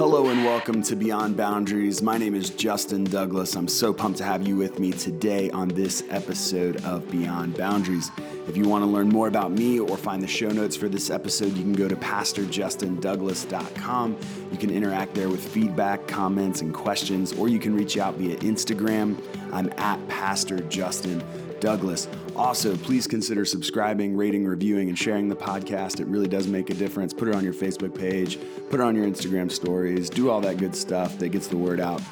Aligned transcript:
Hello 0.00 0.30
and 0.30 0.40
welcome 0.46 0.80
to 0.84 0.96
Beyond 0.96 1.36
Boundaries. 1.36 2.00
My 2.00 2.16
name 2.16 2.34
is 2.34 2.48
Justin 2.48 3.04
Douglas. 3.04 3.54
I'm 3.54 3.68
so 3.68 3.92
pumped 3.92 4.16
to 4.16 4.24
have 4.24 4.48
you 4.48 4.56
with 4.56 4.78
me 4.78 4.92
today 4.92 5.50
on 5.50 5.68
this 5.68 6.04
episode 6.08 6.82
of 6.86 7.10
Beyond 7.10 7.58
Boundaries. 7.58 8.10
If 8.48 8.56
you 8.56 8.66
want 8.66 8.82
to 8.82 8.86
learn 8.86 9.10
more 9.10 9.28
about 9.28 9.52
me 9.52 9.78
or 9.78 9.98
find 9.98 10.22
the 10.22 10.26
show 10.26 10.48
notes 10.48 10.74
for 10.74 10.88
this 10.88 11.10
episode, 11.10 11.54
you 11.54 11.62
can 11.62 11.74
go 11.74 11.86
to 11.86 11.96
pastorjustindouglas.com. 11.96 14.16
You 14.50 14.56
can 14.56 14.70
interact 14.70 15.12
there 15.12 15.28
with 15.28 15.46
feedback, 15.46 16.08
comments, 16.08 16.62
and 16.62 16.72
questions, 16.72 17.34
or 17.34 17.50
you 17.50 17.58
can 17.58 17.74
reach 17.74 17.98
out 17.98 18.14
via 18.14 18.38
Instagram. 18.38 19.22
I'm 19.52 19.70
at 19.76 20.08
Pastor 20.08 20.60
Justin 20.60 21.22
Douglas. 21.60 22.08
Also, 22.34 22.76
please 22.76 23.06
consider 23.06 23.44
subscribing, 23.44 24.16
rating, 24.16 24.46
reviewing, 24.46 24.88
and 24.88 24.98
sharing 24.98 25.28
the 25.28 25.36
podcast. 25.36 26.00
It 26.00 26.06
really 26.06 26.28
does 26.28 26.46
make 26.46 26.70
a 26.70 26.74
difference. 26.74 27.12
Put 27.12 27.28
it 27.28 27.34
on 27.34 27.44
your 27.44 27.52
Facebook 27.52 27.96
page, 27.96 28.38
put 28.70 28.80
it 28.80 28.82
on 28.82 28.96
your 28.96 29.06
Instagram 29.06 29.50
stories, 29.50 30.08
do 30.10 30.30
all 30.30 30.40
that 30.40 30.56
good 30.56 30.74
stuff 30.74 31.18
that 31.18 31.28
gets 31.28 31.46
the 31.48 31.56
word 31.56 31.80
out. 31.80 32.02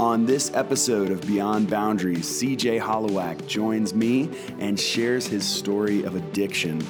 On 0.00 0.26
this 0.26 0.52
episode 0.54 1.10
of 1.10 1.20
Beyond 1.26 1.68
Boundaries, 1.68 2.26
CJ 2.26 2.80
Hollowak 2.80 3.46
joins 3.46 3.94
me 3.94 4.30
and 4.58 4.78
shares 4.78 5.26
his 5.26 5.46
story 5.46 6.04
of 6.04 6.14
addiction. 6.14 6.80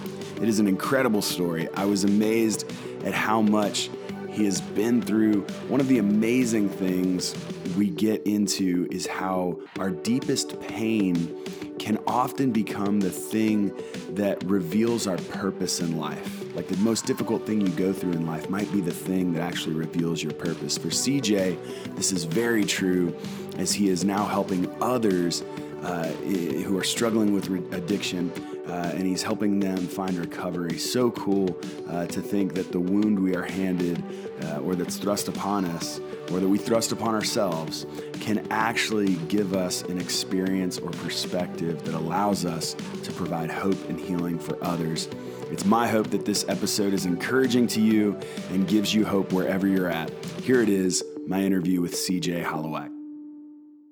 It 0.43 0.49
is 0.49 0.61
an 0.61 0.69
incredible 0.69 1.23
story. 1.23 1.69
I 1.75 1.85
was 1.85 2.05
amazed 2.05 2.71
at 3.05 3.15
how 3.15 3.43
much 3.43 3.91
he 4.30 4.45
has 4.45 4.61
been 4.61 5.02
through. 5.02 5.43
One 5.69 5.80
of 5.80 5.88
the 5.88 5.99
amazing 5.99 6.69
things 6.69 7.35
we 7.77 7.91
get 7.91 8.23
into 8.27 8.87
is 8.91 9.07
how 9.07 9.59
our 9.79 9.91
deepest 9.91 10.61
pain 10.61 11.35
can 11.78 11.98
often 12.06 12.50
become 12.50 13.00
the 13.00 13.10
thing 13.10 13.74
that 14.10 14.42
reveals 14.45 15.06
our 15.06 15.16
purpose 15.16 15.80
in 15.80 15.98
life. 15.98 16.45
Like 16.54 16.68
the 16.68 16.77
most 16.78 17.06
difficult 17.06 17.46
thing 17.46 17.60
you 17.60 17.68
go 17.70 17.92
through 17.92 18.12
in 18.12 18.27
life 18.27 18.48
might 18.51 18.70
be 18.73 18.80
the 18.80 18.92
thing 18.92 19.32
that 19.34 19.42
actually 19.42 19.74
reveals 19.74 20.23
your 20.23 20.32
purpose. 20.32 20.77
For 20.77 20.88
CJ, 20.88 21.95
this 21.95 22.12
is 22.12 22.24
very 22.24 22.65
true 22.65 23.15
as 23.57 23.73
he 23.73 23.88
is 23.88 24.04
now 24.04 24.24
helping 24.24 24.70
others 24.82 25.43
uh, 25.82 26.09
who 26.09 26.76
are 26.79 26.84
struggling 26.84 27.32
with 27.32 27.48
re- 27.48 27.62
addiction. 27.73 28.32
Uh, 28.66 28.93
and 28.95 29.07
he's 29.07 29.23
helping 29.23 29.60
them 29.60 29.79
find 29.79 30.18
recovery. 30.18 30.76
So 30.76 31.10
cool 31.12 31.59
uh, 31.88 32.07
to 32.07 32.20
think 32.20 32.52
that 32.52 32.70
the 32.70 32.79
wound 32.79 33.18
we 33.18 33.35
are 33.35 33.45
handed 33.45 34.02
uh, 34.43 34.59
or 34.59 34.74
that's 34.74 34.96
thrust 34.96 35.29
upon 35.29 35.65
us 35.65 36.01
or 36.30 36.40
that 36.40 36.48
we 36.48 36.59
thrust 36.59 36.93
upon 36.93 37.15
ourselves 37.15 37.87
can 38.20 38.46
actually 38.51 39.15
give 39.29 39.54
us 39.54 39.82
an 39.82 39.98
experience 39.98 40.79
or 40.79 40.90
perspective 40.90 41.82
that 41.85 41.95
allows 41.95 42.45
us 42.45 42.74
to 43.02 43.13
provide 43.13 43.51
hope 43.51 43.88
and 43.88 43.98
healing 43.98 44.38
for 44.38 44.63
others. 44.63 45.09
It's 45.51 45.65
my 45.65 45.88
hope 45.88 46.10
that 46.10 46.26
this 46.26 46.45
episode 46.48 46.92
is 46.92 47.07
encouraging 47.07 47.68
to 47.68 47.80
you 47.80 48.18
and 48.51 48.68
gives 48.68 48.92
you 48.92 49.07
hope 49.07 49.32
wherever 49.32 49.66
you're 49.66 49.88
at. 49.88 50.10
Here 50.42 50.60
it 50.60 50.68
is, 50.68 51.02
my 51.26 51.42
interview 51.42 51.80
with 51.80 51.95
CJ 51.95 52.45
Hollowak. 52.45 52.98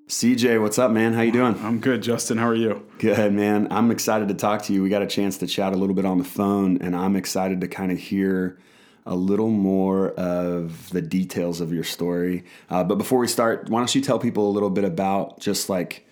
CJ, 0.09 0.62
what's 0.62 0.79
up, 0.79 0.93
man? 0.93 1.15
How 1.15 1.23
you 1.23 1.33
doing? 1.33 1.59
I'm 1.65 1.81
good, 1.81 2.01
Justin. 2.01 2.39
How 2.39 2.47
are 2.47 2.55
you? 2.55 2.87
Good, 2.99 3.33
man. 3.33 3.67
I'm 3.73 3.91
excited 3.91 4.29
to 4.29 4.35
talk 4.35 4.62
to 4.62 4.73
you. 4.73 4.81
We 4.81 4.89
got 4.89 5.03
a 5.03 5.07
chance 5.07 5.37
to 5.39 5.49
chat 5.49 5.73
a 5.73 5.77
little 5.77 5.97
bit 5.97 6.05
on 6.05 6.19
the 6.19 6.25
phone, 6.25 6.79
and 6.81 6.95
I'm 6.95 7.17
excited 7.17 7.61
to 7.62 7.67
kind 7.67 7.91
of 7.91 7.99
hear 7.99 8.57
a 9.05 9.17
little 9.17 9.51
more 9.51 10.11
of 10.11 10.91
the 10.91 11.03
details 11.03 11.61
of 11.61 11.73
your 11.73 11.83
story. 11.83 12.45
Uh, 12.71 12.84
but 12.84 12.99
before 12.99 13.19
we 13.19 13.27
start, 13.27 13.69
why 13.69 13.81
don't 13.81 13.93
you 13.97 14.01
tell 14.01 14.21
people 14.21 14.49
a 14.49 14.53
little 14.53 14.71
bit 14.71 14.84
about 14.84 15.41
just 15.41 15.69
like 15.69 16.06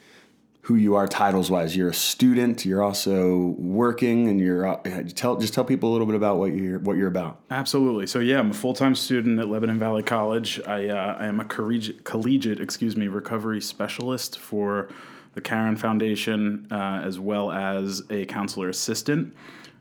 who 0.65 0.77
you 0.77 0.95
are 0.95 1.07
titles 1.07 1.51
wise? 1.51 1.77
You're 1.77 1.91
a 1.91 1.95
student. 1.95 2.65
You're 2.65 2.83
also 2.83 3.55
working, 3.59 4.29
and 4.29 4.41
you're 4.41 4.67
uh, 4.67 5.03
tell 5.15 5.37
just 5.37 5.53
tell 5.53 5.65
people 5.65 5.91
a 5.91 5.93
little 5.93 6.06
bit 6.06 6.17
about 6.17 6.39
what 6.39 6.55
you're 6.55 6.79
what 6.79 6.97
you're 6.97 7.09
about. 7.09 7.41
Absolutely. 7.51 8.06
So 8.06 8.19
yeah, 8.19 8.39
I'm 8.39 8.51
a 8.51 8.55
full 8.55 8.73
time 8.73 8.95
student 8.95 9.39
at 9.39 9.48
Lebanon 9.48 9.79
Valley 9.79 10.03
College. 10.03 10.61
I 10.67 10.89
uh, 10.89 11.17
I 11.21 11.27
am 11.27 11.39
a 11.39 11.45
collegiate, 11.45 12.05
collegiate, 12.05 12.61
excuse 12.61 12.97
me, 12.97 13.09
recovery 13.09 13.61
specialist 13.61 14.39
for 14.39 14.89
the 15.34 15.43
Caron 15.43 15.77
Foundation, 15.77 16.67
uh, 16.71 17.03
as 17.05 17.19
well 17.19 17.53
as 17.53 18.03
a 18.09 18.25
counselor 18.25 18.71
assistant. 18.71 19.34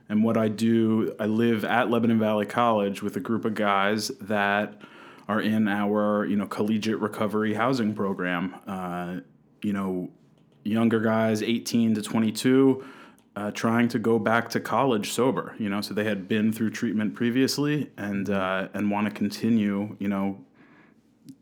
And 0.10 0.22
what 0.22 0.36
I 0.36 0.50
do, 0.50 1.16
I 1.18 1.28
live 1.28 1.64
at 1.64 1.90
Lebanon 1.90 2.20
Valley 2.20 2.46
College 2.46 3.02
with 3.02 3.16
a 3.16 3.22
group 3.22 3.46
of 3.46 3.56
guys 3.56 4.10
that 4.20 4.82
are 5.30 5.40
in 5.40 5.70
our 5.70 6.26
you 6.26 6.36
know 6.36 6.46
collegiate 6.46 7.00
recovery 7.00 7.54
housing 7.54 7.94
program. 7.94 8.54
Uh, 8.68 9.22
you 9.62 9.72
know 9.72 10.12
younger 10.64 11.00
guys, 11.00 11.42
18 11.42 11.96
to 11.96 12.02
22, 12.02 12.84
uh, 13.36 13.52
trying 13.52 13.88
to 13.90 14.00
go 14.00 14.20
back 14.20 14.50
to 14.50 14.60
college 14.60 15.12
sober. 15.12 15.56
You 15.58 15.70
know, 15.70 15.82
so 15.82 15.94
they 15.94 16.04
had 16.04 16.28
been 16.28 16.52
through 16.52 16.72
treatment 16.72 17.16
previously 17.16 17.90
and 17.98 18.30
uh, 18.30 18.70
and 18.74 18.92
want 18.92 19.08
to 19.08 19.12
continue. 19.12 19.96
You 20.00 20.08
know, 20.08 20.40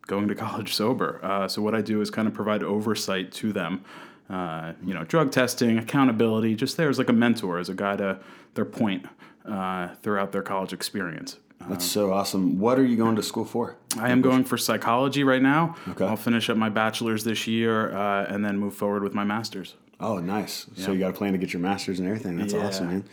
going 0.08 0.28
to 0.28 0.36
college 0.48 0.74
sober. 0.74 1.20
Uh, 1.24 1.48
so 1.48 1.62
what 1.62 1.76
I 1.76 1.82
do 1.82 2.02
is 2.02 2.10
kind 2.10 2.28
of 2.28 2.34
provide 2.34 2.64
oversight 2.64 3.32
to 3.34 3.54
them. 3.54 3.84
Uh, 4.30 4.74
you 4.86 4.94
know, 4.94 5.04
drug 5.04 5.32
testing, 5.32 5.78
accountability, 5.78 6.56
just 6.56 6.78
there 6.78 6.90
as 6.90 6.98
like 6.98 7.10
a 7.10 7.14
mentor, 7.14 7.60
as 7.60 7.68
a 7.68 7.74
guy 7.74 7.98
to 7.98 8.20
their 8.54 8.64
point 8.64 9.06
uh, 9.46 9.90
throughout 10.02 10.32
their 10.32 10.42
college 10.42 10.72
experience. 10.72 11.38
That's 11.70 11.86
so 11.86 12.12
awesome. 12.12 12.60
What 12.60 12.80
are 12.80 12.86
you 12.86 12.98
going 12.98 13.16
to 13.16 13.24
school 13.24 13.46
for? 13.46 13.76
I 13.98 14.12
am 14.12 14.22
going 14.22 14.44
for 14.44 14.58
psychology 14.58 15.24
right 15.24 15.42
now. 15.42 15.76
Okay. 15.90 16.06
I'll 16.06 16.16
finish 16.16 16.50
up 16.50 16.58
my 16.58 16.70
bachelor's 16.70 17.24
this 17.24 17.48
year 17.48 17.94
uh, 17.96 18.26
and 18.26 18.44
then 18.44 18.58
move 18.58 18.74
forward 18.74 19.04
with 19.04 19.14
my 19.14 19.24
master's. 19.24 19.76
Oh, 20.00 20.18
nice. 20.20 20.66
Yeah. 20.76 20.86
So 20.86 20.92
you 20.92 21.00
got 21.00 21.12
a 21.12 21.14
plan 21.14 21.34
to 21.34 21.38
get 21.38 21.54
your 21.54 21.62
master's 21.62 22.00
and 22.00 22.08
everything. 22.08 22.38
That's 22.38 22.54
yeah. 22.54 22.66
awesome, 22.66 22.88
man. 22.88 23.04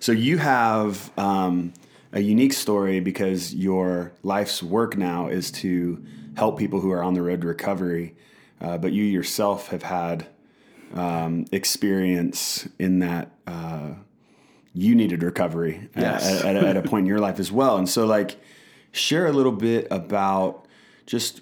So 0.00 0.12
you 0.12 0.38
have 0.38 1.10
um, 1.18 1.74
a 2.12 2.20
unique 2.20 2.54
story 2.54 3.00
because 3.00 3.54
your 3.54 4.12
life's 4.22 4.62
work 4.62 4.96
now 4.96 5.28
is 5.28 5.50
to 5.52 6.02
help 6.36 6.58
people 6.58 6.80
who 6.80 6.90
are 6.90 7.02
on 7.02 7.14
the 7.14 7.22
road 7.22 7.42
to 7.42 7.46
recovery, 7.46 8.14
uh, 8.60 8.78
but 8.78 8.92
you 8.92 9.04
yourself 9.04 9.68
have 9.68 9.82
had 9.82 10.26
um, 10.94 11.44
experience 11.52 12.68
in 12.78 13.00
that. 13.00 13.32
Uh, 13.46 13.94
you 14.78 14.94
needed 14.94 15.24
recovery 15.24 15.88
yes. 15.96 16.44
at, 16.44 16.56
at, 16.56 16.64
at, 16.64 16.76
a 16.76 16.82
point 16.82 17.02
in 17.02 17.06
your 17.06 17.18
life 17.18 17.40
as 17.40 17.50
well. 17.50 17.78
And 17.78 17.88
so, 17.88 18.06
like, 18.06 18.40
share 18.92 19.26
a 19.26 19.32
little 19.32 19.52
bit 19.52 19.88
about 19.90 20.66
just 21.04 21.40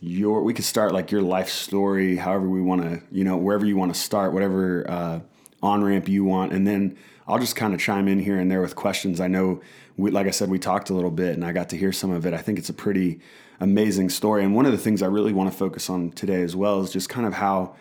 your. 0.00 0.42
We 0.42 0.54
could 0.54 0.64
start 0.64 0.92
like 0.92 1.10
your 1.10 1.20
life 1.20 1.50
story, 1.50 2.16
however 2.16 2.48
we 2.48 2.62
want 2.62 2.82
to, 2.82 3.02
you 3.12 3.24
know, 3.24 3.36
wherever 3.36 3.66
you 3.66 3.76
want 3.76 3.94
to 3.94 4.00
start, 4.00 4.32
whatever 4.32 4.90
uh, 4.90 5.20
on 5.62 5.84
ramp 5.84 6.08
you 6.08 6.24
want, 6.24 6.52
and 6.52 6.66
then 6.66 6.96
I'll 7.26 7.38
just 7.38 7.56
kind 7.56 7.74
of 7.74 7.80
chime 7.80 8.08
in 8.08 8.20
here 8.20 8.38
and 8.38 8.50
there 8.50 8.62
with 8.62 8.74
questions. 8.74 9.20
I 9.20 9.28
know, 9.28 9.60
we, 9.98 10.10
like 10.10 10.26
I 10.26 10.30
said, 10.30 10.48
we 10.48 10.58
talked 10.58 10.88
a 10.88 10.94
little 10.94 11.10
bit, 11.10 11.34
and 11.34 11.44
I 11.44 11.52
got 11.52 11.68
to 11.70 11.76
hear 11.76 11.92
some 11.92 12.10
of 12.10 12.24
it. 12.24 12.32
I 12.32 12.38
think 12.38 12.58
it's 12.58 12.70
a 12.70 12.74
pretty 12.74 13.20
amazing 13.60 14.08
story, 14.08 14.44
and 14.44 14.54
one 14.54 14.64
of 14.64 14.72
the 14.72 14.78
things 14.78 15.02
I 15.02 15.08
really 15.08 15.34
want 15.34 15.52
to 15.52 15.56
focus 15.56 15.90
on 15.90 16.10
today 16.12 16.40
as 16.40 16.56
well 16.56 16.80
is 16.80 16.90
just 16.90 17.10
kind 17.10 17.26
of 17.26 17.34
how 17.34 17.76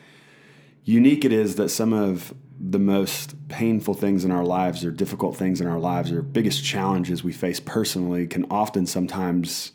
unique 0.83 1.23
it 1.23 1.31
is 1.31 1.55
that 1.55 1.69
some 1.69 1.93
of 1.93 2.33
the 2.59 2.79
most 2.79 3.35
painful 3.49 3.93
things 3.93 4.25
in 4.25 4.31
our 4.31 4.43
lives 4.43 4.83
or 4.83 4.91
difficult 4.91 5.35
things 5.35 5.61
in 5.61 5.67
our 5.67 5.79
lives 5.79 6.11
or 6.11 6.21
biggest 6.21 6.63
challenges 6.63 7.23
we 7.23 7.31
face 7.31 7.59
personally 7.59 8.25
can 8.25 8.45
often 8.49 8.85
sometimes 8.85 9.73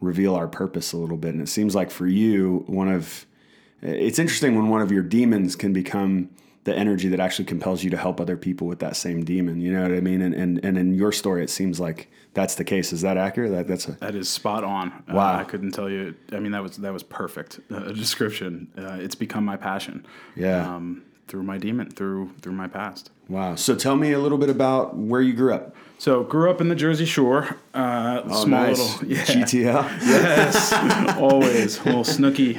reveal 0.00 0.34
our 0.34 0.46
purpose 0.48 0.92
a 0.92 0.96
little 0.96 1.16
bit. 1.16 1.34
And 1.34 1.42
it 1.42 1.48
seems 1.48 1.74
like 1.74 1.90
for 1.90 2.06
you, 2.06 2.64
one 2.66 2.88
of 2.88 3.26
it's 3.80 4.18
interesting 4.18 4.56
when 4.56 4.68
one 4.68 4.82
of 4.82 4.90
your 4.90 5.02
demons 5.02 5.54
can 5.54 5.72
become 5.72 6.30
the 6.64 6.76
energy 6.76 7.08
that 7.08 7.20
actually 7.20 7.44
compels 7.44 7.84
you 7.84 7.90
to 7.90 7.96
help 7.96 8.20
other 8.20 8.36
people 8.36 8.66
with 8.66 8.80
that 8.80 8.96
same 8.96 9.24
demon. 9.24 9.60
You 9.60 9.72
know 9.72 9.82
what 9.82 9.92
I 9.92 10.00
mean? 10.00 10.20
And 10.20 10.34
and, 10.34 10.64
and 10.64 10.76
in 10.76 10.94
your 10.94 11.12
story, 11.12 11.42
it 11.42 11.50
seems 11.50 11.80
like 11.80 12.10
that's 12.34 12.56
the 12.56 12.64
case. 12.64 12.92
Is 12.92 13.00
that 13.02 13.16
accurate? 13.16 13.52
That 13.52 13.68
that's 13.68 13.88
a 13.88 13.92
that 13.92 14.14
is 14.14 14.28
spot 14.28 14.64
on. 14.64 14.90
Uh, 15.08 15.14
wow, 15.14 15.34
uh, 15.34 15.38
I 15.38 15.44
couldn't 15.44 15.72
tell 15.72 15.88
you. 15.88 16.14
I 16.32 16.40
mean, 16.40 16.52
that 16.52 16.62
was 16.62 16.76
that 16.78 16.92
was 16.92 17.02
perfect 17.02 17.60
uh, 17.70 17.92
description. 17.92 18.70
Uh, 18.76 18.98
it's 19.00 19.14
become 19.14 19.44
my 19.44 19.56
passion. 19.56 20.04
Yeah. 20.36 20.74
Um, 20.74 21.04
through 21.28 21.42
my 21.44 21.58
demon, 21.58 21.90
through 21.90 22.30
through 22.40 22.52
my 22.52 22.66
past. 22.66 23.10
Wow. 23.28 23.54
So 23.54 23.74
tell 23.74 23.96
me 23.96 24.12
a 24.12 24.18
little 24.18 24.38
bit 24.38 24.48
about 24.50 24.96
where 24.96 25.20
you 25.20 25.34
grew 25.34 25.52
up. 25.54 25.76
So 25.98 26.22
grew 26.22 26.48
up 26.48 26.60
in 26.60 26.68
the 26.68 26.76
Jersey 26.76 27.04
Shore. 27.04 27.56
Uh, 27.74 28.22
oh, 28.24 28.44
small 28.44 28.66
nice. 28.66 28.78
little 28.78 29.08
yeah. 29.08 29.24
GTL. 29.24 30.00
yes, 30.00 30.72
always 31.18 31.84
little 31.84 32.04
Snooki. 32.04 32.56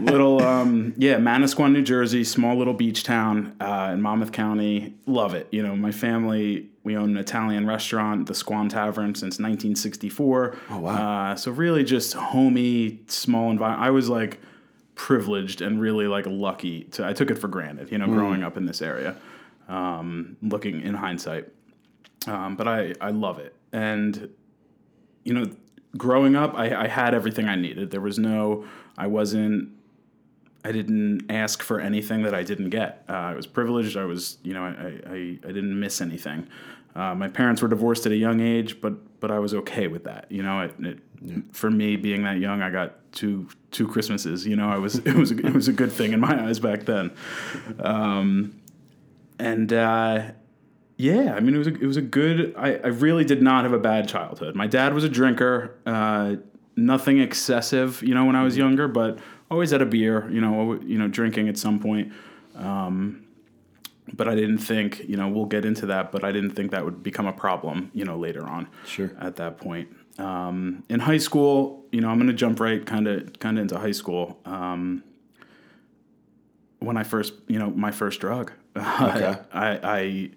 little 0.00 0.42
um, 0.42 0.94
yeah, 0.96 1.16
Manasquan, 1.16 1.72
New 1.72 1.82
Jersey, 1.82 2.24
small 2.24 2.56
little 2.56 2.74
beach 2.74 3.04
town 3.04 3.56
uh, 3.60 3.90
in 3.92 4.02
Monmouth 4.02 4.32
County. 4.32 4.94
Love 5.06 5.34
it. 5.34 5.48
You 5.50 5.62
know, 5.62 5.76
my 5.76 5.92
family 5.92 6.68
we 6.82 6.96
own 6.96 7.10
an 7.10 7.16
Italian 7.16 7.66
restaurant, 7.66 8.26
the 8.26 8.34
Squan 8.34 8.68
Tavern, 8.68 9.14
since 9.14 9.38
1964. 9.38 10.56
Oh 10.70 10.78
wow! 10.80 11.30
Uh, 11.30 11.36
so 11.36 11.50
really 11.50 11.82
just 11.82 12.12
homey, 12.12 13.00
small 13.06 13.50
environment. 13.50 13.82
I 13.82 13.90
was 13.90 14.08
like 14.10 14.40
privileged 14.94 15.60
and 15.60 15.80
really 15.80 16.06
like 16.06 16.26
lucky 16.26 16.84
to 16.84 17.06
I 17.06 17.12
took 17.12 17.30
it 17.30 17.36
for 17.36 17.48
granted, 17.48 17.90
you 17.90 17.98
know, 17.98 18.06
mm. 18.06 18.14
growing 18.14 18.42
up 18.42 18.56
in 18.56 18.66
this 18.66 18.82
area. 18.82 19.16
Um, 19.68 20.36
looking 20.42 20.82
in 20.82 20.94
hindsight. 20.94 21.48
Um, 22.26 22.54
but 22.54 22.68
I, 22.68 22.92
I 23.00 23.10
love 23.10 23.38
it. 23.38 23.54
And 23.72 24.30
you 25.24 25.32
know, 25.32 25.46
growing 25.96 26.36
up 26.36 26.54
I, 26.54 26.84
I 26.84 26.88
had 26.88 27.14
everything 27.14 27.48
I 27.48 27.56
needed. 27.56 27.90
There 27.90 28.00
was 28.00 28.18
no 28.18 28.64
I 28.96 29.06
wasn't 29.06 29.70
I 30.64 30.72
didn't 30.72 31.30
ask 31.30 31.62
for 31.62 31.78
anything 31.78 32.22
that 32.22 32.34
I 32.34 32.42
didn't 32.42 32.70
get. 32.70 33.04
Uh, 33.08 33.12
I 33.12 33.34
was 33.34 33.46
privileged. 33.46 33.98
I 33.98 34.06
was, 34.06 34.38
you 34.42 34.54
know, 34.54 34.64
I, 34.64 35.10
I, 35.10 35.38
I 35.44 35.52
didn't 35.52 35.78
miss 35.78 36.00
anything. 36.00 36.48
Uh, 36.96 37.14
my 37.14 37.28
parents 37.28 37.60
were 37.60 37.68
divorced 37.68 38.06
at 38.06 38.12
a 38.12 38.16
young 38.16 38.40
age, 38.40 38.80
but 38.80 38.94
but 39.24 39.30
I 39.30 39.38
was 39.38 39.54
okay 39.54 39.86
with 39.86 40.04
that. 40.04 40.26
You 40.28 40.42
know, 40.42 40.60
it, 40.60 40.74
it 40.80 40.98
for 41.52 41.70
me 41.70 41.96
being 41.96 42.24
that 42.24 42.40
young, 42.40 42.60
I 42.60 42.68
got 42.68 43.10
two 43.12 43.48
two 43.70 43.88
Christmases. 43.88 44.46
You 44.46 44.54
know, 44.54 44.68
I 44.68 44.76
was 44.76 44.96
it 45.06 45.14
was 45.14 45.32
a, 45.32 45.38
it 45.38 45.54
was 45.54 45.66
a 45.66 45.72
good 45.72 45.90
thing 45.90 46.12
in 46.12 46.20
my 46.20 46.46
eyes 46.46 46.58
back 46.58 46.84
then. 46.84 47.10
Um, 47.80 48.60
and 49.38 49.72
uh, 49.72 50.32
yeah, 50.98 51.32
I 51.34 51.40
mean, 51.40 51.54
it 51.54 51.58
was 51.58 51.68
a, 51.68 51.74
it 51.74 51.86
was 51.86 51.96
a 51.96 52.02
good. 52.02 52.54
I, 52.54 52.74
I 52.74 52.88
really 52.88 53.24
did 53.24 53.40
not 53.40 53.64
have 53.64 53.72
a 53.72 53.78
bad 53.78 54.10
childhood. 54.10 54.54
My 54.54 54.66
dad 54.66 54.92
was 54.92 55.04
a 55.04 55.08
drinker, 55.08 55.74
uh, 55.86 56.36
nothing 56.76 57.18
excessive, 57.18 58.02
you 58.02 58.14
know, 58.14 58.26
when 58.26 58.36
I 58.36 58.44
was 58.44 58.58
younger, 58.58 58.88
but 58.88 59.20
always 59.50 59.70
had 59.70 59.80
a 59.80 59.86
beer, 59.86 60.28
you 60.30 60.42
know, 60.42 60.78
you 60.82 60.98
know, 60.98 61.08
drinking 61.08 61.48
at 61.48 61.56
some 61.56 61.80
point. 61.80 62.12
Um, 62.56 63.23
but 64.16 64.28
I 64.28 64.34
didn't 64.34 64.58
think, 64.58 65.00
you 65.08 65.16
know, 65.16 65.28
we'll 65.28 65.44
get 65.46 65.64
into 65.64 65.86
that, 65.86 66.12
but 66.12 66.24
I 66.24 66.32
didn't 66.32 66.50
think 66.50 66.70
that 66.70 66.84
would 66.84 67.02
become 67.02 67.26
a 67.26 67.32
problem, 67.32 67.90
you 67.94 68.04
know, 68.04 68.16
later 68.16 68.46
on. 68.46 68.68
Sure. 68.86 69.10
At 69.20 69.36
that 69.36 69.58
point, 69.58 69.88
um, 70.18 70.84
in 70.88 71.00
high 71.00 71.18
school, 71.18 71.84
you 71.90 72.00
know, 72.00 72.08
I'm 72.08 72.18
going 72.18 72.28
to 72.28 72.32
jump 72.34 72.60
right 72.60 72.84
kind 72.84 73.08
of 73.08 73.38
kind 73.38 73.58
of 73.58 73.62
into 73.62 73.78
high 73.78 73.92
school. 73.92 74.38
Um, 74.44 75.02
when 76.78 76.96
I 76.96 77.02
first, 77.02 77.32
you 77.48 77.58
know, 77.58 77.70
my 77.70 77.90
first 77.90 78.20
drug, 78.20 78.52
Okay. 78.76 79.36
I, 79.52 79.78
I 79.82 80.30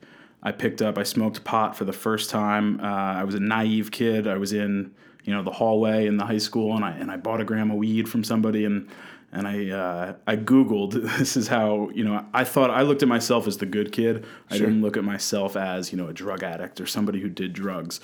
I 0.43 0.51
picked 0.51 0.81
up. 0.81 0.97
I 0.97 1.03
smoked 1.03 1.43
pot 1.43 1.75
for 1.75 1.85
the 1.85 1.93
first 1.93 2.29
time. 2.29 2.79
Uh, 2.79 2.83
I 2.83 3.23
was 3.23 3.35
a 3.35 3.39
naive 3.39 3.91
kid. 3.91 4.27
I 4.27 4.37
was 4.37 4.53
in 4.53 4.93
you 5.23 5.33
know 5.33 5.43
the 5.43 5.51
hallway 5.51 6.07
in 6.07 6.17
the 6.17 6.25
high 6.25 6.37
school, 6.37 6.75
and 6.75 6.85
I 6.85 6.91
and 6.91 7.11
I 7.11 7.17
bought 7.17 7.41
a 7.41 7.43
gram 7.43 7.71
of 7.71 7.77
weed 7.77 8.07
from 8.07 8.23
somebody, 8.23 8.65
and 8.65 8.87
and 9.37 9.47
I 9.47 9.69
uh, 9.69 10.13
I 10.25 10.35
googled. 10.35 10.93
This 11.17 11.37
is 11.37 11.47
how 11.47 11.89
you 11.93 12.03
know 12.03 12.25
I 12.33 12.43
thought 12.43 12.71
I 12.71 12.81
looked 12.81 13.03
at 13.03 13.07
myself 13.07 13.47
as 13.47 13.57
the 13.57 13.65
good 13.65 13.91
kid. 13.91 14.25
I 14.49 14.57
Sure. 14.57 14.67
didn't 14.67 14.81
look 14.81 14.97
at 14.97 15.03
myself 15.03 15.55
as 15.55 15.91
you 15.91 15.97
know 15.97 16.07
a 16.07 16.13
drug 16.13 16.43
addict 16.43 16.81
or 16.81 16.87
somebody 16.87 17.21
who 17.21 17.29
did 17.29 17.53
drugs. 17.53 17.99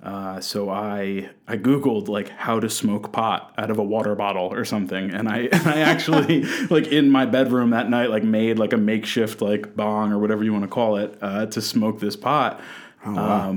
Uh, 0.00 0.40
so 0.40 0.70
I 0.70 1.28
I 1.48 1.56
googled 1.56 2.06
like 2.08 2.28
how 2.28 2.60
to 2.60 2.70
smoke 2.70 3.12
pot 3.12 3.52
out 3.58 3.70
of 3.70 3.78
a 3.78 3.82
water 3.82 4.14
bottle 4.14 4.48
or 4.54 4.64
something, 4.64 5.10
and 5.10 5.28
I 5.28 5.38
and 5.52 5.66
I 5.66 5.80
actually 5.80 6.42
like 6.70 6.86
in 6.86 7.10
my 7.10 7.26
bedroom 7.26 7.70
that 7.70 7.90
night 7.90 8.10
like 8.10 8.22
made 8.22 8.58
like 8.58 8.72
a 8.72 8.78
makeshift 8.78 9.42
like 9.42 9.74
bong 9.74 10.12
or 10.12 10.18
whatever 10.18 10.44
you 10.44 10.52
want 10.52 10.64
to 10.64 10.70
call 10.70 10.96
it 10.96 11.18
uh, 11.20 11.46
to 11.46 11.60
smoke 11.60 11.98
this 11.98 12.16
pot. 12.16 12.60
Wow. 13.04 13.54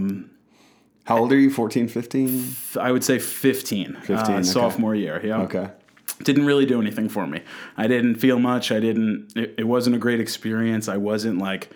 How 1.04 1.18
old 1.18 1.32
are 1.32 1.40
you? 1.40 1.50
14, 1.50 1.88
15? 1.88 2.56
I 2.80 2.92
would 2.92 3.04
say 3.04 3.18
15, 3.18 3.98
15, 4.04 4.16
uh, 4.16 4.22
okay. 4.22 4.44
sophomore 4.44 4.96
year. 4.96 5.20
Yeah. 5.26 5.42
Okay. 5.42 5.70
Didn't 6.24 6.46
really 6.46 6.66
do 6.66 6.82
anything 6.82 7.10
for 7.10 7.26
me. 7.28 7.42
I 7.78 7.88
didn't 7.88 8.16
feel 8.16 8.40
much. 8.40 8.72
I 8.72 8.80
didn't. 8.80 9.34
It, 9.36 9.56
it 9.60 9.64
wasn't 9.66 9.96
a 9.96 10.00
great 10.00 10.20
experience. 10.20 10.88
I 10.88 10.98
wasn't 10.98 11.38
like 11.40 11.70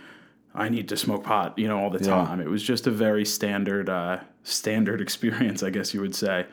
I 0.54 0.70
need 0.70 0.88
to 0.90 0.98
smoke 0.98 1.24
pot, 1.24 1.58
you 1.60 1.68
know, 1.68 1.78
all 1.78 1.90
the 1.90 2.00
Yeah. 2.04 2.12
time. 2.12 2.40
It 2.40 2.50
was 2.50 2.64
just 2.64 2.88
a 2.88 2.92
very 2.92 3.26
standard, 3.26 3.90
uh, 3.90 4.20
standard 4.44 5.02
experience, 5.08 5.64
I 5.64 5.70
guess 5.70 5.94
you 5.94 6.00
would 6.02 6.16
say. 6.16 6.46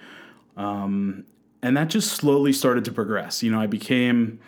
Um, 0.57 1.25
and 1.63 1.77
that 1.77 1.89
just 1.89 2.13
slowly 2.13 2.53
started 2.53 2.85
to 2.87 2.93
progress. 2.93 3.43
You 3.43 3.53
know, 3.53 3.61
I 3.61 3.67
became, 3.69 4.41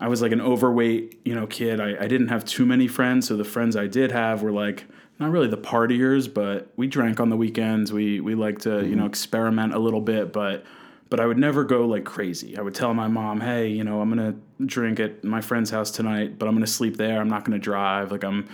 I 0.00 0.08
was 0.08 0.20
like 0.20 0.32
an 0.32 0.40
overweight, 0.42 1.18
you 1.24 1.34
know, 1.34 1.46
kid. 1.46 1.80
I, 1.80 1.96
I 2.04 2.06
didn't 2.08 2.28
have 2.28 2.44
too 2.44 2.66
many 2.66 2.86
friends, 2.86 3.26
so 3.28 3.36
the 3.36 3.44
friends 3.44 3.76
I 3.76 3.86
did 3.86 4.12
have 4.12 4.42
were 4.42 4.52
like 4.52 4.84
not 5.18 5.30
really 5.30 5.48
the 5.48 5.58
partiers, 5.58 6.32
but 6.32 6.68
we 6.76 6.86
drank 6.86 7.20
on 7.20 7.28
the 7.30 7.36
weekends. 7.36 7.92
We 7.92 8.20
we 8.20 8.34
liked 8.34 8.62
to, 8.62 8.86
you 8.86 8.96
know, 8.96 9.06
experiment 9.06 9.74
a 9.74 9.78
little 9.78 10.00
bit, 10.00 10.32
but 10.32 10.64
but 11.10 11.20
I 11.20 11.26
would 11.26 11.38
never 11.38 11.64
go 11.64 11.86
like 11.86 12.04
crazy. 12.04 12.56
I 12.56 12.62
would 12.62 12.74
tell 12.74 12.94
my 12.94 13.08
mom, 13.08 13.40
"Hey, 13.40 13.68
you 13.68 13.84
know, 13.84 14.00
I'm 14.00 14.08
gonna 14.08 14.36
drink 14.64 15.00
at 15.00 15.22
my 15.24 15.40
friend's 15.40 15.70
house 15.70 15.90
tonight, 15.90 16.38
but 16.38 16.48
I'm 16.48 16.54
gonna 16.54 16.66
sleep 16.66 16.96
there. 16.96 17.20
I'm 17.20 17.28
not 17.28 17.44
gonna 17.44 17.58
drive. 17.58 18.10
Like 18.10 18.24
I'm." 18.24 18.48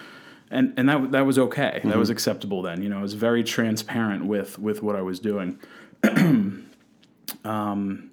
And, 0.50 0.72
and 0.76 0.88
that 0.88 1.12
that 1.12 1.26
was 1.26 1.38
okay. 1.38 1.80
That 1.84 1.98
was 1.98 2.10
acceptable 2.10 2.62
then. 2.62 2.82
You 2.82 2.88
know, 2.88 2.98
I 2.98 3.02
was 3.02 3.14
very 3.14 3.44
transparent 3.44 4.26
with 4.26 4.58
with 4.58 4.82
what 4.82 4.96
I 4.96 5.02
was 5.02 5.20
doing. 5.20 5.58
Um, 7.44 8.10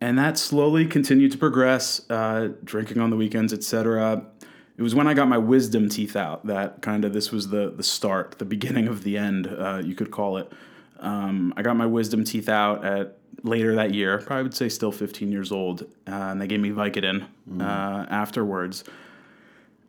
and 0.00 0.18
that 0.18 0.38
slowly 0.38 0.86
continued 0.86 1.32
to 1.32 1.38
progress, 1.38 2.08
uh, 2.10 2.50
drinking 2.62 2.98
on 2.98 3.10
the 3.10 3.16
weekends, 3.16 3.52
etc. 3.52 4.24
It 4.76 4.82
was 4.82 4.94
when 4.94 5.06
I 5.06 5.14
got 5.14 5.28
my 5.28 5.38
wisdom 5.38 5.88
teeth 5.88 6.16
out 6.16 6.46
that 6.46 6.82
kind 6.82 7.04
of 7.04 7.12
this 7.12 7.30
was 7.30 7.48
the 7.48 7.72
the 7.74 7.82
start, 7.82 8.38
the 8.38 8.44
beginning 8.44 8.88
of 8.88 9.04
the 9.04 9.16
end, 9.16 9.46
uh, 9.46 9.80
you 9.84 9.94
could 9.94 10.10
call 10.10 10.36
it. 10.36 10.52
Um, 11.00 11.52
I 11.56 11.62
got 11.62 11.76
my 11.76 11.86
wisdom 11.86 12.24
teeth 12.24 12.48
out 12.48 12.84
at 12.84 13.18
later 13.42 13.74
that 13.74 13.92
year, 13.94 14.18
probably 14.18 14.44
would 14.44 14.54
say 14.54 14.68
still 14.68 14.92
15 14.92 15.30
years 15.30 15.52
old, 15.52 15.82
uh, 16.06 16.10
and 16.10 16.40
they 16.40 16.46
gave 16.46 16.60
me 16.60 16.70
Vicodin 16.70 17.26
uh, 17.60 18.06
afterwards. 18.08 18.84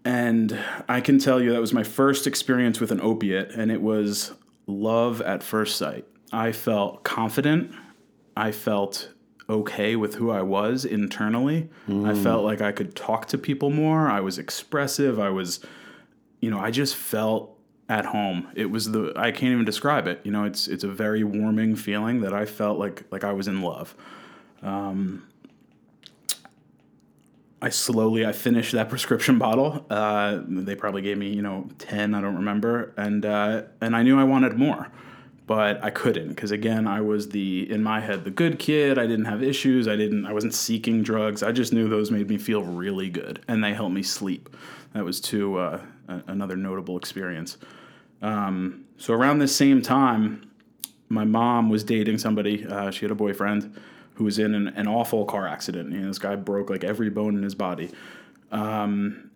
And 0.04 0.58
I 0.88 1.02
can 1.02 1.18
tell 1.20 1.42
you 1.42 1.54
that 1.54 1.62
was 1.62 1.74
my 1.74 1.84
first 1.84 2.28
experience 2.28 2.80
with 2.80 2.92
an 2.92 3.02
opiate, 3.02 3.52
and 3.52 3.72
it 3.72 3.82
was 3.82 4.34
love 4.68 5.22
at 5.22 5.42
first 5.42 5.78
sight. 5.78 6.06
I 6.32 6.52
felt 6.52 7.04
confident. 7.04 7.74
I 8.36 8.52
felt 8.52 9.10
okay 9.50 9.96
with 9.96 10.16
who 10.16 10.32
I 10.32 10.42
was 10.42 10.86
internally. 10.86 11.70
I 11.88 12.14
felt 12.16 12.44
like 12.44 12.62
I 12.62 12.72
could 12.72 12.96
talk 12.96 13.28
to 13.28 13.38
people 13.38 13.70
more. 13.70 14.10
I 14.10 14.20
was 14.20 14.38
expressive. 14.38 15.20
I 15.20 15.30
was, 15.30 15.60
you 16.42 16.50
know, 16.50 16.60
I 16.60 16.72
just 16.72 16.96
felt 16.96 17.55
at 17.88 18.06
home. 18.06 18.48
It 18.56 18.66
was 18.66 18.92
the 18.92 19.14
I 19.16 19.32
can't 19.32 19.54
even 19.54 19.66
describe 19.66 20.08
it. 20.08 20.22
You 20.24 20.32
know, 20.32 20.44
it's 20.44 20.68
it's 20.68 20.84
a 20.84 20.88
very 20.88 21.24
warming 21.24 21.76
feeling 21.76 22.22
that 22.22 22.34
I 22.34 22.46
felt 22.46 22.80
like 22.80 23.04
like 23.12 23.24
I 23.24 23.34
was 23.34 23.48
in 23.48 23.62
love. 23.62 23.96
Um, 24.64 25.28
I 27.62 27.70
slowly 27.70 28.26
I 28.26 28.32
finished 28.32 28.72
that 28.74 28.90
prescription 28.90 29.38
bottle. 29.38 29.86
Uh, 29.90 30.42
they 30.48 30.76
probably 30.76 31.02
gave 31.02 31.18
me 31.18 31.30
you 31.30 31.42
know 31.42 31.70
ten. 31.78 32.16
I 32.16 32.22
don't 32.22 32.36
remember, 32.36 32.94
and 32.98 33.26
uh, 33.26 33.64
and 33.82 33.96
I 33.96 34.02
knew 34.02 34.20
I 34.20 34.24
wanted 34.24 34.58
more, 34.58 34.92
but 35.46 35.84
I 35.84 35.92
couldn't 35.92 36.30
because 36.30 36.50
again 36.50 36.88
I 36.88 37.02
was 37.02 37.30
the 37.30 37.70
in 37.72 37.84
my 37.84 38.00
head 38.00 38.24
the 38.24 38.32
good 38.32 38.58
kid. 38.58 38.98
I 38.98 39.06
didn't 39.06 39.26
have 39.26 39.44
issues. 39.44 39.88
I 39.88 39.96
didn't. 39.96 40.26
I 40.26 40.34
wasn't 40.34 40.56
seeking 40.56 41.04
drugs. 41.04 41.44
I 41.44 41.52
just 41.52 41.72
knew 41.72 41.88
those 41.88 42.10
made 42.10 42.30
me 42.30 42.40
feel 42.40 42.64
really 42.64 43.12
good, 43.12 43.44
and 43.48 43.64
they 43.64 43.76
helped 43.76 43.94
me 43.94 44.02
sleep. 44.02 44.50
That 44.94 45.04
was 45.04 45.20
too 45.20 45.58
uh, 45.58 45.82
a- 46.08 46.24
another 46.28 46.56
notable 46.56 46.98
experience. 46.98 47.58
Um, 48.22 48.86
so 48.98 49.14
around 49.14 49.40
this 49.40 49.56
same 49.56 49.82
time, 49.82 50.50
my 51.10 51.26
mom 51.26 51.70
was 51.70 51.84
dating 51.84 52.18
somebody. 52.18 52.66
Uh, 52.66 52.92
she 52.92 53.02
had 53.02 53.12
a 53.12 53.16
boyfriend 53.16 53.76
who 54.16 54.24
was 54.24 54.40
in 54.40 54.56
an, 54.56 54.70
an 54.70 54.88
awful 54.88 55.26
car 55.26 55.48
accident. 55.48 55.92
You 55.92 56.00
know, 56.00 56.08
this 56.08 56.20
guy 56.20 56.36
broke 56.36 56.70
like 56.70 56.84
every 56.84 57.10
bone 57.10 57.36
in 57.38 57.44
his 57.44 57.56
body. 57.56 57.92
Um, 58.52 59.30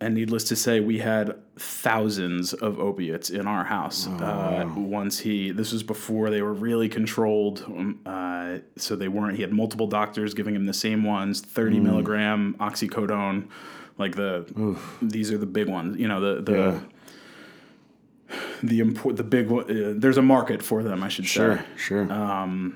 and 0.00 0.14
needless 0.14 0.44
to 0.44 0.56
say, 0.56 0.80
we 0.80 0.98
had 0.98 1.36
thousands 1.56 2.52
of 2.52 2.78
opiates 2.80 3.30
in 3.30 3.46
our 3.46 3.64
house. 3.64 4.06
uh, 4.20 4.68
once 4.76 5.20
he, 5.20 5.50
this 5.52 5.72
was 5.72 5.82
before 5.82 6.30
they 6.30 6.42
were 6.42 6.52
really 6.52 6.88
controlled. 6.88 7.62
Um, 7.66 8.00
uh, 8.04 8.58
so 8.76 8.96
they 8.96 9.08
weren't, 9.08 9.36
he 9.36 9.42
had 9.42 9.52
multiple 9.52 9.86
doctors 9.86 10.34
giving 10.34 10.54
him 10.54 10.66
the 10.66 10.74
same 10.74 11.04
ones 11.04 11.40
30 11.40 11.80
milligram 11.80 12.56
oxycodone. 12.60 13.48
Like 13.98 14.16
the, 14.16 14.76
these 15.00 15.30
are 15.30 15.38
the 15.38 15.46
big 15.46 15.68
ones, 15.68 15.98
you 15.98 16.08
know, 16.08 16.20
the, 16.20 16.42
the, 16.42 16.52
Yeah. 16.58 18.38
the 18.62 18.80
import, 18.80 19.16
the 19.16 19.22
big 19.24 19.48
one. 19.48 19.64
Uh, 19.70 19.94
there's 19.96 20.16
a 20.16 20.22
market 20.22 20.62
for 20.62 20.82
them, 20.82 21.02
I 21.02 21.08
should 21.08 21.26
say 21.26 21.30
Sure, 21.34 21.64
sure. 21.76 22.00
and 22.10 22.74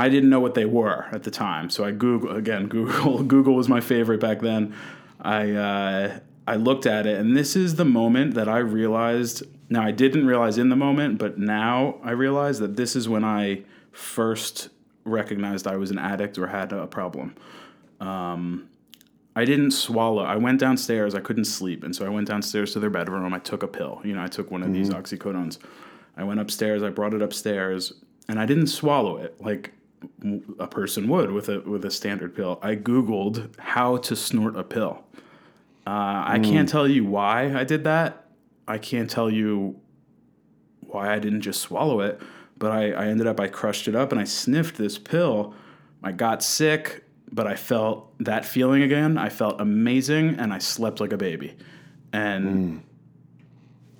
I 0.00 0.08
didn't 0.08 0.30
know 0.30 0.40
what 0.40 0.54
they 0.54 0.64
were 0.64 1.06
at 1.12 1.24
the 1.24 1.30
time. 1.30 1.68
So 1.70 1.84
I 1.84 1.90
Google 1.90 2.36
again. 2.36 2.66
Google 2.76 3.22
Google 3.22 3.54
was 3.54 3.68
my 3.68 3.80
favorite 3.80 4.20
back 4.20 4.40
then. 4.40 4.74
I 5.20 5.50
uh, 5.52 6.18
I 6.46 6.56
looked 6.56 6.86
at 6.86 7.06
it, 7.06 7.18
and 7.18 7.36
this 7.36 7.54
is 7.56 7.74
the 7.74 7.84
moment 7.84 8.34
that 8.34 8.48
I 8.48 8.58
realized. 8.58 9.42
Now 9.68 9.82
I 9.82 9.90
didn't 9.90 10.26
realize 10.26 10.58
in 10.58 10.68
the 10.68 10.76
moment, 10.76 11.18
but 11.18 11.38
now 11.38 11.96
I 12.02 12.12
realize 12.12 12.58
that 12.60 12.76
this 12.76 12.96
is 12.96 13.08
when 13.08 13.24
I 13.24 13.62
first 13.92 14.68
recognized 15.04 15.66
I 15.66 15.76
was 15.76 15.90
an 15.90 15.98
addict 15.98 16.38
or 16.38 16.46
had 16.48 16.72
a 16.72 16.86
problem. 16.86 17.34
Um, 18.00 18.68
I 19.36 19.44
didn't 19.44 19.70
swallow. 19.70 20.24
I 20.24 20.36
went 20.36 20.58
downstairs. 20.58 21.14
I 21.14 21.20
couldn't 21.20 21.44
sleep, 21.44 21.84
and 21.84 21.94
so 21.94 22.04
I 22.04 22.08
went 22.08 22.26
downstairs 22.28 22.72
to 22.72 22.80
their 22.80 22.90
bedroom. 22.90 23.32
I 23.32 23.38
took 23.38 23.62
a 23.62 23.68
pill. 23.68 24.00
You 24.04 24.14
know, 24.14 24.22
I 24.22 24.26
took 24.26 24.50
one 24.50 24.62
of 24.62 24.72
these 24.72 24.90
oxycodones. 24.90 25.58
I 26.16 26.24
went 26.24 26.40
upstairs. 26.40 26.82
I 26.82 26.90
brought 26.90 27.14
it 27.14 27.22
upstairs, 27.22 27.92
and 28.28 28.40
I 28.40 28.46
didn't 28.46 28.66
swallow 28.66 29.18
it 29.18 29.40
like 29.40 29.72
a 30.58 30.66
person 30.66 31.08
would 31.08 31.30
with 31.30 31.48
a 31.48 31.60
with 31.60 31.84
a 31.84 31.90
standard 31.90 32.34
pill. 32.34 32.58
I 32.62 32.74
googled 32.74 33.56
how 33.58 33.98
to 33.98 34.16
snort 34.16 34.56
a 34.56 34.64
pill. 34.64 35.04
Uh, 35.86 36.24
I 36.26 36.40
can't 36.42 36.68
tell 36.68 36.86
you 36.86 37.04
why 37.04 37.54
I 37.54 37.64
did 37.64 37.84
that. 37.84 38.26
I 38.68 38.78
can't 38.78 39.10
tell 39.10 39.30
you 39.30 39.80
why 40.80 41.12
I 41.12 41.18
didn't 41.18 41.40
just 41.40 41.60
swallow 41.60 42.00
it, 42.00 42.20
but 42.58 42.70
I, 42.70 42.92
I 42.92 43.06
ended 43.06 43.26
up 43.26 43.40
I 43.40 43.48
crushed 43.48 43.88
it 43.88 43.94
up 43.94 44.12
and 44.12 44.20
I 44.20 44.24
sniffed 44.24 44.76
this 44.76 44.98
pill. 44.98 45.54
I 46.02 46.12
got 46.12 46.42
sick, 46.42 47.04
but 47.32 47.46
I 47.46 47.54
felt 47.56 48.12
that 48.20 48.44
feeling 48.44 48.82
again. 48.82 49.16
I 49.18 49.28
felt 49.28 49.60
amazing 49.60 50.36
and 50.38 50.52
I 50.52 50.58
slept 50.58 51.00
like 51.00 51.12
a 51.12 51.16
baby. 51.16 51.56
And 52.12 52.82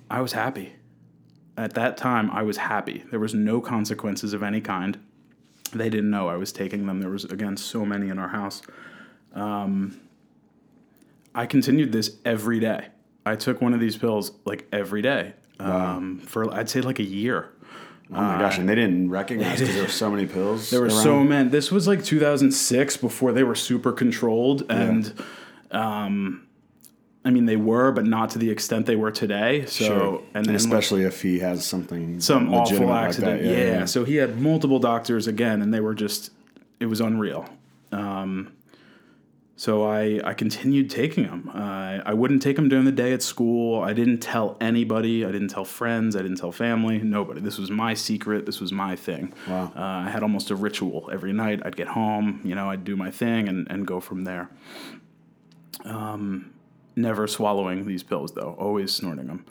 I 0.09 0.21
was 0.21 0.33
happy. 0.33 0.73
At 1.57 1.73
that 1.75 1.97
time, 1.97 2.29
I 2.31 2.43
was 2.43 2.57
happy. 2.57 3.03
There 3.11 3.19
was 3.19 3.33
no 3.33 3.61
consequences 3.61 4.33
of 4.33 4.43
any 4.43 4.61
kind. 4.61 4.99
They 5.73 5.89
didn't 5.89 6.09
know 6.09 6.27
I 6.27 6.35
was 6.35 6.51
taking 6.51 6.85
them. 6.87 6.99
There 6.99 7.09
was 7.09 7.25
again 7.25 7.55
so 7.57 7.85
many 7.85 8.09
in 8.09 8.17
our 8.19 8.27
house. 8.29 8.61
Um, 9.33 10.01
I 11.33 11.45
continued 11.45 11.91
this 11.93 12.17
every 12.25 12.59
day. 12.59 12.87
I 13.25 13.35
took 13.35 13.61
one 13.61 13.73
of 13.73 13.79
these 13.79 13.95
pills 13.95 14.31
like 14.43 14.67
every 14.73 15.01
day. 15.01 15.33
um, 15.59 16.19
for 16.19 16.53
I'd 16.53 16.69
say 16.69 16.81
like 16.81 16.99
a 16.99 17.03
year. 17.03 17.53
Oh 18.13 18.21
my 18.21 18.39
gosh, 18.39 18.57
and 18.57 18.67
they 18.67 18.75
didn't 18.75 19.09
recognize 19.09 19.59
because 19.59 19.73
there 19.73 19.83
were 19.83 19.89
so 19.89 20.11
many 20.11 20.25
pills. 20.27 20.69
There 20.69 20.81
were 20.81 20.87
around. 20.87 21.03
so 21.03 21.23
many. 21.23 21.49
This 21.49 21.71
was 21.71 21.87
like 21.87 22.03
2006 22.03 22.97
before 22.97 23.31
they 23.31 23.43
were 23.43 23.55
super 23.55 23.91
controlled, 23.93 24.63
and 24.69 25.13
um, 25.71 26.45
I 27.23 27.29
mean 27.29 27.45
they 27.45 27.55
were, 27.55 27.91
but 27.91 28.05
not 28.05 28.31
to 28.31 28.39
the 28.39 28.49
extent 28.49 28.85
they 28.85 28.95
were 28.97 29.11
today. 29.11 29.65
So 29.65 29.85
Sure. 29.85 30.21
and 30.33 30.47
and, 30.47 30.55
especially 30.55 31.03
if 31.03 31.21
he 31.21 31.39
has 31.39 31.65
something 31.65 32.19
some 32.19 32.49
awful 32.53 32.63
legitimate 32.63 32.87
like 32.89 33.07
accident. 33.07 33.41
that, 33.43 33.47
yeah, 33.49 33.85
So 33.85 34.03
he 34.03 34.15
had 34.17 34.41
multiple 34.41 34.79
doctors 34.79 35.27
again, 35.27 35.61
and 35.61 35.73
they 35.73 35.79
were 35.79 35.93
just 35.95 36.31
it 36.79 36.87
was 36.87 36.99
unreal. 36.99 37.47
Um, 37.93 38.51
so 39.61 39.83
I 39.83 40.19
I 40.23 40.33
continued 40.33 40.89
taking 40.89 41.25
them. 41.25 41.51
Uh, 41.53 41.99
I 42.03 42.15
wouldn't 42.15 42.41
take 42.41 42.55
them 42.55 42.67
during 42.67 42.85
the 42.85 42.91
day 42.91 43.13
at 43.13 43.21
school. 43.21 43.83
I 43.83 43.93
didn't 43.93 44.17
tell 44.17 44.57
anybody. 44.59 45.23
I 45.23 45.31
didn't 45.31 45.49
tell 45.49 45.65
friends. 45.65 46.15
I 46.15 46.23
didn't 46.23 46.37
tell 46.37 46.51
family. 46.51 46.97
Nobody. 46.97 47.41
This 47.41 47.59
was 47.59 47.69
my 47.69 47.93
secret. 47.93 48.47
This 48.47 48.59
was 48.59 48.71
my 48.71 48.95
thing. 48.95 49.33
Wow. 49.47 49.71
Uh, 49.75 50.07
I 50.07 50.09
had 50.09 50.23
almost 50.23 50.49
a 50.49 50.55
ritual 50.55 51.07
every 51.13 51.31
night. 51.31 51.61
I'd 51.63 51.75
get 51.75 51.89
home. 51.89 52.41
You 52.43 52.55
know, 52.55 52.71
I'd 52.71 52.83
do 52.83 52.95
my 52.95 53.11
thing 53.11 53.47
and 53.47 53.67
and 53.69 53.85
go 53.85 53.99
from 53.99 54.23
there. 54.23 54.49
Um, 55.85 56.55
never 56.95 57.27
swallowing 57.27 57.85
these 57.85 58.01
pills 58.01 58.31
though. 58.31 58.55
Always 58.57 58.91
snorting 58.91 59.27
them. 59.27 59.45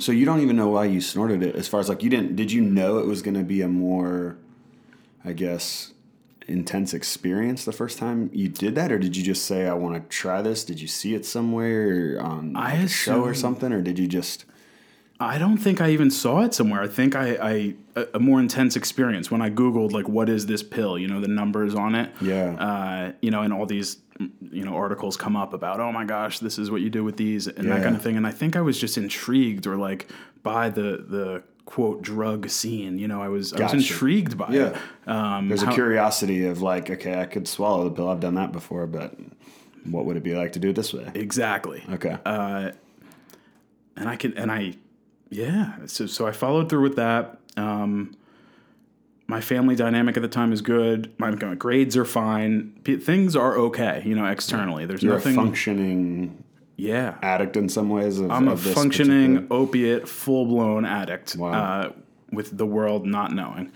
So 0.00 0.12
you 0.12 0.26
don't 0.26 0.40
even 0.40 0.56
know 0.56 0.68
why 0.68 0.84
you 0.84 1.00
snorted 1.00 1.42
it. 1.42 1.56
As 1.56 1.66
far 1.66 1.80
as 1.80 1.88
like 1.88 2.02
you 2.02 2.10
didn't, 2.10 2.36
did 2.36 2.52
you 2.52 2.60
know 2.60 2.98
it 2.98 3.06
was 3.06 3.22
going 3.22 3.38
to 3.38 3.44
be 3.54 3.62
a 3.62 3.68
more, 3.68 4.36
I 5.24 5.32
guess, 5.32 5.94
intense 6.48 6.94
experience 6.94 7.64
the 7.64 7.72
first 7.72 7.98
time 7.98 8.30
you 8.32 8.48
did 8.48 8.74
that, 8.74 8.90
or 8.90 8.98
did 8.98 9.16
you 9.16 9.22
just 9.22 9.44
say 9.44 9.68
I 9.68 9.74
want 9.74 9.94
to 9.94 10.08
try 10.08 10.42
this? 10.42 10.64
Did 10.64 10.80
you 10.80 10.88
see 10.88 11.14
it 11.14 11.24
somewhere 11.24 12.16
or 12.16 12.20
on 12.20 12.56
I 12.56 12.74
like, 12.74 12.84
a 12.84 12.88
show 12.88 13.22
or 13.22 13.34
something, 13.34 13.72
or 13.72 13.82
did 13.82 13.98
you 13.98 14.06
just? 14.06 14.44
I 15.20 15.36
don't 15.36 15.58
think 15.58 15.80
I 15.80 15.90
even 15.90 16.10
saw 16.10 16.42
it 16.42 16.54
somewhere. 16.54 16.80
I 16.80 16.86
think 16.86 17.16
I, 17.16 17.34
I 17.34 17.74
a, 17.96 18.06
a 18.14 18.20
more 18.20 18.40
intense 18.40 18.76
experience 18.76 19.30
when 19.30 19.42
I 19.42 19.50
googled 19.50 19.92
like 19.92 20.08
what 20.08 20.28
is 20.28 20.46
this 20.46 20.62
pill? 20.62 20.98
You 20.98 21.08
know 21.08 21.20
the 21.20 21.28
numbers 21.28 21.74
on 21.74 21.94
it. 21.94 22.10
Yeah. 22.20 22.54
Uh, 22.54 23.12
you 23.20 23.30
know, 23.30 23.42
and 23.42 23.52
all 23.52 23.66
these 23.66 23.98
you 24.50 24.64
know 24.64 24.74
articles 24.74 25.16
come 25.16 25.36
up 25.36 25.52
about 25.52 25.80
oh 25.80 25.92
my 25.92 26.04
gosh, 26.04 26.38
this 26.38 26.58
is 26.58 26.70
what 26.70 26.80
you 26.80 26.90
do 26.90 27.04
with 27.04 27.16
these 27.16 27.46
and 27.46 27.70
that 27.70 27.82
kind 27.82 27.94
of 27.94 28.02
thing. 28.02 28.16
And 28.16 28.26
I 28.26 28.30
think 28.30 28.56
I 28.56 28.60
was 28.60 28.78
just 28.78 28.96
intrigued 28.96 29.66
or 29.66 29.76
like 29.76 30.08
by 30.42 30.70
the 30.70 31.04
the 31.08 31.42
quote 31.68 32.00
drug 32.00 32.48
scene. 32.48 32.98
You 32.98 33.06
know, 33.08 33.20
I 33.20 33.28
was 33.28 33.52
I 33.52 33.62
was 33.62 33.74
intrigued 33.74 34.38
by 34.38 34.48
Yeah. 34.50 34.66
it. 35.06 35.08
Um, 35.10 35.48
There's 35.48 35.60
how- 35.62 35.70
a 35.70 35.74
curiosity 35.74 36.46
of 36.46 36.62
like, 36.62 36.88
okay, 36.90 37.20
I 37.20 37.26
could 37.26 37.46
swallow 37.46 37.84
the 37.84 37.90
pill. 37.90 38.08
I've 38.08 38.20
done 38.20 38.36
that 38.36 38.52
before, 38.52 38.86
but 38.86 39.14
what 39.84 40.06
would 40.06 40.16
it 40.16 40.22
be 40.22 40.34
like 40.34 40.52
to 40.54 40.58
do 40.58 40.70
it 40.70 40.76
this 40.76 40.94
way? 40.94 41.10
exactly. 41.14 41.84
Okay. 41.92 42.16
and 42.24 44.08
I 44.08 44.16
can 44.16 44.36
and 44.38 44.50
I 44.50 44.74
yeah 45.30 45.74
so 45.86 46.06
so 46.06 46.26
I 46.26 46.32
followed 46.32 46.70
through 46.70 46.82
with 46.82 46.96
that 46.96 47.38
um 47.58 48.14
my 49.26 49.40
family 49.42 49.74
dynamic 49.76 50.16
at 50.16 50.22
the 50.22 50.28
time 50.28 50.52
is 50.52 50.62
good 50.62 51.12
my, 51.18 51.30
my 51.32 51.54
grades 51.54 51.96
are 51.98 52.04
fine 52.06 52.72
P- 52.84 52.96
things 52.96 53.34
are 53.36 53.56
okay 53.58 54.02
you 54.06 54.14
know 54.14 54.24
externally 54.26 54.86
there's 54.86 55.02
You're 55.02 55.14
nothing 55.14 55.34
functioning 55.34 56.44
yeah 56.80 57.16
addict 57.22 57.56
in 57.56 57.68
some 57.68 57.88
ways. 57.90 58.18
Of, 58.20 58.30
I'm 58.30 58.48
a 58.48 58.52
of 58.52 58.64
this 58.64 58.72
functioning 58.74 59.34
particular- 59.34 59.62
opiate 59.62 60.08
full-blown 60.08 60.84
addict 60.86 61.36
Wow. 61.36 61.50
uh, 61.52 61.92
with 62.32 62.56
the 62.56 62.64
world 62.66 63.04
not 63.06 63.32
knowing 63.34 63.70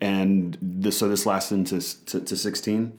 And 0.00 0.58
this, 0.60 0.98
so 0.98 1.08
this 1.08 1.26
lasted 1.26 1.54
into 1.56 1.80
to, 2.06 2.20
to 2.20 2.36
16. 2.36 2.92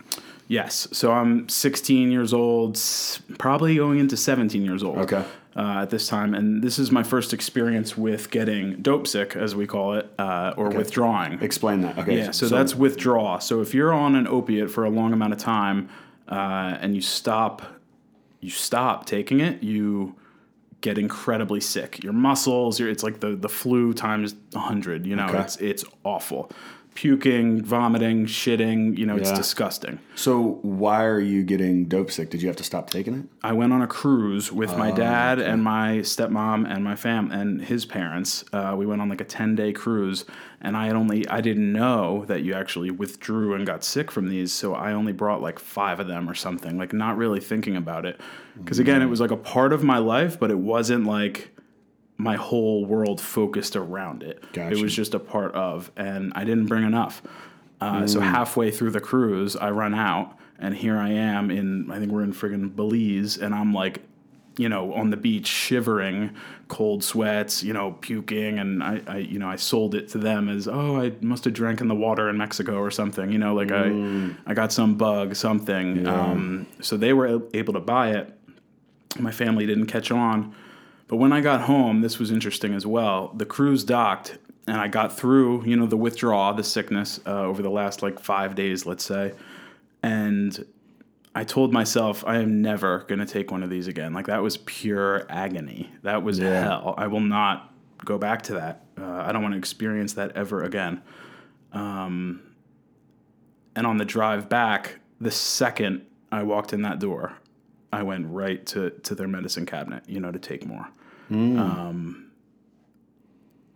yes 0.48 0.88
so 0.92 1.12
I'm 1.12 1.48
16 1.50 2.12
years 2.12 2.34
old 2.34 2.80
probably 3.38 3.76
going 3.76 4.00
into 4.00 4.18
17 4.18 4.64
years 4.64 4.84
old 4.84 4.98
Okay. 5.00 5.24
uh, 5.56 5.84
at 5.84 5.90
this 5.90 6.08
time, 6.08 6.34
and 6.34 6.62
this 6.64 6.78
is 6.80 6.92
my 6.92 7.04
first 7.04 7.34
experience 7.34 7.98
with 7.98 8.30
getting 8.30 8.82
dope 8.82 9.08
sick, 9.08 9.36
as 9.38 9.56
we 9.56 9.66
call 9.68 9.94
it, 9.94 10.12
uh, 10.20 10.54
or 10.58 10.70
withdrawing. 10.70 11.40
Explain 11.42 11.82
that. 11.82 11.98
Okay. 12.00 12.18
Yeah, 12.18 12.32
so, 12.32 12.48
that's 12.50 12.76
withdraw. 12.76 13.40
So 13.40 13.62
if 13.62 13.74
you're 13.74 13.94
on 13.94 14.16
an 14.16 14.28
opiate 14.28 14.70
for 14.70 14.84
a 14.84 14.90
long 14.90 15.14
amount 15.14 15.32
of 15.34 15.40
time 15.40 15.88
uh, 16.28 16.78
and 16.82 16.94
you 16.96 17.02
stop, 17.02 17.62
you 18.46 18.52
stop 18.52 19.06
taking 19.06 19.40
it, 19.40 19.64
you 19.64 20.16
get 20.82 20.98
incredibly 21.00 21.60
sick. 21.60 22.04
Your 22.04 22.14
muscles, 22.14 22.80
your, 22.80 22.90
it's 22.90 23.04
like 23.04 23.20
the 23.20 23.36
the 23.36 23.50
flu 23.50 23.94
times 23.94 24.36
hundred. 24.56 25.06
You 25.08 25.16
know, 25.16 25.26
Okay. 25.28 25.40
it's 25.40 25.58
it's 25.58 25.84
awful. 26.04 26.52
Puking, 26.96 27.62
vomiting, 27.62 28.26
shitting. 28.26 28.98
You 28.98 29.06
know, 29.06 29.18
it's 29.18 29.30
Yeah. 29.30 29.36
disgusting. 29.36 30.00
So 30.16 30.60
why 30.62 31.04
are 31.04 31.20
you 31.20 31.44
getting 31.44 31.86
dope 31.86 32.10
sick? 32.10 32.30
Did 32.30 32.42
you 32.42 32.48
have 32.48 32.56
to 32.56 32.64
stop 32.64 32.90
taking 32.90 33.14
it? 33.14 33.26
I 33.44 33.52
went 33.52 33.74
on 33.74 33.82
a 33.82 33.88
cruise 33.88 34.50
with 34.52 34.72
Oh, 34.72 34.78
my 34.78 34.92
dad 34.92 35.38
and 35.40 35.62
my 35.62 35.98
stepmom 36.04 36.66
and 36.74 36.86
my 36.86 36.96
fam 36.96 37.32
and 37.32 37.62
his 37.62 37.86
parents. 37.86 38.46
Uh, 38.54 38.76
we 38.78 38.86
went 38.86 39.02
on 39.02 39.10
like 39.10 39.20
a 39.20 39.26
ten 39.26 39.56
day 39.56 39.74
cruise, 39.74 40.24
and 40.62 40.78
I 40.78 40.88
had 40.88 40.96
only 40.96 41.28
I 41.28 41.42
didn't 41.42 41.72
know 41.74 42.24
that 42.28 42.44
you 42.44 42.54
actually 42.54 42.92
withdrew 42.92 43.54
and 43.56 43.66
got 43.68 43.84
sick 43.84 44.10
from 44.10 44.30
these, 44.30 44.54
so 44.54 44.74
I 44.74 44.94
only 44.94 45.12
brought 45.12 45.42
like 45.42 45.60
five 45.60 46.00
of 46.00 46.08
them 46.08 46.30
or 46.30 46.34
something. 46.34 46.78
Like 46.78 46.94
not 46.94 47.18
really 47.18 47.42
thinking 47.42 47.76
about 47.76 48.06
it, 48.06 48.22
because 48.58 48.80
again, 48.80 49.02
it 49.02 49.08
was 49.08 49.20
like 49.20 49.32
a 49.32 49.38
part 49.38 49.74
of 49.74 49.84
my 49.84 49.98
life, 49.98 50.40
but 50.40 50.50
it 50.50 50.60
wasn't 50.60 51.06
like 51.06 51.52
my 52.18 52.36
whole 52.36 52.86
world 52.86 53.20
focused 53.20 53.76
around 53.76 54.24
it. 54.24 54.44
It 54.72 54.82
was 54.82 54.96
just 54.96 55.14
a 55.14 55.20
part 55.20 55.54
of, 55.54 55.92
and 55.98 56.32
I 56.36 56.44
didn't 56.46 56.68
bring 56.68 56.84
enough. 56.86 57.22
Uh, 57.82 58.08
So 58.08 58.20
halfway 58.22 58.72
through 58.72 58.92
the 58.92 59.02
cruise, 59.02 59.56
I 59.56 59.70
run 59.72 59.94
out, 59.94 60.38
and 60.60 60.74
here 60.76 60.98
I 60.98 61.10
am 61.10 61.52
in 61.52 61.92
I 61.92 62.00
think 62.00 62.12
we're 62.12 62.24
in 62.24 62.34
friggin' 62.34 62.74
Belize, 62.76 63.38
and 63.38 63.54
I'm 63.54 63.74
like, 63.74 64.02
you 64.58 64.70
know, 64.70 64.94
on 64.94 65.10
the 65.10 65.18
beach 65.18 65.48
shivering, 65.48 66.30
cold 66.70 67.04
sweats, 67.04 67.62
you 67.62 67.74
know, 67.74 67.92
puking, 68.00 68.58
and 68.60 68.82
I, 68.82 69.02
I 69.06 69.18
you 69.18 69.38
know, 69.38 69.50
I 69.50 69.58
sold 69.58 69.94
it 69.96 70.08
to 70.10 70.18
them 70.18 70.48
as, 70.48 70.70
oh, 70.70 70.96
I 71.02 71.12
must 71.20 71.44
have 71.44 71.54
drank 71.54 71.82
in 71.82 71.90
the 71.90 71.96
water 71.96 72.30
in 72.30 72.38
Mexico 72.38 72.78
or 72.78 72.90
something, 72.90 73.30
you 73.34 73.38
know, 73.38 73.54
like 73.54 73.74
I, 73.74 73.88
I 74.48 74.54
got 74.54 74.72
some 74.72 74.96
bug, 74.96 75.36
something. 75.36 76.08
Um, 76.08 76.68
so 76.80 76.96
they 76.96 77.12
were 77.12 77.42
able 77.54 77.74
to 77.74 77.82
buy 77.82 78.12
it. 78.12 78.34
My 79.20 79.32
family 79.32 79.66
didn't 79.66 79.88
catch 79.88 80.10
on. 80.12 80.56
But 81.08 81.18
when 81.18 81.32
I 81.34 81.42
got 81.42 81.62
home, 81.62 82.02
this 82.02 82.18
was 82.20 82.32
interesting 82.32 82.74
as 82.74 82.86
well. 82.86 83.32
The 83.36 83.46
cruise 83.46 83.84
docked, 83.84 84.38
and 84.68 84.78
I 84.78 84.88
got 84.88 85.16
through, 85.16 85.64
you 85.66 85.76
know, 85.76 85.86
the 85.86 85.98
withdrawal, 85.98 86.54
the 86.54 86.64
sickness 86.64 87.20
uh, 87.28 87.42
over 87.44 87.62
the 87.62 87.70
last 87.70 88.02
like 88.02 88.20
five 88.20 88.56
days, 88.56 88.86
let's 88.86 89.04
say. 89.06 89.34
And 90.02 90.66
I 91.36 91.44
told 91.44 91.72
myself, 91.74 92.24
I 92.26 92.38
am 92.38 92.62
never 92.62 93.00
going 93.08 93.20
to 93.20 93.26
take 93.26 93.52
one 93.52 93.62
of 93.62 93.70
these 93.70 93.88
again. 93.88 94.14
Like, 94.14 94.28
that 94.28 94.42
was 94.42 94.58
pure 94.58 95.26
agony. 95.30 95.92
That 96.04 96.24
was 96.24 96.40
Yeah. 96.40 96.62
hell. 96.64 96.96
I 96.98 97.08
will 97.08 97.20
not 97.20 97.72
go 98.04 98.18
back 98.18 98.42
to 98.44 98.54
that. 98.54 98.86
Uh, 99.00 99.24
I 99.26 99.32
don't 99.32 99.42
want 99.44 99.54
to 99.54 99.58
experience 99.58 100.14
that 100.14 100.32
ever 100.36 100.64
again. 100.64 101.02
Um, 101.74 102.42
and 103.76 103.86
on 103.86 103.98
the 103.98 104.06
drive 104.06 104.48
back, 104.50 105.00
the 105.20 105.32
second 105.32 106.06
I 106.32 106.44
walked 106.44 106.72
in 106.74 106.82
that 106.84 107.00
door, 107.00 107.34
I 107.96 108.04
went 108.04 108.28
right 108.28 108.66
to, 108.68 108.90
to 108.90 109.16
their 109.16 109.28
medicine 109.28 109.66
cabinet, 109.66 110.04
you 110.08 110.20
know, 110.20 110.32
to 110.32 110.40
take 110.40 110.66
more. 110.66 110.88
Um, 111.60 112.26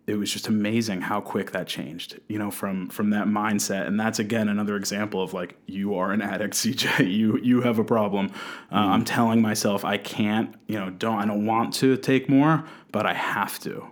it 0.07 0.15
was 0.17 0.31
just 0.33 0.47
amazing 0.47 1.01
how 1.01 1.21
quick 1.21 1.51
that 1.51 1.67
changed, 1.67 2.19
you 2.27 2.39
know, 2.39 2.49
from 2.49 2.89
from 2.89 3.11
that 3.11 3.27
mindset. 3.27 3.85
And 3.87 3.99
that's 3.99 4.17
again 4.19 4.49
another 4.49 4.75
example 4.75 5.21
of 5.21 5.33
like 5.33 5.55
you 5.67 5.95
are 5.95 6.11
an 6.11 6.21
addict, 6.21 6.53
CJ. 6.61 7.11
You 7.11 7.37
you 7.37 7.61
have 7.61 7.77
a 7.79 7.83
problem. 7.83 8.31
Uh, 8.71 8.89
I'm 8.93 9.05
telling 9.05 9.41
myself 9.41 9.85
I 9.85 9.97
can't, 9.97 10.55
you 10.67 10.79
know, 10.79 10.89
don't 10.89 11.19
I 11.19 11.25
don't 11.25 11.45
want 11.45 11.73
to 11.75 11.95
take 11.97 12.27
more, 12.27 12.63
but 12.91 13.05
I 13.05 13.13
have 13.13 13.59
to. 13.59 13.85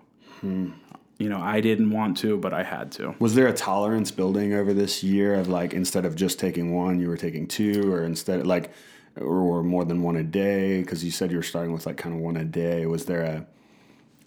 You 1.20 1.30
know, 1.30 1.40
I 1.40 1.62
didn't 1.62 1.90
want 1.92 2.18
to, 2.18 2.38
but 2.38 2.54
I 2.54 2.64
had 2.64 2.92
to. 2.94 3.16
Was 3.20 3.34
there 3.34 3.48
a 3.48 3.54
tolerance 3.54 4.12
building 4.12 4.54
over 4.54 4.72
this 4.74 5.04
year 5.04 5.34
of 5.36 5.48
like 5.48 5.74
instead 5.74 6.06
of 6.06 6.16
just 6.16 6.38
taking 6.40 6.76
one, 6.76 7.00
you 7.00 7.08
were 7.10 7.18
taking 7.18 7.48
two, 7.48 7.92
or 7.92 8.04
instead 8.04 8.46
like, 8.46 8.72
or, 9.22 9.40
or 9.60 9.64
more 9.64 9.86
than 9.86 10.02
one 10.02 10.16
a 10.16 10.24
day? 10.24 10.82
Because 10.82 11.04
you 11.04 11.12
said 11.12 11.32
you 11.32 11.38
were 11.38 11.44
starting 11.44 11.74
with 11.74 11.86
like 11.86 11.98
kind 11.98 12.16
of 12.16 12.22
one 12.22 12.38
a 12.38 12.46
day. 12.46 12.86
Was 12.86 13.06
there 13.06 13.22
a 13.22 13.46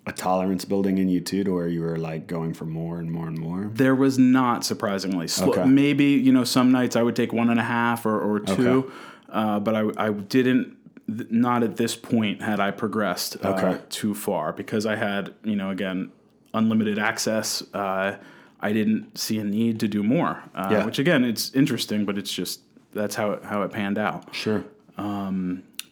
a 0.06 0.12
tolerance 0.12 0.64
building 0.64 0.96
in 0.98 1.08
you 1.08 1.20
too, 1.20 1.44
to 1.44 1.52
where 1.54 1.68
you 1.68 1.82
were 1.82 1.98
like 1.98 2.26
going 2.26 2.54
for 2.54 2.64
more 2.64 2.98
and 2.98 3.10
more 3.12 3.28
and 3.28 3.38
more? 3.38 3.70
There 3.74 3.94
was 3.94 4.18
not 4.18 4.64
surprisingly. 4.64 5.28
Okay. 5.40 5.64
Maybe 5.64 6.06
you 6.06 6.32
know 6.32 6.44
some 6.44 6.72
nights 6.72 6.96
I 6.96 7.02
would 7.02 7.16
take 7.16 7.32
one 7.32 7.50
and 7.50 7.60
a 7.60 7.64
half 7.64 8.06
or, 8.06 8.18
or 8.20 8.40
two, 8.40 8.68
Okay. 8.78 8.94
uh, 9.28 9.60
but 9.60 9.74
I 9.74 10.06
I 10.06 10.10
didn't. 10.12 10.76
Not 11.12 11.64
at 11.64 11.76
this 11.76 11.96
point 11.96 12.40
had 12.40 12.60
I 12.60 12.70
progressed 12.70 13.36
uh, 13.44 13.48
Okay. 13.54 13.80
too 13.88 14.14
far 14.14 14.52
because 14.52 14.86
I 14.86 14.94
had 14.94 15.34
you 15.42 15.56
know 15.56 15.70
again 15.70 16.12
unlimited 16.54 16.98
access. 17.00 17.62
Uh, 17.74 18.16
I 18.60 18.72
didn't 18.72 19.18
see 19.18 19.38
a 19.40 19.44
need 19.44 19.80
to 19.80 19.88
do 19.88 20.02
more. 20.04 20.42
Uh, 20.54 20.68
Yeah. 20.70 20.84
Which 20.84 20.98
again, 21.00 21.24
it's 21.24 21.52
interesting, 21.52 22.04
but 22.04 22.16
it's 22.16 22.32
just 22.32 22.60
that's 22.92 23.16
how 23.16 23.32
it, 23.32 23.44
how 23.44 23.62
it 23.62 23.72
panned 23.72 23.98
out. 23.98 24.32
Sure. 24.34 24.64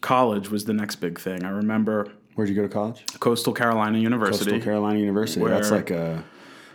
College 0.01 0.49
was 0.49 0.63
the 0.65 0.73
next 0.73 0.97
big 0.97 1.19
thing. 1.19 1.43
I 1.43 1.49
remember 1.49 2.11
Where'd 2.35 2.47
you 2.47 2.55
go 2.55 2.61
to 2.61 2.69
college? 2.69 3.03
Coastal 3.19 3.51
Carolina 3.51 3.97
University. 3.97 4.51
Coastal 4.51 4.63
Carolina 4.63 4.99
University. 4.99 5.45
that's 5.45 5.71
like 5.71 5.91
a 5.91 6.23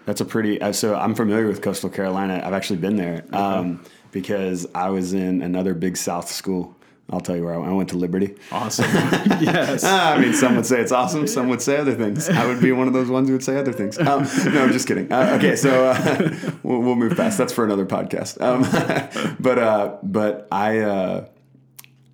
that's 0.05 0.21
a 0.21 0.25
pretty. 0.27 0.61
uh, 0.61 0.73
So 0.73 0.95
I'm 0.95 1.15
familiar 1.15 1.47
with 1.47 1.63
Coastal 1.63 1.89
Carolina. 1.89 2.43
I've 2.45 2.53
actually 2.53 2.81
been 2.81 2.97
there 2.97 3.25
um, 3.33 3.83
because 4.13 4.67
I 4.75 4.91
was 4.91 5.15
in 5.15 5.41
another 5.41 5.73
big 5.73 5.97
South 5.97 6.31
school 6.31 6.77
I'll 7.11 7.21
tell 7.21 7.37
you 7.37 7.45
where 7.45 7.55
I 7.55 7.59
went. 7.59 7.71
I 7.71 7.75
went 7.75 7.89
to 7.91 7.99
Liberty. 7.99 8.35
Awesome. 8.51 8.87
yes. 9.41 9.85
I 9.85 10.19
mean, 10.19 10.33
some 10.33 10.57
would 10.57 10.65
say 10.65 10.81
it's 10.81 10.93
awesome. 10.93 11.27
Some 11.27 11.49
would 11.49 11.61
say 11.61 11.77
other 11.77 11.95
things. 11.95 12.31
I 12.31 12.47
would 12.47 12.63
be 12.63 12.73
one 12.73 12.89
of 12.89 12.95
those 12.95 13.11
ones 13.11 13.29
who 13.29 13.35
would 13.35 13.45
say 13.45 13.57
other 13.57 13.73
things. 13.73 13.99
Um, 13.99 14.23
no, 14.53 14.63
I'm 14.63 14.73
just 14.73 14.89
kidding. 14.89 15.13
Uh, 15.13 15.37
okay, 15.39 15.55
so 15.55 15.91
uh, 15.91 16.35
we'll, 16.63 16.81
we'll, 16.81 16.97
move 16.97 17.15
past. 17.17 17.37
That's 17.37 17.53
for 17.53 17.65
another 17.65 17.85
podcast. 17.85 18.41
Um, 18.41 19.37
but 19.39 19.59
uh, 19.59 19.97
but 20.03 20.49
I 20.51 20.79
uh, 20.79 21.27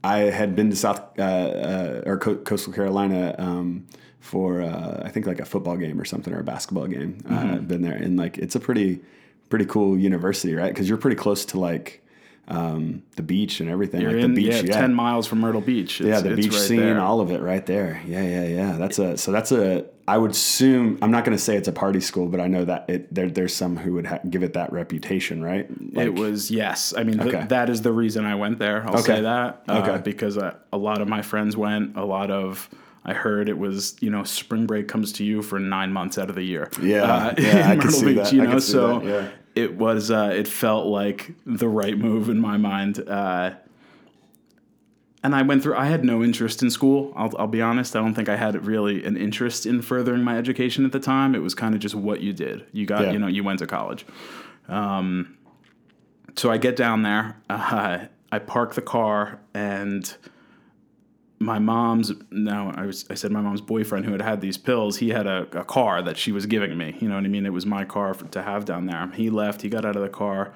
I 0.03 0.19
had 0.19 0.57
been 0.57 0.71
to 0.71 0.77
South 0.77 1.01
uh, 1.19 1.23
uh, 1.23 2.03
or 2.07 2.19
Co- 2.19 2.37
Coastal 2.37 2.73
Carolina 2.73 3.35
um, 3.39 3.87
for 4.21 4.63
I 4.63 5.09
think 5.11 5.27
like 5.27 5.41
a 5.41 5.45
football 5.45 5.77
game 5.77 6.01
or 6.01 6.05
something 6.05 6.33
or 6.33 6.41
a 6.41 6.45
basketball 6.45 6.87
game. 6.87 7.23
Mm-hmm. 7.23 7.35
I've 7.35 7.69
been 7.69 7.83
there, 7.83 7.95
and 7.95 8.17
like 8.17 8.39
it's 8.39 8.55
a 8.55 8.61
pretty 8.61 9.01
pretty 9.51 9.67
cool 9.67 9.99
university, 9.99 10.55
right? 10.55 10.73
Because 10.73 10.89
you're 10.89 10.99
pretty 10.99 11.17
close 11.17 11.45
to 11.47 11.61
like 11.61 12.03
um, 12.49 13.03
the 13.17 13.23
beach 13.23 13.61
and 13.61 13.69
everything. 13.69 14.01
You're 14.01 14.13
like 14.13 14.25
in, 14.25 14.35
the 14.35 14.43
beach, 14.43 14.55
yeah, 14.55 14.63
yeah, 14.63 14.81
ten 14.81 14.95
miles 14.95 15.27
from 15.27 15.41
Myrtle 15.41 15.61
Beach. 15.61 16.01
It's, 16.01 16.09
yeah, 16.09 16.21
the 16.21 16.35
beach 16.35 16.53
right 16.53 16.61
scene, 16.61 16.81
there. 16.81 17.01
all 17.01 17.21
of 17.21 17.31
it, 17.31 17.41
right 17.41 17.65
there. 17.65 18.03
Yeah, 18.07 18.23
yeah, 18.23 18.47
yeah. 18.47 18.73
That's 18.73 18.99
a 18.99 19.17
so 19.17 19.33
that's 19.33 19.53
a. 19.53 19.87
I 20.11 20.19
would 20.19 20.33
assume 20.33 20.99
I'm 21.03 21.13
not 21.13 21.25
going 21.25 21.39
to 21.39 21.43
say 21.43 21.57
it's 21.57 21.69
a 21.69 21.73
party 21.73 22.01
school, 22.01 22.27
but 22.27 22.41
I 22.41 22.49
know 22.49 22.65
that 22.65 22.91
it 22.91 23.15
there, 23.15 23.31
there's 23.31 23.55
some 23.55 23.77
who 23.77 23.93
would 23.93 24.07
ha- 24.07 24.19
give 24.29 24.43
it 24.43 24.55
that 24.55 24.73
reputation, 24.73 25.41
right? 25.41 25.69
Like, 25.95 26.07
it 26.07 26.15
was 26.15 26.51
yes. 26.51 26.93
I 26.97 27.05
mean, 27.05 27.21
okay. 27.21 27.31
th- 27.31 27.49
that 27.51 27.71
is 27.71 27.83
the 27.83 27.93
reason 27.93 28.25
I 28.25 28.35
went 28.35 28.59
there. 28.59 28.85
I'll 28.89 28.95
okay. 28.95 29.03
say 29.03 29.21
that. 29.21 29.63
Uh, 29.69 29.79
okay. 29.79 30.03
Because 30.03 30.37
I, 30.37 30.57
a 30.73 30.77
lot 30.77 31.01
of 31.01 31.07
my 31.07 31.23
friends 31.23 31.57
went. 31.57 31.97
A 31.97 32.05
lot 32.05 32.33
of 32.33 32.69
I 33.05 33.13
heard 33.13 33.49
it 33.49 33.57
was 33.57 33.95
you 34.01 34.11
know 34.11 34.25
spring 34.25 34.67
break 34.67 34.89
comes 34.89 35.13
to 35.13 35.25
you 35.25 35.43
for 35.43 35.61
nine 35.61 35.93
months 35.93 36.19
out 36.19 36.29
of 36.29 36.35
the 36.35 36.43
year. 36.43 36.69
Yeah, 36.83 37.03
uh, 37.05 37.35
yeah, 37.39 37.71
I 37.71 37.77
can 37.77 37.93
see 37.93 38.07
Beach, 38.07 38.17
that. 38.17 38.33
You 38.33 38.43
know, 38.43 38.59
so 38.59 38.99
that, 38.99 39.05
yeah 39.05 39.29
it 39.55 39.77
was 39.77 40.11
uh, 40.11 40.33
it 40.35 40.49
felt 40.49 40.87
like 40.87 41.33
the 41.45 41.69
right 41.69 41.97
move 41.97 42.29
in 42.29 42.41
my 42.41 42.57
mind. 42.57 42.99
Uh, 43.09 43.53
and 45.23 45.35
I 45.35 45.43
went 45.43 45.63
through. 45.63 45.77
I 45.77 45.87
had 45.87 46.05
no 46.05 46.23
interest 46.23 46.63
in 46.63 46.71
school. 46.71 47.13
I'll, 47.15 47.33
I'll 47.39 47.47
be 47.47 47.61
honest. 47.61 47.95
I 47.95 48.01
don't 48.01 48.15
think 48.15 48.29
I 48.29 48.37
had 48.37 48.65
really 48.67 49.05
an 49.05 49.17
interest 49.17 49.67
in 49.67 49.83
furthering 49.83 50.23
my 50.23 50.39
education 50.39 50.85
at 50.85 50.93
the 50.93 51.01
time. 51.01 51.35
It 51.35 51.41
was 51.41 51.55
kind 51.55 51.75
of 51.75 51.81
just 51.81 51.95
what 51.95 52.21
you 52.21 52.33
did. 52.33 52.65
You 52.73 52.87
got, 52.87 53.03
yeah. 53.03 53.13
you 53.13 53.19
know, 53.19 53.27
you 53.27 53.45
went 53.45 53.59
to 53.59 53.67
college. 53.67 54.07
Um, 54.69 55.37
so 56.37 56.51
I 56.51 56.57
get 56.57 56.77
down 56.77 57.03
there. 57.03 57.37
Uh, 57.51 58.07
I 58.33 58.39
park 58.39 58.75
the 58.75 58.83
car, 58.83 59.41
and 59.55 60.17
my 61.41 61.59
mom's 61.59 62.13
now 62.31 62.73
I 62.77 62.85
was 62.85 63.07
I 63.11 63.15
said 63.15 63.33
my 63.33 63.41
mom's 63.41 63.63
boyfriend 63.63 64.05
who 64.05 64.13
had 64.13 64.21
had 64.21 64.43
these 64.43 64.59
pills 64.59 64.99
he 64.99 65.09
had 65.09 65.27
a, 65.27 65.49
a 65.59 65.65
car 65.65 66.03
that 66.03 66.19
she 66.19 66.33
was 66.33 66.45
giving 66.45 66.77
me 66.77 66.95
you 67.01 67.09
know 67.09 67.15
what 67.15 67.25
I 67.25 67.29
mean 67.29 67.47
it 67.47 67.53
was 67.53 67.65
my 67.65 67.87
car 67.87 68.13
for, 68.13 68.27
to 68.27 68.43
have 68.43 68.67
down 68.67 68.85
there 68.85 69.11
he 69.15 69.31
left 69.31 69.63
he 69.63 69.71
got 69.71 69.87
out 69.87 69.97
of 69.97 70.03
the 70.03 70.11
car 70.11 70.53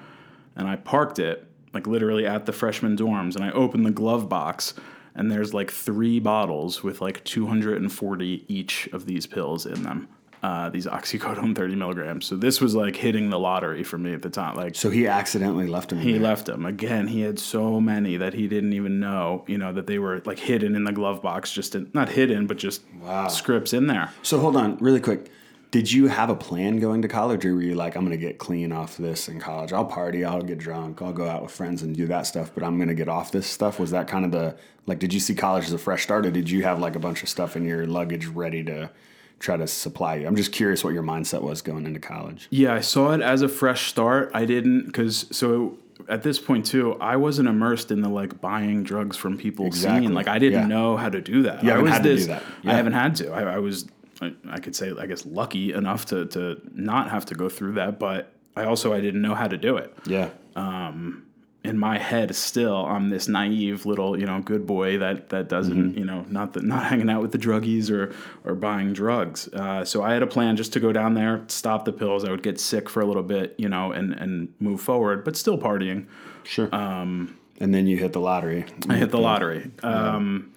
and 0.55 0.69
I 0.69 0.77
parked 0.77 1.19
it 1.19 1.49
like 1.75 1.87
literally 1.87 2.27
at 2.27 2.47
the 2.47 2.53
freshman 2.53 2.97
dorms 2.97 3.35
and 3.35 3.45
I 3.45 3.51
opened 3.51 3.85
the 3.85 3.91
glove 3.91 4.29
box 4.29 4.75
and 5.15 5.31
there's 5.31 5.53
like 5.53 5.71
three 5.71 6.21
bottles 6.21 6.83
with 6.83 7.01
like 7.01 7.23
240 7.25 8.45
each 8.49 8.89
of 8.93 9.07
these 9.07 9.27
pills 9.27 9.67
in 9.67 9.83
them 9.83 10.09
uh, 10.45 10.69
these 10.69 10.85
oxycodone 10.85 11.57
30 11.57 11.75
milligrams. 11.75 12.27
So 12.27 12.37
this 12.37 12.61
was 12.61 12.75
like 12.75 12.95
hitting 12.95 13.31
the 13.31 13.39
lottery 13.39 13.83
for 13.83 13.97
me 13.97 14.13
at 14.13 14.21
the 14.21 14.29
time. 14.29 14.57
Like, 14.57 14.75
so 14.75 14.91
he 14.91 15.07
accidentally 15.07 15.67
left 15.67 15.91
him. 15.91 15.99
He 15.99 16.13
there. 16.13 16.21
left 16.21 16.45
them 16.45 16.67
again. 16.67 17.07
He 17.07 17.23
had 17.23 17.39
so 17.39 17.81
many 17.81 18.19
that 18.19 18.35
he 18.35 18.47
didn't 18.47 18.75
even 18.75 19.01
know, 19.01 19.45
you 19.47 19.57
know, 19.57 19.73
that 19.73 19.87
they 19.87 19.99
were 19.99 20.21
like 20.27 20.39
hidden 20.39 20.77
in 20.77 20.85
the 20.85 20.93
glove 20.93 21.23
box, 21.23 21.51
just 21.51 21.75
in, 21.75 21.91
not 21.95 22.11
hidden, 22.11 22.47
but 22.47 22.59
just 22.59 22.83
wow. 23.01 23.27
scripts 23.29 23.73
in 23.73 23.87
there. 23.87 24.13
So 24.23 24.39
hold 24.39 24.57
on, 24.57 24.77
really 24.77 25.01
quick. 25.01 25.31
Did 25.75 25.91
you 25.91 26.07
have 26.07 26.31
a 26.31 26.37
plan 26.37 26.79
going 26.79 27.03
to 27.03 27.09
college, 27.09 27.45
or 27.45 27.53
were 27.57 27.61
you 27.61 27.75
like, 27.75 27.97
I'm 27.97 28.05
gonna 28.05 28.17
get 28.17 28.39
clean 28.39 28.71
off 28.71 28.97
this 28.97 29.29
in 29.29 29.41
college? 29.41 29.73
I'll 29.73 29.85
party, 29.85 30.25
I'll 30.25 30.41
get 30.41 30.59
drunk, 30.59 31.03
I'll 31.03 31.13
go 31.13 31.27
out 31.27 31.43
with 31.43 31.51
friends 31.51 31.83
and 31.83 31.97
do 31.97 32.07
that 32.07 32.29
stuff, 32.29 32.53
but 32.55 32.63
I'm 32.63 32.79
gonna 32.79 32.95
get 32.95 33.09
off 33.09 33.33
this 33.33 33.49
stuff. 33.49 33.81
Was 33.81 33.91
that 33.91 34.07
kind 34.07 34.25
of 34.25 34.31
the 34.31 34.57
like? 34.87 35.01
Did 35.01 35.13
you 35.13 35.19
see 35.19 35.35
college 35.35 35.65
as 35.65 35.73
a 35.73 35.79
fresh 35.79 36.05
start, 36.05 36.27
or 36.27 36.31
did 36.31 36.49
you 36.49 36.63
have 36.63 36.79
like 36.79 36.95
a 36.95 37.01
bunch 37.01 37.25
of 37.25 37.29
stuff 37.29 37.57
in 37.57 37.65
your 37.65 37.89
luggage 37.89 38.27
ready 38.27 38.63
to? 38.63 38.89
try 39.41 39.57
to 39.57 39.67
supply 39.67 40.15
you. 40.15 40.27
I'm 40.27 40.37
just 40.37 40.53
curious 40.53 40.85
what 40.85 40.95
your 40.95 41.03
mindset 41.03 41.43
was 41.43 41.61
going 41.61 41.85
into 41.85 42.01
college. 42.01 42.47
Yeah, 42.51 42.73
I 42.73 42.81
saw 42.81 43.13
it 43.13 43.21
as 43.21 43.43
a 43.43 43.49
fresh 43.49 43.89
start. 43.89 44.31
I 44.33 44.47
didn't 44.47 44.87
because 44.87 45.27
so 45.33 45.77
at 46.09 46.23
this 46.23 46.39
point 46.39 46.67
too, 46.67 46.95
I 47.01 47.17
wasn't 47.17 47.49
immersed 47.49 47.91
in 47.91 48.01
the 48.01 48.09
like 48.09 48.41
buying 48.41 48.85
drugs 48.85 49.17
from 49.17 49.37
people 49.37 49.67
exactly. 49.67 50.07
scene. 50.07 50.15
Like 50.15 50.29
I 50.29 50.39
didn't 50.39 50.63
yeah. 50.63 50.67
know 50.67 50.97
how 50.97 51.09
to 51.11 51.21
do 51.21 51.43
that. 51.43 51.63
You 51.63 51.71
I 51.71 51.73
haven't 51.73 51.85
was 51.85 51.93
had 51.93 52.03
this, 52.03 52.21
to 52.21 52.27
do 52.27 52.33
that. 52.33 52.43
Yeah. 52.63 52.71
I 52.71 52.75
haven't 52.75 52.93
had 52.93 53.17
to. 53.17 53.33
I, 53.33 53.55
I 53.55 53.59
was 53.59 53.87
I, 54.21 54.33
I, 54.49 54.61
could 54.61 54.77
say 54.77 54.93
I 54.99 55.07
guess 55.07 55.27
lucky 55.27 55.73
enough 55.73 56.07
to 56.07 56.27
to 56.27 56.61
not 56.75 57.11
have 57.11 57.27
to 57.27 57.35
go 57.35 57.49
through 57.49 57.73
that, 57.75 57.99
but 57.99 58.33
I 58.57 58.65
also 58.65 58.93
I 58.93 59.01
didn't 59.01 59.23
know 59.23 59.35
how 59.35 59.49
to 59.49 59.57
do 59.57 59.77
it. 59.77 59.97
Yeah. 60.07 60.31
Um, 60.57 61.27
in 61.65 61.79
my 61.79 61.97
head 61.97 62.35
still 62.37 62.85
I'm 62.85 63.09
this 63.09 63.27
naive 63.27 63.87
little 63.87 64.19
you 64.21 64.27
know 64.27 64.41
good 64.41 64.67
boy 64.67 64.99
that 64.99 65.31
that 65.31 65.49
doesn't 65.49 65.91
mm-hmm. 65.91 65.99
you 65.99 66.05
know 66.05 66.27
not 66.29 66.53
the, 66.53 66.61
not 66.61 66.85
hanging 66.85 67.09
out 67.09 67.23
with 67.23 67.33
the 67.33 67.39
druggies 67.39 67.91
or 67.91 68.15
or 68.45 68.55
buying 68.55 68.93
drugs. 68.93 69.49
Uh, 69.49 69.85
so 69.85 70.03
I 70.03 70.13
had 70.13 70.23
a 70.23 70.27
plan 70.27 70.57
just 70.57 70.73
to 70.75 70.81
go 70.81 70.93
down 70.93 71.15
there, 71.15 71.45
stop 71.49 71.85
the 71.85 71.93
pills. 71.93 72.25
I 72.25 72.31
would 72.31 72.43
get 72.43 72.61
sick 72.61 72.89
for 72.89 73.01
a 73.01 73.07
little 73.07 73.23
bit, 73.23 73.55
you 73.59 73.69
know, 73.69 73.93
and 73.93 74.13
and 74.13 74.53
move 74.61 74.81
forward, 74.81 75.25
but 75.25 75.37
still 75.37 75.59
partying. 75.59 76.07
Sure. 76.45 76.73
Um, 76.75 77.39
and 77.61 77.73
then 77.73 77.87
you 77.87 77.97
hit 77.97 78.13
the 78.13 78.21
lottery. 78.21 78.67
I 78.89 78.97
hit 78.97 79.11
the 79.11 79.19
lottery. 79.19 79.71
Um, 79.83 80.53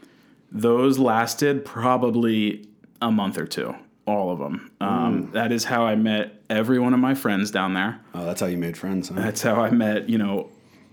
Those 0.52 0.98
lasted 0.98 1.64
probably 1.64 2.68
a 3.02 3.12
month 3.12 3.38
or 3.38 3.46
two 3.46 3.76
all 4.08 4.32
of 4.32 4.40
them. 4.40 4.72
Um, 4.80 5.32
that 5.34 5.52
is 5.52 5.66
how 5.66 5.86
I 5.86 5.96
met 5.96 6.42
every 6.50 6.80
one 6.80 6.94
of 6.94 7.00
my 7.00 7.14
friends 7.14 7.52
down 7.52 7.74
there. 7.74 8.00
Oh, 8.14 8.26
that's 8.26 8.40
how 8.40 8.48
you 8.48 8.58
made 8.58 8.78
friends. 8.78 9.10
Huh? 9.10 9.16
That's 9.16 9.42
how 9.42 9.56
I 9.62 9.70
met, 9.70 10.10
you 10.10 10.18
know, 10.18 10.50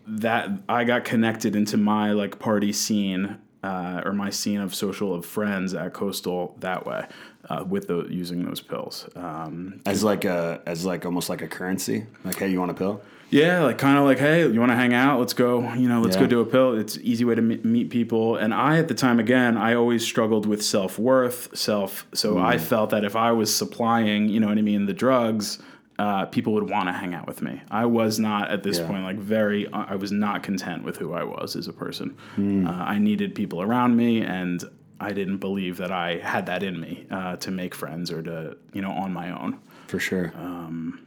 that 0.06 0.50
I 0.68 0.84
got 0.84 1.04
connected 1.04 1.56
into 1.56 1.76
my 1.76 2.10
like 2.10 2.38
party 2.38 2.72
scene 2.72 3.38
uh, 3.62 4.02
or 4.04 4.12
my 4.12 4.30
scene 4.30 4.60
of 4.60 4.74
social 4.74 5.14
of 5.14 5.24
friends 5.24 5.72
at 5.72 5.94
Coastal 5.94 6.56
that 6.58 6.84
way 6.84 7.06
uh, 7.48 7.64
with 7.66 7.86
the 7.86 8.06
using 8.10 8.44
those 8.44 8.60
pills 8.60 9.08
um, 9.16 9.80
as 9.86 10.04
like 10.04 10.26
a 10.26 10.60
as 10.66 10.84
like 10.84 11.06
almost 11.06 11.30
like 11.30 11.40
a 11.40 11.48
currency. 11.48 12.06
Like, 12.24 12.36
hey, 12.36 12.50
you 12.50 12.58
want 12.58 12.72
a 12.72 12.74
pill? 12.74 13.00
Yeah, 13.34 13.64
like 13.64 13.78
kind 13.78 13.98
of 13.98 14.04
like, 14.04 14.18
hey, 14.18 14.48
you 14.48 14.60
want 14.60 14.70
to 14.70 14.76
hang 14.76 14.94
out? 14.94 15.18
Let's 15.18 15.32
go. 15.32 15.72
You 15.74 15.88
know, 15.88 16.00
let's 16.00 16.14
yeah. 16.14 16.22
go 16.22 16.26
do 16.28 16.40
a 16.40 16.46
pill. 16.46 16.78
It's 16.78 16.96
easy 16.98 17.24
way 17.24 17.34
to 17.34 17.42
meet 17.42 17.90
people. 17.90 18.36
And 18.36 18.54
I, 18.54 18.78
at 18.78 18.86
the 18.86 18.94
time, 18.94 19.18
again, 19.18 19.56
I 19.56 19.74
always 19.74 20.06
struggled 20.06 20.46
with 20.46 20.62
self 20.62 21.00
worth, 21.00 21.56
self. 21.56 22.06
So 22.14 22.36
mm. 22.36 22.44
I 22.44 22.58
felt 22.58 22.90
that 22.90 23.04
if 23.04 23.16
I 23.16 23.32
was 23.32 23.54
supplying, 23.54 24.28
you 24.28 24.38
know 24.38 24.46
what 24.46 24.56
I 24.56 24.62
mean, 24.62 24.86
the 24.86 24.92
drugs 24.92 25.58
uh, 25.98 26.26
people 26.26 26.52
would 26.52 26.70
want 26.70 26.88
to 26.88 26.92
hang 26.92 27.12
out 27.12 27.26
with 27.26 27.42
me. 27.42 27.60
I 27.70 27.86
was 27.86 28.20
not 28.20 28.50
at 28.50 28.62
this 28.62 28.78
yeah. 28.78 28.86
point 28.86 29.02
like 29.02 29.16
very. 29.16 29.66
Uh, 29.66 29.86
I 29.88 29.96
was 29.96 30.12
not 30.12 30.42
content 30.42 30.84
with 30.84 30.96
who 30.96 31.12
I 31.12 31.24
was 31.24 31.56
as 31.56 31.66
a 31.66 31.72
person. 31.72 32.16
Mm. 32.36 32.68
Uh, 32.68 32.70
I 32.70 32.98
needed 32.98 33.34
people 33.34 33.62
around 33.62 33.96
me, 33.96 34.22
and 34.22 34.62
I 35.00 35.12
didn't 35.12 35.38
believe 35.38 35.76
that 35.78 35.90
I 35.90 36.18
had 36.18 36.46
that 36.46 36.62
in 36.62 36.80
me 36.80 37.06
uh, 37.10 37.36
to 37.36 37.50
make 37.50 37.74
friends 37.74 38.12
or 38.12 38.22
to 38.22 38.56
you 38.72 38.82
know 38.82 38.92
on 38.92 39.12
my 39.12 39.30
own. 39.30 39.58
For 39.88 39.98
sure. 39.98 40.32
Um, 40.36 41.03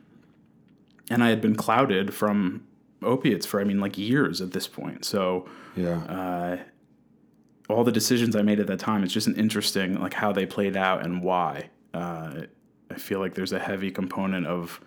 and 1.10 1.24
I 1.24 1.30
had 1.30 1.42
been 1.42 1.56
clouded 1.56 2.14
from 2.14 2.68
opiates 3.04 3.46
for 3.46 3.62
I 3.62 3.64
mean 3.64 3.80
like 3.80 3.98
years 3.98 4.42
at 4.42 4.52
this 4.52 4.68
point. 4.68 5.06
So 5.06 5.48
yeah. 5.76 6.00
Uh, 6.04 6.58
all 7.70 7.84
the 7.84 7.92
decisions 7.92 8.36
I 8.36 8.42
made 8.44 8.62
at 8.62 8.68
that 8.68 8.80
time, 8.80 9.04
it's 9.04 9.14
just 9.14 9.28
an 9.28 9.36
interesting 9.36 10.00
like 10.00 10.14
how 10.14 10.32
they 10.32 10.46
played 10.46 10.78
out 10.78 11.04
and 11.06 11.22
why. 11.22 11.70
Uh, 11.94 12.44
I 12.90 12.96
feel 12.96 13.20
like 13.20 13.36
there's 13.36 13.52
a 13.52 13.60
heavy 13.60 13.92
component 13.92 14.48
of 14.48 14.80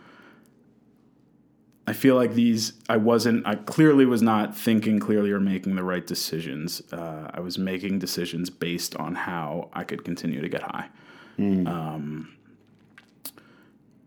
I 1.86 1.92
feel 1.92 2.14
like 2.14 2.34
these 2.34 2.74
I 2.88 2.96
wasn't 2.96 3.46
I 3.46 3.56
clearly 3.56 4.06
was 4.06 4.22
not 4.22 4.56
thinking 4.56 4.98
clearly 4.98 5.30
or 5.32 5.40
making 5.40 5.76
the 5.76 5.82
right 5.82 6.06
decisions. 6.06 6.82
Uh, 6.92 7.30
I 7.32 7.40
was 7.40 7.58
making 7.58 7.98
decisions 7.98 8.48
based 8.48 8.96
on 8.96 9.14
how 9.14 9.70
I 9.72 9.84
could 9.84 10.04
continue 10.04 10.40
to 10.40 10.48
get 10.48 10.62
high. 10.62 10.88
Mm. 11.38 11.66
Um, 11.66 12.36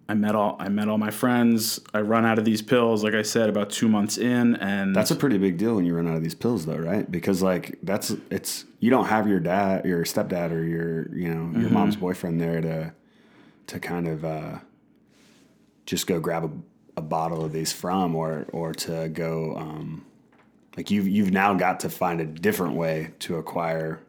I 0.07 0.15
met 0.15 0.35
all 0.35 0.57
I 0.59 0.67
met 0.69 0.89
all 0.89 0.97
my 0.97 1.11
friends. 1.11 1.79
I 1.93 2.01
run 2.01 2.25
out 2.25 2.37
of 2.37 2.45
these 2.45 2.61
pills, 2.61 3.03
like 3.03 3.13
I 3.13 3.21
said, 3.21 3.49
about 3.49 3.69
two 3.69 3.87
months 3.87 4.17
in, 4.17 4.55
and 4.57 4.95
that's 4.95 5.11
a 5.11 5.15
pretty 5.15 5.37
big 5.37 5.57
deal 5.57 5.75
when 5.75 5.85
you 5.85 5.95
run 5.95 6.07
out 6.07 6.17
of 6.17 6.23
these 6.23 6.35
pills, 6.35 6.65
though, 6.65 6.77
right? 6.77 7.09
Because 7.09 7.41
like 7.41 7.79
that's 7.83 8.13
it's 8.29 8.65
you 8.79 8.89
don't 8.89 9.05
have 9.05 9.27
your 9.27 9.39
dad, 9.39 9.85
your 9.85 10.03
stepdad, 10.03 10.51
or 10.51 10.63
your 10.63 11.15
you 11.15 11.33
know 11.33 11.57
your 11.57 11.69
mm-hmm. 11.69 11.73
mom's 11.73 11.95
boyfriend 11.95 12.41
there 12.41 12.59
to 12.59 12.93
to 13.67 13.79
kind 13.79 14.07
of 14.07 14.25
uh, 14.25 14.57
just 15.85 16.05
go 16.05 16.19
grab 16.19 16.43
a, 16.43 16.99
a, 16.99 17.01
bottle 17.01 17.45
of 17.45 17.53
these 17.53 17.71
from, 17.71 18.13
or 18.13 18.45
or 18.51 18.73
to 18.73 19.07
go 19.07 19.55
um, 19.55 20.05
like 20.75 20.91
you've 20.91 21.07
you've 21.07 21.31
now 21.31 21.53
got 21.53 21.79
to 21.79 21.89
find 21.89 22.19
a 22.19 22.25
different 22.25 22.75
way 22.75 23.13
to 23.19 23.37
acquire 23.37 24.01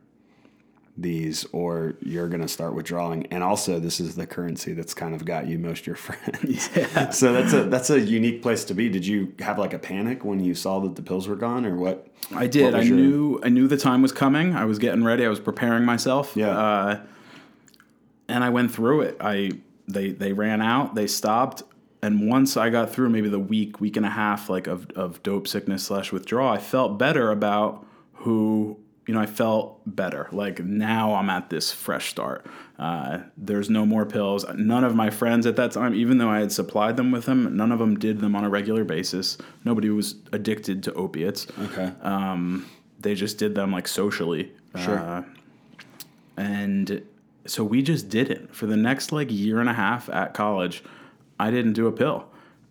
these 0.97 1.45
or 1.53 1.97
you're 2.01 2.29
going 2.29 2.41
to 2.41 2.49
start 2.49 2.75
withdrawing. 2.75 3.27
And 3.27 3.43
also 3.43 3.81
this 3.81 3.99
is 3.99 4.15
the 4.15 4.27
currency 4.27 4.73
that's 4.75 4.95
kind 4.95 5.15
of 5.15 5.25
got 5.25 5.49
you 5.49 5.59
most 5.59 5.81
of 5.81 5.87
your 5.89 5.97
friends. 5.97 6.71
Yeah. 6.75 7.11
so 7.11 7.33
that's 7.33 7.53
a 7.53 7.65
that's 7.65 7.91
a 7.91 8.01
unique 8.01 8.43
place 8.43 8.65
to 8.67 8.75
be. 8.75 8.89
Did 8.89 9.07
you 9.07 9.35
have 9.41 9.59
like 9.59 9.73
a 9.73 9.79
panic 9.79 10.25
when 10.25 10.41
you 10.41 10.55
saw 10.55 10.81
that 10.81 10.97
the 10.97 11.03
pills 11.03 11.27
were 11.27 11.37
gone 11.37 11.67
or 11.67 11.77
what? 11.77 12.07
I 12.35 12.47
did. 12.47 12.73
What 12.73 12.77
i 12.77 12.83
your... 12.83 12.97
knew 12.97 13.41
i 13.43 13.49
knew 13.49 13.67
the 13.67 13.77
time 13.77 14.03
was 14.03 14.13
coming. 14.13 14.55
I 14.55 14.65
was 14.65 14.79
getting 14.79 15.05
ready. 15.05 15.25
I 15.25 15.29
was 15.29 15.41
preparing 15.41 15.85
myself. 15.85 16.33
Yeah. 16.37 16.57
Uh, 16.57 17.01
and 18.29 18.43
I 18.45 18.51
went 18.51 18.73
through 18.73 19.03
it. 19.03 19.17
I 19.21 19.51
they 19.89 20.11
they 20.11 20.33
ran 20.33 20.63
out, 20.63 20.95
they 20.95 21.07
stopped, 21.07 21.63
and 22.03 22.29
once 22.29 22.57
I 22.57 22.71
got 22.71 22.91
through 22.91 23.11
maybe 23.11 23.29
the 23.29 23.39
week, 23.39 23.81
week 23.81 23.97
and 23.97 24.07
a 24.07 24.11
half 24.11 24.49
like 24.49 24.67
of 24.67 24.91
of 24.93 25.23
dope 25.23 25.49
sickness 25.49 25.85
slash 25.85 26.13
withdrawal, 26.13 26.51
I 26.51 26.59
felt 26.59 26.99
better 26.99 27.31
about 27.31 27.85
who 28.13 28.79
you 29.07 29.15
know 29.15 29.21
I 29.21 29.27
felt 29.27 29.81
better. 29.87 30.29
Like 30.33 30.65
now 30.65 31.15
I'm 31.15 31.31
at 31.31 31.51
this 31.51 31.73
fresh 31.73 32.11
start. 32.11 32.47
Uh, 32.79 33.21
there's 33.37 33.71
no 33.71 33.87
more 33.87 34.05
pills. 34.07 34.45
None 34.55 34.85
of 34.85 34.95
my 34.95 35.11
friends 35.11 35.47
at 35.47 35.57
that 35.57 35.73
time, 35.73 35.95
even 35.95 36.19
though 36.19 36.31
I 36.31 36.41
had 36.41 36.53
supplied 36.53 36.97
them 36.97 37.13
with 37.13 37.27
them, 37.27 37.57
none 37.57 37.71
of 37.71 37.79
them 37.79 37.99
did 37.99 38.21
them 38.21 38.35
on 38.35 38.45
a 38.45 38.49
regular 38.49 38.85
basis. 38.85 39.39
Nobody 39.65 39.91
was 39.91 40.17
addicted 40.33 40.83
to 40.85 40.93
opiates. 40.95 41.47
Okay. 41.59 41.93
Um, 42.03 42.67
they 42.99 43.15
just 43.15 43.39
did 43.39 43.55
them 43.55 43.71
like 43.73 43.87
socially. 43.87 44.53
Sure. 44.77 44.99
Uh, 44.99 45.23
and 46.37 47.03
so 47.47 47.63
we 47.63 47.83
just 47.83 48.09
did 48.09 48.31
it 48.31 48.55
For 48.55 48.67
the 48.67 48.77
next 48.77 49.13
like 49.13 49.31
year 49.31 49.61
and 49.61 49.69
a 49.69 49.75
half 49.75 50.09
at 50.09 50.35
college, 50.35 50.83
I 51.39 51.51
didn't 51.51 51.75
do 51.75 51.87
a 51.87 51.93
pill. 51.93 52.27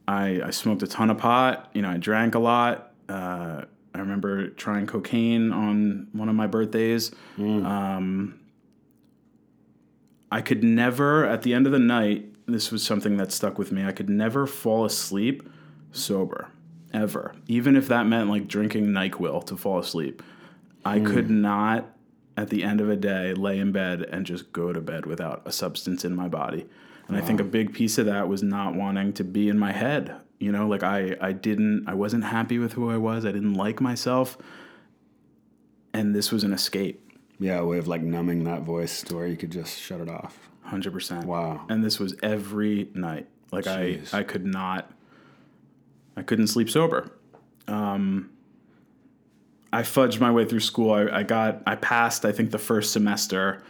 I, 0.07 0.41
I 0.43 0.49
smoked 0.49 0.83
a 0.83 0.87
ton 0.87 1.09
of 1.09 1.17
pot. 1.17 1.69
You 1.73 1.81
know, 1.81 1.89
I 1.89 1.97
drank 1.97 2.35
a 2.35 2.39
lot. 2.39 2.91
Uh, 3.07 3.65
I 3.93 3.99
remember 3.99 4.49
trying 4.49 4.87
cocaine 4.87 5.51
on 5.51 6.07
one 6.13 6.29
of 6.29 6.35
my 6.35 6.47
birthdays. 6.47 7.11
Um, 7.65 8.39
I 10.31 10.41
could 10.41 10.63
never, 10.63 11.25
at 11.25 11.43
the 11.43 11.53
end 11.53 11.67
of 11.67 11.71
the 11.71 11.79
night, 11.79 12.25
this 12.47 12.71
was 12.71 12.83
something 12.83 13.17
that 13.17 13.31
stuck 13.31 13.57
with 13.59 13.71
me. 13.71 13.85
I 13.85 13.91
could 13.91 14.09
never 14.09 14.47
fall 14.47 14.83
asleep 14.83 15.47
sober, 15.91 16.47
ever. 16.93 17.35
Even 17.47 17.75
if 17.75 17.87
that 17.87 18.07
meant 18.07 18.29
like 18.29 18.47
drinking 18.47 18.87
NyQuil 18.87 19.45
to 19.45 19.55
fall 19.55 19.77
asleep. 19.79 20.23
I 20.83 20.99
could 20.99 21.29
not, 21.29 21.85
at 22.35 22.49
the 22.49 22.63
end 22.63 22.81
of 22.81 22.89
a 22.89 22.95
day, 22.97 23.33
lay 23.33 23.59
in 23.59 23.71
bed 23.71 24.01
and 24.01 24.25
just 24.25 24.51
go 24.51 24.73
to 24.73 24.81
bed 24.81 25.05
without 25.05 25.43
a 25.45 25.51
substance 25.51 26.03
in 26.03 26.15
my 26.15 26.27
body. 26.27 26.65
And 27.07 27.15
I 27.15 27.21
think 27.21 27.39
a 27.39 27.45
big 27.45 27.73
piece 27.73 27.97
of 27.97 28.07
that 28.07 28.27
was 28.27 28.41
not 28.43 28.75
wanting 28.75 29.13
to 29.13 29.23
be 29.23 29.49
in 29.49 29.57
my 29.59 29.71
head. 29.71 30.15
You 30.43 30.51
know, 30.51 30.67
like 30.67 30.83
I, 30.83 31.15
I 31.21 31.31
didn't, 31.31 31.85
I 31.87 31.93
wasn't 31.93 32.25
happy 32.25 32.59
with 32.59 32.73
who 32.73 32.91
I 32.91 32.97
was. 32.97 33.25
I 33.25 33.31
didn't 33.31 33.53
like 33.53 33.79
myself. 33.79 34.37
And 35.93 36.13
this 36.13 36.33
was 36.33 36.43
an 36.43 36.51
escape. 36.51 36.99
Yeah, 37.39 37.59
a 37.59 37.65
way 37.65 37.77
of 37.77 37.87
like 37.87 38.01
numbing 38.01 38.43
that 38.43 38.63
voice 38.63 39.03
to 39.03 39.15
where 39.15 39.25
you 39.25 39.37
could 39.37 39.51
just 39.51 39.79
shut 39.79 40.01
it 40.01 40.09
off. 40.09 40.37
Hundred 40.63 40.91
percent. 40.91 41.25
Wow. 41.25 41.65
And 41.69 41.81
this 41.81 41.97
was 41.97 42.15
every 42.21 42.89
night. 42.93 43.29
Like 43.53 43.63
Jeez. 43.63 44.13
I, 44.13 44.19
I 44.19 44.23
could 44.23 44.45
not. 44.45 44.91
I 46.17 46.23
couldn't 46.23 46.47
sleep 46.47 46.69
sober. 46.69 47.09
Um, 47.69 48.29
I 49.71 49.83
fudged 49.83 50.19
my 50.19 50.29
way 50.29 50.43
through 50.43 50.59
school. 50.59 50.91
I, 50.91 51.19
I 51.19 51.23
got. 51.23 51.63
I 51.65 51.75
passed. 51.75 52.25
I 52.25 52.33
think 52.33 52.51
the 52.51 52.59
first 52.59 52.91
semester. 52.91 53.63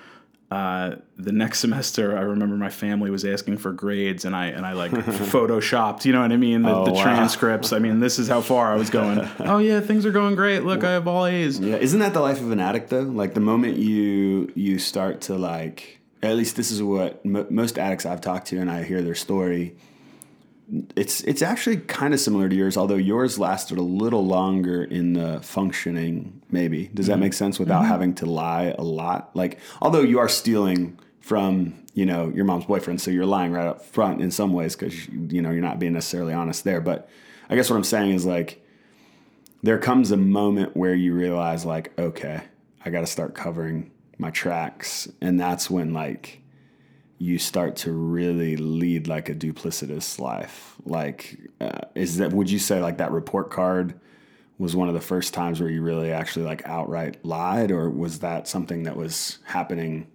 Uh, 0.53 0.97
the 1.17 1.31
next 1.31 1.59
semester, 1.65 2.15
I 2.17 2.21
remember 2.21 2.55
my 2.55 2.69
family 2.69 3.09
was 3.09 3.25
asking 3.25 3.57
for 3.57 3.71
grades, 3.71 4.23
and 4.25 4.35
I 4.35 4.47
and 4.47 4.65
I 4.65 4.73
like 4.73 4.91
photoshopped. 5.31 6.05
You 6.05 6.13
know 6.13 6.21
what 6.21 6.31
I 6.31 6.37
mean? 6.37 6.61
The, 6.61 6.69
Oh, 6.69 6.85
the 6.85 6.91
wow. 6.93 7.01
transcripts. 7.03 7.73
I 7.73 7.79
mean, 7.79 7.99
this 7.99 8.19
is 8.19 8.27
how 8.27 8.41
far 8.41 8.71
I 8.71 8.75
was 8.75 8.89
going. 8.89 9.19
oh 9.39 9.57
yeah, 9.57 9.79
things 9.79 10.05
are 10.05 10.11
going 10.11 10.35
great. 10.35 10.63
Look, 10.63 10.83
I 10.83 10.91
have 10.91 11.07
all 11.07 11.25
A's. 11.25 11.59
Yeah, 11.59 11.77
isn't 11.77 11.99
that 11.99 12.13
the 12.13 12.19
life 12.21 12.39
of 12.39 12.51
an 12.51 12.59
addict 12.59 12.89
though? 12.89 13.01
Like 13.01 13.33
the 13.33 13.39
moment 13.39 13.77
you 13.77 14.51
you 14.55 14.79
start 14.79 15.21
to 15.21 15.35
like, 15.35 15.99
at 16.21 16.35
least 16.35 16.55
this 16.55 16.69
is 16.71 16.83
what 16.83 17.23
mo 17.25 17.45
most 17.49 17.79
addicts 17.79 18.05
I've 18.05 18.21
talked 18.21 18.47
to, 18.47 18.57
and 18.59 18.69
I 18.69 18.83
hear 18.83 19.01
their 19.01 19.15
story. 19.15 19.75
It's 20.95 21.21
it's 21.21 21.41
actually 21.41 21.77
kind 21.77 22.13
of 22.13 22.19
similar 22.19 22.47
to 22.49 22.55
yours, 22.55 22.77
although 22.77 22.95
yours 22.95 23.37
lasted 23.37 23.77
a 23.77 23.83
little 23.83 24.25
longer 24.25 24.83
in 24.83 25.13
the 25.13 25.39
functioning. 25.41 26.41
Maybe 26.49 26.89
does 26.93 27.07
that 27.07 27.13
mm-hmm. 27.13 27.21
make 27.21 27.33
sense 27.33 27.59
without 27.59 27.81
mm-hmm. 27.81 27.91
having 27.91 28.15
to 28.15 28.25
lie 28.25 28.73
a 28.77 28.83
lot? 28.83 29.35
Like, 29.35 29.59
although 29.81 30.01
you 30.01 30.19
are 30.19 30.29
stealing 30.29 30.99
from 31.19 31.75
you 31.93 32.05
know 32.05 32.31
your 32.33 32.45
mom's 32.45 32.65
boyfriend, 32.65 33.01
so 33.01 33.11
you're 33.11 33.25
lying 33.25 33.51
right 33.51 33.67
up 33.67 33.85
front 33.85 34.21
in 34.21 34.31
some 34.31 34.53
ways 34.53 34.75
because 34.75 35.07
you 35.07 35.41
know 35.41 35.51
you're 35.51 35.61
not 35.61 35.79
being 35.79 35.93
necessarily 35.93 36.33
honest 36.33 36.63
there. 36.63 36.81
But 36.81 37.09
I 37.49 37.55
guess 37.55 37.69
what 37.69 37.75
I'm 37.75 37.83
saying 37.83 38.11
is 38.11 38.25
like 38.25 38.63
there 39.63 39.79
comes 39.79 40.11
a 40.11 40.17
moment 40.17 40.75
where 40.75 40.93
you 40.93 41.13
realize 41.13 41.65
like 41.65 41.97
okay 41.97 42.41
i 42.85 42.89
got 42.89 42.99
to 42.99 43.07
start 43.07 43.33
covering 43.33 43.89
my 44.19 44.29
tracks 44.29 45.07
and 45.21 45.39
that's 45.39 45.69
when 45.69 45.93
like 45.93 46.41
you 47.23 47.39
start 47.39 47.77
to 47.77 47.93
really 47.93 48.57
lead 48.57 49.07
like 49.07 49.29
a 49.29 49.33
duplicitous 49.33 50.19
life 50.19 50.75
like 50.83 51.39
uh, 51.61 51.79
is 51.95 52.17
that 52.17 52.33
would 52.33 52.49
you 52.49 52.59
say 52.59 52.81
like 52.81 52.97
that 52.97 53.11
report 53.11 53.49
card 53.49 53.97
was 54.57 54.75
one 54.75 54.89
of 54.89 54.93
the 54.93 55.01
first 55.01 55.33
times 55.33 55.61
where 55.61 55.69
you 55.69 55.81
really 55.81 56.11
actually 56.11 56.43
like 56.43 56.61
outright 56.67 57.23
lied 57.23 57.71
or 57.71 57.89
was 57.89 58.19
that 58.19 58.45
something 58.45 58.83
that 58.83 58.97
was 58.97 59.39
happening 59.45 60.05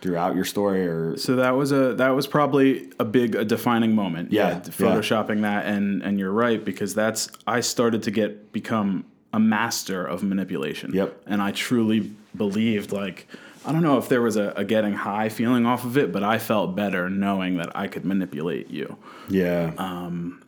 throughout 0.00 0.36
your 0.36 0.44
story 0.44 0.86
or 0.86 1.16
So 1.16 1.36
that 1.36 1.56
was 1.56 1.72
a 1.72 1.94
that 1.94 2.10
was 2.10 2.28
probably 2.28 2.88
a 3.00 3.04
big 3.04 3.34
a 3.34 3.44
defining 3.44 3.94
moment. 3.94 4.30
Yeah, 4.30 4.50
yeah, 4.50 4.60
photoshopping 4.60 5.42
that 5.42 5.66
and 5.66 6.02
and 6.02 6.20
you're 6.20 6.30
right 6.30 6.64
because 6.64 6.94
that's 6.94 7.30
I 7.48 7.60
started 7.60 8.04
to 8.04 8.12
get 8.12 8.52
become 8.52 9.06
a 9.32 9.40
master 9.40 10.06
of 10.06 10.22
manipulation. 10.22 10.92
Yep. 10.94 11.22
And 11.26 11.42
I 11.42 11.50
truly 11.50 12.12
believed 12.36 12.92
like 12.92 13.26
I 13.66 13.72
don't 13.72 13.82
know 13.82 13.98
if 13.98 14.08
there 14.08 14.22
was 14.22 14.36
a, 14.36 14.50
a 14.56 14.64
getting 14.64 14.94
high 14.94 15.28
feeling 15.28 15.66
off 15.66 15.84
of 15.84 15.96
it, 15.96 16.12
but 16.12 16.22
I 16.22 16.38
felt 16.38 16.76
better 16.76 17.08
knowing 17.08 17.56
that 17.56 17.74
I 17.76 17.86
could 17.88 18.04
manipulate 18.04 18.70
you. 18.70 18.98
yeah 19.28 19.72
um, 19.78 20.42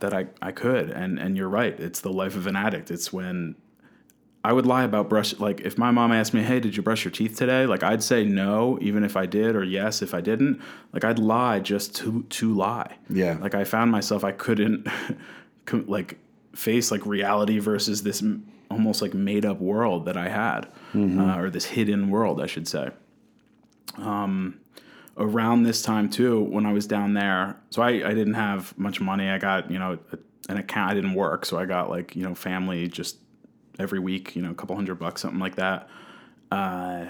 That 0.00 0.12
I, 0.12 0.26
I 0.40 0.52
could. 0.52 0.90
And 0.90 1.18
and 1.18 1.36
you're 1.36 1.48
right. 1.48 1.78
It's 1.78 2.00
the 2.00 2.12
life 2.12 2.36
of 2.36 2.46
an 2.46 2.56
addict. 2.56 2.90
It's 2.90 3.12
when 3.12 3.56
I 4.44 4.52
would 4.52 4.66
lie 4.66 4.82
about 4.82 5.08
brush 5.08 5.38
like 5.38 5.60
if 5.60 5.78
my 5.78 5.90
mom 5.92 6.12
asked 6.12 6.34
me, 6.34 6.42
"Hey, 6.42 6.58
did 6.58 6.76
you 6.76 6.82
brush 6.82 7.04
your 7.04 7.12
teeth 7.12 7.36
today?" 7.36 7.64
Like 7.64 7.82
I'd 7.82 8.02
say 8.02 8.24
no 8.24 8.76
even 8.80 9.04
if 9.04 9.16
I 9.16 9.26
did 9.26 9.54
or 9.54 9.62
yes 9.62 10.02
if 10.02 10.14
I 10.14 10.20
didn't. 10.20 10.60
Like 10.92 11.04
I'd 11.04 11.18
lie 11.20 11.60
just 11.60 11.94
to 11.96 12.24
to 12.24 12.52
lie. 12.52 12.96
Yeah. 13.08 13.38
Like 13.40 13.54
I 13.54 13.64
found 13.64 13.90
myself 13.92 14.24
I 14.24 14.32
couldn't 14.32 14.88
like 15.72 16.18
face 16.54 16.90
like 16.90 17.06
reality 17.06 17.58
versus 17.60 18.02
this 18.02 18.22
almost 18.72 19.02
like 19.02 19.14
made 19.14 19.44
up 19.44 19.60
world 19.60 20.06
that 20.06 20.16
I 20.16 20.28
had 20.28 20.68
uh, 20.94 21.38
or 21.38 21.50
this 21.50 21.66
hidden 21.66 22.10
world, 22.10 22.40
I 22.40 22.46
should 22.46 22.68
say. 22.68 22.90
Um 23.98 24.58
around 25.18 25.62
this 25.62 25.82
time 25.82 26.08
too 26.08 26.40
when 26.54 26.64
I 26.64 26.72
was 26.72 26.86
down 26.86 27.14
there. 27.14 27.56
So 27.70 27.82
I 27.82 27.90
I 28.10 28.14
didn't 28.14 28.34
have 28.34 28.76
much 28.78 29.00
money. 29.00 29.28
I 29.28 29.38
got, 29.38 29.70
you 29.70 29.78
know, 29.78 29.98
a, 30.12 30.18
an 30.48 30.56
account 30.56 30.90
I 30.90 30.94
didn't 30.94 31.14
work, 31.14 31.44
so 31.46 31.58
I 31.58 31.66
got 31.66 31.90
like, 31.90 32.16
you 32.16 32.24
know, 32.24 32.34
family 32.34 32.88
just 32.88 33.18
every 33.78 33.98
week, 33.98 34.34
you 34.36 34.42
know, 34.42 34.50
a 34.50 34.54
couple 34.54 34.74
hundred 34.76 34.98
bucks, 34.98 35.20
something 35.22 35.40
like 35.40 35.56
that. 35.56 35.88
Uh, 36.50 37.06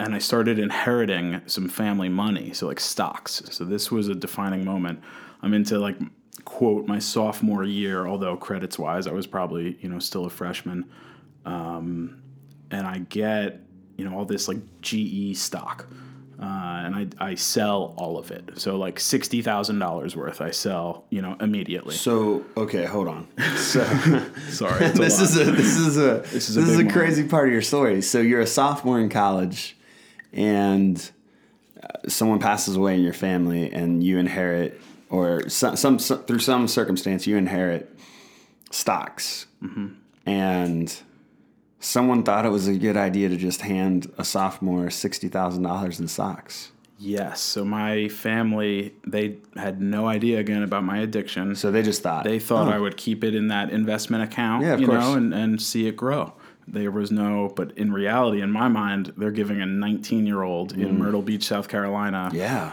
and 0.00 0.14
I 0.14 0.18
started 0.18 0.58
inheriting 0.58 1.40
some 1.46 1.68
family 1.68 2.08
money, 2.08 2.52
so 2.52 2.66
like 2.66 2.80
stocks. 2.80 3.42
So 3.50 3.64
this 3.64 3.90
was 3.90 4.08
a 4.08 4.14
defining 4.14 4.64
moment. 4.64 5.00
I'm 5.42 5.54
into 5.54 5.78
like 5.78 5.96
quote 6.44 6.86
my 6.86 6.98
sophomore 6.98 7.64
year, 7.64 8.06
although 8.06 8.36
credits 8.36 8.78
wise, 8.78 9.06
I 9.06 9.12
was 9.12 9.26
probably 9.26 9.78
you 9.80 9.88
know 9.88 9.98
still 9.98 10.24
a 10.24 10.30
freshman. 10.30 10.84
Um, 11.44 12.22
and 12.70 12.86
I 12.86 12.98
get 12.98 13.60
you 13.96 14.04
know 14.04 14.16
all 14.16 14.24
this 14.24 14.48
like 14.48 14.58
GE 14.80 15.36
stock, 15.36 15.86
uh, 16.40 16.44
and 16.44 16.94
I 16.96 17.06
I 17.18 17.34
sell 17.34 17.94
all 17.96 18.18
of 18.18 18.30
it. 18.30 18.58
So 18.58 18.76
like 18.76 18.98
sixty 18.98 19.42
thousand 19.42 19.78
dollars 19.78 20.16
worth, 20.16 20.40
I 20.40 20.50
sell 20.50 21.04
you 21.10 21.22
know 21.22 21.36
immediately. 21.40 21.94
so 21.94 22.44
okay 22.56 22.84
hold 22.84 23.08
on 23.08 23.28
so 23.56 23.84
Sorry, 24.48 24.86
a 24.86 24.92
this 24.92 25.20
is 25.20 25.36
a 25.38 25.44
this 25.52 25.76
is 25.76 25.96
a 25.96 26.22
this 26.32 26.48
is 26.48 26.56
is 26.56 26.56
a 26.56 26.60
a, 26.60 26.64
big 26.64 26.86
moment. 26.86 26.92
crazy 26.92 27.24
part 27.28 27.48
of 27.48 27.52
your 27.52 27.62
story. 27.62 28.02
So 28.02 28.20
you're 28.20 28.40
a 28.40 28.46
sophomore 28.46 28.98
in 29.00 29.08
college, 29.08 29.76
and 30.32 31.10
uh, 31.82 32.08
someone 32.08 32.38
passes 32.40 32.76
away 32.76 32.94
in 32.94 33.02
your 33.02 33.12
family, 33.12 33.72
and 33.72 34.02
you 34.02 34.18
inherit, 34.18 34.80
or 35.14 35.48
some, 35.48 35.76
some, 35.76 35.98
some 35.98 36.18
through 36.24 36.38
some 36.40 36.66
circumstance, 36.68 37.26
you 37.26 37.36
inherit 37.36 37.96
stocks, 38.70 39.46
Mm-hmm. 39.62 39.86
and 40.26 40.94
someone 41.80 42.22
thought 42.22 42.44
it 42.44 42.50
was 42.50 42.68
a 42.68 42.74
good 42.74 42.96
idea 42.96 43.28
to 43.30 43.36
just 43.36 43.62
hand 43.62 44.10
a 44.18 44.24
sophomore 44.24 44.90
sixty 44.90 45.28
thousand 45.28 45.62
dollars 45.62 46.00
in 46.00 46.08
stocks. 46.08 46.70
Yes. 46.98 47.40
So 47.40 47.64
my 47.64 48.08
family, 48.08 48.94
they 49.06 49.38
had 49.56 49.80
no 49.80 50.06
idea 50.06 50.38
again 50.38 50.62
about 50.62 50.84
my 50.84 50.98
addiction. 50.98 51.54
So 51.56 51.70
they 51.70 51.82
just 51.82 52.02
thought 52.02 52.24
they 52.24 52.38
thought 52.38 52.68
oh, 52.68 52.70
I 52.70 52.78
would 52.78 52.96
keep 52.96 53.24
it 53.24 53.34
in 53.34 53.48
that 53.48 53.70
investment 53.70 54.22
account, 54.22 54.64
Yeah, 54.64 54.76
you 54.76 54.86
course. 54.86 55.00
know, 55.02 55.14
and, 55.14 55.32
and 55.34 55.60
see 55.60 55.86
it 55.86 55.96
grow. 55.96 56.32
There 56.68 56.90
was 56.90 57.10
no, 57.10 57.52
but 57.56 57.76
in 57.76 57.92
reality, 57.92 58.40
in 58.40 58.50
my 58.50 58.68
mind, 58.68 59.12
they're 59.18 59.30
giving 59.32 59.60
a 59.60 59.66
19 59.66 60.26
year 60.26 60.42
old 60.42 60.72
in 60.72 60.98
Myrtle 60.98 61.20
Beach, 61.22 61.44
South 61.44 61.68
Carolina, 61.68 62.28
Mm. 62.32 62.34
Yeah. 62.36 62.72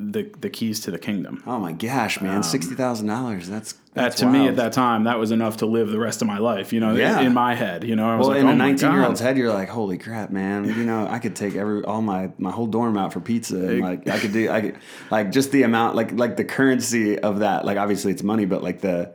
The 0.00 0.30
the 0.40 0.48
keys 0.48 0.80
to 0.80 0.90
the 0.92 0.98
kingdom. 0.98 1.42
Oh 1.46 1.58
my 1.58 1.72
gosh, 1.72 2.20
man! 2.20 2.42
Sixty 2.44 2.74
thousand 2.74 3.08
dollars. 3.08 3.48
That's 3.48 3.72
Um, 3.72 3.78
That 4.04 4.16
to 4.18 4.26
me 4.26 4.46
at 4.46 4.54
that 4.56 4.72
time, 4.72 5.04
that 5.04 5.18
was 5.18 5.32
enough 5.32 5.56
to 5.56 5.66
live 5.66 5.88
the 5.88 5.98
rest 5.98 6.22
of 6.22 6.28
my 6.28 6.38
life. 6.38 6.72
You 6.72 6.78
know, 6.78 6.94
Yeah. 6.94 7.20
in 7.20 7.34
my 7.34 7.56
head, 7.56 7.82
you 7.82 7.96
know, 7.96 8.08
I 8.08 8.14
was 8.16 8.28
Well, 8.28 8.36
like, 8.36 8.42
in 8.42 8.46
oh 8.46 8.52
a 8.52 8.54
19 8.54 8.92
year 8.92 9.04
old's 9.04 9.18
head, 9.20 9.36
you're 9.36 9.52
like, 9.52 9.68
holy 9.68 9.98
crap, 9.98 10.30
man! 10.30 10.66
You 10.66 10.84
know, 10.84 11.08
I 11.10 11.18
could 11.18 11.34
take 11.34 11.56
every 11.56 11.82
all 11.84 12.00
my 12.00 12.30
my 12.38 12.52
whole 12.52 12.68
dorm 12.68 12.96
out 12.96 13.12
for 13.12 13.20
pizza, 13.20 13.56
and 13.56 13.80
like 13.80 14.08
I 14.08 14.18
could 14.20 14.32
do, 14.32 14.48
I 14.50 14.60
could 14.60 14.76
like 15.10 15.32
just 15.32 15.50
the 15.50 15.64
amount, 15.64 15.96
like 15.96 16.12
like 16.12 16.36
the 16.36 16.44
currency 16.44 17.18
of 17.18 17.40
that. 17.40 17.64
Like 17.64 17.76
obviously 17.76 18.12
it's 18.12 18.22
money, 18.22 18.44
but 18.46 18.62
like 18.62 18.80
the 18.80 19.14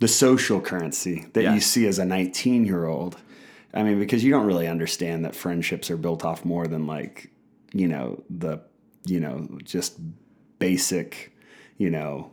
the 0.00 0.08
social 0.08 0.60
currency 0.60 1.26
that 1.34 1.52
you 1.52 1.60
see 1.60 1.86
as 1.86 1.98
a 1.98 2.04
19 2.06 2.64
year 2.64 2.86
old. 2.86 3.16
I 3.74 3.82
mean, 3.82 3.98
because 3.98 4.24
you 4.24 4.30
don't 4.30 4.46
really 4.46 4.68
understand 4.68 5.26
that 5.26 5.34
friendships 5.34 5.90
are 5.90 5.98
built 5.98 6.24
off 6.24 6.46
more 6.46 6.66
than 6.66 6.86
like 6.86 7.30
you 7.74 7.88
know 7.88 8.22
the 8.30 8.60
you 9.10 9.20
know 9.20 9.48
just 9.64 9.98
basic 10.58 11.32
you 11.76 11.90
know 11.90 12.32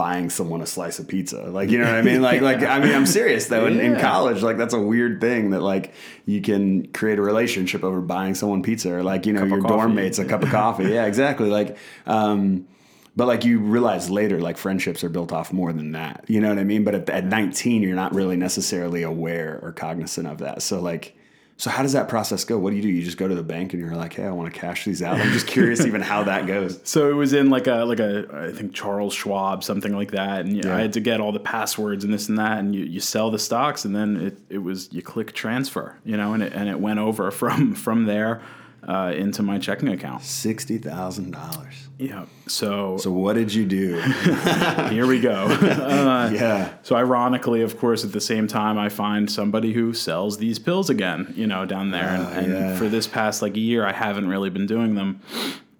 buying 0.00 0.30
someone 0.30 0.62
a 0.62 0.66
slice 0.66 0.98
of 0.98 1.06
pizza. 1.06 1.42
Like, 1.42 1.68
you 1.68 1.76
know 1.76 1.84
what 1.84 1.96
I 1.96 2.00
mean? 2.00 2.22
Like, 2.22 2.40
like 2.40 2.62
I 2.62 2.78
mean, 2.80 2.94
I'm 2.94 3.04
serious 3.04 3.48
though. 3.48 3.66
In, 3.66 3.78
in 3.78 4.00
college, 4.00 4.42
like 4.42 4.56
that's 4.56 4.72
a 4.72 4.80
weird 4.80 5.20
thing 5.20 5.50
that 5.50 5.60
like 5.60 5.92
you 6.24 6.40
can 6.40 6.86
create 6.86 7.18
a 7.18 7.22
relationship 7.22 7.84
over 7.84 8.00
buying 8.00 8.34
someone 8.34 8.62
pizza 8.62 8.94
or 8.94 9.02
like 9.02 9.26
you 9.26 9.34
know 9.34 9.44
your 9.44 9.60
dorm 9.60 9.94
mates 9.94 10.18
a 10.18 10.24
cup 10.24 10.42
of 10.42 10.48
coffee. 10.48 10.84
Yeah, 10.84 11.04
exactly. 11.04 11.50
Like, 11.50 11.76
um, 12.06 12.66
but 13.14 13.28
like 13.28 13.44
you 13.44 13.58
realize 13.58 14.08
later, 14.08 14.40
like 14.40 14.56
friendships 14.56 15.04
are 15.04 15.10
built 15.10 15.32
off 15.32 15.52
more 15.52 15.70
than 15.70 15.92
that. 15.92 16.24
You 16.28 16.40
know 16.40 16.48
what 16.48 16.58
I 16.58 16.64
mean? 16.64 16.82
But 16.82 16.94
at, 16.94 17.10
at 17.10 17.24
19, 17.26 17.82
you're 17.82 17.94
not 17.94 18.14
really 18.14 18.38
necessarily 18.38 19.02
aware 19.02 19.60
or 19.62 19.72
cognizant 19.72 20.26
of 20.26 20.38
that. 20.38 20.62
So 20.62 20.80
like. 20.80 21.14
So 21.60 21.68
how 21.68 21.82
does 21.82 21.92
that 21.92 22.08
process 22.08 22.42
go? 22.44 22.56
What 22.56 22.70
do 22.70 22.76
you 22.76 22.80
do? 22.82 22.88
You 22.88 23.02
just 23.02 23.18
go 23.18 23.28
to 23.28 23.34
the 23.34 23.42
bank 23.42 23.74
and 23.74 23.82
you're 23.82 23.94
like, 23.94 24.14
"Hey, 24.14 24.24
I 24.24 24.30
want 24.30 24.50
to 24.50 24.58
cash 24.58 24.86
these 24.86 25.02
out." 25.02 25.20
I'm 25.20 25.30
just 25.30 25.46
curious, 25.46 25.84
even 25.84 26.00
how 26.00 26.22
that 26.24 26.46
goes. 26.46 26.80
So 26.84 27.10
it 27.10 27.12
was 27.12 27.34
in 27.34 27.50
like 27.50 27.66
a 27.66 27.84
like 27.84 28.00
a 28.00 28.24
I 28.32 28.50
think 28.56 28.72
Charles 28.72 29.12
Schwab 29.12 29.62
something 29.62 29.94
like 29.94 30.12
that, 30.12 30.46
and 30.46 30.56
Yeah. 30.56 30.74
I 30.74 30.80
had 30.80 30.94
to 30.94 31.00
get 31.00 31.20
all 31.20 31.32
the 31.32 31.38
passwords 31.38 32.02
and 32.02 32.14
this 32.14 32.30
and 32.30 32.38
that, 32.38 32.60
and 32.60 32.74
you, 32.74 32.86
you 32.86 32.98
sell 32.98 33.30
the 33.30 33.38
stocks, 33.38 33.84
and 33.84 33.94
then 33.94 34.16
it, 34.16 34.38
it 34.48 34.58
was 34.58 34.90
you 34.90 35.02
click 35.02 35.34
transfer, 35.34 35.98
you 36.02 36.16
know, 36.16 36.32
and 36.32 36.42
it 36.42 36.54
and 36.54 36.66
it 36.70 36.80
went 36.80 36.98
over 36.98 37.30
from 37.40 37.74
from 37.74 38.06
there 38.06 38.40
uh, 38.88 39.12
into 39.14 39.42
my 39.42 39.58
checking 39.58 39.88
account. 39.88 40.22
Sixty 40.22 40.78
thousand 40.78 41.32
dollars. 41.32 41.89
Yeah. 42.00 42.24
So, 42.46 42.96
So 42.96 43.10
what 43.10 43.34
did 43.34 43.52
you 43.52 43.66
do? 43.66 44.00
here 44.90 45.06
we 45.06 45.20
go. 45.20 45.46
Uh, 46.00 46.30
yeah. 46.32 46.72
So 46.82 46.96
ironically, 46.96 47.62
of 47.62 47.78
course, 47.78 48.04
at 48.04 48.12
the 48.12 48.20
same 48.20 48.46
time, 48.48 48.78
I 48.78 48.88
find 48.88 49.30
somebody 49.30 49.72
who 49.72 49.92
sells 49.92 50.38
these 50.38 50.58
pills 50.58 50.88
again, 50.90 51.32
you 51.36 51.46
know, 51.46 51.66
down 51.66 51.90
there. 51.90 52.08
and 52.08 52.22
Oh, 52.26 52.30
and 52.30 52.52
yeah. 52.52 52.76
for 52.76 52.88
this 52.88 53.06
past 53.06 53.42
like 53.42 53.56
a 53.56 53.60
year, 53.60 53.84
I 53.86 53.92
haven't 53.92 54.28
really 54.28 54.50
been 54.50 54.66
doing 54.66 54.94
them. 54.94 55.20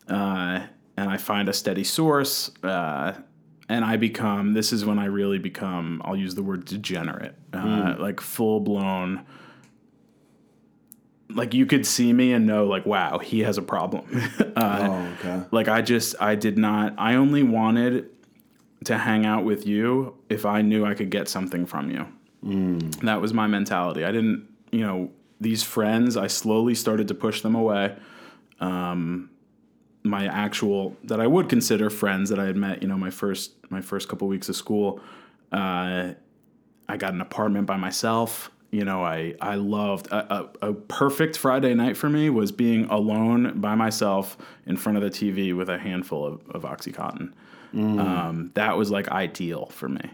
Uh, 0.09 0.61
and 0.97 1.09
I 1.11 1.17
find 1.17 1.49
a 1.49 1.53
steady 1.53 1.85
source. 1.85 2.51
Uh, 2.63 3.15
and 3.69 3.85
I 3.85 3.97
become, 3.97 4.53
this 4.53 4.73
is 4.73 4.85
when 4.85 4.99
I 4.99 5.07
really 5.07 5.39
become, 5.39 6.03
I'll 6.05 6.17
use 6.17 6.35
the 6.35 6.43
word 6.43 6.65
degenerate, 6.65 7.35
uh, 7.53 7.95
Hmm. 7.95 8.03
like 8.03 8.21
full 8.21 8.61
blown. 8.61 9.25
Like 11.35 11.55
you 11.55 11.67
could 11.67 11.87
see 11.87 12.13
me 12.13 12.33
and 12.33 12.47
know, 12.47 12.67
like, 12.67 12.87
wow, 12.87 13.19
he 13.19 13.41
has 13.41 13.59
a 13.59 13.63
problem. 13.63 14.05
uh, 14.57 14.79
Oh, 14.91 15.09
okay. 15.19 15.43
like 15.51 15.69
I 15.69 15.83
just 15.83 16.15
I 16.21 16.35
did 16.35 16.59
not 16.59 16.95
I 16.99 17.15
only 17.15 17.43
wanted 17.43 18.11
to 18.85 18.97
hang 18.99 19.27
out 19.27 19.45
with 19.45 19.67
you 19.67 20.17
if 20.29 20.45
I 20.47 20.63
knew 20.63 20.85
I 20.87 20.95
could 20.95 21.11
get 21.11 21.29
something 21.29 21.67
from 21.67 21.91
you. 21.91 22.07
That 23.05 23.21
was 23.21 23.35
my 23.35 23.47
mentality. 23.47 24.05
I 24.05 24.13
didn't, 24.13 24.49
you 24.73 24.81
know, 24.81 25.11
these 25.41 25.63
friends, 25.63 26.17
I 26.17 26.27
slowly 26.29 26.75
started 26.75 27.09
to 27.09 27.15
push 27.15 27.43
them 27.43 27.55
away. 27.55 27.97
Um 28.61 29.31
my 30.03 30.27
actual 30.27 30.97
that 31.05 31.21
I 31.21 31.27
would 31.27 31.51
consider 31.51 31.91
friends 31.91 32.31
that 32.31 32.39
I 32.39 32.47
had 32.47 32.57
met, 32.57 32.81
you 32.83 32.89
know, 32.89 32.97
my 32.97 33.11
first 33.11 33.53
my 33.71 33.83
first 33.83 34.09
couple 34.09 34.29
weeks 34.29 34.49
of 34.49 34.57
school. 34.57 35.01
Uh 35.53 36.15
I 36.89 36.97
got 36.97 37.13
an 37.15 37.21
apartment 37.21 37.67
by 37.67 37.77
myself. 37.77 38.51
You 38.71 38.85
know, 38.85 39.03
I 39.05 39.35
I 39.41 39.57
loved 39.57 40.07
a, 40.09 40.35
a, 40.35 40.49
a 40.69 40.73
perfect 40.75 41.37
Friday 41.37 41.75
night 41.75 41.97
for 41.97 42.09
me 42.09 42.31
was 42.31 42.53
being 42.53 42.85
alone 42.85 43.61
by 43.61 43.75
myself 43.75 44.37
in 44.67 44.77
front 44.77 44.97
of 44.97 45.03
the 45.03 45.11
TV 45.11 45.57
with 45.57 45.69
a 45.69 45.79
handful 45.79 46.25
of, 46.25 46.41
of 46.51 46.63
OxyContin. 46.63 47.33
Um, 47.73 48.51
that 48.55 48.77
was 48.77 48.91
like 48.91 49.09
ideal 49.09 49.67
for 49.67 49.89
me. 49.89 50.11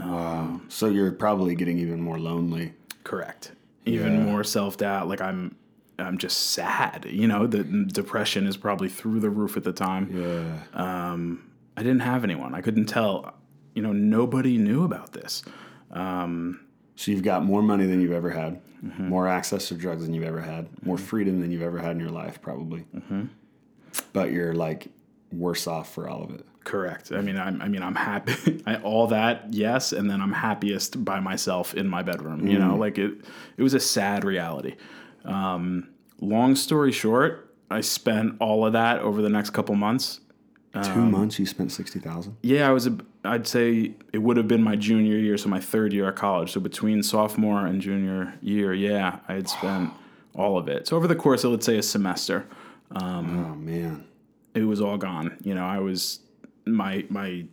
Wow. 0.00 0.60
So 0.68 0.88
you're 0.88 1.12
probably 1.12 1.54
getting 1.54 1.78
even 1.78 2.00
more 2.00 2.18
lonely. 2.18 2.72
Correct. 3.04 3.52
Even 3.86 4.14
Yeah. 4.14 4.22
more 4.24 4.42
self 4.44 4.76
doubt. 4.78 5.08
Like 5.08 5.20
I'm, 5.20 5.54
I'm 5.98 6.16
just 6.18 6.50
sad. 6.52 7.06
You 7.08 7.26
know, 7.28 7.46
the 7.46 7.62
depression 7.62 8.46
is 8.46 8.56
probably 8.56 8.88
through 8.88 9.20
the 9.20 9.30
roof 9.30 9.56
at 9.56 9.64
the 9.64 9.72
time. 9.72 10.10
Yeah. 10.12 11.12
Um, 11.12 11.50
I 11.76 11.82
didn't 11.82 12.00
have 12.00 12.24
anyone. 12.24 12.54
I 12.54 12.60
couldn't 12.62 12.86
tell. 12.86 13.34
You 13.74 13.82
know, 13.82 13.92
nobody 13.92 14.56
knew 14.58 14.84
about 14.84 15.12
this. 15.12 15.42
So 16.96 17.10
you've 17.10 17.22
got 17.22 17.44
more 17.44 17.62
money 17.62 17.86
than 17.86 18.00
you've 18.00 18.12
ever 18.12 18.30
had, 18.30 18.60
mm-hmm. 18.82 19.08
more 19.08 19.26
access 19.26 19.68
to 19.68 19.74
drugs 19.74 20.04
than 20.04 20.14
you've 20.14 20.24
ever 20.24 20.40
had, 20.40 20.68
more 20.84 20.96
mm-hmm. 20.96 21.04
freedom 21.04 21.40
than 21.40 21.50
you've 21.50 21.62
ever 21.62 21.78
had 21.78 21.92
in 21.92 22.00
your 22.00 22.10
life, 22.10 22.40
probably. 22.40 22.84
Mm-hmm. 22.94 23.24
But 24.12 24.32
you're 24.32 24.54
like 24.54 24.88
worse 25.32 25.66
off 25.66 25.92
for 25.92 26.08
all 26.08 26.22
of 26.22 26.30
it. 26.30 26.46
Correct. 26.64 27.12
I 27.12 27.20
mean, 27.20 27.36
I'm, 27.36 27.60
I 27.60 27.68
mean, 27.68 27.82
I'm 27.82 27.94
happy. 27.94 28.62
I, 28.66 28.76
all 28.76 29.06
that, 29.08 29.52
yes, 29.52 29.92
and 29.92 30.08
then 30.08 30.20
I'm 30.22 30.32
happiest 30.32 31.04
by 31.04 31.20
myself 31.20 31.74
in 31.74 31.86
my 31.86 32.02
bedroom. 32.02 32.46
You 32.46 32.58
know, 32.58 32.74
mm. 32.74 32.78
like 32.78 32.96
it. 32.96 33.12
It 33.56 33.62
was 33.62 33.74
a 33.74 33.80
sad 33.80 34.24
reality. 34.24 34.76
Um, 35.24 35.88
long 36.20 36.54
story 36.56 36.90
short, 36.90 37.54
I 37.70 37.82
spent 37.82 38.36
all 38.40 38.66
of 38.66 38.72
that 38.72 39.00
over 39.00 39.20
the 39.20 39.28
next 39.28 39.50
couple 39.50 39.74
months. 39.74 40.20
Two 40.72 40.80
um, 40.80 41.12
months, 41.12 41.38
you 41.38 41.46
spent 41.46 41.70
sixty 41.70 41.98
thousand. 41.98 42.36
Yeah, 42.42 42.68
I 42.68 42.72
was. 42.72 42.86
A, 42.86 42.96
I'd 43.24 43.46
say 43.46 43.94
it 44.12 44.18
would 44.18 44.36
have 44.36 44.46
been 44.48 44.62
my 44.62 44.76
junior 44.76 45.16
year, 45.16 45.36
so 45.38 45.48
my 45.48 45.60
third 45.60 45.92
year 45.92 46.08
at 46.08 46.16
college. 46.16 46.52
So 46.52 46.60
between 46.60 47.02
sophomore 47.02 47.66
and 47.66 47.80
junior 47.80 48.34
year, 48.42 48.74
yeah, 48.74 49.20
I 49.28 49.34
had 49.34 49.48
spent 49.48 49.90
all 50.34 50.58
of 50.58 50.68
it. 50.68 50.86
So 50.88 50.96
over 50.96 51.06
the 51.06 51.16
course 51.16 51.44
of 51.44 51.50
let's 51.52 51.64
say 51.66 51.78
a 51.78 51.82
semester, 51.82 52.46
oh 52.94 53.22
man. 53.22 54.04
it 54.54 54.64
was 54.64 54.80
all 54.80 54.98
gone. 54.98 55.36
You 55.42 55.54
know, 55.54 55.64
I 55.64 55.78
was 55.78 56.20
my 56.66 57.04
my 57.08 57.46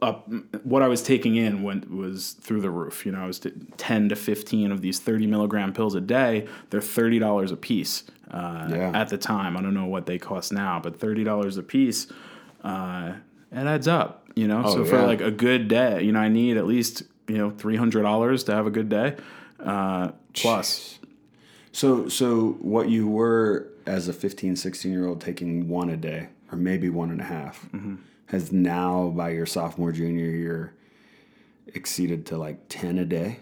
up 0.00 0.30
what 0.62 0.80
I 0.82 0.86
was 0.88 1.02
taking 1.02 1.34
in 1.34 1.64
went 1.64 1.90
was 1.90 2.34
through 2.40 2.60
the 2.60 2.70
roof. 2.70 3.04
You 3.04 3.10
know, 3.12 3.20
I 3.24 3.26
was 3.26 3.40
t- 3.40 3.50
ten 3.76 4.08
to 4.10 4.16
fifteen 4.16 4.70
of 4.70 4.80
these 4.82 5.00
thirty 5.00 5.26
milligram 5.26 5.72
pills 5.72 5.94
a 5.96 6.00
day. 6.00 6.46
They're 6.70 6.80
thirty 6.80 7.18
dollars 7.18 7.50
a 7.50 7.56
piece 7.56 8.04
uh, 8.30 8.68
Yeah. 8.70 8.92
at 8.94 9.08
the 9.08 9.18
time. 9.18 9.56
I 9.56 9.62
don't 9.62 9.74
know 9.74 9.86
what 9.86 10.06
they 10.06 10.18
cost 10.18 10.52
now, 10.52 10.78
but 10.80 11.00
thirty 11.00 11.24
dollars 11.24 11.56
a 11.56 11.62
piece, 11.64 12.06
uh, 12.62 13.14
it 13.52 13.66
adds 13.66 13.88
up. 13.88 14.28
You 14.34 14.46
know, 14.46 14.64
so 14.66 14.84
for 14.84 14.96
yeah. 14.96 15.06
like 15.06 15.20
a 15.20 15.32
good 15.32 15.66
day, 15.66 16.02
you 16.02 16.12
know, 16.12 16.20
I 16.20 16.28
need 16.28 16.56
at 16.56 16.66
least 16.66 17.02
you 17.26 17.36
know 17.36 17.50
three 17.50 17.76
hundred 17.76 18.02
dollars 18.02 18.44
to 18.44 18.54
have 18.54 18.66
a 18.66 18.70
good 18.70 18.88
day. 18.88 19.16
Uh, 19.58 20.12
plus, 20.34 20.98
So 21.72 22.08
so 22.08 22.50
what 22.60 22.88
you 22.88 23.08
were 23.08 23.68
as 23.86 24.06
a 24.06 24.12
15, 24.12 24.54
16 24.54 24.92
year 24.92 25.06
old 25.06 25.20
taking 25.20 25.68
one 25.68 25.88
a 25.88 25.96
day, 25.96 26.28
or 26.52 26.58
maybe 26.58 26.88
one 26.88 27.10
and 27.10 27.20
a 27.20 27.24
half, 27.24 27.68
has 28.26 28.52
now 28.52 29.08
by 29.08 29.30
your 29.30 29.46
sophomore 29.46 29.90
junior 29.92 30.26
year 30.30 30.74
exceeded 31.74 32.26
to 32.26 32.36
like 32.38 32.58
ten 32.68 32.98
a 32.98 33.04
day. 33.04 33.40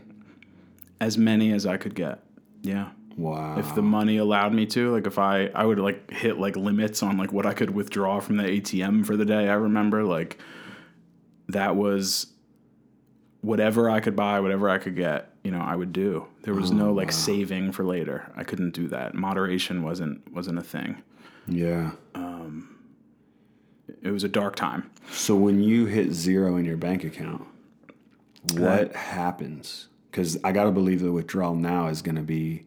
as 1.01 1.19
many 1.19 1.53
as 1.53 1.67
I 1.67 1.77
could 1.77 1.95
get. 1.95 2.21
Yeah. 2.63 2.89
Wow. 3.17 3.59
if 3.59 3.75
the 3.75 3.83
money 3.83 4.19
allowed 4.19 4.53
me 4.53 4.67
to 4.67 4.93
like 4.93 5.07
if 5.07 5.19
i 5.19 5.47
i 5.55 5.65
would 5.65 5.79
like 5.79 6.11
hit 6.11 6.39
like 6.39 6.55
limits 6.55 7.03
on 7.03 7.17
like 7.17 7.33
what 7.33 7.47
i 7.47 7.55
could 7.55 7.71
withdraw 7.71 8.21
from 8.21 8.37
the 8.37 8.45
atm 8.45 9.07
for 9.07 9.17
the 9.17 9.25
day 9.25 9.49
i 9.49 9.55
remember 9.55 10.05
like 10.05 10.39
that 11.49 11.77
was 11.77 12.27
whatever 13.41 13.89
i 13.89 14.01
could 14.01 14.17
buy 14.17 14.39
whatever 14.41 14.69
i 14.69 14.77
could 14.77 14.97
get 14.97 15.31
you 15.45 15.51
know 15.51 15.61
i 15.61 15.75
would 15.75 15.93
do 15.93 16.27
there 16.43 16.53
was 16.55 16.71
no 16.71 16.93
like 16.93 17.11
saving 17.11 17.73
for 17.73 17.85
later 17.85 18.31
i 18.37 18.45
couldn't 18.45 18.73
do 18.73 18.87
that 18.89 19.15
moderation 19.15 19.83
wasn't 19.83 20.21
wasn't 20.33 20.59
a 20.59 20.63
thing 20.63 21.03
yeah. 21.49 21.93
Um 22.15 22.77
it 24.03 24.11
was 24.11 24.25
a 24.25 24.29
dark 24.29 24.57
time 24.57 24.91
So 25.13 25.37
when 25.37 25.63
you 25.63 25.87
hit 25.87 26.13
zero 26.13 26.57
in 26.57 26.65
your 26.65 26.77
bank 26.77 27.05
account, 27.05 27.47
what 28.55 28.95
happens? 28.95 29.89
Because 30.11 30.37
I 30.45 30.51
got 30.53 30.65
to 30.65 30.73
believe 30.73 31.01
the 31.01 31.13
withdrawal 31.13 31.55
now 31.55 31.87
is 31.89 32.03
going 32.03 32.17
to 32.17 32.23
be 32.23 32.66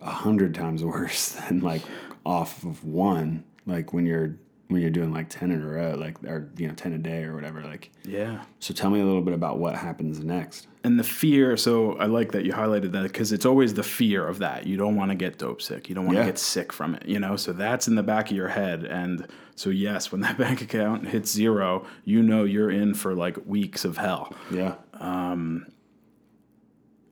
a 0.00 0.10
hundred 0.10 0.54
times 0.54 0.84
worse 0.94 1.30
than 1.32 1.60
like 1.60 1.82
off 2.24 2.64
of 2.64 2.84
one. 2.84 3.44
Like 3.66 3.92
when 3.92 4.06
you're 4.06 4.36
when 4.68 4.82
you're 4.82 4.90
doing 4.90 5.12
like 5.12 5.28
ten 5.30 5.50
in 5.50 5.62
a 5.62 5.66
row, 5.66 5.94
like 5.94 6.22
or 6.24 6.50
you 6.56 6.68
know 6.68 6.74
ten 6.74 6.92
a 6.92 6.98
day 6.98 7.24
or 7.24 7.34
whatever. 7.34 7.62
Like 7.62 7.90
yeah 8.04 8.42
so, 8.60 8.74
tell 8.74 8.90
me 8.90 9.00
a 9.00 9.04
little 9.04 9.22
bit 9.22 9.34
about 9.34 9.58
what 9.58 9.74
happens 9.76 10.22
next. 10.22 10.66
and 10.84 10.98
the 10.98 11.04
fear 11.04 11.56
so 11.56 11.92
i 11.98 12.06
like 12.06 12.32
that 12.32 12.44
you 12.46 12.52
highlighted 12.52 12.92
that 12.92 13.02
because 13.02 13.32
it's 13.32 13.44
always 13.44 13.74
the 13.74 13.82
fear 13.82 14.26
of 14.26 14.38
that 14.38 14.66
you 14.66 14.76
don't 14.76 14.96
want 14.96 15.10
to 15.10 15.14
get 15.14 15.36
dope 15.38 15.60
sick 15.60 15.88
you 15.88 15.94
don't 15.94 16.06
want 16.06 16.16
to 16.16 16.20
Yeah. 16.22 16.26
get 16.30 16.38
sick 16.38 16.72
from 16.72 16.94
it 16.94 17.04
you 17.06 17.18
know 17.18 17.36
so 17.36 17.52
that's 17.52 17.88
in 17.88 17.94
the 17.96 18.02
back 18.02 18.30
of 18.30 18.36
your 18.36 18.48
head 18.48 18.84
and 18.84 19.26
so 19.56 19.68
yes 19.70 20.10
when 20.12 20.20
that 20.22 20.38
bank 20.44 20.62
account 20.62 21.06
hits 21.08 21.30
zero 21.30 21.84
you 22.04 22.22
know 22.22 22.44
you're 22.44 22.70
in 22.70 22.94
for 22.94 23.14
like 23.14 23.36
weeks 23.46 23.84
of 23.84 23.96
hell 23.98 24.32
Yeah. 24.50 24.74
Um. 24.94 25.66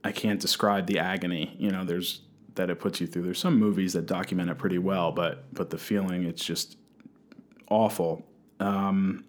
I 0.03 0.11
can't 0.11 0.39
describe 0.39 0.87
the 0.87 0.99
agony 0.99 1.55
you 1.59 1.69
know 1.71 1.83
there's 1.83 2.21
that 2.57 2.69
it 2.69 2.79
puts 2.79 2.99
you 3.01 3.07
through. 3.07 3.23
There's 3.23 3.39
some 3.39 3.57
movies 3.57 3.93
that 3.93 4.05
document 4.05 4.49
it 4.49 4.57
pretty 4.57 4.77
well 4.77 5.11
but 5.11 5.45
but 5.53 5.69
the 5.71 5.77
feeling 5.77 6.25
it's 6.25 6.43
just 6.45 6.77
awful. 7.69 8.23
Um, 8.59 9.23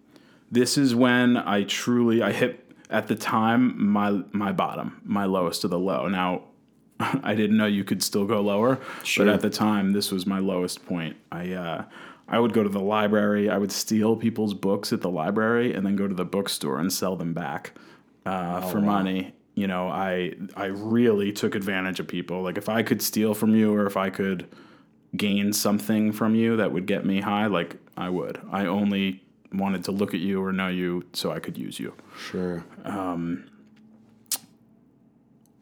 this 0.50 0.78
is 0.78 0.94
when 0.94 1.36
i 1.36 1.62
truly 1.64 2.22
i 2.22 2.32
hit 2.32 2.64
at 2.88 3.06
the 3.06 3.14
time 3.14 3.86
my 3.86 4.22
my 4.32 4.50
bottom 4.50 5.00
my 5.04 5.24
lowest 5.26 5.64
of 5.64 5.70
the 5.70 5.78
low. 5.78 6.08
Now 6.08 6.42
i 7.00 7.34
didn't 7.34 7.56
know 7.56 7.66
you 7.66 7.84
could 7.84 8.02
still 8.02 8.24
go 8.24 8.40
lower 8.40 8.80
Sure. 9.04 9.26
but 9.26 9.34
at 9.34 9.40
the 9.42 9.50
time 9.50 9.92
this 9.92 10.10
was 10.10 10.26
my 10.26 10.38
lowest 10.38 10.84
point. 10.86 11.16
I 11.30 11.52
uh, 11.52 11.84
i 12.28 12.38
would 12.38 12.52
go 12.54 12.62
to 12.62 12.68
the 12.70 12.80
library. 12.80 13.50
I 13.50 13.58
would 13.58 13.72
steal 13.72 14.16
people's 14.16 14.54
books 14.54 14.92
at 14.92 15.00
the 15.02 15.10
library 15.10 15.74
and 15.74 15.84
then 15.84 15.96
go 15.96 16.08
to 16.08 16.14
the 16.14 16.24
bookstore 16.24 16.78
and 16.78 16.90
sell 16.92 17.14
them 17.16 17.34
back 17.34 17.72
uh, 18.26 18.60
for 18.62 18.80
money 18.80 19.32
you 19.58 19.66
know 19.66 19.88
i 19.88 20.32
i 20.56 20.66
really 20.66 21.32
took 21.32 21.54
advantage 21.54 22.00
of 22.00 22.06
people 22.06 22.42
like 22.42 22.56
if 22.56 22.68
i 22.68 22.82
could 22.82 23.02
steal 23.02 23.34
from 23.34 23.54
you 23.54 23.74
or 23.74 23.86
if 23.86 23.96
i 23.96 24.08
could 24.10 24.46
gain 25.16 25.52
something 25.52 26.12
from 26.12 26.34
you 26.34 26.56
that 26.56 26.70
would 26.70 26.86
get 26.86 27.04
me 27.04 27.20
high 27.20 27.46
like 27.46 27.76
i 27.96 28.08
would 28.08 28.40
i 28.50 28.66
only 28.66 29.22
wanted 29.52 29.84
to 29.84 29.92
look 29.92 30.14
at 30.14 30.20
you 30.20 30.42
or 30.42 30.52
know 30.52 30.68
you 30.68 31.04
so 31.12 31.30
I 31.32 31.40
could 31.40 31.56
use 31.56 31.78
you. 31.78 31.94
Sure. 32.16 32.64
Um, 32.84 33.44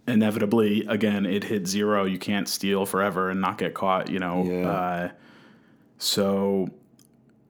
Inevitably, 0.09 0.87
again, 0.87 1.27
it 1.27 1.43
hit 1.43 1.67
zero. 1.67 2.05
You 2.05 2.19
can't 2.19 2.49
steal 2.49 2.87
forever 2.87 3.29
and 3.29 3.41
not 3.41 3.59
get 3.59 3.75
caught, 3.75 4.09
you 4.09 4.21
know. 4.21 4.45
Yeah. 4.45 4.69
Uh, 4.69 5.11
so 5.99 6.69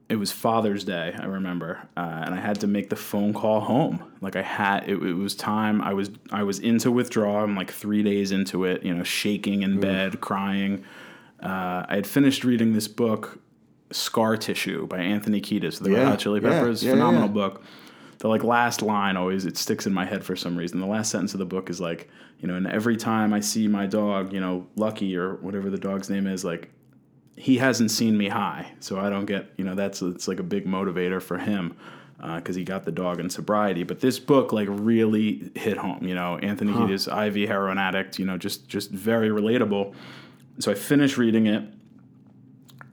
it 0.09 0.15
was 0.15 0.31
Father's 0.31 0.83
Day, 0.85 1.13
I 1.19 1.25
remember, 1.25 1.79
uh, 1.97 2.23
and 2.25 2.33
I 2.33 2.39
had 2.39 2.61
to 2.61 2.67
make 2.67 2.89
the 2.89 2.95
phone 2.95 3.33
call 3.33 3.59
home. 3.59 4.03
Like 4.21 4.35
I 4.37 4.41
had, 4.41 4.83
it, 4.87 5.01
it 5.03 5.13
was 5.13 5.35
time. 5.35 5.81
I 5.81 5.93
was 5.93 6.11
I 6.31 6.43
was 6.43 6.59
into 6.59 6.91
withdrawal. 6.91 7.43
I'm 7.43 7.55
like 7.55 7.71
three 7.71 8.03
days 8.03 8.31
into 8.31 8.63
it, 8.65 8.83
you 8.83 8.93
know, 8.93 9.03
shaking 9.03 9.63
in 9.63 9.79
bed, 9.79 10.21
crying. 10.21 10.83
Uh, 11.43 11.85
I 11.87 11.95
had 11.95 12.07
finished 12.07 12.43
reading 12.43 12.73
this 12.73 12.87
book, 12.87 13.39
Scar 13.91 14.37
Tissue 14.37 14.87
by 14.87 14.99
Anthony 14.99 15.41
Kiedis, 15.41 15.81
the 15.81 15.89
Red 15.91 15.99
Yeah, 15.99 16.09
Hot 16.09 16.19
Chili 16.19 16.39
Peppers. 16.39 16.83
yeah, 16.83 16.91
phenomenal 16.91 17.27
yeah. 17.27 17.33
book. 17.33 17.63
The 18.19 18.27
like 18.29 18.43
last 18.43 18.81
line 18.81 19.15
always 19.17 19.45
it 19.45 19.57
sticks 19.57 19.85
in 19.85 19.93
my 19.93 20.05
head 20.05 20.23
for 20.23 20.35
some 20.35 20.57
reason. 20.57 20.79
The 20.79 20.87
last 20.87 21.11
sentence 21.11 21.33
of 21.33 21.39
the 21.39 21.45
book 21.45 21.69
is 21.69 21.79
like, 21.79 22.09
you 22.39 22.47
know, 22.47 22.55
and 22.55 22.65
every 22.65 22.97
time 22.97 23.33
I 23.33 23.41
see 23.41 23.67
my 23.67 23.85
dog, 23.85 24.33
you 24.33 24.39
know, 24.39 24.65
Lucky 24.75 25.15
or 25.15 25.35
whatever 25.35 25.69
the 25.69 25.77
dog's 25.77 26.09
name 26.09 26.25
is, 26.25 26.43
like 26.43 26.71
he 27.37 27.57
hasn't 27.57 27.91
seen 27.91 28.17
me 28.17 28.27
high, 28.27 28.73
so 28.79 28.99
I 28.99 29.09
don't 29.09 29.25
get 29.25 29.53
you 29.57 29.63
know 29.63 29.75
that's 29.75 30.01
it's 30.01 30.27
like 30.27 30.39
a 30.39 30.43
big 30.43 30.65
motivator 30.65 31.21
for 31.21 31.37
him 31.37 31.77
uh, 32.19 32.37
because 32.37 32.55
he 32.55 32.63
got 32.63 32.83
the 32.83 32.91
dog 32.91 33.19
in 33.19 33.29
sobriety. 33.29 33.83
But 33.83 33.99
this 33.99 34.19
book 34.19 34.51
like 34.51 34.67
really 34.69 35.51
hit 35.55 35.77
home. 35.77 36.05
You 36.05 36.15
know, 36.15 36.37
Anthony 36.39 36.73
Kiedis, 36.73 37.07
IV 37.07 37.47
heroin 37.47 37.77
addict. 37.77 38.17
You 38.19 38.25
know, 38.25 38.37
just 38.37 38.67
just 38.67 38.89
very 38.91 39.29
relatable. 39.29 39.93
So 40.59 40.71
I 40.71 40.73
finished 40.73 41.17
reading 41.17 41.45
it, 41.45 41.63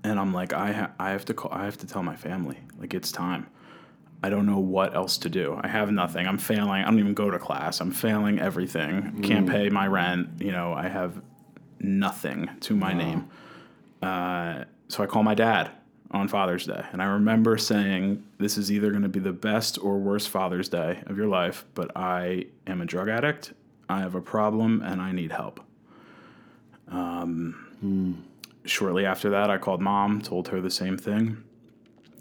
and 0.05 0.21
I'm 0.21 0.35
like, 0.35 0.53
I 0.53 0.73
ha- 0.73 0.93
I 0.99 1.11
have 1.11 1.25
to 1.27 1.35
call, 1.35 1.51
I 1.53 1.65
have 1.65 1.79
to 1.79 1.87
tell 1.87 2.03
my 2.03 2.17
family 2.17 2.59
like 2.79 2.93
it's 2.93 3.11
time. 3.11 3.47
I 4.23 4.31
don't 4.31 4.47
know 4.47 4.59
what 4.59 4.95
else 4.95 5.19
to 5.19 5.29
do. 5.29 5.59
I 5.63 5.69
have 5.69 5.91
nothing. 5.91 6.27
I'm 6.27 6.39
failing. 6.39 6.83
I 6.83 6.85
don't 6.85 6.99
even 6.99 7.13
go 7.13 7.31
to 7.31 7.39
class. 7.39 7.81
I'm 7.81 7.91
failing 7.91 8.39
everything. 8.39 9.21
Can't 9.23 9.47
mm. 9.47 9.51
pay 9.51 9.69
my 9.69 9.87
rent. 9.87 10.41
You 10.41 10.51
know, 10.51 10.73
I 10.73 10.89
have 10.89 11.21
nothing 11.79 12.49
to 12.61 12.75
my 12.75 12.95
name. 12.95 13.29
Uh, 14.03 14.65
so 14.89 15.03
I 15.03 15.07
call 15.07 15.23
my 15.23 15.35
dad 15.35 15.71
on 16.11 16.29
Father's 16.29 16.67
Day. 16.67 16.85
And 16.93 17.03
I 17.03 17.07
remember 17.07 17.59
saying, 17.59 18.25
This 18.39 18.57
is 18.57 18.71
either 18.71 18.91
going 18.91 19.03
to 19.03 19.09
be 19.09 19.21
the 19.21 19.33
best 19.33 19.79
or 19.83 19.99
worst 19.99 20.29
Father's 20.29 20.69
Day 20.69 21.03
of 21.07 21.17
your 21.17 21.27
life, 21.27 21.65
but 21.75 21.91
I 21.97 22.47
am 22.67 22.81
a 22.81 22.87
drug 22.87 23.09
addict. 23.09 23.53
I 23.89 24.01
have 24.01 24.15
a 24.15 24.21
problem 24.21 24.83
and 24.83 25.03
I 25.03 25.13
need 25.13 25.33
help. 25.33 25.61
Um, 26.89 28.25
Shortly 28.67 29.05
after 29.05 29.29
that, 29.31 29.51
I 29.51 29.59
called 29.59 29.83
mom, 29.83 30.23
told 30.23 30.49
her 30.49 30.61
the 30.61 30.71
same 30.71 30.97
thing. 30.97 31.45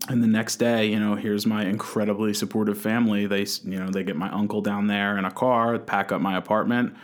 And 0.10 0.22
the 0.22 0.28
next 0.28 0.58
day, 0.58 0.88
you 0.88 1.00
know, 1.00 1.16
here's 1.16 1.46
my 1.46 1.64
incredibly 1.64 2.34
supportive 2.34 2.78
family. 2.78 3.26
They, 3.28 3.46
you 3.64 3.80
know, 3.80 3.90
they 3.90 4.04
get 4.04 4.18
my 4.18 4.30
uncle 4.30 4.60
down 4.60 4.88
there 4.88 5.18
in 5.18 5.24
a 5.24 5.32
car, 5.32 5.80
pack 5.80 6.12
up 6.12 6.20
my 6.20 6.36
apartment, 6.36 6.96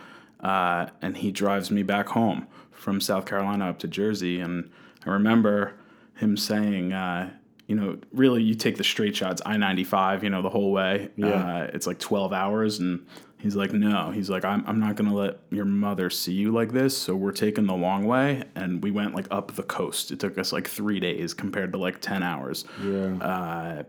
uh, 0.41 0.87
and 1.01 1.15
he 1.15 1.31
drives 1.31 1.71
me 1.71 1.83
back 1.83 2.09
home 2.09 2.47
from 2.79 2.99
South 3.01 3.25
Carolina 3.25 3.69
up 3.69 3.79
to 3.79 3.87
Jersey. 3.87 4.39
And 4.39 4.69
I 5.05 5.09
remember 5.11 5.73
him 6.15 6.37
saying, 6.37 6.93
uh, 6.93 7.29
you 7.67 7.75
know, 7.75 7.97
really, 8.13 8.41
you 8.41 8.55
take 8.55 8.77
the 8.77 8.83
straight 8.83 9.15
shots, 9.15 9.41
I 9.45 9.57
95, 9.57 10.23
you 10.23 10.29
know, 10.29 10.41
the 10.41 10.49
whole 10.49 10.71
way. 10.71 11.09
Yeah. 11.15 11.27
Uh, 11.27 11.71
it's 11.73 11.85
like 11.85 11.99
12 11.99 12.33
hours. 12.33 12.79
And 12.79 13.05
he's 13.37 13.55
like, 13.55 13.73
no, 13.73 14.09
he's 14.11 14.29
like, 14.29 14.43
I'm, 14.43 14.63
I'm 14.65 14.79
not 14.79 14.95
going 14.95 15.09
to 15.09 15.15
let 15.15 15.39
your 15.51 15.65
mother 15.65 16.09
see 16.09 16.33
you 16.33 16.51
like 16.51 16.71
this. 16.71 16.97
So 16.97 17.15
we're 17.15 17.31
taking 17.31 17.67
the 17.67 17.75
long 17.75 18.05
way. 18.05 18.43
And 18.55 18.81
we 18.83 18.89
went 18.91 19.13
like 19.13 19.27
up 19.29 19.55
the 19.55 19.63
coast. 19.63 20.11
It 20.11 20.19
took 20.19 20.37
us 20.37 20.51
like 20.51 20.67
three 20.67 20.99
days 20.99 21.33
compared 21.33 21.71
to 21.73 21.77
like 21.77 22.01
10 22.01 22.23
hours 22.23 22.65
Yeah. 22.83 23.15
uh, 23.17 23.83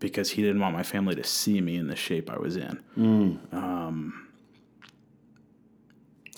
because 0.00 0.30
he 0.30 0.42
didn't 0.42 0.60
want 0.60 0.74
my 0.74 0.82
family 0.84 1.14
to 1.16 1.24
see 1.24 1.60
me 1.60 1.76
in 1.76 1.88
the 1.88 1.96
shape 1.96 2.30
I 2.30 2.38
was 2.38 2.56
in. 2.56 2.80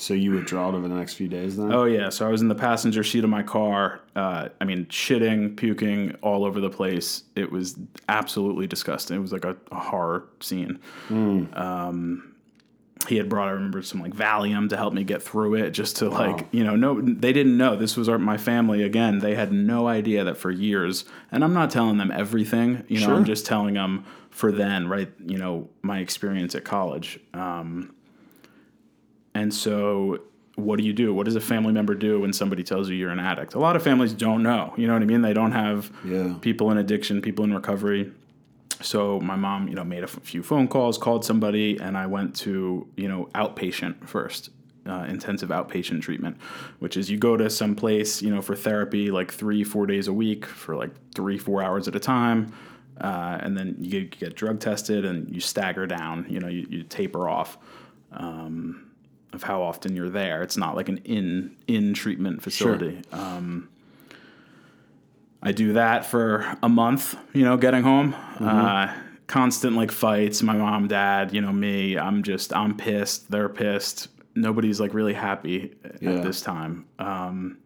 So 0.00 0.14
you 0.14 0.32
withdrawed 0.32 0.74
over 0.74 0.88
the 0.88 0.94
next 0.94 1.14
few 1.14 1.28
days 1.28 1.56
then? 1.56 1.72
Oh 1.72 1.84
yeah, 1.84 2.08
so 2.08 2.26
I 2.26 2.30
was 2.30 2.40
in 2.40 2.48
the 2.48 2.54
passenger 2.54 3.04
seat 3.04 3.22
of 3.24 3.30
my 3.30 3.42
car. 3.42 4.00
Uh, 4.16 4.48
I 4.60 4.64
mean, 4.64 4.86
shitting, 4.86 5.56
puking 5.56 6.16
all 6.22 6.44
over 6.44 6.60
the 6.60 6.70
place. 6.70 7.22
It 7.36 7.52
was 7.52 7.76
absolutely 8.08 8.66
disgusting. 8.66 9.16
It 9.16 9.20
was 9.20 9.32
like 9.32 9.44
a, 9.44 9.56
a 9.70 9.78
horror 9.78 10.24
scene. 10.40 10.78
Um, 11.10 12.26
he 13.08 13.16
had 13.16 13.30
brought, 13.30 13.48
I 13.48 13.52
remember, 13.52 13.80
some 13.82 14.00
like 14.02 14.12
Valium 14.12 14.68
to 14.68 14.76
help 14.76 14.92
me 14.92 15.04
get 15.04 15.22
through 15.22 15.54
it, 15.54 15.70
just 15.70 15.96
to 15.96 16.10
like, 16.10 16.46
you 16.52 16.62
know, 16.64 16.76
no, 16.76 17.00
they 17.00 17.32
didn't 17.32 17.56
know 17.56 17.74
this 17.74 17.96
was 17.96 18.08
our, 18.10 18.18
my 18.18 18.36
family. 18.36 18.82
Again, 18.82 19.20
they 19.20 19.34
had 19.34 19.52
no 19.52 19.88
idea 19.88 20.22
that 20.24 20.36
for 20.36 20.50
years, 20.50 21.06
and 21.32 21.42
I'm 21.42 21.54
not 21.54 21.70
telling 21.70 21.96
them 21.96 22.10
everything. 22.10 22.84
You 22.88 23.00
know, 23.00 23.06
Sure. 23.06 23.14
I'm 23.14 23.24
just 23.24 23.46
telling 23.46 23.74
them 23.74 24.04
for 24.28 24.52
then, 24.52 24.86
right? 24.86 25.10
You 25.24 25.38
know, 25.38 25.70
my 25.82 26.00
experience 26.00 26.54
at 26.54 26.64
college. 26.64 27.18
Um, 27.32 27.94
and 29.40 29.52
so, 29.52 30.20
what 30.56 30.78
do 30.78 30.84
you 30.84 30.92
do? 30.92 31.14
What 31.14 31.24
does 31.24 31.36
a 31.36 31.40
family 31.40 31.72
member 31.72 31.94
do 31.94 32.20
when 32.20 32.32
somebody 32.32 32.62
tells 32.62 32.88
you 32.90 32.96
you're 32.96 33.10
an 33.10 33.20
addict? 33.20 33.54
A 33.54 33.58
lot 33.58 33.76
of 33.76 33.82
families 33.82 34.12
don't 34.12 34.42
know. 34.42 34.74
You 34.76 34.86
know 34.86 34.92
what 34.92 35.02
I 35.02 35.06
mean? 35.06 35.22
They 35.22 35.32
don't 35.32 35.52
have 35.52 35.90
Yeah. 36.04 36.34
people 36.40 36.70
in 36.70 36.76
addiction, 36.78 37.22
people 37.22 37.44
in 37.44 37.54
recovery. 37.54 38.12
So 38.82 39.20
my 39.20 39.36
mom, 39.36 39.68
you 39.68 39.74
know, 39.74 39.84
made 39.84 40.00
a 40.00 40.10
f- 40.14 40.20
few 40.22 40.42
phone 40.42 40.66
calls, 40.68 40.98
called 40.98 41.24
somebody, 41.24 41.78
and 41.78 41.96
I 41.96 42.06
went 42.06 42.34
to, 42.36 42.86
you 42.96 43.08
know, 43.08 43.28
outpatient 43.34 44.06
first, 44.06 44.50
uh, 44.86 45.04
intensive 45.08 45.50
outpatient 45.50 46.00
treatment, 46.02 46.36
which 46.78 46.96
is 46.96 47.10
you 47.10 47.16
go 47.18 47.36
to 47.36 47.48
some 47.50 47.74
place, 47.74 48.20
you 48.22 48.30
know, 48.34 48.40
for 48.42 48.54
therapy 48.56 49.10
like 49.10 49.32
three, 49.32 49.64
four 49.64 49.86
days 49.86 50.08
a 50.08 50.12
week 50.12 50.44
for 50.46 50.76
like 50.76 50.90
three, 51.14 51.38
four 51.38 51.62
hours 51.62 51.88
at 51.88 51.94
a 51.94 52.00
time. 52.00 52.52
Uh, 53.00 53.38
and 53.40 53.56
then 53.56 53.76
you 53.78 53.90
get, 53.90 54.18
get 54.18 54.34
drug 54.36 54.60
tested 54.60 55.04
and 55.06 55.34
you 55.34 55.40
stagger 55.40 55.86
down, 55.86 56.26
you 56.28 56.38
know, 56.40 56.48
you, 56.48 56.66
you 56.68 56.82
taper 56.82 57.28
off 57.28 57.56
um, 58.12 58.89
of 59.32 59.42
how 59.42 59.62
often 59.62 59.94
you're 59.96 60.10
there. 60.10 60.42
It's 60.42 60.56
not 60.56 60.74
like 60.76 60.88
an 60.88 60.98
in 60.98 61.56
in 61.66 61.94
treatment 61.94 62.42
facility. 62.42 63.02
Um, 63.12 63.68
I 65.42 65.52
do 65.52 65.72
that 65.74 66.04
for 66.04 66.56
a 66.62 66.68
month, 66.68 67.16
you 67.32 67.44
know, 67.44 67.56
getting 67.56 67.82
home. 67.82 68.14
Uh, 68.38 68.92
constant 69.26 69.74
like 69.76 69.90
fights, 69.90 70.42
my 70.42 70.54
mom, 70.54 70.88
dad, 70.88 71.32
you 71.32 71.40
know, 71.40 71.52
me. 71.52 71.96
I'm 71.96 72.22
just, 72.22 72.52
I'm 72.54 72.76
pissed. 72.76 73.30
They're 73.30 73.48
pissed. 73.48 74.08
Nobody's 74.34 74.80
like 74.80 74.92
really 74.92 75.14
happy 75.14 75.74
Yeah. 76.00 76.14
at 76.16 76.22
this 76.24 76.40
time. 76.42 76.84
Um, 76.98 77.58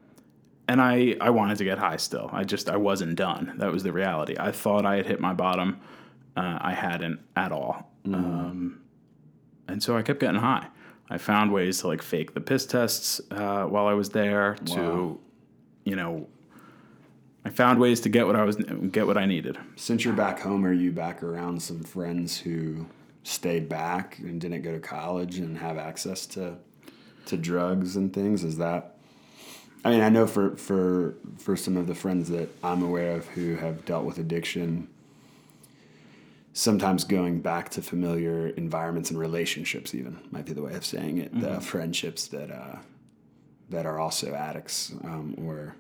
and 0.69 0.81
I, 0.81 1.17
I 1.21 1.31
wanted 1.31 1.59
to 1.59 1.65
get 1.65 1.79
high 1.79 1.97
still. 1.97 2.31
I 2.33 2.45
just, 2.45 2.69
I 2.69 2.77
wasn't 2.77 3.17
done. 3.17 3.55
That 3.59 3.73
was 3.73 3.83
the 3.83 3.93
reality. 3.93 4.37
I 4.39 4.53
thought 4.53 4.87
I 4.87 4.97
had 4.97 5.07
hit 5.07 5.21
my 5.21 5.33
bottom. 5.35 5.81
Uh, 6.37 6.59
I 6.61 6.73
hadn't 6.75 7.21
at 7.35 7.51
all. 7.51 7.91
Um, 8.07 8.81
and 9.67 9.83
so 9.83 9.97
I 9.97 10.03
kept 10.03 10.21
getting 10.21 10.41
high. 10.41 10.69
I 11.11 11.19
found 11.19 11.53
ways 11.53 11.81
to 11.81 11.89
like 11.89 12.03
fake 12.03 12.35
the 12.35 12.41
piss 12.41 12.67
tests 12.67 13.21
uh, 13.31 13.65
while 13.65 13.87
I 13.87 13.95
was 13.95 14.11
there. 14.11 14.55
To, 14.67 15.21
you 15.85 15.97
know, 15.97 16.27
I 17.45 17.51
found 17.51 17.79
ways 17.79 18.01
to 18.01 18.09
get 18.09 18.27
what 18.27 18.37
I 18.37 18.45
was 18.45 18.57
get 18.57 19.07
what 19.07 19.19
I 19.19 19.27
needed. 19.27 19.59
Since 19.77 20.05
you're 20.05 20.15
back 20.15 20.41
home, 20.41 20.65
are 20.65 20.73
you 20.73 20.93
back 20.93 21.23
around 21.23 21.63
some 21.63 21.83
friends 21.83 22.39
who 22.39 22.87
stayed 23.23 23.69
back 23.69 24.19
and 24.19 24.41
didn't 24.41 24.63
go 24.63 24.73
to 24.73 24.81
college 24.81 25.39
and 25.39 25.59
have 25.59 25.77
access 25.77 26.27
to 26.29 26.57
to 27.27 27.37
drugs 27.37 27.97
and 27.97 28.13
things? 28.13 28.45
Is 28.45 28.57
that 28.59 28.97
I 29.85 29.91
mean, 29.91 30.01
I 30.01 30.09
know 30.09 30.27
for 30.27 30.57
for 30.57 31.17
for 31.37 31.57
some 31.57 31.77
of 31.77 31.87
the 31.87 31.95
friends 31.95 32.31
that 32.31 32.49
I'm 32.65 32.83
aware 32.83 33.13
of 33.17 33.27
who 33.29 33.57
have 33.57 33.85
dealt 33.85 34.07
with 34.07 34.19
addiction, 34.19 34.89
sometimes 36.57 37.03
going 37.05 37.41
back 37.41 37.69
to 37.69 37.83
familiar 37.83 38.49
environments 38.51 39.11
and 39.11 39.19
relationships 39.19 39.95
even 39.95 40.19
might 40.31 40.47
be 40.47 40.53
the 40.55 40.63
way 40.63 40.73
of 40.75 40.85
saying 40.87 41.19
it. 41.19 41.39
The 41.39 41.61
friendships 41.61 42.29
that 42.29 42.51
uh, 42.51 42.77
that 43.71 43.85
are 43.85 43.99
also 43.99 44.33
addicts 44.35 44.93
um, 45.05 45.35
or 45.47 45.75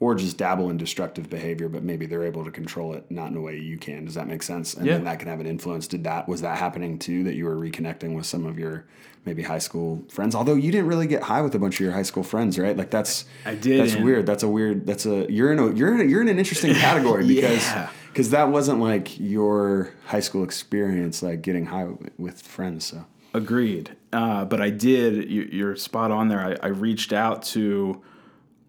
or 0.00 0.16
just 0.16 0.36
dabble 0.36 0.68
in 0.68 0.76
destructive 0.76 1.30
behavior, 1.30 1.68
but 1.68 1.84
maybe 1.84 2.06
they're 2.06 2.24
able 2.24 2.44
to 2.44 2.50
control 2.50 2.92
it 2.94 3.08
not 3.08 3.30
in 3.30 3.36
a 3.36 3.40
way 3.40 3.56
you 3.56 3.78
can. 3.78 4.04
Does 4.04 4.14
that 4.14 4.26
make 4.26 4.42
sense? 4.42 4.74
And 4.74 4.84
Yeah. 4.84 4.94
then 4.94 5.04
that 5.04 5.20
can 5.20 5.28
have 5.28 5.38
an 5.38 5.46
influence. 5.46 5.86
Did 5.86 6.02
that 6.04 6.26
was 6.26 6.40
that 6.40 6.58
happening 6.58 6.98
too? 6.98 7.22
That 7.24 7.34
you 7.34 7.44
were 7.44 7.54
reconnecting 7.54 8.16
with 8.16 8.26
some 8.26 8.44
of 8.46 8.58
your 8.58 8.86
maybe 9.26 9.42
high 9.42 9.58
school 9.60 10.02
friends? 10.08 10.34
Although 10.34 10.54
you 10.54 10.72
didn't 10.72 10.88
really 10.88 11.06
get 11.06 11.22
high 11.22 11.40
with 11.42 11.54
a 11.54 11.58
bunch 11.60 11.76
of 11.76 11.80
your 11.84 11.92
high 11.92 12.02
school 12.02 12.24
friends, 12.24 12.58
right? 12.58 12.76
Like 12.76 12.90
that's 12.90 13.26
I 13.44 13.54
didn't. 13.54 13.86
That's 13.86 13.96
weird. 14.02 14.26
That's 14.26 14.42
a 14.42 14.48
weird. 14.48 14.86
That's 14.86 15.06
a 15.06 15.30
you're 15.30 15.52
in 15.52 15.58
a 15.60 15.72
you're 15.72 15.94
in 15.94 16.00
a, 16.00 16.04
you're 16.04 16.22
in 16.22 16.28
an 16.28 16.38
interesting 16.38 16.74
category 16.74 17.24
because 17.34 17.62
Yeah. 17.62 17.90
Because 18.12 18.30
that 18.30 18.50
wasn't 18.50 18.80
like 18.80 19.18
your 19.18 19.94
high 20.06 20.20
school 20.20 20.44
experience, 20.44 21.22
like 21.22 21.40
getting 21.42 21.66
high 21.66 21.88
with 22.18 22.42
friends. 22.42 22.84
So 22.84 23.06
Agreed. 23.34 23.96
Uh, 24.12 24.44
but 24.44 24.60
I 24.60 24.68
did. 24.70 25.30
You, 25.30 25.48
you're 25.50 25.76
spot 25.76 26.10
on 26.10 26.28
there. 26.28 26.40
I, 26.40 26.66
I 26.66 26.68
reached 26.68 27.12
out 27.12 27.42
to 27.44 28.02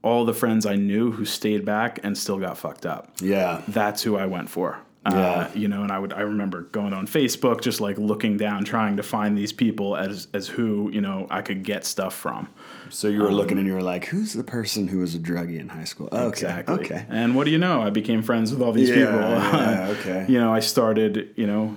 all 0.01 0.23
the 0.25 0.33
friends 0.33 0.65
I 0.65 0.75
knew 0.75 1.11
who 1.11 1.25
stayed 1.25 1.65
back 1.65 1.99
and 2.03 2.17
still 2.17 2.39
got 2.39 2.57
fucked 2.57 2.85
up. 2.85 3.11
yeah, 3.21 3.61
That's 3.67 4.03
who 4.03 4.15
I 4.15 4.25
went 4.25 4.49
for. 4.49 4.79
Uh, 5.05 5.49
you 5.53 5.67
know, 5.67 5.83
and 5.83 5.91
I 5.91 5.99
would 5.99 6.13
I 6.13 6.21
remember 6.21 6.61
going 6.71 6.93
on 6.93 7.07
Facebook, 7.07 7.59
just 7.61 7.81
like 7.81 7.97
looking 7.97 8.37
down, 8.37 8.63
trying 8.63 8.95
to 8.97 9.03
find 9.03 9.37
these 9.37 9.51
people 9.51 9.97
as 9.97 10.27
as 10.33 10.47
who 10.47 10.89
you 10.93 11.01
know 11.01 11.27
I 11.29 11.41
could 11.41 11.63
get 11.63 11.83
stuff 11.85 12.13
from. 12.15 12.47
So 12.89 13.09
you 13.09 13.21
were 13.21 13.31
looking 13.31 13.57
and 13.57 13.67
you 13.67 13.73
were 13.73 13.81
like, 13.81 14.05
"Who's 14.05 14.31
the 14.31 14.45
person 14.45 14.87
who 14.87 14.99
was 14.99 15.13
a 15.13 15.19
druggie 15.19 15.59
in 15.59 15.67
high 15.67 15.83
school?" 15.83 16.07
Okay, 16.13 16.27
Exactly. 16.29 16.75
okay. 16.75 17.05
And 17.09 17.35
what 17.35 17.43
do 17.43 17.51
you 17.51 17.57
know? 17.57 17.81
I 17.81 17.89
became 17.89 18.21
friends 18.21 18.51
with 18.53 18.61
all 18.61 18.71
these 18.71 18.89
Yeah, 18.89 18.95
people. 18.95 19.19
yeah, 19.19 19.87
okay. 19.99 20.25
you 20.29 20.39
know, 20.39 20.53
I 20.53 20.61
started, 20.61 21.33
you 21.35 21.47
know, 21.47 21.75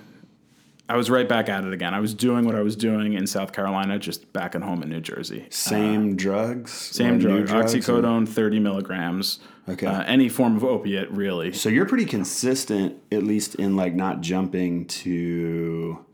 I 0.89 0.97
was 0.97 1.11
right 1.11 1.29
back 1.29 1.49
at 1.49 1.65
it 1.65 1.73
again. 1.73 1.95
I 1.95 1.99
was 2.01 2.15
doing 2.15 2.45
what 2.45 2.55
I 2.55 2.61
was 2.63 2.77
doing 2.77 3.15
in 3.15 3.27
South 3.27 3.53
Carolina, 3.53 3.99
just 3.99 4.33
back 4.33 4.55
at 4.55 4.63
home 4.63 4.85
in 4.85 4.89
New 4.89 5.01
Jersey. 5.01 5.47
Same 5.51 6.15
drugs, 6.15 6.71
Same 6.71 7.19
drug, 7.19 7.47
drugs, 7.47 7.75
or- 7.75 7.79
oxycodone, 7.81 8.29
30 8.29 8.61
milligrams. 8.61 9.41
Okay. 9.69 9.87
Uh, 9.87 10.03
any 10.05 10.29
form 10.29 10.57
of 10.57 10.63
opiate, 10.65 11.11
really. 11.11 11.53
So 11.53 11.69
you're 11.69 11.87
pretty 11.87 12.05
consistent, 12.05 12.97
at 13.11 13.23
least 13.25 13.57
in 13.57 13.75
like 13.77 13.95
not 13.95 14.21
jumping 14.21 14.85
to 14.87 16.05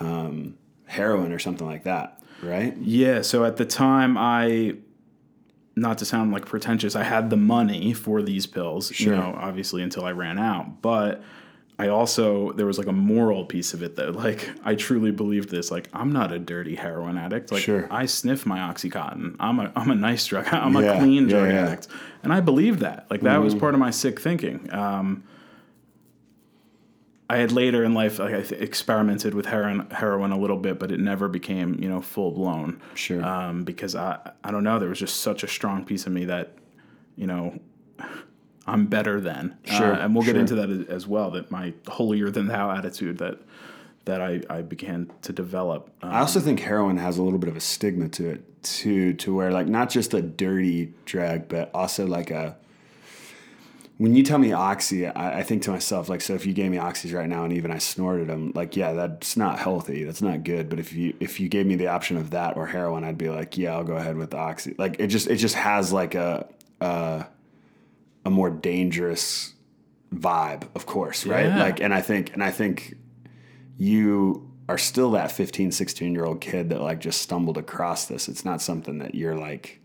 um, 0.00 0.58
heroin 0.86 1.32
or 1.32 1.38
something 1.38 1.66
like 1.66 1.84
that, 1.84 2.20
right? 2.42 2.76
Yeah. 2.78 3.22
So 3.22 3.44
at 3.44 3.56
the 3.56 3.64
time, 3.64 4.18
I, 4.18 4.74
not 5.76 5.98
to 5.98 6.04
sound 6.04 6.32
like 6.32 6.44
pretentious, 6.44 6.96
I 6.96 7.04
had 7.04 7.30
the 7.30 7.36
money 7.36 7.92
for 7.92 8.20
these 8.20 8.46
pills, 8.46 8.90
Sure. 8.92 9.14
you 9.14 9.20
know, 9.20 9.34
obviously 9.38 9.82
until 9.82 10.04
I 10.04 10.10
ran 10.12 10.38
out. 10.38 10.82
But 10.82 11.22
I 11.78 11.88
also, 11.88 12.52
there 12.52 12.66
was 12.66 12.78
like 12.78 12.86
a 12.86 12.92
moral 12.92 13.44
piece 13.44 13.74
of 13.74 13.82
it 13.82 13.96
that, 13.96 14.14
like, 14.14 14.48
I 14.62 14.74
truly 14.76 15.10
believed 15.10 15.48
this. 15.48 15.70
Like, 15.70 15.88
I'm 15.92 16.12
not 16.12 16.30
a 16.30 16.38
dirty 16.38 16.74
heroin 16.76 17.16
addict. 17.18 17.50
Like, 17.50 17.62
Sure. 17.62 17.88
I 17.90 18.06
sniff 18.06 18.46
my 18.46 18.58
Oxycontin. 18.58 19.36
I'm 19.40 19.58
a, 19.58 19.72
I'm 19.74 19.90
a 19.90 19.94
nice 19.94 20.26
drug. 20.26 20.46
I'm 20.52 20.74
Yeah, 20.74 20.92
a 20.92 20.98
clean 21.00 21.26
drug 21.28 21.48
yeah. 21.48 21.66
addict. 21.66 21.88
And 22.22 22.32
I 22.32 22.40
believed 22.40 22.80
that. 22.80 23.06
Like, 23.10 23.22
that 23.22 23.38
was 23.42 23.54
part 23.54 23.74
of 23.74 23.80
my 23.80 23.90
sick 23.90 24.20
thinking. 24.20 24.72
Um, 24.72 25.24
I 27.30 27.38
had 27.38 27.50
later 27.50 27.82
in 27.82 27.94
life 27.94 28.18
like 28.18 28.34
I 28.34 28.42
th- 28.42 28.60
experimented 28.60 29.32
with 29.32 29.46
heroin, 29.46 29.88
heroin 29.90 30.32
a 30.32 30.38
little 30.38 30.58
bit, 30.58 30.78
but 30.78 30.92
it 30.92 31.00
never 31.00 31.28
became 31.28 31.82
you 31.82 31.88
know 31.88 32.02
full 32.02 32.30
blown. 32.32 32.82
Sure. 32.94 33.24
Um, 33.24 33.64
because 33.64 33.96
I 33.96 34.32
I 34.44 34.50
don't 34.50 34.64
know 34.64 34.78
there 34.78 34.90
was 34.90 34.98
just 34.98 35.22
such 35.22 35.42
a 35.42 35.48
strong 35.48 35.82
piece 35.86 36.06
of 36.06 36.12
me 36.12 36.26
that 36.26 36.52
you 37.16 37.26
know 37.26 37.58
I'm 38.66 38.86
better 38.86 39.20
than. 39.20 39.56
Sure, 39.64 39.92
Uh, 39.94 39.98
and 40.04 40.14
we'll 40.14 40.24
get 40.24 40.32
sure. 40.32 40.40
into 40.40 40.54
that 40.56 40.70
as- 40.88 41.06
well. 41.06 41.30
That 41.32 41.50
my 41.50 41.72
holier 41.88 42.30
than 42.30 42.46
thou 42.46 42.70
attitude 42.70 43.18
that 43.18 43.38
that 44.04 44.20
I, 44.20 44.40
I 44.50 44.62
began 44.62 45.10
to 45.22 45.32
develop. 45.32 45.88
Um, 46.02 46.10
I 46.10 46.18
also 46.20 46.40
think 46.40 46.58
heroin 46.60 46.96
has 46.96 47.18
a 47.18 47.22
little 47.22 47.38
bit 47.38 47.48
of 47.48 47.56
a 47.56 47.60
stigma 47.60 48.08
to 48.10 48.30
it 48.30 48.62
too, 48.64 49.12
to 49.14 49.32
where 49.34 49.52
like 49.52 49.68
not 49.68 49.90
just 49.90 50.12
a 50.14 50.20
dirty 50.22 50.92
drug, 51.04 51.48
but 51.48 51.70
also 51.74 52.06
like 52.06 52.30
a. 52.30 52.56
When 53.98 54.16
you 54.16 54.24
tell 54.24 54.38
me 54.38 54.52
oxy, 54.52 55.06
I, 55.06 55.40
I 55.40 55.42
think 55.44 55.62
to 55.64 55.70
myself 55.70 56.08
like, 56.08 56.20
so 56.22 56.34
if 56.34 56.44
you 56.46 56.52
gave 56.52 56.70
me 56.72 56.78
oxys 56.78 57.14
right 57.14 57.28
now 57.28 57.44
and 57.44 57.52
even 57.52 57.70
I 57.70 57.78
snorted 57.78 58.26
them, 58.28 58.50
like, 58.54 58.74
yeah, 58.74 58.92
that's 58.94 59.36
not 59.36 59.60
healthy, 59.60 60.02
that's 60.02 60.22
not 60.22 60.42
good. 60.42 60.68
But 60.68 60.80
if 60.80 60.92
you 60.92 61.14
if 61.20 61.38
you 61.38 61.48
gave 61.48 61.66
me 61.66 61.76
the 61.76 61.86
option 61.88 62.16
of 62.16 62.30
that 62.30 62.56
or 62.56 62.66
heroin, 62.66 63.04
I'd 63.04 63.18
be 63.18 63.28
like, 63.28 63.56
yeah, 63.56 63.72
I'll 63.74 63.84
go 63.84 63.94
ahead 63.96 64.16
with 64.16 64.30
the 64.30 64.38
oxy. 64.38 64.74
Like 64.78 64.96
it 64.98 65.08
just 65.08 65.28
it 65.28 65.36
just 65.36 65.54
has 65.54 65.92
like 65.92 66.14
a 66.16 66.48
a, 66.80 67.26
a 68.24 68.30
more 68.30 68.50
dangerous 68.50 69.54
vibe, 70.14 70.68
of 70.74 70.86
course, 70.86 71.26
right? 71.26 71.46
Yeah. 71.46 71.62
Like, 71.62 71.80
and 71.80 71.92
I 71.92 72.00
think 72.00 72.32
and 72.32 72.42
I 72.42 72.50
think 72.50 72.94
you 73.76 74.50
are 74.68 74.78
still 74.78 75.10
that 75.12 75.32
15 75.32 75.72
16 75.72 76.14
year 76.14 76.24
old 76.24 76.40
kid 76.40 76.70
that 76.70 76.80
like 76.80 77.00
just 77.00 77.20
stumbled 77.20 77.58
across 77.58 78.06
this 78.06 78.28
it's 78.28 78.44
not 78.44 78.62
something 78.62 78.98
that 78.98 79.14
you're 79.14 79.34
like 79.34 79.81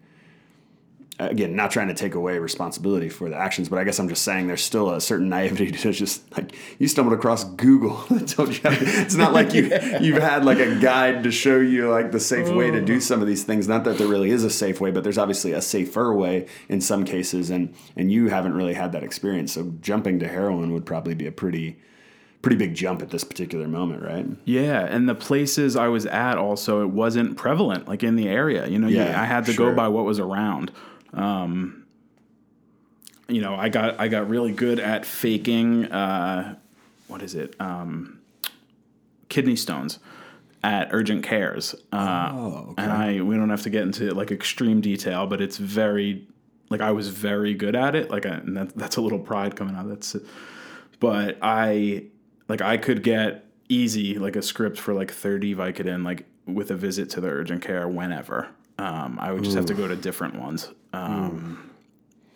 again 1.20 1.56
not 1.56 1.72
trying 1.72 1.88
to 1.88 1.94
take 1.94 2.14
away 2.14 2.38
responsibility 2.38 3.10
for 3.10 3.30
the 3.30 3.36
actions 3.36 3.70
but 3.70 3.80
i 3.80 3.84
guess 3.84 4.00
i'm 4.00 4.08
just 4.08 4.22
saying 4.22 4.48
there's 4.48 4.64
still 4.64 4.92
a 4.92 5.02
certain 5.02 5.30
naivety 5.30 5.72
to 5.72 5.92
just 5.92 6.32
like 6.38 6.56
you 6.78 6.88
stumbled 6.88 7.18
across 7.18 7.44
google 7.44 7.96
that 8.10 8.28
told 8.28 8.50
you 8.50 8.62
it's 8.64 9.16
not 9.16 9.34
like 9.34 9.54
you 9.54 9.64
you've 10.00 10.22
had 10.22 10.46
like 10.46 10.60
a 10.60 10.76
guide 10.80 11.24
to 11.24 11.32
show 11.32 11.60
you 11.60 11.90
like 11.90 12.12
the 12.12 12.20
safe 12.20 12.48
way 12.50 12.70
to 12.70 12.82
do 12.82 12.98
mm. 12.98 13.02
some 13.02 13.22
of 13.22 13.28
these 13.28 13.44
things 13.44 13.68
not 13.68 13.84
that 13.84 13.98
there 13.98 14.08
really 14.08 14.30
is 14.30 14.44
a 14.44 14.50
safe 14.50 14.80
way 14.80 14.92
but 14.92 15.04
there's 15.04 15.18
obviously 15.18 15.52
a 15.52 15.62
safer 15.62 16.14
way 16.14 16.48
in 16.70 16.80
some 16.80 17.04
cases 17.04 17.50
and 17.50 17.74
and 17.96 18.12
you 18.12 18.30
haven't 18.30 18.54
really 18.54 18.74
had 18.74 18.92
that 18.92 19.04
experience 19.04 19.54
so 19.54 19.74
jumping 19.82 20.20
to 20.20 20.28
heroin 20.28 20.72
would 20.72 20.86
probably 20.86 21.16
be 21.16 21.26
a 21.26 21.32
pretty 21.32 21.78
pretty 22.42 22.56
big 22.56 22.76
jump 22.76 23.02
at 23.02 23.10
this 23.10 23.24
particular 23.24 23.68
moment, 23.68 24.04
right? 24.04 24.26
Yeah, 24.46 24.86
and 24.86 25.10
the 25.10 25.16
places 25.16 25.76
I 25.76 25.88
was 25.88 26.06
at 26.06 26.38
also 26.38 26.82
it 26.82 26.90
wasn't 26.90 27.36
prevalent 27.36 27.88
like 27.88 28.04
in 28.04 28.16
the 28.16 28.28
area. 28.28 28.68
You 28.68 28.80
know, 28.80 28.88
you- 28.88 29.02
I 29.02 29.26
had 29.26 29.46
to 29.48 29.54
sure. 29.54 29.72
go 29.72 29.76
by 29.76 29.88
what 29.88 30.06
was 30.06 30.20
around. 30.20 30.72
Um, 31.14 31.86
you 33.28 33.42
know, 33.42 33.56
I 33.56 33.70
got 33.70 34.00
I 34.00 34.08
got 34.08 34.30
really 34.30 34.52
good 34.52 34.80
at 34.80 35.06
faking. 35.06 35.86
Uh, 35.92 36.56
what 37.08 37.22
is 37.22 37.36
it? 37.36 37.56
Um, 37.60 38.20
kidney 39.30 39.56
stones 39.56 40.00
at 40.64 40.90
urgent 40.92 41.24
cares. 41.24 41.76
Uh, 41.92 42.32
Oh, 42.34 42.68
okay. 42.72 42.84
And 42.84 42.92
I 42.92 43.22
we 43.22 43.36
don't 43.36 43.50
have 43.50 43.64
to 43.64 43.70
get 43.70 43.84
into 43.84 44.14
like 44.14 44.32
extreme 44.32 44.82
detail, 44.82 45.28
but 45.28 45.42
it's 45.42 45.58
very 45.58 46.28
like 46.70 46.82
I 46.82 46.92
was 46.92 47.10
very 47.10 47.54
good 47.54 47.76
at 47.76 47.96
it. 47.96 48.10
Like 48.10 48.26
I, 48.26 48.30
and 48.36 48.58
that, 48.58 48.76
that's 48.76 48.98
a 48.98 49.02
little 49.02 49.20
pride 49.20 49.56
coming 49.56 49.76
out. 49.76 49.88
That's 49.88 50.16
but 51.00 51.38
I 51.42 52.06
like 52.48 52.62
I 52.62 52.78
could 52.78 53.04
get 53.04 53.46
easy 53.70 54.18
like 54.18 54.36
a 54.38 54.42
script 54.42 54.80
for 54.80 54.94
like 54.94 55.12
30 55.12 55.54
Vicodin 55.56 56.06
like 56.06 56.26
with 56.46 56.72
a 56.72 56.76
visit 56.76 57.10
to 57.12 57.22
the 57.22 57.28
urgent 57.28 57.62
care 57.62 57.88
whenever. 57.88 58.48
Um, 58.80 59.18
I 59.20 59.32
would 59.32 59.44
just 59.44 59.56
have 59.56 59.66
to 59.68 59.74
go 59.74 59.88
to 59.88 59.96
different 59.96 60.36
ones. 60.36 60.70
Um, 60.94 61.68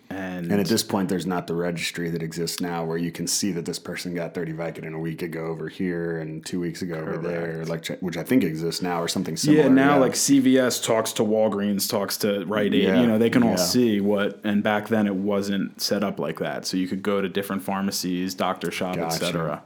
and, 0.10 0.52
And 0.52 0.60
at 0.60 0.68
this 0.68 0.84
point, 0.84 1.08
there's 1.08 1.26
not 1.26 1.48
the 1.48 1.54
registry 1.54 2.10
that 2.10 2.22
exists 2.22 2.60
now 2.60 2.84
where 2.84 2.98
you 2.98 3.12
can 3.12 3.28
see 3.28 3.52
that 3.54 3.64
this 3.66 3.80
person 3.80 4.14
got 4.14 4.34
30 4.34 4.54
Vicodin 4.54 4.94
a 4.94 5.00
week 5.00 5.22
ago 5.22 5.46
over 5.46 5.70
here 5.70 6.20
and 6.20 6.46
two 6.46 6.60
weeks 6.60 6.82
ago 6.82 6.96
over 6.96 7.18
there, 7.18 7.64
like 7.66 7.88
which 8.02 8.18
I 8.18 8.24
think 8.24 8.44
exists 8.44 8.82
now 8.82 9.02
or 9.02 9.08
something 9.08 9.38
similar. 9.38 9.64
yeah, 9.64 9.70
now 9.70 10.00
like 10.00 10.14
CVS 10.14 10.84
talks 10.84 11.14
to 11.14 11.24
Walgreens, 11.24 11.89
talks 11.89 12.18
to 12.18 12.44
Rite 12.46 12.74
Aid. 12.74 12.84
Yeah, 12.84 13.00
You 13.02 13.08
know, 13.08 13.18
they 13.18 13.30
can 13.30 13.44
all 13.44 13.52
yeah. 13.52 13.56
see 13.56 14.02
what. 14.02 14.42
And 14.44 14.62
back 14.62 14.89
then, 14.89 15.08
it 15.08 15.16
wasn't 15.16 15.80
set 15.80 16.04
up 16.04 16.20
like 16.20 16.39
that. 16.39 16.66
So 16.66 16.76
you 16.76 16.88
could 16.89 17.04
go 17.04 17.22
to 17.22 17.30
different 17.30 17.62
pharmacies, 17.64 18.34
doctor 18.34 18.70
shop, 18.70 18.98
Gotcha. 18.98 19.16
etc. 19.16 19.64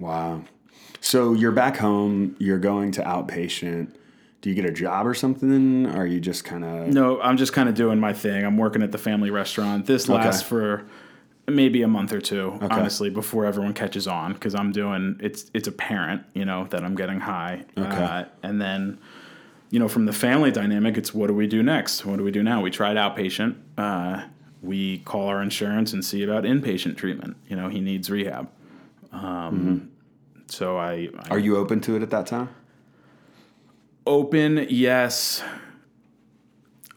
wow. 0.00 0.42
So 1.00 1.32
you're 1.32 1.52
back 1.52 1.76
home. 1.76 2.34
You're 2.38 2.58
going 2.58 2.90
to 2.92 3.02
outpatient. 3.02 3.94
Do 4.42 4.50
you 4.50 4.54
get 4.56 4.64
a 4.64 4.72
job 4.72 5.06
or 5.06 5.14
something? 5.14 5.86
Or 5.86 6.02
are 6.02 6.06
you 6.06 6.20
just 6.20 6.44
kind 6.44 6.64
of 6.64 6.88
No, 6.88 7.20
I'm 7.22 7.36
just 7.36 7.52
kind 7.52 7.68
of 7.68 7.74
doing 7.74 7.98
my 8.00 8.12
thing. 8.12 8.44
I'm 8.44 8.58
working 8.58 8.82
at 8.82 8.92
the 8.92 8.98
family 8.98 9.30
restaurant. 9.30 9.86
This 9.86 10.10
Okay. 10.10 10.12
lasts 10.24 10.42
for 10.42 10.84
maybe 11.48 11.82
a 11.82 11.88
month 11.88 12.12
or 12.12 12.20
two, 12.20 12.58
honestly, 12.60 13.08
before 13.08 13.46
everyone 13.46 13.72
catches 13.72 14.06
on 14.06 14.32
because 14.34 14.54
I'm 14.54 14.72
doing 14.72 15.18
it's 15.20 15.50
it's 15.54 15.68
apparent, 15.68 16.22
you 16.34 16.44
know, 16.44 16.66
that 16.70 16.84
I'm 16.84 16.94
getting 16.96 17.20
high. 17.20 17.64
Okay. 17.78 17.88
Uh, 18.04 18.24
and 18.42 18.60
then, 18.60 18.98
you 19.70 19.78
know, 19.78 19.88
from 19.88 20.06
the 20.06 20.12
family 20.12 20.50
dynamic, 20.50 20.96
it's 20.98 21.14
what 21.14 21.28
do 21.28 21.34
we 21.34 21.46
do 21.46 21.62
next? 21.62 22.04
What 22.04 22.18
do 22.18 22.24
we 22.24 22.30
do 22.32 22.42
now? 22.42 22.60
We 22.62 22.70
tried 22.70 22.96
outpatient. 22.96 23.54
Uh, 23.78 24.24
we 24.60 24.98
call 24.98 25.26
our 25.28 25.40
insurance 25.42 25.92
and 25.92 26.04
see 26.04 26.22
about 26.24 26.44
inpatient 26.44 26.96
treatment. 26.96 27.36
You 27.48 27.56
know, 27.56 27.68
he 27.68 27.80
needs 27.80 28.10
rehab. 28.10 28.48
Um, 29.12 29.90
So 30.48 30.76
I, 30.78 31.08
I 31.18 31.28
Are 31.30 31.38
you 31.38 31.56
open 31.56 31.80
to 31.82 31.96
it 31.96 32.02
at 32.02 32.10
that 32.10 32.26
time? 32.26 32.48
Open 34.06 34.66
yes. 34.70 35.42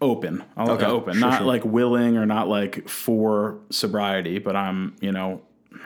Open. 0.01 0.43
I'll 0.57 0.71
Okay, 0.71 0.85
open. 0.85 1.13
sure, 1.13 1.21
not 1.21 1.37
sure. 1.39 1.47
like 1.47 1.63
willing 1.63 2.17
or 2.17 2.25
not 2.25 2.47
like 2.49 2.87
for 2.89 3.59
sobriety 3.69 4.39
but 4.39 4.55
i'm 4.55 4.93
you 4.99 5.11
know 5.11 5.41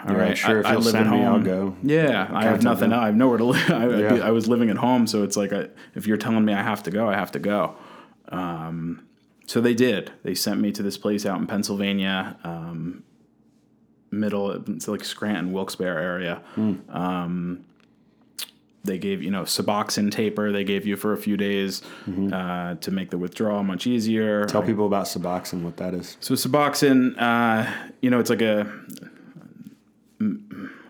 all 0.08 0.16
right. 0.16 0.30
like, 0.30 0.38
sure, 0.38 0.60
if 0.60 0.66
I, 0.66 0.70
I 0.70 0.72
you'll 0.74 0.82
live 0.82 0.92
send 0.92 1.08
at 1.08 1.14
me, 1.14 1.24
I'll 1.24 1.40
go. 1.40 1.76
yeah 1.84 2.28
i 2.34 2.44
have 2.44 2.64
nothing 2.64 2.92
i 2.92 3.06
have 3.06 3.16
nowhere 3.16 3.38
to 3.38 3.46
live. 3.46 3.70
I, 3.72 3.88
Yeah. 4.00 4.26
I 4.28 4.32
was 4.32 4.48
living 4.48 4.70
at 4.70 4.78
home 4.78 5.06
so 5.08 5.24
it's 5.24 5.38
like 5.38 5.54
I, 5.54 5.68
if 5.96 6.08
you're 6.08 6.18
telling 6.18 6.44
me 6.44 6.54
i 6.54 6.62
have 6.62 6.84
to 6.84 6.92
go 6.92 7.08
i 7.08 7.14
have 7.16 7.32
to 7.34 7.40
go. 7.40 7.76
Um, 8.30 9.06
so 9.48 9.60
they 9.62 9.74
did. 9.74 10.12
They 10.22 10.36
sent 10.36 10.60
me 10.62 10.72
to 10.74 10.84
this 10.84 10.98
place 10.98 11.26
out 11.26 11.40
in 11.40 11.48
pennsylvania 11.48 12.38
um, 12.44 13.04
middle 14.12 14.52
it's 14.52 14.88
like 14.88 15.04
scranton 15.04 15.52
wilkes-barre 15.52 16.02
area. 16.04 16.42
Hmm. 16.56 16.76
um, 16.90 17.66
they 18.84 18.98
gave 18.98 19.22
you 19.22 19.30
know 19.30 19.44
suboxone 19.44 20.10
taper 20.12 20.52
they 20.52 20.64
gave 20.64 20.86
you 20.88 20.96
for 20.96 21.12
a 21.14 21.18
few 21.18 21.36
days 21.36 21.82
uh, 22.34 22.76
to 22.76 22.92
make 22.92 23.10
the 23.10 23.18
withdrawal 23.18 23.62
much 23.64 23.86
easier 23.88 24.42
Mm-hmm. 24.46 24.52
Tell 24.52 24.64
people 24.64 24.86
about 24.86 25.06
Suboxone, 25.06 25.62
what 25.64 25.78
that 25.78 25.94
is. 25.94 26.18
so 26.22 26.34
Suboxone, 26.34 27.16
uh, 27.20 27.70
you 28.02 28.10
know, 28.10 28.20
it's 28.20 28.30
like 28.30 28.42
a 28.42 28.72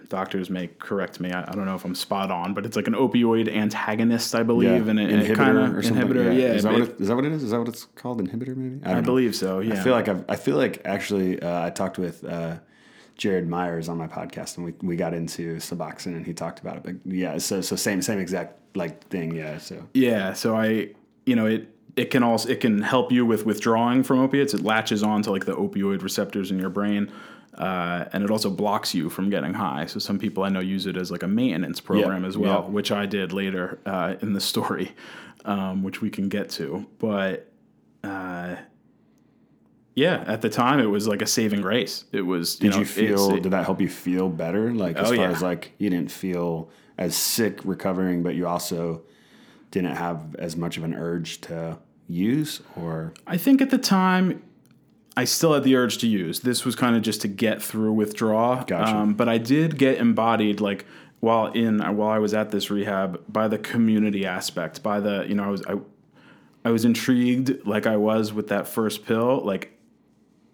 Doctors 0.10 0.50
may 0.50 0.66
correct 0.80 1.20
me. 1.20 1.32
I, 1.32 1.44
I 1.44 1.52
don't 1.54 1.66
know 1.66 1.76
if 1.76 1.86
I'm 1.86 1.94
spot 1.94 2.32
on, 2.32 2.56
but 2.56 2.66
it's 2.66 2.76
like 2.76 2.88
an 2.88 2.96
opioid 2.96 3.48
antagonist, 3.56 4.34
I 4.34 4.42
believe, 4.42 4.88
and 4.88 5.00
it, 5.00 5.12
and 5.12 5.22
it 5.22 5.28
inhibitor 5.32 5.36
kind 5.36 5.58
or 5.58 5.78
of 5.78 5.86
something. 5.86 6.08
inhibitor. 6.08 6.36
Yeah, 6.36 6.54
is, 6.54 6.64
that 6.64 6.74
it- 6.74 6.80
what 6.80 6.90
it, 6.90 7.00
is 7.02 7.08
that 7.10 7.16
what 7.16 7.26
it 7.26 7.32
is? 7.32 7.44
Is 7.44 7.52
that 7.52 7.60
what 7.60 7.68
it's 7.68 7.86
called? 7.94 8.20
Inhibitor, 8.20 8.56
maybe? 8.58 8.84
I, 8.84 8.98
I 8.98 9.02
believe 9.02 9.36
so. 9.36 9.60
Yeah, 9.60 9.80
I 9.80 9.84
feel 9.84 9.94
like 9.94 10.08
I've, 10.08 10.26
I 10.28 10.36
feel 10.36 10.58
like 10.58 10.82
actually 10.84 11.40
uh, 11.40 11.64
I 11.66 11.70
talked 11.70 12.00
with 12.00 12.24
uh, 12.24 12.56
Jared 13.20 13.50
Myers 13.50 13.90
on 13.90 13.98
my 13.98 14.08
podcast 14.08 14.56
and 14.56 14.66
we, 14.66 14.74
we 14.82 14.96
got 14.96 15.14
into 15.14 15.58
Suboxone 15.58 16.16
and 16.16 16.26
he 16.26 16.34
talked 16.34 16.62
about 16.62 16.78
it. 16.78 16.84
But 16.84 16.96
yeah, 17.06 17.38
so 17.38 17.60
so 17.60 17.76
same 17.76 18.02
same 18.02 18.18
exact 18.18 18.76
like 18.76 19.06
thing. 19.10 19.36
Yeah. 19.36 19.58
So 19.58 19.86
Yeah, 19.94 20.34
so 20.34 20.56
I, 20.56 20.92
you 21.26 21.36
know, 21.36 21.46
it 21.46 21.68
it 21.98 22.12
can 22.12 22.24
also 22.24 22.48
it 22.50 22.62
can 22.62 22.82
help 22.82 23.12
you 23.12 23.26
with 23.26 23.46
withdrawing 23.46 24.04
from 24.04 24.20
opiates. 24.20 24.54
It 24.54 24.62
latches 24.62 25.04
on 25.04 25.22
to 25.24 25.32
like 25.32 25.46
the 25.46 25.54
opioid 25.54 26.02
receptors 26.02 26.50
in 26.50 26.58
your 26.58 26.70
brain. 26.70 27.12
Uh, 27.58 28.06
and 28.14 28.24
it 28.24 28.32
also 28.32 28.50
blocks 28.50 28.96
you 28.96 29.10
from 29.10 29.30
getting 29.30 29.54
high. 29.54 29.86
So 29.86 30.00
some 30.00 30.18
people 30.18 30.44
I 30.44 30.50
know 30.50 30.62
use 30.62 30.86
it 30.86 30.96
as 30.96 31.12
like 31.12 31.24
a 31.24 31.28
maintenance 31.28 31.82
program 31.82 32.24
as 32.24 32.38
well, 32.38 32.64
yeah. 32.64 32.70
which 32.70 32.90
I 32.90 33.06
did 33.06 33.34
later 33.34 33.80
uh, 33.86 34.16
in 34.22 34.32
the 34.32 34.40
story, 34.40 34.94
um, 35.44 35.84
which 35.84 36.02
we 36.02 36.10
can 36.10 36.30
get 36.30 36.50
to. 36.52 36.86
But 37.00 37.52
yeah, 40.00 40.24
at 40.28 40.42
the 40.42 40.50
time 40.50 40.80
it 40.80 40.86
was 40.98 41.08
like 41.08 41.22
a 41.22 41.28
saving 41.28 41.62
grace. 41.62 42.06
It 42.12 42.22
was. 42.22 42.56
You 42.62 42.70
Did 42.70 42.72
know, 42.72 42.80
you 42.80 42.86
feel? 42.86 43.26
it's- 43.30 43.44
did 43.44 43.52
that 43.52 43.66
help 43.66 43.80
you 43.82 43.90
feel 43.90 44.30
better? 44.30 44.72
Like 44.74 44.96
as 44.98 45.08
Oh, 45.12 45.16
far 45.16 45.26
yeah. 45.26 45.32
as 45.32 45.42
like 45.42 45.74
you 45.78 45.90
didn't 45.90 46.12
feel 46.12 46.70
as 46.98 47.16
sick 47.16 47.60
recovering, 47.64 48.24
but 48.24 48.36
you 48.36 48.46
also 48.48 49.02
didn't 49.72 49.96
have 49.96 50.36
as 50.38 50.56
much 50.58 50.78
of 50.78 50.84
an 50.84 50.94
urge 50.94 51.42
to 51.42 51.78
use, 52.08 52.62
or 52.76 53.14
I 53.28 53.38
think 53.38 53.62
at 53.62 53.70
the 53.70 53.78
time, 53.78 54.42
I 55.16 55.26
still 55.26 55.54
had 55.54 55.64
the 55.64 55.76
urge 55.76 55.98
to 56.00 56.08
use. 56.08 56.40
This 56.40 56.66
was 56.66 56.76
kind 56.76 56.96
of 56.96 57.02
just 57.04 57.22
to 57.22 57.28
get 57.28 57.62
through 57.62 57.94
withdrawal. 57.94 58.64
Gotcha. 58.66 58.96
Um, 58.96 59.14
but 59.14 59.28
I 59.30 59.38
did 59.38 59.78
get 59.78 59.98
embodied, 59.98 60.60
like 60.62 60.86
while 61.20 61.48
in 61.52 61.80
while 61.98 62.10
I 62.10 62.20
was 62.20 62.34
at 62.34 62.52
this 62.52 62.70
rehab, 62.72 63.22
by 63.28 63.48
the 63.48 63.58
community 63.58 64.26
aspect. 64.26 64.82
By 64.82 65.00
the 65.00 65.26
you 65.28 65.36
know 65.36 65.44
I 65.44 65.50
was 65.50 65.62
I, 65.68 65.76
I 66.66 66.72
was 66.72 66.84
intrigued, 66.86 67.66
like 67.66 67.86
I 67.88 67.96
was 67.98 68.34
with 68.34 68.48
that 68.50 68.68
first 68.68 69.06
pill, 69.06 69.42
like 69.46 69.78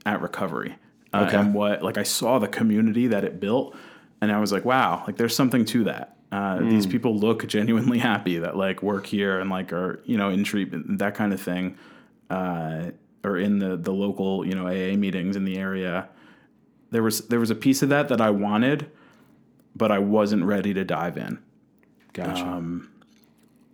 at 0.06 0.22
recovery. 0.22 0.76
Uh, 1.14 1.26
Okay. 1.28 1.38
And 1.38 1.54
what 1.54 1.82
like 1.82 1.98
I 1.98 2.04
saw 2.04 2.40
the 2.40 2.48
community 2.48 3.08
that 3.08 3.24
it 3.24 3.40
built, 3.40 3.76
and 4.22 4.32
I 4.32 4.40
was 4.40 4.52
like, 4.52 4.66
wow, 4.66 5.04
like 5.08 5.18
there's 5.18 5.36
something 5.36 5.66
to 5.66 5.86
that. 5.86 6.18
Uh, 6.32 6.60
These 6.60 6.88
people 6.88 7.16
look 7.16 7.48
genuinely 7.48 8.00
happy 8.12 8.40
that 8.40 8.58
like 8.58 8.84
work 8.84 9.06
here 9.06 9.40
and 9.40 9.50
like 9.50 9.72
are 9.72 10.02
you 10.06 10.18
know 10.18 10.30
in 10.30 10.44
treatment 10.44 10.98
that 11.00 11.16
kind 11.16 11.32
of 11.34 11.42
thing, 11.42 11.78
uh, 12.30 12.92
or 13.24 13.38
in 13.38 13.60
the 13.60 13.78
the 13.78 13.94
local 13.94 14.46
you 14.46 14.54
know 14.56 14.68
AA 14.68 14.98
meetings 14.98 15.36
in 15.36 15.46
the 15.46 15.58
area. 15.58 16.10
There 16.92 17.04
was 17.04 17.28
there 17.28 17.40
was 17.40 17.50
a 17.52 17.56
piece 17.56 17.82
of 17.82 17.90
that 17.90 18.10
that 18.10 18.20
I 18.22 18.30
wanted, 18.32 18.90
but 19.76 19.92
I 19.92 20.00
wasn't 20.00 20.44
ready 20.44 20.74
to 20.74 20.84
dive 20.84 21.18
in. 21.18 21.40
gotcha. 22.14 22.44
Um, 22.46 22.90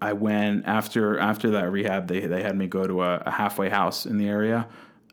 I 0.02 0.14
went 0.14 0.66
after 0.68 1.18
after 1.20 1.52
that 1.52 1.72
rehab. 1.72 2.08
They 2.08 2.22
they 2.22 2.44
had 2.44 2.56
me 2.56 2.68
go 2.68 2.86
to 2.86 3.02
a, 3.04 3.18
a 3.26 3.32
halfway 3.32 3.70
house 3.70 4.06
in 4.06 4.18
the 4.18 4.28
area, 4.28 4.68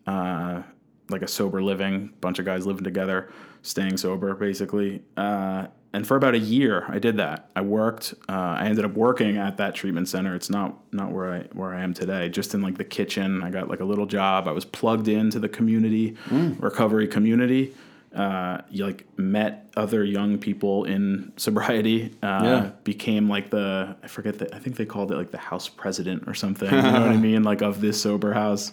uh, 0.07 0.63
like 1.11 1.23
a 1.23 1.29
sober 1.29 1.63
living. 1.63 2.13
Bunch 2.21 2.39
of 2.39 2.45
guys 2.45 2.67
living 2.67 2.85
together, 2.85 3.31
staying 3.63 3.97
sober 3.97 4.35
basically. 4.35 5.03
Uh, 5.17 5.67
and 5.95 6.07
for 6.07 6.17
about 6.17 6.35
a 6.35 6.39
year, 6.39 6.85
I 6.89 6.99
did 6.99 7.17
that. 7.17 7.49
I 7.57 7.63
worked. 7.63 8.13
Uh, 8.29 8.33
I 8.61 8.67
ended 8.67 8.85
up 8.85 8.93
working 8.93 9.39
at 9.39 9.57
that 9.57 9.75
treatment 9.75 10.07
center. 10.09 10.35
It's 10.35 10.51
not 10.51 10.77
not 10.93 11.13
where 11.13 11.33
I 11.33 11.41
where 11.55 11.75
I 11.75 11.83
am 11.83 11.95
today. 11.95 12.29
Just 12.29 12.53
in 12.55 12.61
like 12.61 12.77
the 12.77 12.85
kitchen. 12.85 13.43
I 13.43 13.49
got 13.51 13.69
like 13.71 13.81
a 13.81 13.85
little 13.87 14.05
job. 14.07 14.47
I 14.49 14.53
was 14.53 14.67
plugged 14.67 15.09
into 15.09 15.39
the 15.41 15.49
community, 15.49 16.17
recovery 16.31 17.09
community. 17.09 17.75
Uh, 18.15 18.63
you 18.71 18.85
like 18.87 19.07
met 19.19 19.71
other 19.77 20.03
young 20.05 20.39
people 20.39 20.85
in 20.85 21.33
sobriety. 21.37 22.11
Uh, 22.23 22.41
Yeah. 22.43 22.71
Became 22.85 23.29
like 23.29 23.49
the 23.51 23.97
I 24.03 24.09
forget 24.09 24.39
that 24.41 24.55
I 24.55 24.59
think 24.59 24.77
they 24.77 24.87
called 24.87 25.11
it 25.13 25.17
like 25.17 25.31
the 25.31 25.39
house 25.39 25.69
president 25.71 26.25
or 26.27 26.35
something. 26.35 26.71
You 26.71 26.83
know 26.83 27.01
what 27.01 27.11
I 27.11 27.17
mean? 27.31 27.45
Like 27.45 27.63
of 27.63 27.81
this 27.81 28.01
sober 28.01 28.35
house. 28.35 28.73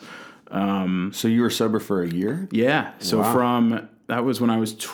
So 0.51 1.27
you 1.27 1.41
were 1.41 1.49
sober 1.49 1.79
for 1.79 2.01
a 2.03 2.07
year? 2.07 2.47
Yeah. 2.51 2.91
So 2.99 3.19
Wow. 3.19 3.33
from 3.33 3.89
that 4.07 4.23
was 4.23 4.39
when 4.41 4.49
I 4.49 4.57
was 4.57 4.73
tw- 4.75 4.89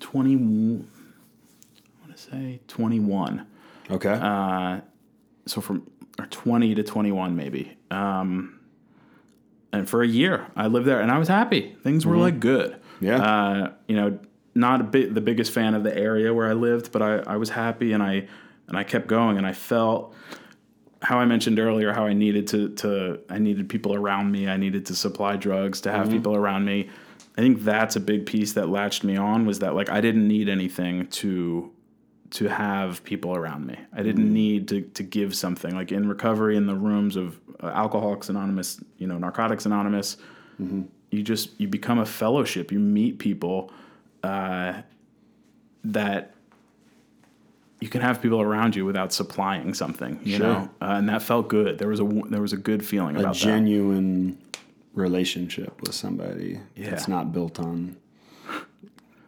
20 0.00 0.34
I 0.34 0.38
want 2.06 2.16
to 2.16 2.18
say 2.18 2.60
21. 2.68 3.46
Okay. 3.90 4.18
Uh, 4.20 4.80
so 5.46 5.60
from 5.60 5.86
or 6.18 6.26
20 6.26 6.74
to 6.74 6.82
21 6.82 7.36
maybe. 7.36 7.76
Um, 7.90 8.58
and 9.72 9.88
for 9.88 10.02
a 10.02 10.06
year 10.08 10.46
I 10.56 10.66
lived 10.66 10.86
there 10.86 11.00
and 11.00 11.10
I 11.10 11.18
was 11.18 11.28
happy. 11.28 11.76
Things 11.82 12.04
were 12.06 12.16
like 12.16 12.40
good. 12.40 12.76
Yeah. 13.00 13.22
Uh, 13.22 13.72
you 13.88 13.96
know, 13.96 14.18
not 14.54 14.80
a 14.80 14.84
bit 14.84 15.14
the 15.14 15.20
biggest 15.20 15.52
fan 15.52 15.74
of 15.74 15.84
the 15.84 15.96
area 15.96 16.34
where 16.34 16.48
I 16.48 16.54
lived, 16.54 16.90
but 16.92 17.02
I, 17.02 17.18
I 17.18 17.36
was 17.36 17.50
happy 17.50 17.92
and 17.92 18.02
I 18.02 18.26
and 18.68 18.76
I 18.76 18.84
kept 18.84 19.06
going 19.06 19.36
and 19.38 19.46
I 19.46 19.52
felt 19.52 20.14
how 21.02 21.18
I 21.18 21.24
mentioned 21.24 21.58
earlier 21.58 21.92
how 21.92 22.06
I 22.06 22.12
needed 22.12 22.46
to 22.48 22.68
to 22.76 23.20
I 23.28 23.38
needed 23.38 23.68
people 23.68 23.94
around 23.94 24.30
me. 24.30 24.48
I 24.48 24.56
needed 24.56 24.86
to 24.86 24.94
supply 24.94 25.36
drugs 25.36 25.80
to 25.82 25.92
have 25.92 26.10
people 26.10 26.36
around 26.36 26.64
me. 26.64 26.88
I 27.38 27.40
think 27.40 27.62
that's 27.62 27.96
a 27.96 28.00
big 28.00 28.26
piece 28.26 28.52
that 28.54 28.68
latched 28.68 29.04
me 29.04 29.16
on 29.16 29.46
was 29.46 29.60
that 29.60 29.74
like 29.74 29.88
I 29.88 30.00
didn't 30.00 30.28
need 30.28 30.48
anything 30.48 31.06
to 31.06 31.72
to 32.30 32.48
have 32.48 33.02
people 33.02 33.34
around 33.34 33.66
me. 33.66 33.76
I 33.92 34.02
didn't 34.02 34.32
need 34.32 34.68
to 34.68 34.82
to 34.82 35.02
give 35.02 35.34
something 35.34 35.74
like 35.74 35.90
in 35.90 36.08
recovery 36.08 36.56
in 36.56 36.66
the 36.66 36.74
rooms 36.74 37.16
of 37.16 37.40
uh, 37.62 37.68
Alcoholics 37.68 38.28
Anonymous, 38.28 38.80
you 38.98 39.06
know, 39.06 39.18
Narcotics 39.18 39.66
Anonymous. 39.66 40.16
You 41.10 41.22
just 41.22 41.58
you 41.58 41.66
become 41.66 41.98
a 41.98 42.06
fellowship. 42.06 42.70
You 42.70 42.78
meet 42.78 43.18
people 43.18 43.72
uh, 44.22 44.82
that 45.84 46.34
you 47.80 47.88
can 47.88 48.00
have 48.02 48.20
people 48.20 48.40
around 48.40 48.76
you 48.76 48.84
without 48.84 49.12
supplying 49.12 49.72
something, 49.74 50.20
you 50.22 50.36
Sure. 50.36 50.46
know, 50.46 50.70
uh, 50.82 50.96
and 50.98 51.08
that 51.08 51.22
felt 51.22 51.48
good. 51.48 51.78
There 51.78 51.88
was 51.88 52.00
a 52.00 52.04
there 52.30 52.42
was 52.42 52.52
a 52.52 52.56
good 52.58 52.84
feeling 52.84 53.16
a 53.16 53.20
about 53.20 53.34
that. 53.34 53.40
genuine 53.40 54.38
relationship 54.94 55.80
with 55.80 55.94
somebody 55.94 56.60
Yeah. 56.76 56.90
that's 56.90 57.08
not 57.08 57.32
built 57.32 57.58
on 57.60 57.96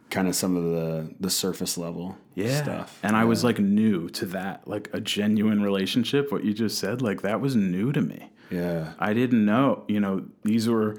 kind 0.09 0.27
of 0.27 0.35
some 0.35 0.55
of 0.55 0.63
the 0.63 1.13
the 1.19 1.29
surface 1.29 1.77
level 1.77 2.17
yeah. 2.35 2.61
stuff. 2.61 2.99
And 3.01 3.15
I 3.15 3.25
was 3.25 3.43
like 3.43 3.59
new 3.59 4.09
to 4.09 4.25
that, 4.27 4.67
like 4.67 4.89
a 4.93 4.99
genuine 5.01 5.61
relationship. 5.63 6.31
What 6.31 6.43
you 6.43 6.53
just 6.53 6.77
said, 6.77 7.01
like 7.01 7.21
that 7.21 7.41
was 7.41 7.55
new 7.55 7.91
to 7.91 8.01
me. 8.01 8.29
yeah. 8.51 8.93
I 8.99 9.13
didn't 9.13 9.43
know, 9.45 9.83
you 9.87 9.99
know, 9.99 10.25
these 10.43 10.69
were 10.69 10.97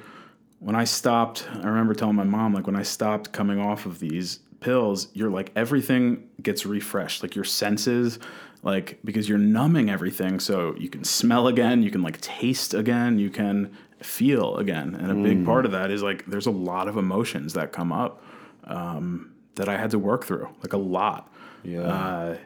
when 0.58 0.74
I 0.74 0.84
stopped. 0.84 1.46
I 1.52 1.66
remember 1.68 1.94
telling 1.94 2.16
my 2.16 2.24
mom, 2.24 2.54
like, 2.54 2.66
when 2.66 2.74
I 2.74 2.82
stopped 2.82 3.32
coming 3.32 3.60
off 3.60 3.84
of 3.86 3.98
these 4.00 4.40
pills, 4.64 5.08
you're 5.12 5.30
like, 5.30 5.52
everything 5.54 6.28
gets 6.42 6.64
refreshed, 6.66 7.22
like 7.22 7.34
your 7.36 7.44
senses, 7.44 8.18
like, 8.62 8.98
because 9.04 9.28
you're 9.28 9.38
numbing 9.38 9.90
everything. 9.90 10.40
So 10.40 10.74
you 10.76 10.88
can 10.88 11.04
smell 11.04 11.48
again, 11.48 11.82
you 11.82 11.90
can 11.90 12.02
like 12.02 12.20
taste 12.20 12.72
again, 12.74 13.18
you 13.18 13.30
can 13.30 13.76
feel 14.00 14.56
again. 14.56 14.94
And 14.94 15.10
a 15.10 15.14
big 15.14 15.44
part 15.44 15.66
of 15.66 15.72
that 15.72 15.90
is 15.90 16.02
like, 16.02 16.24
there's 16.26 16.46
a 16.46 16.50
lot 16.50 16.88
of 16.88 16.96
emotions 16.96 17.52
that 17.54 17.72
come 17.72 17.92
up 17.92 18.22
um, 18.64 19.34
that 19.56 19.68
I 19.68 19.76
had 19.76 19.90
to 19.90 19.98
work 19.98 20.24
through, 20.24 20.48
like 20.62 20.72
a 20.72 20.78
lot 20.78 21.32
Yeah. 21.62 21.80
uh, 21.82 22.36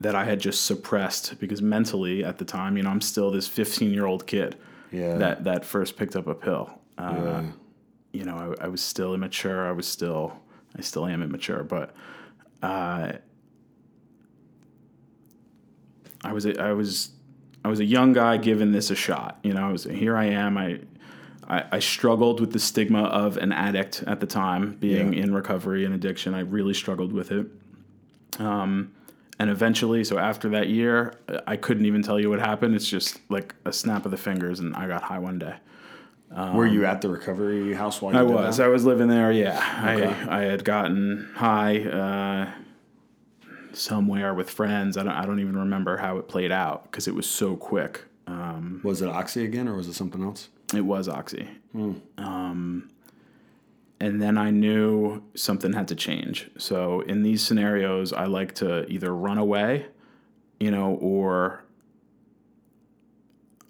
that 0.00 0.14
I 0.14 0.24
had 0.24 0.40
just 0.40 0.64
suppressed 0.66 1.38
because 1.38 1.60
mentally 1.62 2.24
at 2.24 2.38
the 2.38 2.44
time, 2.44 2.76
you 2.76 2.82
know, 2.82 2.90
I'm 2.90 3.00
still 3.02 3.30
this 3.30 3.46
15 3.48 3.92
year 3.92 4.06
old 4.06 4.26
kid 4.26 4.56
Yeah. 4.90 5.16
that 5.18 5.44
that 5.44 5.64
first 5.64 5.96
picked 5.98 6.16
up 6.16 6.26
a 6.26 6.34
pill. 6.34 6.70
Uh, 6.98 7.14
yeah. 7.24 7.42
You 8.12 8.24
know, 8.24 8.54
I, 8.60 8.64
I 8.64 8.68
was 8.68 8.80
still 8.80 9.12
immature. 9.14 9.66
I 9.68 9.72
was 9.72 9.86
still, 9.86 10.32
I 10.76 10.80
still 10.80 11.06
am 11.06 11.22
immature, 11.22 11.62
but 11.62 11.94
uh, 12.62 13.12
I 16.24 16.32
was 16.32 16.46
a, 16.46 16.60
I 16.60 16.72
was 16.72 17.10
I 17.64 17.68
was 17.68 17.80
a 17.80 17.84
young 17.84 18.12
guy 18.12 18.36
giving 18.36 18.72
this 18.72 18.90
a 18.90 18.94
shot. 18.94 19.38
You 19.42 19.52
know, 19.54 19.68
I 19.68 19.72
was 19.72 19.84
here. 19.84 20.16
I 20.16 20.26
am. 20.26 20.56
I. 20.58 20.80
I, 21.48 21.64
I 21.70 21.78
struggled 21.78 22.40
with 22.40 22.52
the 22.52 22.58
stigma 22.58 23.04
of 23.04 23.36
an 23.36 23.52
addict 23.52 24.02
at 24.08 24.18
the 24.18 24.26
time, 24.26 24.72
being 24.80 25.12
Yeah. 25.12 25.22
in 25.22 25.32
recovery 25.32 25.84
and 25.84 25.94
addiction. 25.94 26.34
I 26.34 26.40
really 26.40 26.74
struggled 26.74 27.12
with 27.12 27.30
it. 27.30 27.46
Um, 28.40 28.90
and 29.38 29.48
eventually, 29.48 30.02
so 30.02 30.18
after 30.18 30.48
that 30.48 30.70
year, 30.70 31.14
I 31.46 31.54
couldn't 31.56 31.86
even 31.86 32.02
tell 32.02 32.18
you 32.18 32.30
what 32.30 32.40
happened. 32.40 32.74
It's 32.74 32.88
just 32.88 33.20
like 33.30 33.54
a 33.64 33.72
snap 33.72 34.04
of 34.04 34.10
the 34.10 34.16
fingers, 34.16 34.58
and 34.58 34.74
I 34.74 34.88
got 34.88 35.04
high 35.04 35.20
one 35.20 35.38
day. 35.38 35.54
Were 36.30 36.66
you 36.66 36.84
at 36.84 37.00
the 37.00 37.08
recovery 37.08 37.72
house 37.74 38.02
while 38.02 38.12
you 38.12 38.18
I 38.18 38.22
was. 38.22 38.60
I 38.60 38.68
was 38.68 38.84
living 38.84 39.08
there. 39.08 39.32
Yeah, 39.32 39.56
Okay. 39.94 40.06
I 40.28 40.40
I 40.40 40.42
had 40.44 40.64
gotten 40.64 41.30
high 41.34 41.80
uh, 41.82 42.50
somewhere 43.72 44.34
with 44.34 44.50
friends. 44.50 44.96
I 44.96 45.02
don't. 45.02 45.12
I 45.12 45.24
don't 45.26 45.40
even 45.40 45.56
remember 45.56 45.96
how 45.98 46.18
it 46.18 46.28
played 46.28 46.52
out 46.52 46.84
because 46.84 47.06
it 47.08 47.14
was 47.14 47.28
so 47.28 47.56
quick. 47.56 48.04
Um, 48.26 48.80
Was 48.82 49.02
it 49.02 49.08
Oxy 49.08 49.44
again, 49.44 49.68
or 49.68 49.76
was 49.76 49.86
it 49.88 49.94
something 49.94 50.22
else? 50.22 50.48
it 50.74 50.80
was 50.80 51.08
oxy. 51.08 51.46
Um, 52.18 52.90
and 54.00 54.20
then 54.20 54.36
I 54.36 54.50
knew 54.50 55.22
something 55.36 55.72
had 55.74 55.86
to 55.88 55.94
change. 55.94 56.50
So 56.58 57.02
in 57.02 57.22
these 57.22 57.40
scenarios, 57.40 58.12
I 58.12 58.24
like 58.24 58.54
to 58.56 58.84
either 58.90 59.14
run 59.14 59.38
away, 59.38 59.86
you 60.58 60.72
know, 60.72 60.94
or 61.00 61.62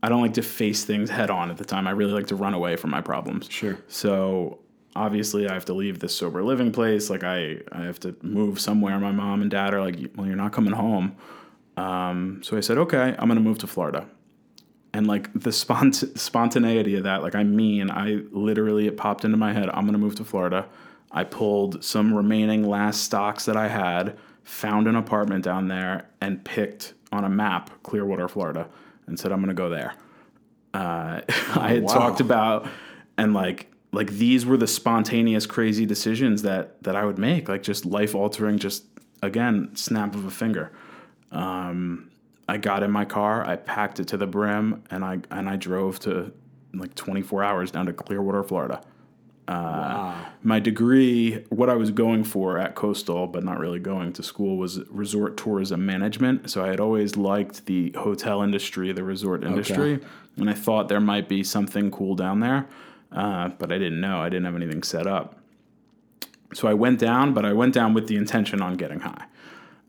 I 0.06 0.08
don't 0.08 0.22
like 0.22 0.34
to 0.34 0.42
face 0.42 0.84
things 0.84 1.10
head 1.10 1.30
on 1.30 1.50
at 1.50 1.56
the 1.56 1.64
time. 1.64 1.88
I 1.88 1.90
really 1.90 2.12
like 2.12 2.28
to 2.28 2.36
run 2.36 2.54
away 2.54 2.76
from 2.76 2.90
my 2.90 3.00
problems. 3.00 3.48
Sure. 3.50 3.76
So 3.88 4.60
obviously, 4.94 5.48
I 5.48 5.52
have 5.52 5.64
to 5.64 5.72
leave 5.74 5.98
this 5.98 6.14
sober 6.14 6.44
living 6.44 6.70
place. 6.70 7.10
Like 7.10 7.24
I, 7.24 7.58
I 7.72 7.82
have 7.82 7.98
to 8.00 8.14
move 8.22 8.60
somewhere. 8.60 8.96
My 9.00 9.10
mom 9.10 9.42
and 9.42 9.50
dad 9.50 9.74
are 9.74 9.80
like, 9.80 9.96
"Well, 10.14 10.28
you're 10.28 10.36
not 10.36 10.52
coming 10.52 10.74
home." 10.74 11.16
Um, 11.76 12.40
so 12.44 12.56
I 12.56 12.60
said, 12.60 12.78
"Okay, 12.78 13.16
I'm 13.18 13.26
gonna 13.26 13.40
move 13.40 13.58
to 13.58 13.66
Florida." 13.66 14.06
And 14.94 15.08
like 15.08 15.32
the 15.32 15.50
spont- 15.50 16.16
spontaneity 16.16 16.94
of 16.94 17.02
that, 17.02 17.24
like 17.24 17.34
I 17.34 17.42
mean, 17.42 17.90
I 17.90 18.22
literally 18.30 18.86
it 18.86 18.96
popped 18.96 19.24
into 19.24 19.36
my 19.36 19.52
head. 19.52 19.68
I'm 19.70 19.86
gonna 19.86 19.98
move 19.98 20.14
to 20.16 20.24
Florida. 20.24 20.68
I 21.10 21.24
pulled 21.24 21.82
some 21.82 22.14
remaining 22.14 22.62
last 22.62 23.02
stocks 23.02 23.44
that 23.46 23.56
I 23.56 23.66
had, 23.66 24.16
found 24.44 24.86
an 24.86 24.94
apartment 24.94 25.42
down 25.42 25.66
there, 25.66 26.06
and 26.20 26.44
picked 26.44 26.94
on 27.10 27.24
a 27.24 27.28
map 27.28 27.70
Clearwater, 27.82 28.28
Florida, 28.28 28.68
and 29.06 29.18
said 29.18 29.32
I'm 29.32 29.40
gonna 29.40 29.54
go 29.54 29.68
there. 29.70 29.94
Uh, 30.74 31.20
I 31.54 31.68
had 31.68 31.82
wow. 31.84 31.94
talked 31.94 32.20
about 32.20 32.68
and 33.16 33.34
like 33.34 33.70
like 33.92 34.10
these 34.10 34.44
were 34.44 34.56
the 34.56 34.66
spontaneous 34.66 35.46
crazy 35.46 35.86
decisions 35.86 36.42
that 36.42 36.82
that 36.82 36.96
I 36.96 37.04
would 37.04 37.18
make 37.18 37.48
like 37.48 37.62
just 37.62 37.86
life 37.86 38.14
altering 38.14 38.58
just 38.58 38.84
again 39.22 39.74
snap 39.74 40.14
of 40.14 40.24
a 40.24 40.30
finger 40.30 40.72
um, 41.32 42.10
I 42.48 42.58
got 42.58 42.82
in 42.82 42.90
my 42.90 43.04
car 43.04 43.44
I 43.46 43.56
packed 43.56 44.00
it 44.00 44.08
to 44.08 44.16
the 44.16 44.26
brim 44.26 44.84
and 44.90 45.04
I 45.04 45.18
and 45.30 45.48
I 45.48 45.56
drove 45.56 45.98
to 46.00 46.32
like 46.74 46.94
24 46.94 47.42
hours 47.42 47.70
down 47.70 47.86
to 47.86 47.92
Clearwater 47.92 48.42
Florida 48.42 48.82
wow. 49.48 50.26
my 50.42 50.58
degree 50.58 51.44
what 51.50 51.70
I 51.70 51.74
was 51.74 51.90
going 51.90 52.24
for 52.24 52.58
at 52.58 52.74
Coastal 52.74 53.26
but 53.26 53.44
not 53.44 53.58
really 53.58 53.78
going 53.78 54.12
to 54.14 54.22
school 54.22 54.56
was 54.56 54.80
resort 54.90 55.36
tourism 55.36 55.86
management 55.86 56.50
so 56.50 56.64
I 56.64 56.68
had 56.68 56.80
always 56.80 57.16
liked 57.16 57.66
the 57.66 57.92
hotel 57.92 58.42
industry 58.42 58.92
the 58.92 59.04
resort 59.04 59.44
industry 59.44 60.00
and 60.36 60.50
I 60.50 60.54
thought 60.54 60.88
there 60.88 61.00
might 61.00 61.28
be 61.28 61.42
something 61.42 61.90
cool 61.90 62.14
down 62.14 62.40
there 62.40 62.66
uh, 63.12 63.48
but 63.48 63.72
I 63.72 63.78
didn't 63.78 64.00
know. 64.00 64.20
I 64.20 64.28
didn't 64.28 64.44
have 64.44 64.56
anything 64.56 64.82
set 64.82 65.06
up. 65.06 65.38
So 66.54 66.68
I 66.68 66.74
went 66.74 66.98
down, 66.98 67.34
but 67.34 67.44
I 67.44 67.52
went 67.52 67.74
down 67.74 67.94
with 67.94 68.08
the 68.08 68.16
intention 68.16 68.62
on 68.62 68.74
getting 68.76 69.00
high. 69.00 69.26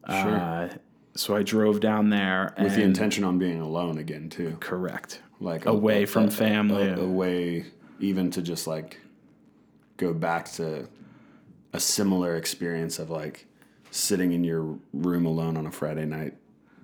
Sure. 0.10 0.36
Uh, 0.36 0.70
so 1.16 1.36
I 1.36 1.44
drove 1.44 1.80
down 1.80 2.10
there 2.10 2.54
With 2.60 2.76
the 2.76 2.84
intention 2.84 3.24
on 3.24 3.40
being 3.40 3.60
alone 3.60 3.98
again 3.98 4.30
too. 4.30 4.56
correct, 4.60 5.22
Like 5.40 5.66
away 5.66 6.06
from 6.06 6.30
family. 6.30 6.90
away 6.90 7.66
even 8.00 8.30
to 8.32 8.42
just 8.42 8.68
like 8.68 9.00
go 9.98 10.14
back 10.14 10.50
to 10.54 10.88
a 11.74 11.80
similar 11.80 12.36
experience 12.36 13.00
of 13.00 13.10
like 13.10 13.46
sitting 13.92 14.32
in 14.32 14.44
your 14.44 14.78
room 14.94 15.26
alone 15.26 15.58
on 15.58 15.66
a 15.66 15.72
Friday 15.72 16.06
night 16.06 16.36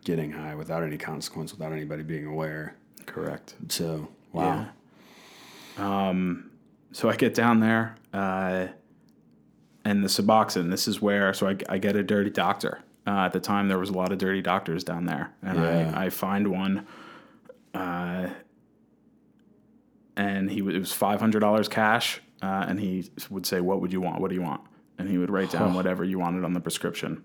getting 0.04 0.32
high 0.32 0.56
without 0.56 0.84
any 0.84 0.98
consequence 0.98 1.52
without 1.54 1.72
anybody 1.72 2.04
being 2.04 2.26
aware. 2.26 2.76
correct. 3.06 3.56
So, 3.70 4.08
wow. 4.34 4.68
Um, 5.78 6.52
So 6.92 7.10
I 7.10 7.16
get 7.16 7.34
down 7.34 7.60
there, 7.60 7.96
uh, 8.14 8.68
and 9.86 10.04
the 10.04 10.08
Suboxone. 10.08 10.70
This 10.70 10.88
is 10.88 11.02
where 11.02 11.34
so 11.34 11.48
I, 11.48 11.58
I 11.70 11.78
get 11.78 11.96
a 11.96 12.04
dirty 12.04 12.30
doctor. 12.30 12.80
Uh, 13.06 13.26
at 13.26 13.34
the 13.34 13.40
time, 13.40 13.68
there 13.68 13.80
was 13.80 13.90
a 13.90 13.94
lot 13.94 14.12
of 14.14 14.18
dirty 14.18 14.42
doctors 14.42 14.84
down 14.84 15.06
there, 15.06 15.34
and 15.42 15.58
Yeah. 15.60 15.94
I, 15.96 16.06
I 16.06 16.10
find 16.10 16.48
one. 16.50 16.86
Uh, 17.74 18.30
and 20.16 20.50
he 20.52 20.60
it 20.60 20.80
was 20.80 20.92
five 20.94 21.20
hundred 21.20 21.40
dollars 21.40 21.68
cash, 21.68 22.22
uh, 22.44 22.66
and 22.68 22.80
he 22.80 23.10
would 23.30 23.46
say, 23.46 23.62
"What 23.62 23.80
would 23.82 23.92
you 23.94 24.02
want? 24.02 24.20
What 24.22 24.30
do 24.30 24.36
you 24.36 24.42
want?" 24.42 24.62
And 25.00 25.10
he 25.10 25.18
would 25.18 25.32
write 25.32 25.50
down 25.50 25.74
whatever 25.74 26.04
you 26.04 26.20
wanted 26.20 26.44
on 26.44 26.54
the 26.54 26.60
prescription. 26.60 27.24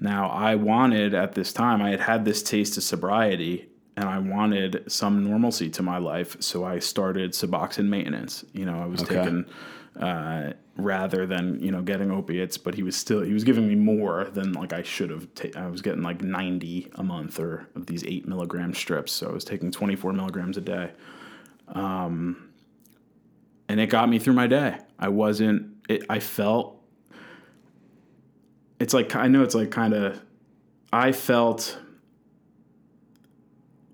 Now, 0.00 0.28
I 0.30 0.54
wanted 0.56 1.14
at 1.14 1.32
this 1.34 1.52
time, 1.52 1.80
I 1.80 1.90
had 1.90 2.00
had 2.00 2.24
this 2.24 2.42
taste 2.42 2.76
of 2.76 2.82
sobriety 2.82 3.68
and 3.96 4.08
I 4.08 4.18
wanted 4.18 4.84
some 4.90 5.22
normalcy 5.28 5.68
to 5.70 5.82
my 5.82 5.98
life. 5.98 6.36
So 6.40 6.64
I 6.64 6.78
started 6.78 7.32
Suboxone 7.32 7.88
maintenance. 7.88 8.44
You 8.52 8.64
know, 8.66 8.80
I 8.82 8.86
was 8.86 9.02
Okay. 9.02 9.16
taking, 9.16 9.44
uh, 10.00 10.52
rather 10.76 11.26
than, 11.26 11.60
you 11.62 11.70
know, 11.70 11.82
getting 11.82 12.10
opiates, 12.10 12.56
but 12.56 12.74
he 12.74 12.82
was 12.82 12.96
still, 12.96 13.20
he 13.20 13.32
was 13.34 13.44
giving 13.44 13.68
me 13.68 13.74
more 13.74 14.24
than 14.32 14.52
like 14.54 14.72
I 14.72 14.82
should 14.82 15.10
have. 15.10 15.26
Ta- 15.34 15.56
I 15.60 15.66
was 15.68 15.82
getting 15.82 16.02
like 16.02 16.22
90 16.22 16.90
a 16.94 17.02
month 17.02 17.38
or 17.38 17.68
of 17.76 17.86
these 17.86 18.02
eight 18.04 18.26
milligram 18.26 18.74
strips. 18.74 19.12
So 19.12 19.28
I 19.28 19.32
was 19.32 19.44
taking 19.44 19.70
24 19.70 20.12
milligrams 20.14 20.56
a 20.56 20.62
day. 20.62 20.90
Um, 21.68 22.48
and 23.68 23.80
it 23.80 23.86
got 23.86 24.08
me 24.08 24.18
through 24.18 24.34
my 24.34 24.46
day. 24.46 24.78
I 24.98 25.08
wasn't, 25.08 25.76
it, 25.88 26.04
I 26.08 26.18
felt 26.18 26.82
it's 28.82 28.92
like 28.92 29.14
I 29.14 29.28
know 29.28 29.42
it's 29.44 29.54
like 29.54 29.70
kind 29.70 29.94
of 29.94 30.20
I 30.92 31.12
felt 31.12 31.78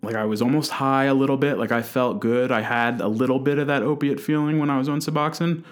like 0.03 0.15
I 0.15 0.25
was 0.25 0.41
almost 0.41 0.71
high 0.71 1.05
a 1.05 1.15
little 1.15 1.37
bit. 1.37 1.59
Like 1.59 1.73
I 1.73 1.83
felt 1.83 2.21
good. 2.21 2.51
I 2.51 2.63
had 2.63 3.01
a 3.01 3.09
little 3.09 3.39
bit 3.39 3.59
of 3.59 3.67
that 3.67 3.83
opiate 3.83 4.19
feeling 4.19 4.59
when 4.59 4.71
I 4.71 4.79
was 4.79 4.89
on 4.89 5.01
Suboxone. 5.01 5.63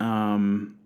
Um, 0.00 0.76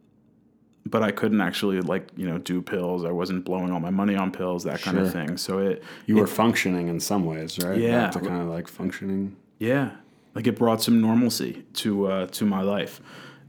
but 0.87 1.03
I 1.03 1.11
couldn't 1.11 1.41
actually 1.41 1.81
like, 1.81 2.09
you 2.17 2.27
know, 2.27 2.39
do 2.39 2.63
pills. 2.63 3.05
I 3.05 3.11
wasn't 3.11 3.45
blowing 3.45 3.73
all 3.73 3.81
my 3.81 3.91
money 3.91 4.15
on 4.15 4.31
pills, 4.31 4.65
that 4.65 4.81
kind 4.81 4.99
of 4.99 5.13
thing. 5.13 5.37
So 5.37 5.59
it 5.59 5.83
You 6.07 6.17
were 6.17 6.27
functioning 6.27 6.89
in 6.89 7.01
some 7.01 7.25
ways, 7.25 7.59
right? 7.59 7.79
Yeah. 7.79 8.05
Back 8.05 8.13
to 8.13 8.21
kind 8.21 8.43
of 8.43 8.49
like 8.49 8.69
functioning. 8.69 9.37
Yeah, 9.59 9.93
like 10.35 10.47
it 10.47 10.57
brought 10.57 10.83
some 10.83 11.01
normalcy 11.01 11.65
to 11.75 12.07
uh, 12.07 12.27
to 12.29 12.45
my 12.47 12.63
life, 12.63 13.01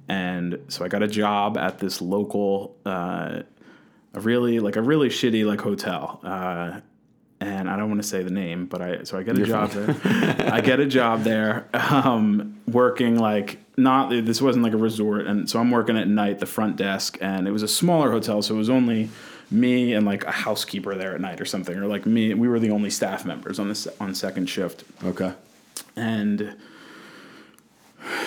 and 0.08 0.60
so 0.68 0.84
I 0.86 0.88
got 0.88 1.04
a 1.04 1.08
job 1.08 1.58
at 1.58 1.80
this 1.80 2.02
local, 2.02 2.76
uh, 2.86 3.42
a 4.14 4.20
really 4.20 4.60
like 4.60 4.76
a 4.76 4.82
really 4.82 5.10
shitty 5.10 5.46
like 5.46 5.62
hotel, 5.62 6.20
uh, 6.24 6.80
and 7.40 7.70
I 7.70 7.78
don't 7.78 7.90
want 7.90 8.02
to 8.02 8.08
say 8.08 8.24
the 8.24 8.32
name, 8.32 8.66
but 8.66 8.82
I 8.82 9.04
so 9.04 9.18
I 9.18 9.24
get 9.24 9.38
a 9.38 9.46
job 9.46 9.72
there. 9.72 9.96
I 10.54 10.62
get 10.62 10.80
a 10.80 10.86
job 10.86 11.24
there, 11.24 11.68
um, 11.74 12.60
working 12.68 13.18
like 13.18 13.60
not 13.78 14.10
this 14.12 14.42
wasn't 14.42 14.64
like 14.64 14.74
a 14.74 14.78
resort, 14.78 15.26
and 15.26 15.50
so 15.50 15.60
I'm 15.60 15.72
working 15.72 15.98
at 15.98 16.08
night 16.08 16.40
the 16.40 16.46
front 16.46 16.76
desk, 16.76 17.18
and 17.22 17.48
it 17.48 17.52
was 17.52 17.64
a 17.64 17.68
smaller 17.68 18.12
hotel, 18.12 18.42
so 18.42 18.56
it 18.56 18.58
was 18.58 18.70
only 18.70 19.10
me 19.50 19.94
and 19.94 20.06
like 20.06 20.24
a 20.26 20.32
housekeeper 20.32 20.96
there 20.96 21.14
at 21.16 21.22
night 21.22 21.40
or 21.40 21.46
something, 21.46 21.78
or 21.78 21.86
like 21.88 22.06
me. 22.06 22.34
We 22.34 22.48
were 22.48 22.60
the 22.60 22.72
only 22.72 22.90
staff 22.90 23.24
members 23.26 23.58
on 23.60 23.68
this 23.70 23.88
on 24.00 24.14
second 24.16 24.48
shift 24.48 24.84
Okay. 25.04 25.32
and 25.96 26.56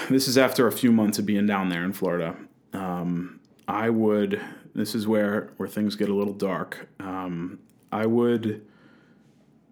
this 0.08 0.28
is 0.28 0.38
after 0.38 0.66
a 0.66 0.72
few 0.72 0.92
months 0.92 1.18
of 1.18 1.26
being 1.26 1.46
down 1.46 1.68
there 1.68 1.84
in 1.84 1.92
Florida. 1.92 2.36
Um, 2.72 3.40
I 3.68 3.90
would. 3.90 4.40
This 4.74 4.94
is 4.94 5.06
where 5.06 5.50
where 5.56 5.68
things 5.68 5.96
get 5.96 6.08
a 6.08 6.14
little 6.14 6.34
dark. 6.34 6.88
Um, 7.00 7.60
I 7.92 8.06
would. 8.06 8.66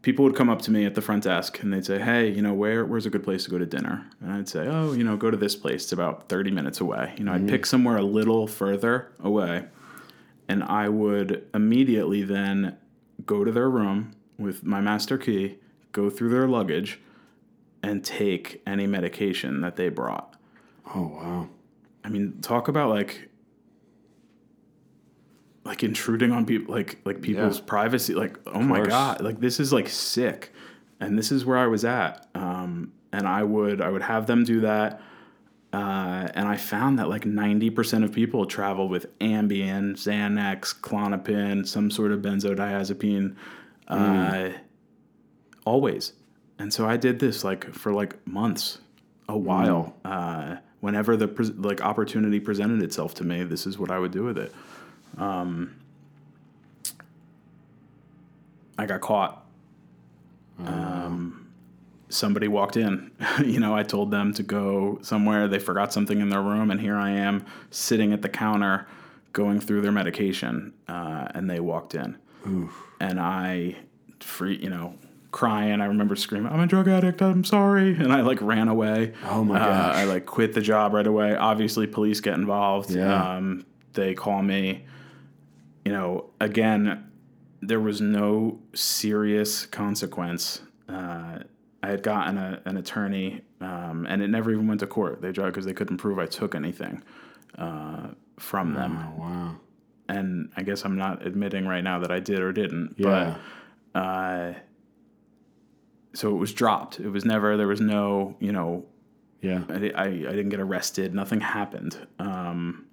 People 0.02 0.24
would 0.26 0.36
come 0.36 0.50
up 0.50 0.61
to 0.62 0.70
me 0.70 0.84
at 0.84 0.94
the 0.94 1.00
front 1.00 1.24
desk 1.24 1.62
and 1.62 1.72
they'd 1.72 1.84
say, 1.84 1.98
"Hey, 1.98 2.28
you 2.30 2.42
know, 2.42 2.52
where 2.52 2.84
where's 2.84 3.07
a 3.07 3.11
good 3.11 3.24
place 3.24 3.44
to 3.44 3.50
go 3.50 3.59
to 3.59 3.66
dinner?" 3.66 4.07
And 4.20 4.32
I'd 4.32 4.48
say, 4.48 4.66
"Oh, 4.66 4.92
you 4.92 5.05
know, 5.05 5.16
go 5.16 5.30
to 5.30 5.36
this 5.36 5.57
place. 5.57 5.84
It's 5.84 5.92
about 5.92 6.28
thirty 6.28 6.50
minutes 6.50 6.80
away." 6.80 7.14
You 7.16 7.24
know, 7.24 7.32
I'd 7.32 7.48
pick 7.48 7.66
somewhere 7.66 7.96
a 7.96 8.02
little 8.02 8.46
further 8.46 9.12
away, 9.22 9.64
and 10.48 10.62
I 10.62 10.88
would 10.88 11.46
immediately 11.55 12.22
then 12.22 12.76
go 13.24 13.44
to 13.44 13.52
their 13.52 13.70
room 13.70 14.14
with 14.38 14.64
my 14.64 14.80
master 14.80 15.16
key, 15.16 15.57
go 15.92 16.11
through 16.11 16.30
their 16.30 16.48
luggage, 16.48 17.00
and 17.85 18.05
take 18.05 18.62
any 18.66 18.87
medication 18.87 19.61
that 19.61 19.76
they 19.76 19.89
brought. 19.89 20.35
Oh, 20.95 21.03
wow. 21.09 21.49
I 22.03 22.09
mean, 22.09 22.41
talk 22.41 22.68
about 22.68 22.89
like 22.91 23.28
like 25.64 25.82
intruding 25.82 26.30
on 26.32 26.45
people 26.45 26.74
like 26.74 26.99
like 27.05 27.22
people's 27.22 27.59
Yeah. 27.59 27.64
privacy 27.66 28.14
like 28.14 28.39
oh 28.47 28.61
my 28.61 28.82
god 28.82 29.22
like 29.22 29.41
this 29.41 29.59
is 29.59 29.72
like 29.72 29.89
sick 29.89 30.53
and 31.01 31.16
this 31.18 31.32
is 31.32 31.47
where 31.47 31.57
i 31.57 31.66
was 31.66 31.87
at 31.87 32.26
um, 32.35 32.93
and 33.14 33.26
i 33.26 33.43
would 33.43 33.80
i 33.80 33.89
would 33.89 34.03
have 34.03 34.26
them 34.26 34.45
do 34.45 34.61
that 34.61 35.01
uh, 35.72 36.28
and 36.35 36.47
i 36.47 36.57
found 36.59 36.99
that 36.99 37.09
like 37.09 37.24
90% 37.24 38.05
of 38.05 38.12
people 38.12 38.45
travel 38.45 38.89
with 38.91 39.18
ambien 39.20 39.95
xanax 39.95 40.78
klonopin 40.78 41.66
some 41.66 41.91
sort 41.91 42.12
of 42.12 42.20
benzodiazepine 42.20 43.35
uh, 43.89 44.51
always 45.64 46.12
and 46.59 46.72
so 46.72 46.86
i 46.86 46.96
did 46.96 47.18
this 47.18 47.44
like 47.44 47.72
for 47.72 47.92
like 47.92 48.26
months 48.26 48.78
a 49.28 49.36
while 49.36 49.94
uh, 50.05 50.57
whenever 50.80 51.16
the 51.16 51.26
pres- 51.26 51.52
like 51.52 51.80
opportunity 51.80 52.38
presented 52.38 52.82
itself 52.82 53.14
to 53.14 53.24
me 53.24 53.42
this 53.42 53.66
is 53.66 53.78
what 53.78 53.90
i 53.90 53.98
would 53.98 54.12
do 54.12 54.24
with 54.24 54.38
it 54.38 54.52
um, 55.18 55.74
I 58.78 58.86
got 58.86 59.00
caught. 59.00 59.44
Um, 60.64 61.52
somebody 62.09 62.48
walked 62.48 62.76
in. 62.76 63.11
you 63.44 63.61
know, 63.61 63.74
I 63.74 63.82
told 63.82 64.11
them 64.11 64.32
to 64.34 64.42
go 64.42 64.98
somewhere. 65.02 65.48
They 65.48 65.59
forgot 65.59 65.92
something 65.92 66.20
in 66.20 66.28
their 66.28 66.42
room, 66.42 66.70
and 66.70 66.80
here 66.80 66.96
I 66.96 67.11
am 67.11 67.44
sitting 67.70 68.12
at 68.12 68.22
the 68.22 68.28
counter 68.28 68.86
going 69.32 69.61
through 69.61 69.80
their 69.82 69.92
medication, 69.92 70.72
uh, 70.88 71.28
and 71.34 71.50
they 71.50 71.61
walked 71.61 71.94
in. 71.94 72.16
And 73.00 73.20
I, 73.20 73.76
free, 74.20 74.57
you 74.57 74.70
know, 74.70 74.94
crying. 75.35 75.80
I 75.80 75.87
remember 75.87 76.14
screaming, 76.14 76.53
"I'm 76.53 76.61
a 76.61 76.66
drug 76.66 76.87
addict. 76.87 77.20
I'm 77.20 77.43
sorry," 77.43 77.95
and 77.97 78.12
I 78.12 78.20
like 78.20 78.41
ran 78.41 78.68
away. 78.68 79.12
Oh 79.28 79.43
my 79.43 79.57
Uh, 79.57 79.59
gosh. 79.66 79.97
I 79.97 80.05
like 80.05 80.26
quit 80.26 80.55
the 80.55 80.61
job 80.61 80.95
right 80.95 81.07
away. 81.07 81.35
Obviously, 81.35 81.87
police 81.89 82.20
get 82.20 82.35
involved. 82.35 82.91
Yeah. 82.91 83.37
Um, 83.37 83.66
they 83.95 84.14
call 84.14 84.43
me. 84.43 84.85
You 85.85 85.93
know, 85.93 86.30
again, 86.41 87.11
there 87.61 87.80
was 87.80 88.01
no 88.01 88.61
serious 88.74 89.66
consequence. 89.66 90.62
Uh, 90.89 91.41
I 91.82 91.89
had 91.89 92.03
gotten 92.03 92.39
a, 92.39 92.62
an 92.64 92.76
attorney, 92.76 93.43
um, 93.61 94.07
and 94.09 94.22
it 94.22 94.28
never 94.28 94.51
even 94.53 94.66
went 94.68 94.80
to 94.80 94.87
court. 94.87 95.20
They 95.20 95.32
tried 95.32 95.47
because 95.47 95.66
they 95.66 95.74
couldn't 95.74 95.99
prove 95.99 96.18
I 96.18 96.26
took 96.26 96.55
anything 96.55 97.03
uh, 97.59 98.09
from 98.39 98.72
them. 98.74 98.99
Oh, 98.99 99.20
wow. 99.20 99.57
And 100.09 100.51
I 100.57 100.62
guess 100.62 100.85
I'm 100.85 100.97
not 100.97 101.26
admitting 101.26 101.66
right 101.66 101.82
now 101.85 101.99
that 101.99 102.11
I 102.11 102.20
did 102.20 102.41
or 102.41 102.53
didn't. 102.53 102.95
Yeah. 102.99 103.37
But 103.93 104.01
uh, 104.01 104.53
so 106.15 106.31
it 106.31 106.39
was 106.39 106.53
dropped. 106.55 106.99
It 107.01 107.09
was 107.11 107.25
never. 107.25 107.57
There 107.57 107.69
was 107.69 107.81
no. 107.81 108.37
You 108.41 108.53
know, 108.53 108.87
Yeah. 109.43 109.65
I, 109.69 109.75
I, 109.95 110.05
I 110.05 110.09
didn't 110.39 110.49
get 110.49 110.61
arrested. 110.61 111.15
Nothing 111.15 111.41
happened. 111.41 112.07
Um, 112.19 112.87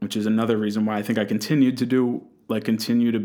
which 0.00 0.16
is 0.16 0.26
another 0.26 0.56
reason 0.56 0.84
why 0.86 0.96
I 0.96 1.02
think 1.02 1.18
I 1.18 1.24
continued 1.24 1.76
to 1.78 1.86
do 1.86 2.22
like 2.48 2.64
continue 2.64 3.12
to 3.12 3.20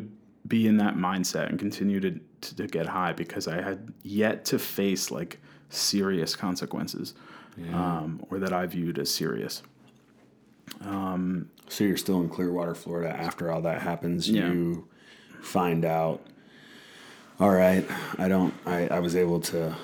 be 0.47 0.67
in 0.67 0.77
that 0.77 0.95
mindset 0.95 1.49
and 1.49 1.57
continue 1.57 1.99
to, 2.01 2.19
to, 2.41 2.55
to 2.57 2.67
get 2.67 2.85
high 2.85 3.13
because 3.13 3.47
I 3.47 3.61
had 3.61 3.91
yet 4.03 4.45
to 4.45 4.59
face 4.59 5.09
like 5.09 5.39
serious 5.69 6.35
consequences 6.35 7.15
um, 7.73 8.23
or 8.29 8.37
that 8.39 8.51
I 8.53 8.65
viewed 8.67 8.99
as 8.99 9.09
serious. 9.11 9.63
Um, 10.81 11.49
so 11.67 11.83
you're 11.83 11.97
still 11.97 12.21
in 12.21 12.29
Clearwater, 12.29 12.75
Florida. 12.75 13.09
After 13.09 13.51
all 13.51 13.61
that 13.61 13.81
happens, 13.81 14.29
Yeah. 14.29 14.51
you 14.51 14.87
find 15.41 15.85
out. 15.85 16.21
All 17.39 17.51
right, 17.51 17.85
I 18.17 18.27
don't. 18.27 18.53
I, 18.65 18.87
I 18.87 18.99
was 18.99 19.15
able 19.15 19.39
to 19.41 19.75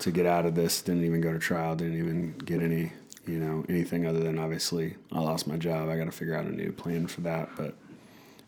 to 0.00 0.10
get 0.10 0.26
out 0.26 0.46
of 0.46 0.54
this. 0.54 0.82
Didn't 0.82 1.04
even 1.04 1.20
go 1.20 1.32
to 1.32 1.38
trial. 1.38 1.76
Didn't 1.76 1.98
even 1.98 2.32
get 2.38 2.62
any. 2.62 2.92
You 3.24 3.38
know 3.38 3.64
anything 3.68 4.04
other 4.04 4.18
than 4.18 4.36
obviously 4.36 4.96
I 5.12 5.20
lost 5.20 5.46
my 5.46 5.56
job. 5.56 5.88
I 5.88 5.96
got 5.96 6.06
to 6.06 6.10
figure 6.10 6.34
out 6.34 6.44
a 6.44 6.50
new 6.50 6.72
plan 6.72 7.06
for 7.06 7.20
that. 7.20 7.50
But 7.56 7.76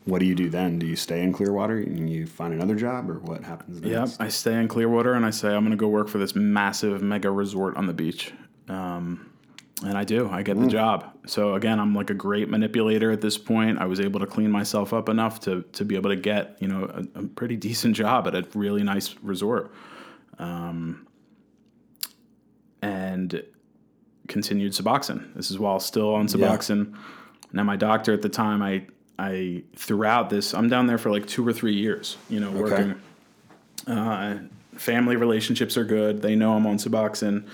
what 0.05 0.19
do 0.19 0.27
you 0.27 0.35
do 0.35 0.51
then? 0.51 0.81
Do 0.81 0.87
you 0.87 0.97
stay 0.97 1.23
in 1.23 1.33
Clearwater 1.33 1.79
and 1.79 2.11
you 2.11 2.27
find 2.27 2.53
another 2.53 2.75
job, 2.75 3.09
or 3.09 3.21
what 3.21 3.45
happens 3.45 3.81
next? 3.81 4.19
Yep, 4.19 4.27
I 4.27 4.29
stay 4.31 4.55
in 4.55 4.67
Clearwater 4.67 5.15
and 5.15 5.25
I 5.25 5.31
say 5.31 5.55
I'm 5.55 5.63
going 5.63 5.71
to 5.71 5.77
go 5.77 5.87
work 5.87 6.09
for 6.09 6.19
this 6.19 6.35
massive 6.35 7.03
mega 7.03 7.31
resort 7.31 7.77
on 7.77 7.87
the 7.87 7.93
beach. 7.93 8.33
Um, 8.69 9.31
and 9.83 9.99
I 9.99 10.05
do. 10.05 10.29
I 10.31 10.43
get 10.43 10.59
the 10.59 10.69
job. 10.69 11.11
So 11.27 11.55
again, 11.55 11.81
I'm 11.81 11.95
like 11.95 12.11
a 12.11 12.15
great 12.15 12.49
manipulator 12.49 13.11
at 13.11 13.21
this 13.21 13.37
point. 13.37 13.79
I 13.79 13.87
was 13.87 13.99
able 13.99 14.21
to 14.21 14.27
clean 14.27 14.51
myself 14.51 14.93
up 14.93 15.09
enough 15.09 15.41
to 15.41 15.63
to 15.73 15.85
be 15.85 15.97
able 15.97 16.11
to 16.11 16.17
get 16.17 16.57
you 16.61 16.69
know 16.69 16.85
a, 16.85 17.21
a 17.21 17.23
pretty 17.25 17.57
decent 17.69 17.97
job 17.97 18.27
at 18.29 18.35
a 18.35 18.47
really 18.55 18.83
nice 18.83 19.15
resort. 19.23 19.73
Um, 20.39 21.07
and 22.83 23.43
continued 24.29 24.73
Suboxone. 24.73 25.35
This 25.35 25.51
is 25.51 25.59
while 25.59 25.81
still 25.81 26.15
on 26.15 26.27
Suboxone. 26.27 26.97
Now 27.53 27.65
my 27.65 27.77
doctor 27.77 28.13
at 28.13 28.23
the 28.23 28.29
time, 28.29 28.63
I 28.63 28.87
I 29.19 29.65
throughout 29.77 30.31
this, 30.31 30.55
I'm 30.55 30.69
down 30.69 30.87
there 30.87 30.99
for 30.99 31.11
like 31.11 31.27
two 31.27 31.47
or 31.47 31.53
three 31.53 31.75
years. 31.75 32.17
You 32.29 32.41
know, 32.41 32.51
working. 32.51 33.01
Uh, 33.87 34.39
family 34.77 35.17
relationships 35.17 35.77
are 35.77 35.85
good. 35.85 36.23
They 36.23 36.37
know 36.37 36.55
I'm 36.55 36.67
on 36.67 36.79
Suboxone. 36.79 37.47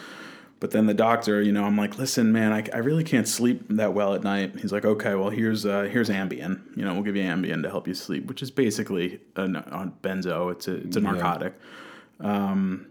But 0.61 0.73
then 0.73 0.85
the 0.85 0.95
doctor, 0.95 1.41
you 1.41 1.53
know, 1.53 1.65
I'm 1.65 1.77
like, 1.77 1.99
listen, 1.99 2.33
man, 2.33 2.53
I, 2.53 2.65
I 2.75 2.79
really 2.79 3.03
can't 3.03 3.27
sleep 3.27 3.65
that 3.71 3.95
well 3.95 4.15
at 4.15 4.23
night. 4.23 4.61
He's 4.61 4.73
like, 4.73 4.85
okay, 4.85 5.15
well, 5.15 5.31
here's 5.31 5.65
uh, 5.65 5.89
here's 5.91 6.11
Ambien. 6.11 6.61
You 6.77 6.85
know, 6.85 6.93
we'll 6.93 7.03
give 7.03 7.17
you 7.17 7.23
Ambien 7.23 7.63
to 7.63 7.71
help 7.71 7.89
you 7.89 7.95
sleep, 7.95 8.27
which 8.27 8.43
is 8.43 8.51
basically 8.51 9.21
a, 9.37 9.45
a 9.45 9.93
benzo. 10.03 10.53
It's 10.53 10.69
a 10.69 10.75
it's 10.75 10.97
a 10.97 11.01
narcotic. 11.01 11.55
Um, 12.21 12.87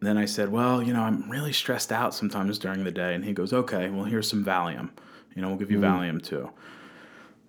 then 0.00 0.16
I 0.16 0.24
said, 0.24 0.50
well, 0.50 0.82
you 0.82 0.92
know, 0.92 1.02
I'm 1.02 1.28
really 1.30 1.52
stressed 1.52 1.92
out 1.92 2.14
sometimes 2.14 2.58
during 2.58 2.84
the 2.84 2.90
day. 2.90 3.14
And 3.14 3.24
he 3.24 3.32
goes, 3.32 3.52
okay, 3.52 3.90
well, 3.90 4.04
here's 4.04 4.28
some 4.28 4.44
Valium. 4.44 4.90
You 5.34 5.42
know, 5.42 5.48
we'll 5.48 5.58
give 5.58 5.70
you 5.70 5.78
Valium 5.78 6.22
too. 6.22 6.50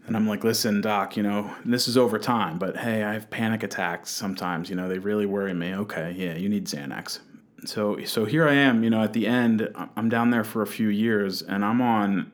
And 0.05 0.15
I'm 0.15 0.27
like, 0.27 0.43
listen, 0.43 0.81
doc, 0.81 1.15
you 1.15 1.23
know, 1.23 1.49
this 1.63 1.87
is 1.87 1.97
over 1.97 2.19
time, 2.19 2.57
but 2.59 2.75
hey, 2.77 3.03
I 3.03 3.13
have 3.13 3.29
panic 3.29 3.63
attacks 3.63 4.09
sometimes. 4.09 4.69
You 4.69 4.75
know, 4.75 4.89
they 4.89 4.99
really 4.99 5.25
worry 5.25 5.53
me. 5.53 5.73
Okay, 5.75 6.13
yeah, 6.17 6.35
you 6.35 6.49
need 6.49 6.65
Xanax. 6.65 7.19
So, 7.65 8.03
so 8.05 8.25
here 8.25 8.47
I 8.47 8.53
am. 8.53 8.83
You 8.83 8.89
know, 8.89 9.03
at 9.03 9.13
the 9.13 9.27
end, 9.27 9.69
I'm 9.95 10.09
down 10.09 10.29
there 10.31 10.43
for 10.43 10.61
a 10.61 10.67
few 10.67 10.89
years, 10.89 11.41
and 11.41 11.63
I'm 11.63 11.81
on 11.81 12.31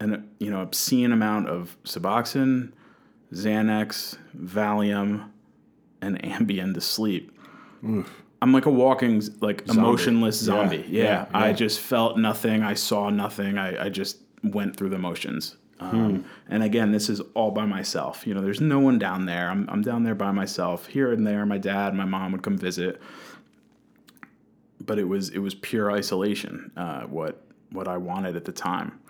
an 0.00 0.28
you 0.38 0.50
know 0.50 0.60
obscene 0.60 1.12
amount 1.12 1.48
of 1.48 1.76
Suboxone, 1.84 2.72
Xanax, 3.32 4.18
Valium, 4.38 5.30
and 6.00 6.22
Ambien 6.22 6.74
to 6.74 6.80
sleep. 6.80 7.36
Oof. 7.84 8.10
I'm 8.42 8.52
like 8.52 8.66
a 8.66 8.70
walking, 8.70 9.22
like 9.40 9.66
emotionless 9.68 10.38
zombie. 10.38 10.84
Yeah, 10.88 11.02
Yeah, 11.02 11.26
I 11.32 11.52
just 11.52 11.80
felt 11.80 12.18
nothing. 12.18 12.62
I 12.62 12.74
saw 12.74 13.08
nothing. 13.08 13.56
I, 13.56 13.86
I 13.86 13.88
just 13.88 14.18
went 14.44 14.76
through 14.76 14.90
the 14.90 14.98
motions. 14.98 15.56
Um, 15.80 16.24
And 16.48 16.62
again, 16.62 16.92
this 16.92 17.08
is 17.08 17.20
all 17.34 17.50
by 17.50 17.66
myself. 17.66 18.26
You 18.26 18.34
know, 18.34 18.40
there's 18.42 18.60
no 18.60 18.78
one 18.78 18.98
down 18.98 19.26
there. 19.26 19.48
I'm, 19.50 19.68
I'm 19.70 19.82
down 19.82 20.04
there 20.04 20.14
by 20.14 20.32
myself. 20.32 20.86
Here 20.86 21.12
and 21.12 21.26
there, 21.26 21.44
my 21.46 21.58
dad, 21.58 21.94
my 21.94 22.04
mom 22.04 22.32
would 22.32 22.42
come 22.42 22.56
visit, 22.56 23.00
but 24.86 24.98
it 24.98 25.04
was 25.04 25.30
it 25.30 25.38
was 25.38 25.54
pure 25.54 25.90
isolation. 25.90 26.72
Uh, 26.76 27.02
what 27.02 27.44
what 27.72 27.88
I 27.88 27.96
wanted 27.96 28.36
at 28.36 28.44
the 28.44 28.52
time. 28.52 29.00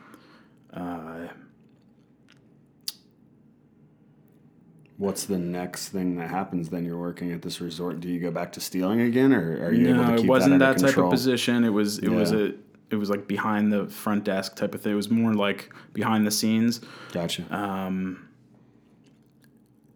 What's 4.98 5.26
the 5.26 5.38
next 5.38 5.90
thing 5.90 6.16
that 6.16 6.30
happens? 6.30 6.70
Then 6.70 6.84
you're 6.86 6.98
working 6.98 7.32
at 7.32 7.42
this 7.42 7.60
resort. 7.60 8.00
Do 8.00 8.08
you 8.08 8.18
go 8.18 8.30
back 8.30 8.52
to 8.52 8.60
stealing 8.60 9.00
again, 9.02 9.32
or 9.32 9.66
are 9.66 9.72
you 9.72 9.88
able 9.90 10.04
to 10.04 10.10
No, 10.10 10.16
keep 10.16 10.24
it 10.24 10.28
wasn't 10.28 10.58
that, 10.60 10.78
that, 10.78 10.88
type 10.88 10.96
of 10.96 11.10
position. 11.10 11.64
It 11.64 11.70
was 11.70 11.98
it 11.98 12.08
was 12.08 12.32
a 12.32 12.54
it 12.88 12.96
was 12.96 13.10
like 13.10 13.28
behind 13.28 13.72
the 13.72 13.86
front 13.88 14.24
desk 14.24 14.56
type 14.56 14.74
of 14.74 14.80
thing. 14.80 14.92
It 14.92 14.96
was 14.96 15.10
more 15.10 15.34
like 15.34 15.70
behind 15.92 16.26
the 16.26 16.30
scenes. 16.30 16.80
Gotcha. 17.12 17.44
Uh, 17.54 18.14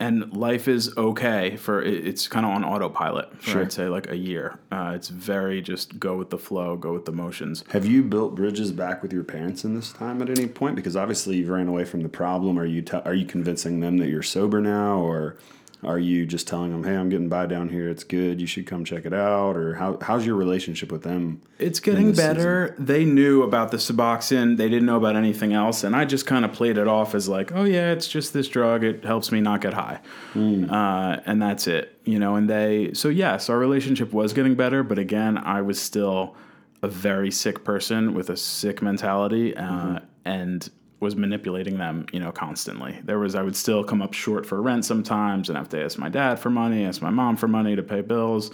and 0.00 0.32
life 0.32 0.66
is 0.66 0.96
okay 0.96 1.56
for 1.56 1.82
it's 1.82 2.26
kind 2.26 2.44
of 2.46 2.52
on 2.52 2.64
autopilot 2.64 3.30
for 3.36 3.50
Sure. 3.50 3.62
I'd 3.62 3.72
say 3.72 3.86
like 3.86 4.10
a 4.10 4.16
year. 4.16 4.58
Uh, 4.72 4.92
it's 4.96 5.08
very 5.08 5.60
just 5.60 6.00
go 6.00 6.16
with 6.16 6.30
the 6.30 6.38
flow, 6.38 6.76
go 6.76 6.92
with 6.94 7.04
the 7.04 7.12
motions. 7.12 7.62
Have 7.70 7.84
you 7.86 8.02
built 8.02 8.34
bridges 8.34 8.72
back 8.72 9.02
with 9.02 9.12
your 9.12 9.24
parents 9.24 9.62
in 9.64 9.74
this 9.74 9.92
time 9.92 10.22
at 10.22 10.30
any 10.30 10.46
point? 10.46 10.74
Because 10.74 10.96
obviously 10.96 11.36
you've 11.36 11.50
ran 11.50 11.68
away 11.68 11.84
from 11.84 12.00
the 12.00 12.08
problem. 12.08 12.58
Are 12.58 12.64
you 12.66 12.82
te- 12.82 13.02
are 13.04 13.14
you 13.14 13.26
convincing 13.26 13.80
them 13.80 13.98
that 13.98 14.08
you're 14.08 14.22
sober 14.22 14.60
now, 14.60 14.98
or 14.98 15.36
are 15.82 15.98
you 15.98 16.26
just 16.26 16.46
telling 16.46 16.72
them, 16.72 16.84
"Hey, 16.84 16.94
I'm 16.94 17.08
getting 17.08 17.28
by 17.28 17.46
down 17.46 17.68
here. 17.70 17.88
It's 17.88 18.04
good. 18.04 18.40
You 18.40 18.46
should 18.46 18.66
come 18.66 18.84
check 18.84 19.06
it 19.06 19.14
out"? 19.14 19.56
Or 19.56 19.74
how 19.74 19.98
how's 20.02 20.26
your 20.26 20.36
relationship 20.36 20.92
with 20.92 21.02
them? 21.02 21.40
It's 21.58 21.80
getting 21.80 22.12
better. 22.12 22.74
They 22.78 23.04
knew 23.04 23.42
about 23.42 23.70
the 23.70 23.78
Suboxone. 23.78 24.56
They 24.56 24.68
didn't 24.68 24.86
know 24.86 24.96
about 24.96 25.16
anything 25.16 25.52
else, 25.54 25.82
and 25.82 25.96
I 25.96 26.04
just 26.04 26.26
kind 26.26 26.44
of 26.44 26.52
played 26.52 26.76
it 26.76 26.86
off 26.86 27.14
as 27.14 27.28
like, 27.28 27.52
oh 27.52 27.64
yeah, 27.64 27.92
it's 27.92 28.08
just 28.08 28.32
this 28.32 28.48
drug. 28.48 28.84
It 28.84 29.04
helps 29.04 29.32
me 29.32 29.40
not 29.40 29.60
get 29.62 29.72
high, 29.74 30.00
uh, 30.34 31.20
and 31.24 31.40
that's 31.40 31.66
it. 31.66 31.98
You 32.04 32.18
know. 32.18 32.36
And 32.36 32.48
they 32.48 32.92
so 32.92 33.08
yes, 33.08 33.48
our 33.48 33.58
relationship 33.58 34.12
was 34.12 34.32
getting 34.32 34.54
better, 34.54 34.82
but 34.82 34.98
again, 34.98 35.38
I 35.38 35.62
was 35.62 35.80
still 35.80 36.36
a 36.82 36.88
very 36.88 37.30
sick 37.30 37.64
person 37.64 38.14
with 38.14 38.30
a 38.30 38.36
sick 38.36 38.82
mentality, 38.82 39.56
uh, 39.56 40.00
and 40.24 40.68
was 41.00 41.16
manipulating 41.16 41.78
them, 41.78 42.06
you 42.12 42.20
know, 42.20 42.30
constantly. 42.30 43.00
There 43.04 43.18
was 43.18 43.34
I 43.34 43.42
would 43.42 43.56
still 43.56 43.82
come 43.82 44.02
up 44.02 44.12
short 44.12 44.44
for 44.46 44.60
rent 44.60 44.84
sometimes, 44.84 45.48
and 45.48 45.56
have 45.56 45.68
to 45.70 45.82
ask 45.82 45.98
my 45.98 46.10
dad 46.10 46.38
for 46.38 46.50
money, 46.50 46.84
ask 46.84 47.00
my 47.02 47.10
mom 47.10 47.36
for 47.36 47.48
money 47.48 47.74
to 47.74 47.82
pay 47.82 48.02
bills. 48.02 48.50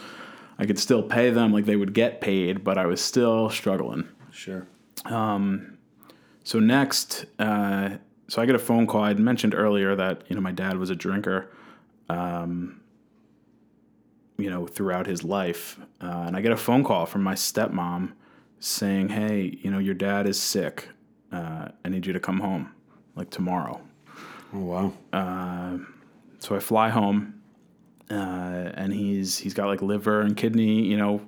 I 0.59 0.65
could 0.65 0.79
still 0.79 1.03
pay 1.03 1.31
them 1.31 1.53
like 1.53 1.67
they 1.67 1.77
would 1.77 1.93
get 1.93 2.21
paid, 2.21 2.65
but 2.65 2.79
I 2.79 2.87
was 2.87 3.01
still 3.01 3.51
struggling. 3.51 4.09
Sure. 4.31 4.67
Um, 5.05 5.77
So 6.45 6.61
next, 6.61 7.27
uh, 7.41 7.91
so 8.29 8.41
I 8.41 8.47
get 8.47 8.55
a 8.55 8.61
phone 8.61 8.87
call. 8.87 9.03
I 9.03 9.09
would 9.09 9.19
mentioned 9.19 9.55
earlier 9.55 9.97
that 9.97 10.23
you 10.29 10.37
know 10.37 10.43
my 10.43 10.53
dad 10.53 10.79
was 10.79 10.91
a 10.91 10.95
drinker, 10.95 11.51
um, 12.09 12.81
you 14.39 14.49
know, 14.51 14.67
throughout 14.67 15.07
his 15.07 15.25
life, 15.25 15.79
uh, 16.01 16.25
and 16.27 16.37
I 16.37 16.41
get 16.43 16.53
a 16.53 16.57
phone 16.57 16.85
call 16.85 17.07
from 17.07 17.23
my 17.23 17.35
stepmom 17.35 18.13
saying, 18.61 19.09
"Hey, 19.09 19.59
you 19.63 19.71
know, 19.71 19.79
your 19.79 19.95
dad 19.95 20.29
is 20.29 20.39
sick. 20.41 20.89
Uh, 21.33 21.69
I 21.85 21.89
need 21.89 22.07
you 22.07 22.13
to 22.13 22.21
come 22.21 22.41
home, 22.41 22.73
like 23.15 23.31
tomorrow." 23.31 23.81
Oh 24.55 24.61
wow. 24.61 24.93
Uh, 25.13 25.79
So 26.39 26.55
I 26.55 26.61
fly 26.61 26.89
home, 26.91 27.43
uh, 28.11 28.15
and 28.75 28.93
he's 28.93 29.39
he's 29.39 29.55
got 29.55 29.67
like 29.67 29.83
liver 29.83 30.21
and 30.21 30.37
kidney. 30.37 30.83
You 30.85 30.97
know, 30.97 31.21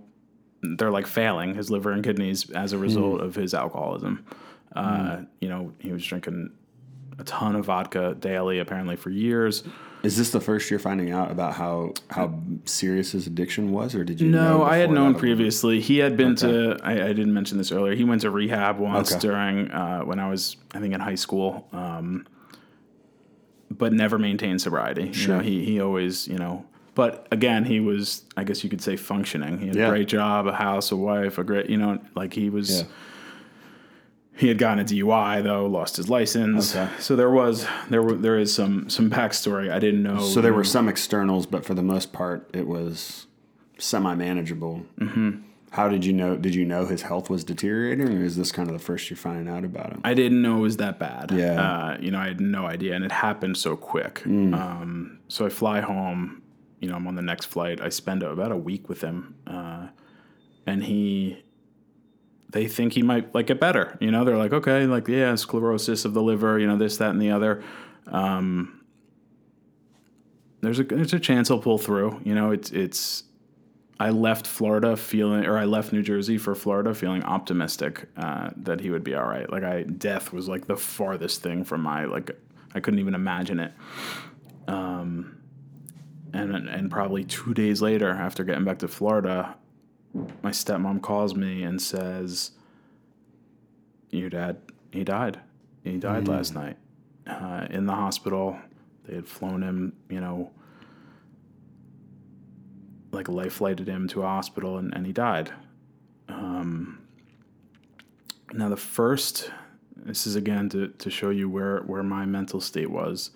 they're 0.62 0.90
like 0.90 1.06
failing 1.06 1.54
his 1.54 1.70
liver 1.70 1.90
and 1.92 2.04
kidneys 2.04 2.50
as 2.50 2.72
a 2.72 2.78
result 2.78 3.20
of 3.20 3.34
his 3.34 3.54
alcoholism. 3.54 4.24
Uh, 4.76 5.22
You 5.40 5.48
know, 5.48 5.72
he 5.80 5.92
was 5.92 6.04
drinking 6.04 6.50
a 7.18 7.24
ton 7.24 7.56
of 7.56 7.64
vodka 7.66 8.16
daily, 8.18 8.58
apparently 8.58 8.96
for 8.96 9.10
years. 9.10 9.64
Is 10.04 10.16
this 10.16 10.30
the 10.30 10.40
first 10.40 10.70
you're 10.70 10.78
finding 10.78 11.10
out 11.10 11.32
about 11.32 11.54
how 11.54 11.92
how 12.10 12.38
serious 12.64 13.10
his 13.12 13.26
addiction 13.26 13.72
was, 13.72 13.96
or 13.96 14.04
did 14.04 14.20
you? 14.20 14.30
know 14.30 14.58
No, 14.58 14.62
I 14.64 14.76
had 14.76 14.92
known 14.92 15.16
previously. 15.16 15.80
He 15.80 15.98
had 15.98 16.16
been 16.16 16.36
to. 16.36 16.78
I, 16.84 16.92
I 16.92 17.08
didn't 17.08 17.34
mention 17.34 17.58
this 17.58 17.72
earlier. 17.72 17.96
He 17.96 18.04
went 18.04 18.20
to 18.20 18.30
rehab 18.30 18.78
once 18.78 19.10
Okay. 19.10 19.20
during 19.20 19.70
uh, 19.72 20.02
when 20.02 20.20
I 20.20 20.30
was, 20.30 20.56
I 20.72 20.78
think, 20.78 20.94
in 20.94 21.00
high 21.00 21.16
school. 21.16 21.66
Um, 21.72 22.26
but 23.70 23.92
never 23.92 24.18
maintained 24.18 24.60
sobriety. 24.60 25.08
You 25.08 25.12
Sure. 25.12 25.36
know, 25.36 25.42
he 25.42 25.64
he 25.64 25.80
always, 25.80 26.28
you 26.28 26.38
know. 26.38 26.64
But 26.94 27.28
again, 27.30 27.64
he 27.64 27.78
was, 27.80 28.22
I 28.36 28.42
guess 28.44 28.64
you 28.64 28.70
could 28.70 28.80
say, 28.80 28.96
functioning. 28.96 29.58
He 29.58 29.66
had 29.68 29.76
Yeah. 29.76 29.86
a 29.86 29.90
great 29.90 30.08
job, 30.08 30.46
a 30.46 30.52
house, 30.52 30.90
a 30.90 30.96
wife, 30.96 31.38
a 31.38 31.44
great, 31.44 31.68
you 31.70 31.76
know, 31.76 31.98
like 32.14 32.34
he 32.34 32.50
was. 32.50 32.80
Yeah. 32.82 32.86
He 34.38 34.46
had 34.46 34.56
gotten 34.56 34.78
a 34.78 34.84
DUI 34.84 35.42
though, 35.42 35.66
lost 35.66 35.96
his 35.96 36.08
license. 36.08 36.74
Okay. 36.74 36.88
So 37.00 37.16
there 37.16 37.30
was 37.30 37.66
there 37.90 38.02
were 38.02 38.14
there 38.14 38.38
is 38.38 38.54
some 38.54 38.88
some 38.88 39.10
backstory 39.10 39.68
I 39.70 39.80
didn't 39.80 40.04
know. 40.04 40.20
So 40.20 40.40
there 40.40 40.54
were 40.54 40.64
some 40.64 40.88
externals, 40.88 41.44
but 41.44 41.64
for 41.64 41.74
the 41.74 41.82
most 41.82 42.12
part, 42.12 42.48
it 42.54 42.68
was 42.68 43.26
semi 43.78 44.14
manageable. 44.14 44.86
Mm-hmm. 45.00 45.42
How 45.70 45.88
did 45.88 46.04
you 46.04 46.12
know? 46.12 46.36
Did 46.36 46.54
you 46.54 46.64
know 46.64 46.86
his 46.86 47.02
health 47.02 47.28
was 47.28 47.42
deteriorating, 47.42 48.08
or 48.16 48.24
is 48.24 48.36
this 48.36 48.52
kind 48.52 48.68
of 48.68 48.78
the 48.78 48.82
first 48.82 49.10
you're 49.10 49.16
finding 49.16 49.52
out 49.52 49.64
about 49.64 49.90
him? 49.90 50.00
I 50.04 50.14
didn't 50.14 50.40
know 50.40 50.58
it 50.58 50.60
was 50.60 50.76
that 50.78 51.00
bad. 51.00 51.30
Yeah. 51.32 51.60
Uh, 51.60 51.98
you 52.00 52.10
know, 52.12 52.18
I 52.18 52.28
had 52.28 52.40
no 52.40 52.64
idea, 52.64 52.94
and 52.94 53.04
it 53.04 53.12
happened 53.12 53.56
so 53.56 53.76
quick. 53.76 54.24
Um, 54.24 55.18
so 55.28 55.46
I 55.46 55.48
fly 55.48 55.80
home. 55.80 56.42
You 56.80 56.88
know, 56.88 56.94
I'm 56.94 57.06
on 57.08 57.16
the 57.16 57.22
next 57.22 57.46
flight. 57.46 57.80
I 57.80 57.88
spend 57.88 58.22
about 58.22 58.52
a 58.52 58.56
week 58.56 58.88
with 58.88 59.00
him, 59.00 59.34
uh, 59.48 59.88
and 60.64 60.84
he. 60.84 61.42
They 62.50 62.66
think 62.66 62.94
he 62.94 63.02
might 63.02 63.34
like 63.34 63.46
get 63.46 63.60
better. 63.60 63.96
You 64.00 64.10
know, 64.10 64.24
they're 64.24 64.38
like, 64.38 64.52
okay, 64.52 64.86
like 64.86 65.06
yeah, 65.08 65.34
sclerosis 65.34 66.04
of 66.04 66.14
the 66.14 66.22
liver. 66.22 66.58
You 66.58 66.66
know, 66.66 66.76
this, 66.76 66.96
that, 66.96 67.10
and 67.10 67.20
the 67.20 67.30
other. 67.30 67.62
Um, 68.06 68.78
there's 70.60 70.78
a 70.80 70.84
there's 70.84 71.12
a 71.12 71.20
chance 71.20 71.48
he'll 71.48 71.60
pull 71.60 71.78
through. 71.78 72.20
You 72.24 72.34
know, 72.34 72.50
it's 72.50 72.70
it's. 72.70 73.24
I 74.00 74.10
left 74.10 74.46
Florida 74.46 74.96
feeling, 74.96 75.44
or 75.44 75.58
I 75.58 75.64
left 75.64 75.92
New 75.92 76.02
Jersey 76.02 76.38
for 76.38 76.54
Florida 76.54 76.94
feeling 76.94 77.24
optimistic 77.24 78.08
uh, 78.16 78.50
that 78.58 78.80
he 78.80 78.90
would 78.90 79.02
be 79.02 79.14
all 79.16 79.26
right. 79.26 79.50
Like 79.50 79.64
I, 79.64 79.82
death 79.82 80.32
was 80.32 80.48
like 80.48 80.66
the 80.66 80.76
farthest 80.76 81.42
thing 81.42 81.64
from 81.64 81.80
my 81.80 82.04
like, 82.04 82.30
I 82.74 82.80
couldn't 82.80 83.00
even 83.00 83.16
imagine 83.16 83.58
it. 83.58 83.72
Um, 84.68 85.38
and 86.32 86.54
and 86.68 86.90
probably 86.90 87.24
two 87.24 87.54
days 87.54 87.82
later, 87.82 88.10
after 88.10 88.44
getting 88.44 88.64
back 88.64 88.78
to 88.80 88.88
Florida, 88.88 89.56
my 90.14 90.50
stepmom 90.50 91.02
calls 91.02 91.34
me 91.34 91.62
and 91.62 91.80
says, 91.80 92.52
"Your 94.10 94.30
dad, 94.30 94.58
he 94.92 95.04
died. 95.04 95.40
He 95.84 95.96
died 95.98 96.28
last 96.28 96.54
night 96.54 96.76
uh, 97.26 97.66
in 97.70 97.86
the 97.86 97.94
hospital. 97.94 98.58
They 99.06 99.14
had 99.14 99.28
flown 99.28 99.62
him, 99.62 99.94
you 100.08 100.20
know." 100.20 100.50
like 103.12 103.28
life 103.28 103.54
flighted 103.54 103.88
him 103.88 104.08
to 104.08 104.22
a 104.22 104.26
hospital 104.26 104.78
and, 104.78 104.94
and 104.94 105.06
he 105.06 105.12
died. 105.12 105.50
Um, 106.28 107.00
now 108.52 108.68
the 108.68 108.76
first, 108.76 109.50
this 109.96 110.26
is 110.26 110.36
again 110.36 110.68
to, 110.70 110.88
to 110.88 111.10
show 111.10 111.30
you 111.30 111.48
where, 111.48 111.80
where 111.80 112.02
my 112.02 112.26
mental 112.26 112.60
state 112.60 112.90
was. 112.90 113.30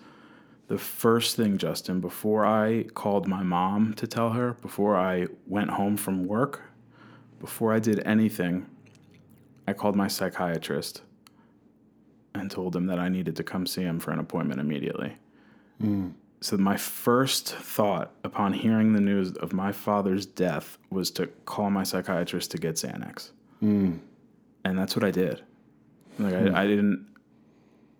The 0.67 0.77
first 0.77 1.35
thing, 1.35 1.57
Justin, 1.57 1.99
before 1.99 2.45
I 2.45 2.83
called 2.93 3.27
my 3.27 3.43
mom 3.43 3.93
to 3.95 4.07
tell 4.07 4.31
her, 4.31 4.53
before 4.61 4.95
I 4.95 5.27
went 5.45 5.71
home 5.71 5.97
from 5.97 6.25
work, 6.25 6.61
before 7.39 7.73
I 7.73 7.79
did 7.79 8.01
anything, 8.05 8.65
I 9.67 9.73
called 9.73 9.95
my 9.95 10.07
psychiatrist 10.07 11.01
and 12.33 12.49
told 12.49 12.75
him 12.75 12.87
that 12.87 12.99
I 12.99 13.09
needed 13.09 13.35
to 13.35 13.43
come 13.43 13.65
see 13.65 13.83
him 13.83 13.99
for 13.99 14.11
an 14.11 14.19
appointment 14.19 14.59
immediately. 14.59 15.17
Hmm. 15.79 16.09
So 16.41 16.57
my 16.57 16.75
first 16.75 17.55
thought 17.55 18.11
upon 18.23 18.53
hearing 18.53 18.93
the 18.93 19.01
news 19.01 19.33
of 19.37 19.53
my 19.53 19.71
father's 19.71 20.25
death 20.25 20.77
was 20.89 21.09
to 21.11 21.27
call 21.45 21.69
my 21.69 21.83
psychiatrist 21.83 22.51
to 22.51 22.57
get 22.57 22.75
Xanax, 22.75 23.31
hmm. 23.59 23.97
and 24.65 24.77
that's 24.77 24.95
what 24.95 25.05
I 25.05 25.11
did. 25.11 25.41
Like 26.19 26.33
I, 26.33 26.39
hmm. 26.39 26.55
I 26.55 26.67
didn't 26.67 27.07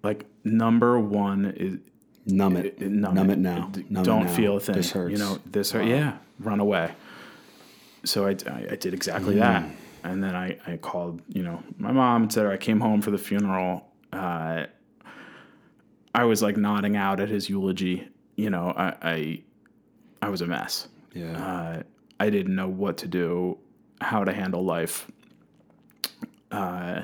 like 0.04 0.26
number 0.44 1.00
one 1.00 1.54
is 1.56 1.78
Numb 2.26 2.56
it. 2.58 2.80
numb, 2.80 3.16
numb, 3.16 3.30
it. 3.30 3.34
it. 3.34 3.40
now. 3.40 3.68
D- 3.72 3.86
Numb 3.90 4.04
don't 4.04 4.26
now. 4.26 4.34
feel 4.34 4.58
a 4.58 4.60
thing. 4.60 4.76
This 4.76 4.92
hurts. 4.92 5.12
You 5.12 5.18
know, 5.18 5.40
this 5.46 5.72
hurt. 5.72 5.86
Yeah, 5.86 6.18
run 6.40 6.60
away. 6.60 6.94
So 8.06 8.26
I, 8.28 8.32
I, 8.48 8.68
I 8.72 8.76
did 8.76 8.94
exactly 8.94 9.36
that, 9.36 9.66
and 10.04 10.24
then 10.24 10.36
I, 10.36 10.58
I 10.66 10.78
called 10.78 11.22
you 11.28 11.44
know 11.44 11.62
my 11.78 11.92
mom, 11.92 12.24
etc. 12.26 12.54
I 12.54 12.58
came 12.58 12.80
home 12.80 13.02
for 13.02 13.12
the 13.12 13.18
funeral. 13.18 13.90
Uh, 14.12 14.66
I 16.16 16.24
was 16.26 16.42
like 16.42 16.56
nodding 16.58 16.96
out 16.96 17.20
at 17.20 17.30
his 17.30 17.50
eulogy. 17.50 18.08
You 18.36 18.50
know, 18.50 18.74
I 18.76 18.94
I, 19.02 19.42
I 20.22 20.30
was 20.30 20.42
a 20.42 20.48
mess. 20.48 20.88
Yeah. 21.14 21.38
Uh, 21.38 21.84
I 22.20 22.30
didn't 22.30 22.56
know 22.56 22.68
what 22.70 22.98
to 23.00 23.08
do, 23.08 23.58
how 24.00 24.24
to 24.24 24.32
handle 24.32 24.64
life. 24.64 25.08
Uh, 26.52 27.02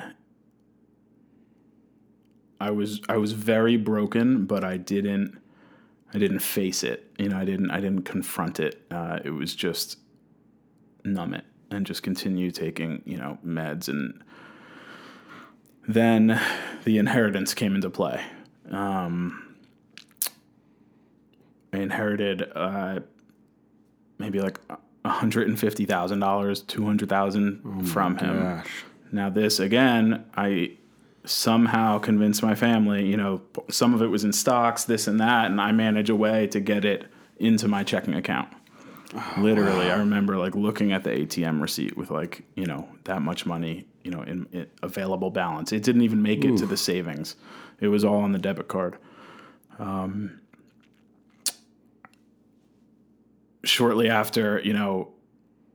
I 2.59 2.71
was 2.71 3.01
I 3.07 3.17
was 3.17 3.33
very 3.33 3.77
broken, 3.77 4.45
but 4.45 4.63
I 4.63 4.77
didn't 4.77 5.37
I 6.13 6.17
didn't 6.17 6.39
face 6.39 6.83
it. 6.83 7.11
You 7.17 7.29
know, 7.29 7.37
I 7.37 7.45
didn't 7.45 7.71
I 7.71 7.79
didn't 7.79 8.03
confront 8.03 8.59
it. 8.59 8.81
Uh, 8.91 9.19
it 9.23 9.31
was 9.31 9.55
just 9.55 9.97
numb 11.03 11.33
it 11.33 11.45
and 11.71 11.85
just 11.85 12.03
continue 12.03 12.51
taking 12.51 13.01
you 13.05 13.17
know 13.17 13.37
meds 13.45 13.87
and 13.87 14.21
then 15.87 16.39
the 16.83 16.97
inheritance 16.99 17.53
came 17.53 17.73
into 17.73 17.89
play. 17.89 18.21
Um, 18.69 19.55
I 21.73 21.77
inherited 21.77 22.51
uh, 22.55 22.99
maybe 24.19 24.39
like 24.39 24.59
hundred 25.03 25.47
and 25.47 25.59
fifty 25.59 25.85
thousand 25.85 26.19
dollars, 26.19 26.61
two 26.61 26.85
hundred 26.85 27.09
thousand 27.09 27.87
from 27.87 28.17
him. 28.17 28.39
Gosh. 28.39 28.83
Now 29.11 29.29
this 29.29 29.59
again, 29.59 30.25
I 30.35 30.77
somehow 31.25 31.99
convince 31.99 32.41
my 32.41 32.55
family. 32.55 33.05
You 33.05 33.17
know, 33.17 33.41
some 33.69 33.93
of 33.93 34.01
it 34.01 34.07
was 34.07 34.23
in 34.23 34.33
stocks, 34.33 34.83
this 34.83 35.07
and 35.07 35.19
that, 35.19 35.51
and 35.51 35.59
I 35.59 35.71
manage 35.71 36.09
a 36.09 36.15
way 36.15 36.47
to 36.47 36.59
get 36.59 36.85
it 36.85 37.05
into 37.37 37.67
my 37.67 37.83
checking 37.83 38.13
account. 38.13 38.49
Literally, 39.37 39.89
I 39.89 39.97
remember 39.97 40.37
like 40.37 40.55
looking 40.55 40.91
at 40.91 41.03
the 41.03 41.09
ATM 41.09 41.61
receipt 41.61 41.97
with 41.97 42.11
like 42.11 42.43
you 42.55 42.65
know 42.65 42.87
that 43.05 43.21
much 43.21 43.45
money, 43.45 43.87
you 44.03 44.11
know, 44.11 44.21
in, 44.21 44.47
in 44.51 44.67
available 44.83 45.31
balance. 45.31 45.71
It 45.71 45.83
didn't 45.83 46.03
even 46.03 46.21
make 46.21 46.45
it 46.45 46.57
to 46.57 46.65
the 46.65 46.77
savings. 46.77 47.35
It 47.79 47.87
was 47.87 48.05
all 48.05 48.21
on 48.21 48.33
the 48.33 48.39
debit 48.39 48.67
card. 48.67 48.97
Um, 49.79 50.41
shortly 53.63 54.09
after, 54.09 54.59
you 54.63 54.73
know, 54.73 55.09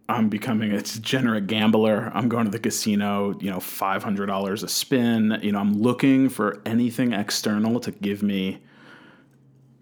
I'm 0.08 0.28
becoming 0.28 0.72
a 0.72 0.82
degenerate 0.82 1.46
gambler. 1.46 2.10
I'm 2.14 2.28
going 2.28 2.44
to 2.44 2.50
the 2.50 2.58
casino, 2.58 3.38
you 3.40 3.50
know, 3.50 3.56
$500 3.56 4.62
a 4.62 4.68
spin. 4.68 5.38
You 5.42 5.52
know, 5.52 5.58
I'm 5.58 5.80
looking 5.80 6.28
for 6.28 6.60
anything 6.66 7.12
external 7.14 7.80
to 7.80 7.90
give 7.90 8.22
me, 8.22 8.60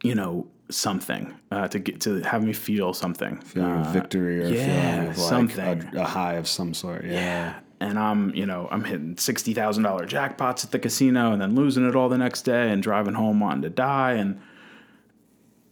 you 0.05 0.15
know, 0.15 0.47
something 0.71 1.35
uh, 1.51 1.69
to 1.69 1.79
get 1.79 2.01
to 2.03 2.21
have 2.23 2.43
me 2.43 2.53
feel 2.53 2.93
something. 2.95 3.37
Feeling 3.41 3.71
Uh, 3.71 3.93
victory 3.93 4.45
or 4.45 4.49
yeah, 4.49 5.01
feeling 5.01 5.07
like 5.09 5.17
something. 5.17 5.91
A, 5.97 6.01
a 6.03 6.05
high 6.05 6.35
of 6.35 6.47
some 6.47 6.73
sort. 6.73 7.05
Yeah. 7.05 7.13
yeah. 7.13 7.55
And 7.81 7.99
I'm, 7.99 8.33
you 8.35 8.47
know, 8.47 8.69
I'm 8.71 8.85
hitting 8.85 9.17
sixty 9.19 9.55
thousand 9.55 9.83
dollar 9.83 10.07
jackpots 10.07 10.65
at 10.65 10.71
the 10.71 10.79
casino, 10.79 11.33
and 11.33 11.43
then 11.43 11.57
losing 11.57 11.87
it 11.87 11.97
all 11.97 12.09
the 12.09 12.17
next 12.17 12.43
day, 12.43 12.71
and 12.71 12.81
driving 12.81 13.15
home 13.15 13.41
wanting 13.41 13.63
to 13.63 13.71
die. 13.71 14.13
And 14.13 14.41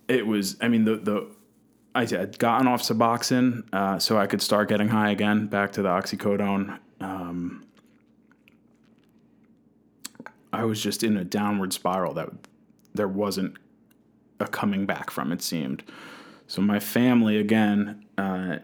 it 0.08 0.26
was, 0.26 0.56
I 0.60 0.66
mean, 0.66 0.84
the 0.84 0.96
the 0.96 1.30
I 1.94 2.06
had 2.06 2.38
gotten 2.38 2.68
off 2.68 2.82
Suboxone, 2.82 3.64
uh, 3.72 3.98
so 3.98 4.16
I 4.18 4.26
could 4.26 4.40
start 4.40 4.68
getting 4.68 4.88
high 4.88 5.10
again, 5.10 5.46
back 5.46 5.72
to 5.72 5.82
the 5.82 5.88
oxycodone. 5.88 6.78
Um, 7.00 7.66
I 10.52 10.64
was 10.64 10.82
just 10.82 11.02
in 11.02 11.16
a 11.16 11.24
downward 11.24 11.72
spiral 11.72 12.14
that 12.14 12.28
there 12.94 13.08
wasn't 13.08 13.56
a 14.38 14.46
coming 14.46 14.86
back 14.86 15.10
from. 15.10 15.32
It 15.32 15.42
seemed. 15.42 15.82
So 16.46 16.62
my 16.62 16.80
family 16.80 17.38
again, 17.38 18.04
uh, 18.18 18.58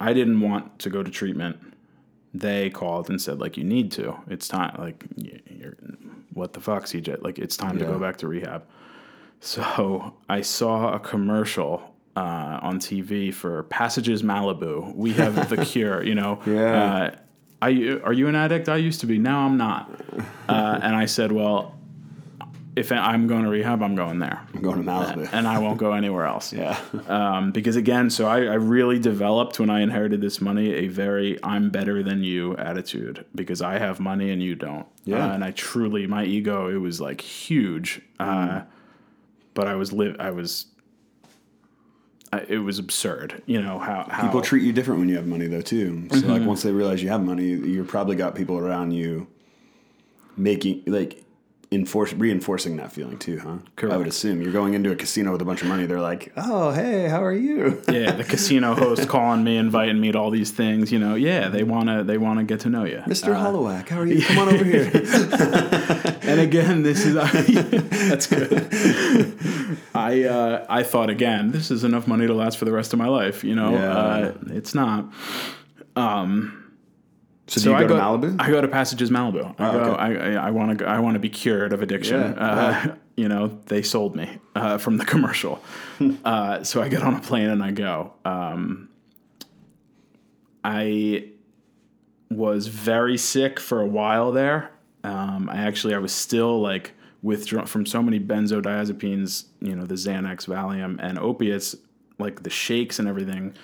I 0.00 0.12
didn't 0.12 0.40
want 0.40 0.78
to 0.80 0.90
go 0.90 1.02
to 1.02 1.10
treatment. 1.10 1.58
They 2.32 2.70
called 2.70 3.08
and 3.08 3.20
said 3.20 3.40
like 3.40 3.56
you 3.56 3.64
need 3.64 3.92
to. 3.92 4.16
It's 4.28 4.48
time. 4.48 4.74
Like 4.78 5.04
you're, 5.16 5.76
what 6.32 6.52
the 6.52 6.60
fuck, 6.60 6.84
CJ? 6.84 7.22
Like 7.22 7.38
it's 7.38 7.56
time 7.56 7.78
to 7.78 7.84
go 7.84 7.98
back 7.98 8.16
to 8.18 8.28
rehab. 8.28 8.64
So 9.40 10.14
I 10.28 10.40
saw 10.40 10.94
a 10.94 10.98
commercial 10.98 11.93
uh, 12.16 12.60
on 12.62 12.78
TV 12.78 13.32
for 13.32 13.64
Passages 13.64 14.22
Malibu. 14.22 14.94
We 14.94 15.12
have 15.14 15.48
the 15.48 15.64
cure. 15.64 16.02
You 16.02 16.14
know. 16.14 16.40
Yeah. 16.46 16.84
Uh, 16.84 17.16
I, 17.62 17.98
are 18.04 18.12
you 18.12 18.28
an 18.28 18.34
addict? 18.34 18.68
I 18.68 18.76
used 18.76 19.00
to 19.00 19.06
be. 19.06 19.18
Now 19.18 19.46
I'm 19.46 19.56
not. 19.56 19.90
Uh, 20.48 20.78
and 20.82 20.94
I 20.94 21.06
said, 21.06 21.32
well, 21.32 21.74
if 22.76 22.90
I'm 22.90 23.26
going 23.26 23.44
to 23.44 23.48
rehab, 23.48 23.82
I'm 23.82 23.94
going 23.94 24.18
there, 24.18 24.40
I'm 24.52 24.60
going 24.60 24.84
to 24.84 24.90
Malibu. 24.90 25.28
and 25.32 25.46
I 25.46 25.58
won't 25.58 25.78
go 25.78 25.92
anywhere 25.92 26.26
else. 26.26 26.52
yeah. 26.52 26.78
Um, 27.06 27.52
because 27.52 27.76
again, 27.76 28.10
so 28.10 28.26
I, 28.26 28.38
I 28.38 28.54
really 28.54 28.98
developed 28.98 29.60
when 29.60 29.70
I 29.70 29.80
inherited 29.80 30.20
this 30.20 30.40
money 30.40 30.74
a 30.74 30.88
very 30.88 31.38
I'm 31.42 31.70
better 31.70 32.02
than 32.02 32.24
you 32.24 32.56
attitude 32.56 33.24
because 33.34 33.62
I 33.62 33.78
have 33.78 34.00
money 34.00 34.30
and 34.30 34.42
you 34.42 34.54
don't. 34.54 34.86
Yeah. 35.04 35.26
Uh, 35.26 35.34
and 35.34 35.44
I 35.44 35.52
truly, 35.52 36.06
my 36.06 36.24
ego, 36.24 36.68
it 36.68 36.78
was 36.78 37.00
like 37.00 37.20
huge. 37.20 38.00
Uh, 38.18 38.62
but 39.54 39.68
I 39.68 39.76
was 39.76 39.92
live, 39.92 40.16
I 40.18 40.32
was, 40.32 40.66
it 42.38 42.58
was 42.58 42.78
absurd. 42.78 43.42
You 43.46 43.60
know 43.62 43.78
how 43.78 44.06
how 44.10 44.26
People 44.26 44.42
treat 44.42 44.62
you 44.62 44.72
different 44.72 45.00
when 45.00 45.08
you 45.08 45.16
have 45.16 45.26
money, 45.26 45.46
though, 45.46 45.60
too. 45.60 46.08
So, 46.10 46.16
like, 46.16 46.24
mm-hmm. 46.24 46.46
once 46.46 46.62
they 46.62 46.72
realize 46.72 47.02
you 47.02 47.08
have 47.08 47.22
money, 47.22 47.46
you're 47.46 47.84
probably 47.84 48.16
got 48.16 48.34
people 48.34 48.58
around 48.58 48.92
you 48.92 49.26
making, 50.36 50.82
like, 50.86 51.22
enforce 51.70 52.12
reinforcing 52.12 52.76
that 52.76 52.92
feeling, 52.92 53.18
too, 53.18 53.38
huh? 53.38 53.88
I 53.90 53.96
would 53.96 54.06
assume. 54.06 54.40
You're 54.40 54.52
going 54.52 54.74
into 54.74 54.92
a 54.92 54.96
casino 54.96 55.32
with 55.32 55.42
a 55.42 55.44
bunch 55.44 55.62
of 55.62 55.68
money. 55.68 55.86
They're 55.86 56.00
like, 56.00 56.32
oh, 56.36 56.70
hey, 56.70 57.08
how 57.08 57.22
are 57.22 57.32
you? 57.32 57.82
yeah, 57.88 58.12
the 58.12 58.24
casino 58.28 58.74
host 58.74 59.08
calling 59.08 59.42
me, 59.42 59.56
inviting 59.56 60.00
me 60.00 60.12
to 60.12 60.18
all 60.18 60.30
these 60.30 60.50
things. 60.50 60.92
You 60.92 60.98
know, 60.98 61.14
yeah, 61.14 61.48
they 61.48 61.64
wanna 61.64 62.04
they 62.04 62.18
wanna 62.18 62.44
get 62.44 62.60
to 62.60 62.68
know 62.68 62.84
you, 62.84 63.02
Mr. 63.06 63.34
Uh, 63.34 63.38
Holloway, 63.40 63.82
how 63.88 64.00
are 64.00 64.06
you? 64.06 64.22
Come 64.22 64.38
on 64.38 64.48
over 64.54 64.64
here. 64.64 64.90
And 66.26 66.40
again, 66.40 66.82
this 66.82 67.04
is 67.04 67.14
that's 68.08 68.26
good. 68.26 68.66
I 69.94 70.24
uh, 70.24 70.66
I 70.68 70.82
thought 70.82 71.10
again, 71.10 71.50
this 71.52 71.70
is 71.70 71.84
enough 71.84 72.06
money 72.06 72.26
to 72.26 72.34
last 72.34 72.58
for 72.58 72.64
the 72.64 72.72
rest 72.72 72.92
of 72.92 72.98
my 72.98 73.08
life. 73.08 73.44
You 73.44 73.54
know, 73.54 73.72
Yeah. 73.72 73.92
uh, 73.92 74.32
it's 74.48 74.74
not. 74.74 75.12
So, 77.46 77.60
do 77.60 77.70
you 77.70 77.76
I 77.76 77.80
go, 77.82 77.88
go 77.88 77.96
to 77.96 78.02
Malibu? 78.28 78.36
I 78.40 78.48
go 78.50 78.60
to 78.62 78.68
Passages 78.68 79.10
Malibu. 79.10 79.54
I 79.60 79.68
Oh, 79.68 79.72
go. 79.84 79.90
okay. 79.92 80.00
I 80.36 80.46
I 80.48 80.50
want 80.50 80.78
to. 80.78 80.86
I 80.86 80.98
want 81.00 81.14
to 81.14 81.18
be 81.20 81.28
cured 81.28 81.72
of 81.74 81.82
addiction. 81.82 82.20
Yeah, 82.20 82.28
uh, 82.88 82.94
You 83.16 83.28
know, 83.28 83.46
they 83.66 83.82
sold 83.82 84.16
me 84.16 84.38
uh, 84.56 84.76
from 84.78 84.96
the 84.96 85.04
commercial. 85.04 85.62
uh, 86.24 86.64
so 86.64 86.82
I 86.82 86.88
get 86.88 87.02
on 87.02 87.14
a 87.14 87.20
plane 87.20 87.48
and 87.48 87.62
I 87.62 87.70
go. 87.70 88.12
Um, 88.24 88.88
I 90.64 91.28
was 92.30 92.66
very 92.66 93.16
sick 93.16 93.60
for 93.60 93.80
a 93.80 93.86
while 93.86 94.32
there. 94.32 94.70
Um, 95.04 95.48
I 95.48 95.58
actually 95.58 95.94
I 95.94 95.98
was 95.98 96.12
still 96.12 96.60
like 96.60 96.92
withdrawn 97.24 97.64
from 97.64 97.86
so 97.86 98.02
many 98.02 98.20
benzodiazepines, 98.20 99.46
you 99.60 99.74
know, 99.74 99.86
the 99.86 99.94
Xanax, 99.94 100.46
Valium, 100.46 101.02
and 101.02 101.18
opiates, 101.18 101.74
like 102.18 102.42
the 102.42 102.50
shakes 102.50 102.98
and 102.98 103.08
everything, 103.08 103.54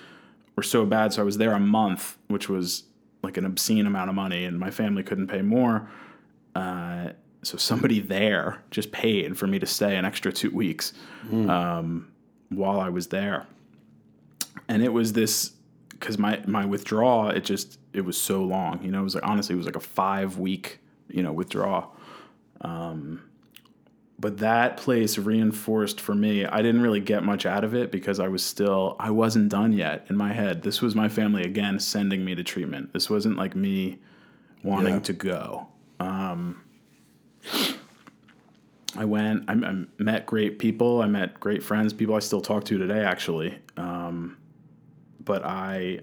were 0.55 0.63
so 0.63 0.83
bad. 0.83 1.13
So 1.13 1.21
I 1.21 1.25
was 1.25 1.37
there 1.37 1.53
a 1.53 1.59
month, 1.59 2.17
which 2.27 2.49
was 2.49 2.83
like 3.21 3.37
an 3.37 3.45
obscene 3.45 3.85
amount 3.85 4.09
of 4.09 4.15
money, 4.15 4.45
and 4.45 4.59
my 4.59 4.71
family 4.71 5.03
couldn't 5.03 5.27
pay 5.27 5.43
more. 5.43 5.87
Uh, 6.55 7.09
so 7.43 7.55
somebody 7.55 7.99
there 7.99 8.63
just 8.71 8.91
paid 8.91 9.37
for 9.37 9.45
me 9.45 9.59
to 9.59 9.67
stay 9.67 9.95
an 9.95 10.05
extra 10.05 10.31
two 10.31 10.49
weeks 10.49 10.93
um, 11.49 12.11
while 12.49 12.79
I 12.79 12.89
was 12.89 13.07
there, 13.07 13.45
and 14.67 14.81
it 14.81 14.91
was 14.91 15.13
this 15.13 15.51
because 15.91 16.17
my 16.17 16.41
my 16.47 16.65
withdrawal 16.65 17.29
it 17.29 17.45
just 17.45 17.77
it 17.93 18.01
was 18.01 18.17
so 18.17 18.43
long. 18.43 18.81
You 18.83 18.89
know, 18.89 19.01
it 19.01 19.03
was 19.03 19.15
like 19.15 19.27
honestly 19.27 19.53
it 19.53 19.57
was 19.57 19.67
like 19.67 19.75
a 19.75 19.79
five 19.79 20.39
week 20.39 20.79
you 21.09 21.21
know 21.21 21.31
withdrawal. 21.31 21.95
Um, 22.61 23.21
but 24.21 24.37
that 24.37 24.77
place 24.77 25.17
reinforced 25.17 25.99
for 25.99 26.13
me. 26.15 26.45
I 26.45 26.61
didn't 26.61 26.81
really 26.81 26.99
get 26.99 27.23
much 27.23 27.45
out 27.47 27.63
of 27.63 27.73
it 27.73 27.91
because 27.91 28.19
i 28.19 28.27
was 28.27 28.43
still 28.45 28.95
i 28.99 29.09
wasn't 29.09 29.49
done 29.49 29.73
yet 29.73 30.05
in 30.09 30.15
my 30.15 30.31
head. 30.31 30.61
This 30.61 30.79
was 30.81 30.93
my 30.95 31.09
family 31.09 31.41
again 31.43 31.79
sending 31.79 32.23
me 32.23 32.35
to 32.35 32.43
treatment. 32.43 32.93
This 32.93 33.09
wasn't 33.09 33.35
like 33.37 33.55
me 33.55 33.97
wanting 34.63 34.93
Yeah. 34.95 34.99
to 34.99 35.13
go. 35.13 35.67
Um, 35.99 36.61
i 38.97 39.05
went 39.05 39.49
I, 39.49 39.53
I 39.53 39.85
met 39.97 40.25
great 40.25 40.59
people. 40.59 41.01
I 41.01 41.07
met 41.07 41.39
great 41.39 41.63
friends 41.63 41.91
people 41.93 42.15
i 42.15 42.19
still 42.19 42.41
talk 42.41 42.63
to 42.65 42.77
today 42.77 43.03
actually. 43.03 43.57
Um, 43.77 44.37
but 45.25 45.43
i 45.43 46.01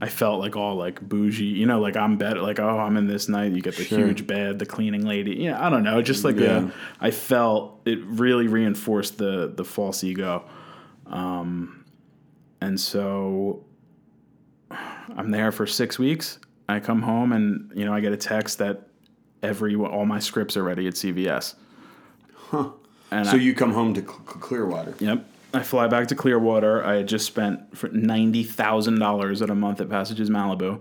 I 0.00 0.08
felt 0.08 0.40
like 0.40 0.56
all 0.56 0.74
like 0.76 1.00
bougie, 1.00 1.44
you 1.46 1.66
know, 1.66 1.80
like 1.80 1.96
I'm 1.96 2.18
better, 2.18 2.40
like 2.42 2.58
oh, 2.58 2.78
I'm 2.78 2.96
in 2.96 3.06
this 3.06 3.28
night. 3.28 3.52
You 3.52 3.62
get 3.62 3.76
the 3.76 3.84
Sure. 3.84 3.98
huge 3.98 4.26
bed, 4.26 4.58
the 4.58 4.66
cleaning 4.66 5.06
lady. 5.06 5.36
Yeah, 5.36 5.64
I 5.64 5.70
don't 5.70 5.82
know, 5.84 6.02
just 6.02 6.24
like 6.24 6.36
Yeah. 6.36 6.70
I 7.00 7.10
felt 7.10 7.80
it 7.86 8.00
really 8.04 8.48
reinforced 8.48 9.18
the 9.18 9.52
the 9.54 9.64
false 9.64 10.04
ego, 10.04 10.44
um, 11.06 11.84
and 12.60 12.78
so 12.78 13.64
I'm 15.16 15.30
there 15.30 15.52
for 15.52 15.66
six 15.66 15.98
weeks. 15.98 16.38
I 16.68 16.80
come 16.80 17.02
home 17.02 17.32
and 17.32 17.70
you 17.74 17.84
know 17.84 17.92
I 17.94 18.00
get 18.00 18.12
a 18.12 18.16
text 18.16 18.58
that 18.58 18.88
every 19.42 19.74
all 19.76 20.06
my 20.06 20.18
scripts 20.18 20.56
are 20.56 20.62
ready 20.64 20.86
at 20.88 20.94
CVS. 20.94 21.54
Huh. 22.34 22.70
And 23.10 23.26
So 23.26 23.34
I, 23.36 23.40
you 23.40 23.54
come 23.54 23.72
home 23.72 23.94
to 23.94 24.00
Cl- 24.00 24.22
Cl- 24.26 24.40
Clearwater. 24.40 24.94
Yep. 24.98 25.24
I 25.54 25.62
fly 25.62 25.86
back 25.86 26.08
to 26.08 26.14
Clearwater. 26.16 26.84
I 26.84 26.96
had 26.96 27.06
just 27.06 27.26
spent 27.26 27.76
for 27.76 27.88
ninety 27.88 28.42
thousand 28.42 28.98
dollars 28.98 29.40
at 29.40 29.50
a 29.50 29.54
month 29.54 29.80
at 29.80 29.88
Passages 29.88 30.28
Malibu, 30.28 30.80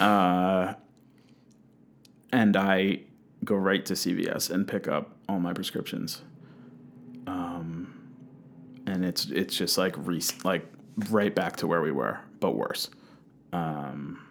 uh, 0.00 0.74
and 2.32 2.56
I 2.56 3.00
go 3.44 3.54
right 3.54 3.84
to 3.86 3.92
CVS 3.94 4.50
and 4.50 4.66
pick 4.66 4.88
up 4.88 5.10
all 5.28 5.38
my 5.40 5.52
prescriptions. 5.52 6.22
Um, 7.26 7.94
and 8.86 9.04
it's 9.04 9.26
it's 9.26 9.54
just 9.54 9.76
like 9.76 9.94
re- 9.98 10.22
like 10.42 10.66
right 11.10 11.34
back 11.34 11.56
to 11.56 11.66
where 11.66 11.82
we 11.82 11.92
were, 11.92 12.18
but 12.40 12.56
worse. 12.56 12.88
Um, 13.52 14.24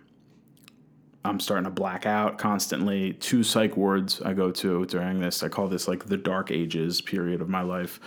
I'm 1.23 1.39
starting 1.39 1.65
to 1.65 1.69
black 1.71 2.05
out 2.05 2.37
constantly. 2.39 3.13
Two 3.13 3.43
psych 3.43 3.77
wards 3.77 4.21
I 4.21 4.33
go 4.33 4.49
to 4.51 4.85
during 4.85 5.19
this. 5.19 5.43
I 5.43 5.49
call 5.49 5.67
this 5.67 5.87
like 5.87 6.05
the 6.05 6.17
dark 6.17 6.49
ages 6.51 6.99
period 7.01 7.41
of 7.41 7.49
my 7.49 7.61
life 7.61 7.99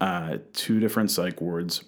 uh, 0.00 0.38
two 0.52 0.80
different 0.80 1.10
psych 1.10 1.40
wards. 1.40 1.84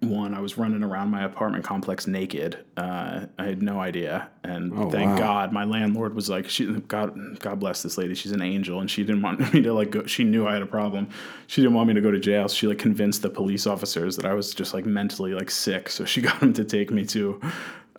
One, 0.00 0.32
I 0.32 0.38
was 0.40 0.56
running 0.56 0.84
around 0.84 1.10
my 1.10 1.24
apartment 1.24 1.64
complex 1.64 2.06
naked. 2.06 2.64
Uh, 2.76 3.26
I 3.36 3.44
had 3.46 3.62
no 3.62 3.80
idea, 3.80 4.30
and 4.44 4.72
Oh, 4.72 4.88
thank 4.88 5.10
wow. 5.10 5.18
God, 5.18 5.52
my 5.52 5.64
landlord 5.64 6.14
was 6.14 6.30
like, 6.30 6.48
"She, 6.48 6.66
God, 6.66 7.40
God 7.40 7.58
bless 7.58 7.82
this 7.82 7.98
lady. 7.98 8.14
She's 8.14 8.30
an 8.30 8.40
angel, 8.40 8.78
and 8.78 8.88
she 8.88 9.02
didn't 9.02 9.22
want 9.22 9.40
me 9.52 9.60
to 9.62 9.72
like 9.72 9.90
go. 9.90 10.06
She 10.06 10.22
knew 10.22 10.46
I 10.46 10.52
had 10.52 10.62
a 10.62 10.66
problem. 10.66 11.08
She 11.48 11.62
didn't 11.62 11.74
want 11.74 11.88
me 11.88 11.94
to 11.94 12.00
go 12.00 12.12
to 12.12 12.20
jail. 12.20 12.48
So 12.48 12.54
she 12.54 12.68
like 12.68 12.78
convinced 12.78 13.22
the 13.22 13.30
police 13.30 13.66
officers 13.66 14.14
that 14.14 14.24
I 14.24 14.34
was 14.34 14.54
just 14.54 14.72
like 14.72 14.86
mentally 14.86 15.34
like 15.34 15.50
sick. 15.50 15.88
So 15.90 16.04
she 16.04 16.20
got 16.28 16.38
them 16.38 16.52
to 16.52 16.64
take 16.64 16.92
me 16.92 17.04
to 17.06 17.40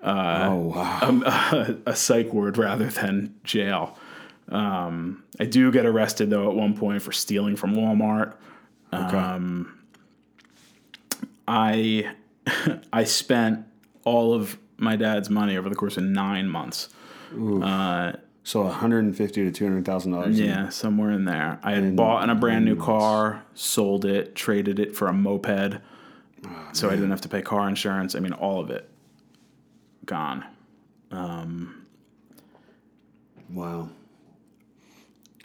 oh 0.02 0.56
wow. 0.56 1.00
um, 1.02 1.24
a, 1.24 1.76
a 1.88 1.96
psych 1.98 2.32
ward 2.32 2.58
rather 2.58 2.86
than 2.88 3.36
jail. 3.44 3.98
Um, 4.50 5.24
I 5.40 5.46
do 5.46 5.72
get 5.72 5.86
arrested 5.86 6.30
though 6.30 6.50
at 6.50 6.56
one 6.56 6.76
point 6.76 7.02
for 7.02 7.12
stealing 7.12 7.56
from 7.56 7.76
Walmart. 7.76 8.34
Okay. 8.92 9.18
I 11.48 12.12
I 12.94 13.04
spent 13.04 13.66
all 14.04 14.34
of 14.34 14.58
my 14.78 14.96
dad's 14.96 15.30
money 15.30 15.58
over 15.58 15.70
the 15.70 15.76
course 15.76 15.98
of 15.98 16.04
nine 16.04 16.48
months. 16.48 16.90
Uh, 17.64 18.14
so 18.44 18.62
150 18.64 19.44
to 19.44 19.52
200 19.52 19.86
thousand 19.86 20.14
dollars. 20.14 20.40
yeah, 20.40 20.70
somewhere 20.70 21.12
in 21.12 21.26
there. 21.26 21.60
I 21.62 21.74
had 21.74 21.96
bought 21.96 22.24
in 22.24 22.30
a 22.32 22.36
brand 22.36 22.66
new 22.66 22.76
car, 22.76 23.44
sold 23.54 24.06
it, 24.06 24.34
traded 24.34 24.80
it 24.80 24.96
for 24.96 25.08
a 25.08 25.14
moped, 25.14 25.80
so 26.72 26.88
I 26.88 26.96
didn't 26.96 27.12
have 27.12 27.22
to 27.22 27.30
pay 27.30 27.44
car 27.44 27.68
insurance. 27.68 28.16
I 28.16 28.20
mean, 28.20 28.34
all 28.34 28.60
of 28.60 28.72
it 28.72 28.90
gone. 30.06 30.44
Wow. 33.52 33.90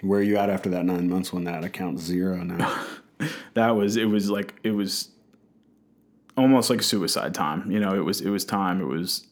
Where 0.05 0.21
are 0.21 0.23
you 0.23 0.37
at 0.37 0.51
after 0.51 0.69
that 0.71 0.85
nine 0.85 1.09
months 1.09 1.33
when 1.33 1.45
that 1.45 1.65
account's 1.65 2.03
zero 2.03 2.43
now? 2.43 2.85
that 3.55 3.71
was 3.71 3.97
it 3.97 4.07
was 4.07 4.29
like 4.31 4.55
it 4.63 4.73
was 4.73 5.11
almost 6.37 6.69
like 6.69 6.83
suicide 6.83 7.33
time 7.33 7.71
you 7.71 7.79
know 7.79 7.95
it 7.95 8.01
was 8.05 8.21
it 8.21 8.29
was 8.29 8.45
time 8.45 8.81
it 8.81 8.87
was 8.87 9.27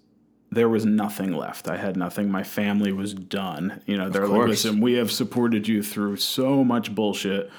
there 0.54 0.68
was 0.68 0.84
nothing 0.84 1.32
left. 1.32 1.66
I 1.66 1.78
had 1.78 1.96
nothing. 1.96 2.30
My 2.30 2.42
family 2.42 2.92
was 2.92 3.14
done. 3.14 3.82
You 3.86 3.96
know 3.96 4.10
they're 4.10 4.28
like 4.28 4.48
listen 4.48 4.80
we 4.82 4.94
have 4.94 5.10
supported 5.10 5.66
you 5.66 5.82
through 5.82 6.16
so 6.16 6.62
much 6.62 6.94
bullshit. 6.94 7.50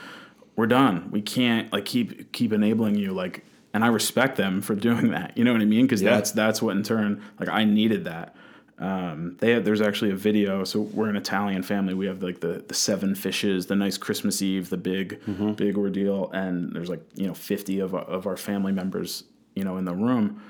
We're 0.55 0.67
done. 0.67 1.09
We 1.09 1.21
can't 1.21 1.73
like 1.73 1.85
keep 1.85 2.31
keep 2.31 2.53
enabling 2.53 2.95
you 2.95 3.11
like 3.11 3.43
and 3.73 3.83
i 3.83 3.87
respect 3.87 4.37
them 4.37 4.61
for 4.61 4.75
doing 4.89 5.09
that 5.09 5.35
you 5.37 5.43
know 5.43 5.51
what 5.51 5.61
i 5.61 5.65
mean? 5.65 5.85
Because 5.85 6.01
Yeah. 6.03 6.11
that's 6.11 6.31
that's 6.31 6.61
what 6.61 6.75
in 6.77 6.83
turn 6.83 7.21
like 7.39 7.49
i 7.49 7.63
needed 7.65 8.05
that 8.05 8.35
um, 8.79 9.37
they 9.39 9.51
have, 9.51 9.65
there's 9.65 9.81
actually 9.81 10.11
a 10.11 10.15
video. 10.15 10.63
So 10.63 10.81
we're 10.81 11.09
an 11.09 11.15
Italian 11.15 11.63
family. 11.63 11.93
We 11.93 12.07
have 12.07 12.23
like 12.23 12.39
the, 12.39 12.63
the 12.67 12.73
seven 12.73 13.15
fishes, 13.15 13.67
the 13.67 13.75
nice 13.75 13.97
Christmas 13.97 14.41
Eve, 14.41 14.69
the 14.69 14.77
big 14.77 15.19
big 15.55 15.77
ordeal, 15.77 16.31
and 16.33 16.73
there's 16.73 16.89
like 16.89 17.03
you 17.15 17.27
know 17.27 17.33
50 17.33 17.79
of 17.79 17.95
our, 17.95 18.01
of 18.01 18.27
our 18.27 18.37
family 18.37 18.71
members, 18.71 19.23
you 19.55 19.63
know, 19.63 19.77
in 19.77 19.85
the 19.85 19.93
room, 19.93 20.41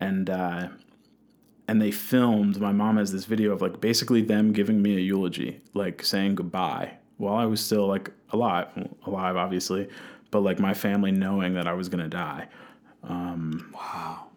and 0.00 0.28
uh, 0.28 0.68
and 1.68 1.80
they 1.80 1.90
filmed. 1.90 2.60
My 2.60 2.72
mom 2.72 2.96
has 2.96 3.12
this 3.12 3.24
video 3.24 3.52
of 3.52 3.62
like 3.62 3.80
basically 3.80 4.22
them 4.22 4.52
giving 4.52 4.82
me 4.82 4.96
a 4.96 5.00
eulogy, 5.00 5.60
like 5.74 6.04
saying 6.04 6.34
goodbye 6.34 6.98
while 7.18 7.34
I 7.34 7.44
was 7.44 7.64
still 7.64 7.86
like 7.86 8.10
alive, 8.30 8.68
alive 9.04 9.36
obviously, 9.36 9.88
but 10.30 10.40
like 10.40 10.58
my 10.58 10.72
family 10.72 11.12
knowing 11.12 11.54
that 11.54 11.66
I 11.66 11.74
was 11.74 11.88
gonna 11.88 12.08
die. 12.08 12.48
Um, 13.02 13.72
wow. 13.74 14.27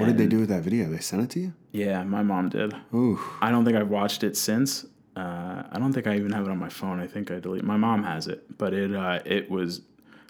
What 0.00 0.06
did 0.06 0.18
they 0.18 0.26
do 0.26 0.40
with 0.40 0.48
that 0.48 0.62
video? 0.62 0.88
They 0.88 0.98
sent 0.98 1.22
it 1.22 1.30
to 1.30 1.40
you? 1.40 1.54
Yeah, 1.72 2.02
my 2.04 2.22
mom 2.22 2.48
did. 2.48 2.74
Ooh. 2.94 3.18
I 3.40 3.50
don't 3.50 3.64
think 3.64 3.76
I've 3.76 3.88
watched 3.88 4.22
it 4.24 4.36
since. 4.36 4.84
Uh, 5.16 5.62
I 5.70 5.78
don't 5.78 5.92
think 5.92 6.06
I 6.06 6.16
even 6.16 6.32
have 6.32 6.44
it 6.46 6.50
on 6.50 6.58
my 6.58 6.68
phone. 6.68 7.00
I 7.00 7.06
think 7.06 7.30
I 7.30 7.40
delete. 7.40 7.64
My 7.64 7.76
mom 7.76 8.02
has 8.04 8.26
it, 8.26 8.58
but 8.58 8.72
it 8.74 8.94
uh, 8.94 9.20
it 9.24 9.50
was. 9.50 9.80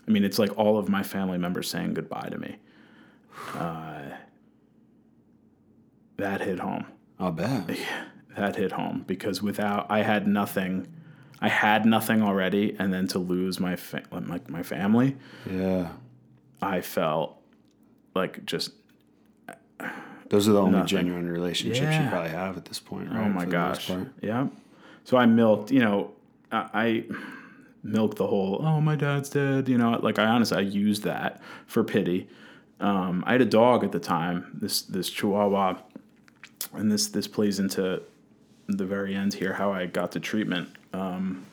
I 0.06 0.10
mean, 0.12 0.24
it's 0.24 0.38
like 0.38 0.56
all 0.56 0.78
of 0.78 0.88
my 0.88 1.02
family 1.02 1.38
members 1.38 1.68
saying 1.68 1.94
goodbye 1.94 2.28
to 2.30 2.38
me. 2.38 2.56
Uh, 3.54 4.02
that 6.18 6.40
hit 6.40 6.58
home. 6.60 6.86
I'll 7.18 7.32
bet. 7.32 7.78
That 8.36 8.54
hit 8.56 8.72
home 8.72 9.02
because 9.06 9.40
without 9.40 9.86
I 9.90 10.02
had 10.02 10.28
nothing. 10.28 10.86
I 11.40 11.48
had 11.48 11.86
nothing 11.86 12.20
already, 12.22 12.76
and 12.78 12.92
then 12.92 13.06
to 13.08 13.18
lose 13.18 13.58
my 13.58 13.76
fa- 13.76 14.02
like 14.10 14.50
my 14.50 14.62
family, 14.62 15.16
Yeah. 15.50 15.92
I 16.60 16.82
felt 16.82 17.40
like 18.14 18.44
just 18.44 18.72
Those 20.28 20.48
are 20.48 20.52
the 20.52 20.60
only 20.60 20.72
Nothing. 20.78 20.88
genuine 20.88 21.28
relationships 21.30 21.96
you 21.96 22.08
probably 22.08 22.30
have 22.30 22.56
at 22.56 22.64
this 22.64 22.78
point, 22.80 23.10
right? 23.10 23.26
Oh 23.26 23.28
my 23.28 23.44
gosh. 23.44 23.90
Yeah. 24.20 24.48
So 25.04 25.16
I 25.16 25.26
milked, 25.26 25.70
you 25.70 25.80
know, 25.80 26.12
I, 26.50 26.68
I 26.74 27.04
milked 27.82 28.18
the 28.18 28.26
whole, 28.26 28.60
oh, 28.64 28.80
my 28.80 28.96
dad's 28.96 29.28
dead. 29.30 29.68
You 29.68 29.78
know, 29.78 29.98
like 30.02 30.18
I 30.18 30.26
honestly, 30.26 30.58
I 30.58 30.62
used 30.62 31.04
that 31.04 31.40
for 31.66 31.84
pity. 31.84 32.28
Um, 32.80 33.24
I 33.26 33.32
had 33.32 33.40
a 33.40 33.46
dog 33.46 33.84
at 33.84 33.92
the 33.92 34.00
time, 34.00 34.50
this, 34.52 34.82
this 34.82 35.08
Chihuahua, 35.08 35.78
and 36.74 36.90
this, 36.90 37.06
this 37.08 37.26
plays 37.28 37.58
into 37.58 38.02
the 38.68 38.84
very 38.84 39.14
end 39.14 39.34
here, 39.34 39.54
how 39.54 39.72
I 39.72 39.86
got 39.86 40.12
to 40.12 40.20
treatment. 40.20 40.68
Um, 40.92 41.46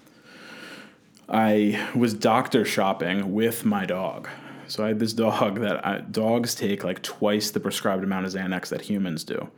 I 1.29 1.87
was 1.95 2.13
doctor 2.13 2.65
shopping 2.65 3.33
with 3.33 3.63
my 3.63 3.85
dog. 3.85 4.27
So 4.67 4.83
I 4.83 4.89
had 4.89 4.99
this 4.99 5.13
dog 5.13 5.59
that 5.61 5.85
I, 5.85 5.99
dogs 5.99 6.55
take 6.55 6.83
like 6.83 7.01
twice 7.01 7.51
the 7.51 7.59
prescribed 7.59 8.03
amount 8.03 8.25
of 8.25 8.33
Xanax 8.33 8.69
that 8.69 8.81
humans 8.81 9.23
do. 9.23 9.49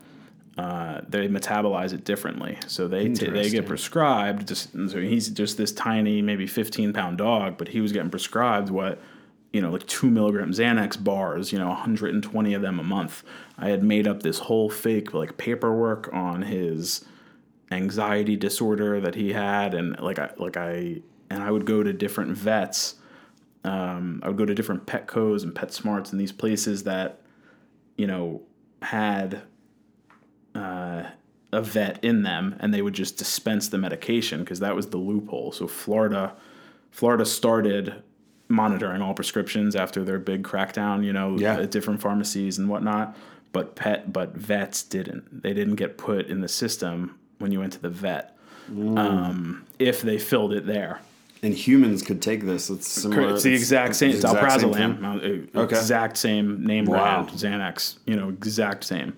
Uh, 0.58 1.01
they 1.10 1.28
metabolize 1.28 1.93
it 1.93 2.06
differently, 2.06 2.58
so 2.68 2.88
they 2.88 3.10
ta 3.10 3.30
they 3.30 3.49
get 3.49 3.66
prescribed. 3.66 4.47
Just 4.47 4.72
so 4.72 5.01
he's 5.01 5.28
just 5.30 5.58
this 5.58 5.74
tiny, 5.74 6.22
maybe 6.22 6.47
fifteen 6.47 6.93
pound 6.93 7.18
dog, 7.18 7.58
but 7.58 7.68
he 7.70 7.82
was 7.82 7.91
getting 7.91 8.10
prescribed 8.10 8.70
what 8.70 8.99
you 9.56 9.62
know, 9.62 9.72
like 9.72 9.88
two 9.88 10.10
milligram 10.10 10.51
Xanax 10.51 11.01
bars, 11.01 11.53
you 11.53 11.58
know, 11.58 11.70
120 11.70 12.53
of 12.53 12.62
them 12.62 12.78
a 12.78 12.84
month. 12.84 13.24
I 13.58 13.70
had 13.70 13.86
made 13.86 14.06
up 14.06 14.22
this 14.22 14.39
whole 14.39 14.70
fake 14.70 15.14
like 15.14 15.38
paperwork 15.38 16.10
on 16.12 16.41
his 16.41 17.06
anxiety 17.72 18.36
disorder 18.36 18.99
that 18.99 19.16
he 19.16 19.32
had, 19.32 19.74
and 19.74 19.97
like 20.01 20.20
I 20.20 20.32
like 20.38 20.58
I 20.58 21.01
and 21.30 21.41
I 21.41 21.51
would 21.51 21.66
go 21.66 21.84
to 21.84 21.93
different 21.93 22.38
vets. 22.38 22.95
Um, 23.66 24.22
I 24.24 24.28
would 24.28 24.38
go 24.38 24.45
to 24.45 24.53
different 24.55 24.86
Petco's 24.86 25.43
and 25.43 25.53
PetSmarts 25.53 26.11
and 26.11 26.20
these 26.22 26.32
places 26.32 26.84
that 26.84 27.20
you 27.97 28.07
know, 28.07 28.41
had 28.82 29.41
uh, 30.53 31.03
a 31.51 31.61
vet 31.61 32.03
in 32.03 32.24
them, 32.24 32.55
and 32.59 32.74
they 32.74 32.82
would 32.82 32.93
just 32.93 33.18
dispense 33.18 33.70
the 33.70 33.78
medication 33.78 34.41
because 34.41 34.59
that 34.59 34.76
was 34.76 34.88
the 34.89 34.97
loophole. 34.97 35.51
So 35.51 35.68
Florida, 35.68 36.36
Florida 36.91 37.26
started 37.26 38.03
monitoring 38.47 39.01
all 39.01 39.13
prescriptions 39.13 39.76
after 39.76 40.03
their 40.03 40.20
big 40.20 40.43
crackdown. 40.43 41.03
You 41.05 41.13
know, 41.13 41.38
Yeah. 41.38 41.57
at 41.59 41.72
different 41.72 42.01
pharmacies 42.01 42.57
and 42.57 42.70
whatnot. 42.70 43.16
But 43.51 43.76
pet, 43.76 44.11
but 44.11 44.36
vets 44.36 44.84
didn't. 44.84 45.41
They 45.43 45.53
didn't 45.53 45.76
get 45.76 45.97
put 45.97 46.28
in 46.28 46.41
the 46.41 46.49
system 46.49 47.18
when 47.39 47.51
you 47.53 47.61
went 47.61 47.74
to 47.74 47.82
the 47.82 47.89
vet. 47.89 48.38
Um, 48.70 49.66
if 49.80 50.01
they 50.01 50.18
filled 50.18 50.51
it 50.51 50.66
there. 50.66 50.99
And 51.46 51.54
humans 51.54 52.02
could 52.02 52.24
take 52.24 52.43
this. 52.43 52.72
It's 52.72 52.88
similar. 52.88 53.36
It's 53.36 53.43
the 53.43 53.54
exact 53.54 53.96
same. 53.96 54.10
It's 54.12 54.22
same 54.22 54.36
alprazolam. 54.36 55.48
uh, 55.56 55.60
Okay. 55.62 55.78
Exact 55.78 56.18
same 56.18 56.66
name 56.66 56.86
Wow. 56.86 57.24
brand. 57.24 57.38
Xanax. 57.38 57.98
You 58.08 58.16
know, 58.16 58.30
exact 58.30 58.84
same. 58.84 59.14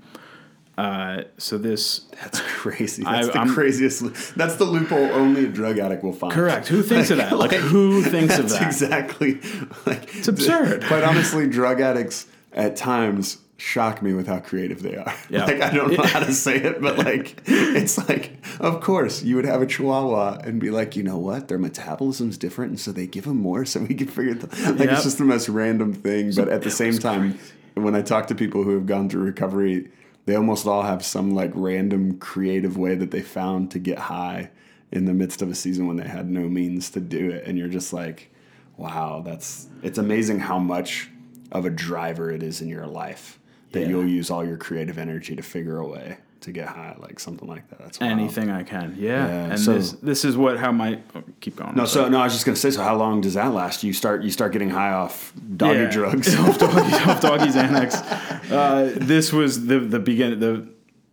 Uh, 0.78 1.21
so 1.38 1.57
this 1.57 2.01
That's 2.21 2.41
crazy. 2.41 3.03
That's 3.03 3.30
I- 3.30 3.32
the 3.32 3.39
I'm- 3.39 3.53
craziest. 3.53 4.36
That's 4.36 4.55
the 4.57 4.65
loophole 4.65 5.09
only 5.13 5.45
a 5.45 5.47
drug 5.47 5.80
addict 5.80 6.03
will 6.03 6.11
find. 6.11 6.34
correct. 6.34 6.67
Who 6.67 6.84
thinks 6.84 7.09
of 7.11 7.17
that? 7.17 7.38
Like, 7.38 7.53
who 7.53 8.03
thinks 8.03 8.38
of 8.38 8.49
that? 8.49 8.61
exactly 8.63 9.39
like 9.86 10.13
it's 10.17 10.28
absurd. 10.28 10.84
Quite 10.84 11.03
honestly, 11.03 11.47
drug 11.47 11.80
addicts 11.80 12.28
at 12.51 12.75
times 12.75 13.38
shock 13.58 14.01
me 14.01 14.14
with 14.14 14.28
how 14.28 14.39
creative 14.39 14.82
they 14.84 14.95
are. 14.95 15.14
Yeah. 15.30 15.45
Like 15.45 15.62
I 15.62 15.72
don't 15.74 15.91
know 15.91 16.03
how 16.03 16.20
to 16.20 16.32
say 16.45 16.55
it, 16.58 16.82
but 16.82 16.97
like 16.97 17.41
it's 17.45 17.97
like 18.08 18.38
of 18.60 18.82
course 18.82 19.24
you 19.24 19.36
would 19.36 19.45
have 19.45 19.62
a 19.62 19.66
chihuahua 19.66 20.39
and 20.43 20.60
be 20.60 20.70
like, 20.70 20.95
you 20.95 21.03
know 21.03 21.18
what, 21.18 21.47
their 21.47 21.58
metabolism's 21.58 22.38
different, 22.38 22.72
and 22.72 22.80
so 22.80 22.91
they 22.91 23.08
give 23.08 23.26
them 23.26 23.38
more, 23.41 23.66
so 23.72 23.82
we 23.82 23.95
can 23.95 24.08
figure 24.08 24.34
it. 24.34 24.43
Like 24.43 24.80
Yep. 24.80 24.89
it's 24.91 25.03
just 25.03 25.18
the 25.18 25.26
most 25.26 25.49
random 25.49 25.93
thing, 25.93 26.32
but 26.36 26.47
at 26.49 26.62
the 26.62 26.72
same 26.72 26.97
time, 26.97 27.38
when 27.74 27.95
I 27.95 28.01
talk 28.01 28.28
to 28.28 28.36
people 28.36 28.64
who 28.64 28.72
have 28.76 28.86
gone 28.86 29.10
through 29.10 29.24
recovery, 29.24 29.89
they 30.26 30.36
almost 30.36 30.66
all 30.68 30.84
have 30.84 31.03
some 31.03 31.34
like 31.36 31.51
random 31.53 32.18
creative 32.20 32.78
way 32.78 32.95
that 32.95 33.12
they 33.12 33.22
found 33.22 33.72
to 33.72 33.80
get 33.80 33.97
high 33.99 34.49
in 34.91 35.05
the 35.05 35.14
midst 35.14 35.41
of 35.41 35.49
a 35.49 35.55
season 35.55 35.88
when 35.88 35.97
they 35.97 36.08
had 36.08 36.30
no 36.30 36.41
means 36.47 36.89
to 36.91 36.99
do 37.01 37.30
it, 37.32 37.45
and 37.45 37.58
you're 37.58 37.68
just 37.68 37.91
like, 37.91 38.30
wow, 38.78 39.22
that's 39.26 39.68
it's 39.84 39.97
amazing 39.97 40.39
how 40.39 40.60
much 40.60 41.10
of 41.51 41.66
a 41.66 41.70
driver 41.70 42.30
it 42.32 42.43
is 42.43 42.62
in 42.62 42.68
your 42.70 42.86
life 42.88 43.39
that 43.72 43.82
Yeah. 43.82 43.88
you'll 43.89 44.07
use 44.07 44.30
all 44.30 44.45
your 44.45 44.57
creative 44.57 44.97
energy 44.97 45.36
to 45.36 45.41
figure 45.43 45.78
a 45.80 45.88
way 45.88 46.18
to 46.41 46.51
get 46.51 46.68
high, 46.68 46.95
like 46.99 47.20
something 47.20 47.47
like 47.47 47.68
that. 47.70 47.80
That's. 47.80 48.01
Anything 48.01 48.49
I 48.51 48.63
can. 48.63 48.95
Yeah. 48.97 49.28
Yeah, 49.28 49.43
and 49.51 49.59
so- 49.59 49.74
this 49.74 49.91
this 49.93 50.24
is 50.26 50.38
what 50.38 50.57
how 50.57 50.72
my 50.72 50.99
oh, 51.15 51.24
keep 51.41 51.55
going. 51.57 51.76
No, 51.76 51.86
so 51.86 52.07
no, 52.07 52.20
I 52.20 52.26
was 52.26 52.34
just 52.34 52.45
gonna 52.45 52.55
say. 52.55 52.72
So, 52.72 52.84
how 52.84 52.95
long 52.95 53.22
does 53.22 53.34
that 53.34 53.53
last? 53.53 53.84
You 53.84 53.91
start 53.93 54.24
you 54.24 54.30
start 54.32 54.51
getting 54.53 54.70
high 54.70 54.91
off 54.91 55.34
doggy 55.57 55.80
Yeah. 55.80 55.89
drugs. 55.89 56.36
off 56.39 56.57
doggy, 56.59 56.78
off 57.09 57.22
doggy 57.22 57.45
Xanax. 57.51 58.51
Uh, 58.51 58.91
this 58.95 59.34
was 59.34 59.65
the 59.65 59.80
the 59.80 59.99
begin 59.99 60.39
the 60.39 60.68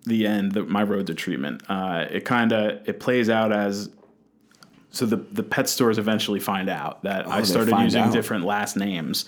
the 0.07 0.27
end, 0.27 0.53
the, 0.53 0.63
my 0.65 0.83
road 0.83 1.07
to 1.07 1.15
treatment. 1.15 1.63
Uh, 1.69 2.05
it 2.11 2.27
kind 2.27 2.53
of 2.53 2.87
it 2.87 3.01
plays 3.01 3.31
out 3.31 3.51
as 3.53 3.89
so 4.91 5.07
the 5.07 5.17
the 5.17 5.43
pet 5.43 5.69
stores 5.69 5.97
eventually 5.99 6.39
find 6.39 6.69
out 6.69 7.03
that 7.03 7.27
I 7.27 7.39
Oh, 7.39 7.41
they 7.41 7.47
started 7.47 7.77
using 7.79 8.03
out. 8.03 8.13
different 8.13 8.45
last 8.45 8.77
names. 8.77 9.25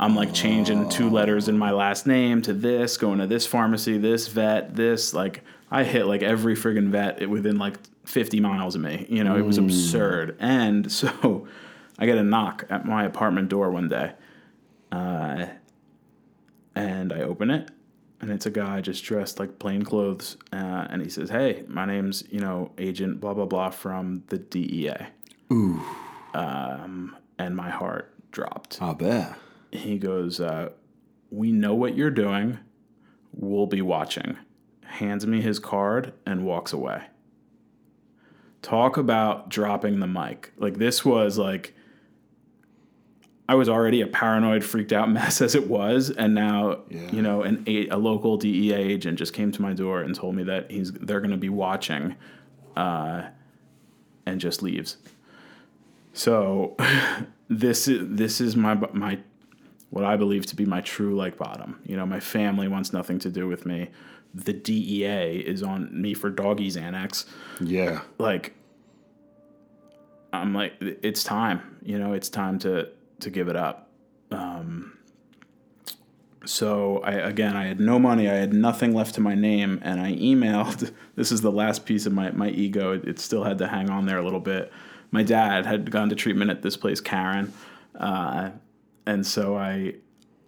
I'm 0.00 0.16
like 0.16 0.32
changing 0.32 0.88
two 0.88 1.08
letters 1.10 1.48
in 1.48 1.56
my 1.58 1.70
last 1.70 2.06
name 2.06 2.40
to 2.42 2.52
this, 2.54 2.96
going 2.96 3.18
to 3.18 3.26
this 3.26 3.46
pharmacy, 3.46 3.98
this 3.98 4.26
vet, 4.28 4.74
this 4.74 5.12
like 5.14 5.44
I 5.70 5.84
hit 5.84 6.06
like 6.06 6.22
every 6.22 6.56
friggin' 6.56 6.88
vet 6.88 7.28
within 7.28 7.58
like 7.58 7.76
50 8.06 8.40
miles 8.40 8.74
of 8.74 8.80
me. 8.80 9.06
You 9.08 9.22
know, 9.22 9.36
it 9.36 9.42
was 9.44 9.58
Mm. 9.58 9.64
absurd. 9.66 10.36
And 10.40 10.90
so 11.00 11.46
I 11.98 12.06
get 12.06 12.16
a 12.18 12.24
knock 12.24 12.64
at 12.70 12.86
my 12.86 13.04
apartment 13.04 13.50
door 13.50 13.70
one 13.70 13.88
day. 13.88 14.12
Uh, 14.90 15.46
and 16.74 17.12
I 17.12 17.20
open 17.20 17.50
it, 17.50 17.70
and 18.20 18.30
it's 18.30 18.46
a 18.46 18.50
guy 18.50 18.80
just 18.80 19.04
dressed 19.04 19.38
like 19.38 19.58
plain 19.58 19.82
clothes, 19.82 20.36
uh, 20.52 20.86
and 20.90 21.02
he 21.02 21.08
says, 21.08 21.30
"Hey, 21.30 21.64
my 21.68 21.84
name's 21.84 22.24
you 22.30 22.40
know 22.40 22.72
Agent 22.78 23.20
blah 23.20 23.34
blah 23.34 23.44
blah 23.46 23.70
from 23.70 24.22
the 24.28 24.38
DEA." 24.38 25.08
Ooh. 25.52 25.80
Um, 26.34 27.16
and 27.38 27.54
my 27.56 27.70
heart 27.70 28.12
dropped. 28.32 28.80
I 28.80 28.94
bet. 28.94 29.34
He 29.72 29.98
goes, 29.98 30.40
uh, 30.40 30.70
"We 31.30 31.52
know 31.52 31.74
what 31.74 31.96
you're 31.96 32.10
doing. 32.10 32.58
We'll 33.32 33.66
be 33.66 33.82
watching." 33.82 34.36
Hands 34.84 35.24
me 35.26 35.40
his 35.40 35.58
card 35.58 36.12
and 36.26 36.44
walks 36.44 36.72
away. 36.72 37.02
Talk 38.62 38.96
about 38.96 39.48
dropping 39.48 40.00
the 40.00 40.06
mic. 40.06 40.52
Like 40.58 40.78
this 40.78 41.04
was 41.04 41.38
like 41.38 41.74
I 43.48 43.54
was 43.54 43.68
already 43.68 44.00
a 44.00 44.06
paranoid, 44.06 44.62
freaked 44.64 44.92
out 44.92 45.10
mess 45.12 45.40
as 45.40 45.54
it 45.54 45.68
was, 45.68 46.10
and 46.10 46.34
now 46.34 46.80
Yeah. 46.90 47.10
you 47.12 47.22
know 47.22 47.42
an 47.42 47.64
a, 47.66 47.88
a 47.88 47.96
local 47.96 48.36
DEA 48.36 48.74
agent 48.74 49.18
just 49.18 49.32
came 49.32 49.50
to 49.52 49.62
my 49.62 49.72
door 49.72 50.00
and 50.02 50.14
told 50.14 50.34
me 50.34 50.42
that 50.44 50.70
he's 50.70 50.92
they're 50.92 51.20
going 51.20 51.30
to 51.30 51.36
be 51.36 51.48
watching, 51.48 52.16
uh, 52.76 53.22
and 54.26 54.40
just 54.40 54.62
leaves. 54.62 54.98
So 56.12 56.76
this 57.48 57.88
is 57.88 58.06
this 58.16 58.40
is 58.40 58.56
my 58.56 58.74
my 58.92 59.20
what 59.90 60.04
I 60.04 60.16
believe 60.16 60.46
to 60.46 60.56
be 60.56 60.64
my 60.64 60.80
true 60.80 61.14
like 61.14 61.36
bottom. 61.36 61.80
You 61.84 61.96
know, 61.96 62.06
my 62.06 62.20
family 62.20 62.68
wants 62.68 62.92
nothing 62.92 63.18
to 63.20 63.30
do 63.30 63.46
with 63.48 63.66
me. 63.66 63.90
The 64.32 64.52
DEA 64.52 65.38
is 65.44 65.62
on 65.62 66.00
me 66.00 66.14
for 66.14 66.30
doggy 66.30 66.70
Xanax. 66.70 67.26
Yeah. 67.60 68.02
like 68.18 68.54
I'm 70.32 70.54
like 70.54 70.74
it's 70.80 71.24
time, 71.24 71.78
you 71.82 71.98
know, 71.98 72.12
it's 72.12 72.28
time 72.28 72.58
to 72.60 72.88
to 73.20 73.30
give 73.30 73.48
it 73.48 73.56
up. 73.56 73.88
Um, 74.30 74.96
so 76.44 77.00
I 77.04 77.12
again, 77.12 77.56
I 77.56 77.66
had 77.66 77.80
no 77.80 77.98
money, 77.98 78.28
I 78.28 78.34
had 78.34 78.52
nothing 78.52 78.94
left 78.94 79.16
to 79.16 79.20
my 79.20 79.34
name, 79.34 79.80
and 79.82 80.00
I 80.00 80.14
emailed. 80.14 80.92
This 81.16 81.32
is 81.32 81.42
the 81.42 81.52
last 81.52 81.84
piece 81.84 82.06
of 82.06 82.14
my 82.14 82.30
my 82.30 82.48
ego. 82.48 82.92
It, 82.94 83.04
it 83.06 83.18
still 83.18 83.44
had 83.44 83.58
to 83.58 83.68
hang 83.68 83.90
on 83.90 84.06
there 84.06 84.16
a 84.16 84.22
little 84.22 84.40
bit. 84.40 84.72
My 85.10 85.22
dad 85.22 85.66
had 85.66 85.90
gone 85.90 86.08
to 86.08 86.14
treatment 86.14 86.50
at 86.50 86.62
this 86.62 86.78
place, 86.78 86.98
Caron, 86.98 87.52
uh, 87.98 88.50
and 89.06 89.26
so 89.26 89.56
I 89.56 89.94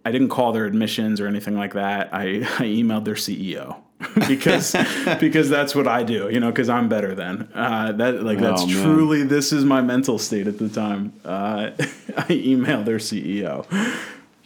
I 0.05 0.11
didn't 0.11 0.29
call 0.29 0.51
their 0.51 0.65
admissions 0.65 1.21
or 1.21 1.27
anything 1.27 1.55
like 1.57 1.73
that. 1.73 2.13
I, 2.13 2.21
I 2.59 2.65
emailed 2.65 3.05
their 3.05 3.15
CEO 3.15 3.77
because 4.27 4.75
because 5.19 5.49
that's 5.49 5.73
what 5.75 5.87
I 5.87 6.03
do, 6.03 6.29
you 6.29 6.39
know, 6.39 6.49
because 6.51 6.69
I'm 6.69 6.89
better 6.89 7.15
than 7.15 7.49
uh, 7.53 7.91
that. 7.93 8.23
Like 8.23 8.39
that's 8.39 8.63
Oh, 8.63 8.67
truly 8.67 9.23
this 9.23 9.53
is 9.53 9.63
my 9.65 9.81
mental 9.81 10.19
state 10.19 10.47
at 10.47 10.57
the 10.59 10.69
time. 10.69 11.13
Uh, 11.23 11.71
I 12.17 12.27
emailed 12.29 12.85
their 12.85 12.97
CEO. 12.97 13.65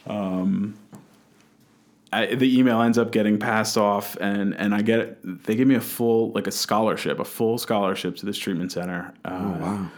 Um, 0.05 0.77
I, 2.13 2.35
the 2.35 2.57
email 2.57 2.81
ends 2.81 2.97
up 2.97 3.11
getting 3.11 3.37
passed 3.37 3.77
off, 3.77 4.15
and 4.21 4.55
and 4.55 4.73
I 4.73 4.81
get 4.81 5.19
they 5.45 5.55
give 5.55 5.67
me 5.67 5.75
a 5.75 5.81
full 5.81 6.31
like 6.31 6.47
a 6.47 6.51
scholarship, 6.51 7.19
a 7.19 7.25
full 7.25 7.57
scholarship 7.57 8.15
to 8.17 8.25
this 8.25 8.37
treatment 8.37 8.71
center. 8.71 9.13
Uh, 9.25 9.57
Wow. 9.59 9.91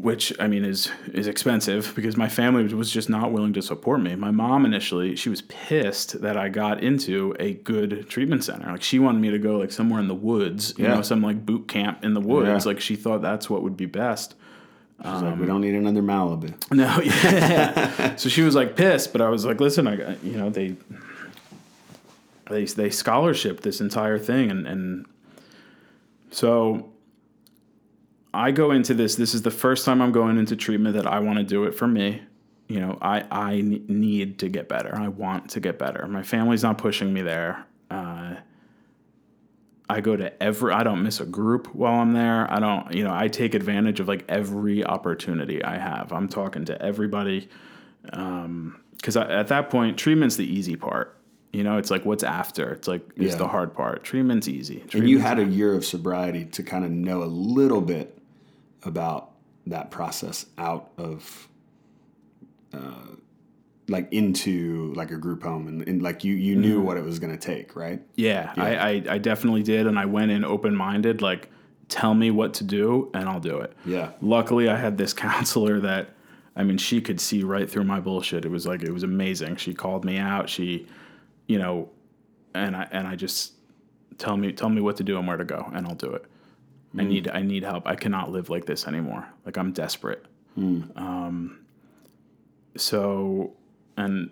Which 0.00 0.32
I 0.38 0.46
mean 0.46 0.64
is 0.64 0.90
is 1.12 1.26
expensive 1.26 1.92
because 1.96 2.16
my 2.16 2.28
family 2.28 2.72
was 2.72 2.90
just 2.90 3.08
not 3.10 3.32
willing 3.32 3.52
to 3.54 3.62
support 3.62 4.00
me. 4.00 4.14
My 4.14 4.30
mom 4.30 4.64
initially 4.64 5.16
she 5.16 5.28
was 5.28 5.42
pissed 5.42 6.20
that 6.22 6.36
I 6.36 6.48
got 6.48 6.82
into 6.82 7.34
a 7.40 7.54
good 7.54 8.08
treatment 8.08 8.44
center. 8.44 8.70
Like 8.70 8.82
she 8.82 9.00
wanted 9.00 9.20
me 9.20 9.30
to 9.30 9.38
go 9.38 9.58
like 9.58 9.72
somewhere 9.72 10.00
in 10.00 10.06
the 10.06 10.14
woods, 10.14 10.72
you 10.78 10.84
Yeah. 10.84 10.94
know, 10.94 11.02
some 11.02 11.20
like 11.20 11.44
boot 11.44 11.66
camp 11.66 12.04
in 12.04 12.14
the 12.14 12.20
woods. 12.20 12.64
Yeah. 12.64 12.70
Like 12.72 12.80
she 12.80 12.94
thought 12.94 13.22
that's 13.22 13.50
what 13.50 13.62
would 13.62 13.76
be 13.76 13.86
best. 13.86 14.34
She's 15.02 15.06
like, 15.22 15.36
we 15.36 15.42
um, 15.42 15.46
don't 15.46 15.60
need 15.60 15.74
another 15.74 16.02
Malibu. 16.02 16.54
No, 16.72 17.00
yeah. 17.00 18.16
so 18.16 18.28
she 18.28 18.42
was 18.42 18.54
like 18.54 18.76
pissed, 18.76 19.12
but 19.12 19.20
I 19.20 19.28
was 19.28 19.44
like, 19.44 19.60
listen, 19.60 19.86
I 19.88 19.96
got 19.96 20.22
you 20.24 20.36
know 20.36 20.48
they 20.50 20.76
they 22.50 22.64
they 22.64 22.90
scholarship 22.90 23.60
this 23.62 23.80
entire 23.80 24.18
thing, 24.18 24.50
and 24.50 24.66
and 24.66 25.06
so 26.30 26.90
I 28.34 28.50
go 28.50 28.70
into 28.72 28.94
this. 28.94 29.16
This 29.16 29.34
is 29.34 29.42
the 29.42 29.50
first 29.50 29.84
time 29.84 30.02
I'm 30.02 30.12
going 30.12 30.38
into 30.38 30.54
treatment 30.56 30.94
that 30.96 31.06
I 31.06 31.18
want 31.20 31.38
to 31.38 31.44
do 31.44 31.64
it 31.64 31.74
for 31.74 31.86
me. 31.86 32.22
You 32.68 32.80
know, 32.80 32.98
I 33.00 33.24
I 33.30 33.60
need 33.62 34.38
to 34.40 34.48
get 34.48 34.68
better. 34.68 34.94
I 34.94 35.08
want 35.08 35.50
to 35.50 35.60
get 35.60 35.78
better. 35.78 36.06
My 36.06 36.22
family's 36.22 36.62
not 36.62 36.76
pushing 36.78 37.12
me 37.12 37.22
there. 37.22 37.64
Uh, 37.90 38.34
I 39.88 40.02
go 40.02 40.16
to 40.16 40.42
every. 40.42 40.72
I 40.72 40.82
don't 40.82 41.02
miss 41.02 41.20
a 41.20 41.24
group 41.24 41.74
while 41.74 42.00
I'm 42.00 42.12
there. 42.12 42.46
I 42.52 42.60
don't. 42.60 42.92
You 42.92 43.04
know, 43.04 43.14
I 43.14 43.28
take 43.28 43.54
advantage 43.54 44.00
of 44.00 44.08
like 44.08 44.24
every 44.28 44.84
opportunity 44.84 45.64
I 45.64 45.78
have. 45.78 46.12
I'm 46.12 46.28
talking 46.28 46.66
to 46.66 46.80
everybody. 46.82 47.48
Because 48.02 49.16
at 49.16 49.48
that 49.48 49.70
point, 49.70 49.96
treatment's 49.96 50.36
the 50.36 50.44
easy 50.46 50.76
part. 50.76 51.16
You 51.54 51.64
know, 51.64 51.78
it's 51.78 51.90
like 51.90 52.04
what's 52.04 52.22
after. 52.22 52.70
It's 52.72 52.86
like 52.86 53.00
is 53.16 53.32
Yeah. 53.32 53.38
the 53.38 53.48
hard 53.48 53.72
part. 53.74 54.04
Treatment's 54.04 54.46
easy. 54.48 54.80
And 54.92 54.92
you 55.08 55.18
Treatment's- 55.18 55.24
had 55.24 55.38
a 55.38 55.44
year 55.46 55.72
of 55.74 55.86
sobriety 55.86 56.44
to 56.44 56.62
kind 56.62 56.84
of 56.84 56.90
know 56.90 57.22
a 57.22 57.24
little 57.24 57.80
bit 57.80 58.17
about 58.84 59.30
that 59.66 59.90
process 59.90 60.46
out 60.56 60.90
of, 60.96 61.48
uh, 62.72 63.16
like 63.88 64.12
into 64.12 64.92
like 64.94 65.10
a 65.10 65.16
group 65.16 65.42
home, 65.42 65.66
and, 65.68 65.86
and 65.88 66.02
like 66.02 66.22
you 66.24 66.34
you 66.34 66.52
Mm-hmm. 66.54 66.60
knew 66.62 66.80
what 66.80 66.96
it 66.96 67.04
was 67.04 67.18
going 67.18 67.32
to 67.36 67.38
take, 67.38 67.74
right? 67.74 68.00
Yeah, 68.16 68.52
I, 68.56 68.76
I, 68.76 68.90
I 69.10 69.18
definitely 69.18 69.62
did, 69.62 69.86
and 69.86 69.98
I 69.98 70.04
went 70.04 70.30
in 70.30 70.44
open 70.44 70.74
minded. 70.76 71.22
Like, 71.22 71.48
tell 71.88 72.14
me 72.14 72.30
what 72.30 72.52
to 72.54 72.64
do, 72.64 73.10
and 73.14 73.28
I'll 73.28 73.40
do 73.40 73.58
it. 73.60 73.72
Yeah. 73.86 74.10
Luckily, 74.20 74.68
I 74.68 74.76
had 74.76 74.98
this 74.98 75.12
counselor 75.14 75.80
that, 75.80 76.10
I 76.54 76.64
mean, 76.64 76.76
she 76.76 77.00
could 77.00 77.18
see 77.20 77.42
right 77.42 77.68
through 77.70 77.84
my 77.84 77.98
bullshit. 78.00 78.44
It 78.44 78.50
was 78.50 78.66
like 78.66 78.82
it 78.82 78.92
was 78.92 79.02
amazing. 79.04 79.56
She 79.56 79.72
called 79.74 80.04
me 80.04 80.18
out. 80.18 80.48
She 80.50 80.86
you 81.46 81.58
know, 81.58 81.88
and 82.54 82.76
I 82.76 82.86
and 82.92 83.06
I 83.08 83.16
just 83.16 83.54
tell 84.18 84.36
me 84.36 84.52
tell 84.52 84.68
me 84.68 84.82
what 84.82 84.96
to 84.98 85.02
do 85.02 85.18
and 85.18 85.26
where 85.26 85.38
to 85.38 85.44
go, 85.44 85.70
and 85.74 85.86
I'll 85.86 85.94
do 85.94 86.12
it. 86.12 86.26
I 86.96 87.02
need 87.04 87.28
I 87.28 87.42
need 87.42 87.62
help. 87.64 87.86
I 87.86 87.94
cannot 87.96 88.30
live 88.30 88.48
like 88.50 88.64
this 88.66 88.86
anymore. 88.86 89.26
Like 89.44 89.56
I'm 89.58 89.72
desperate. 89.72 90.24
Um, 90.96 91.60
so, 92.76 93.52
and 93.96 94.30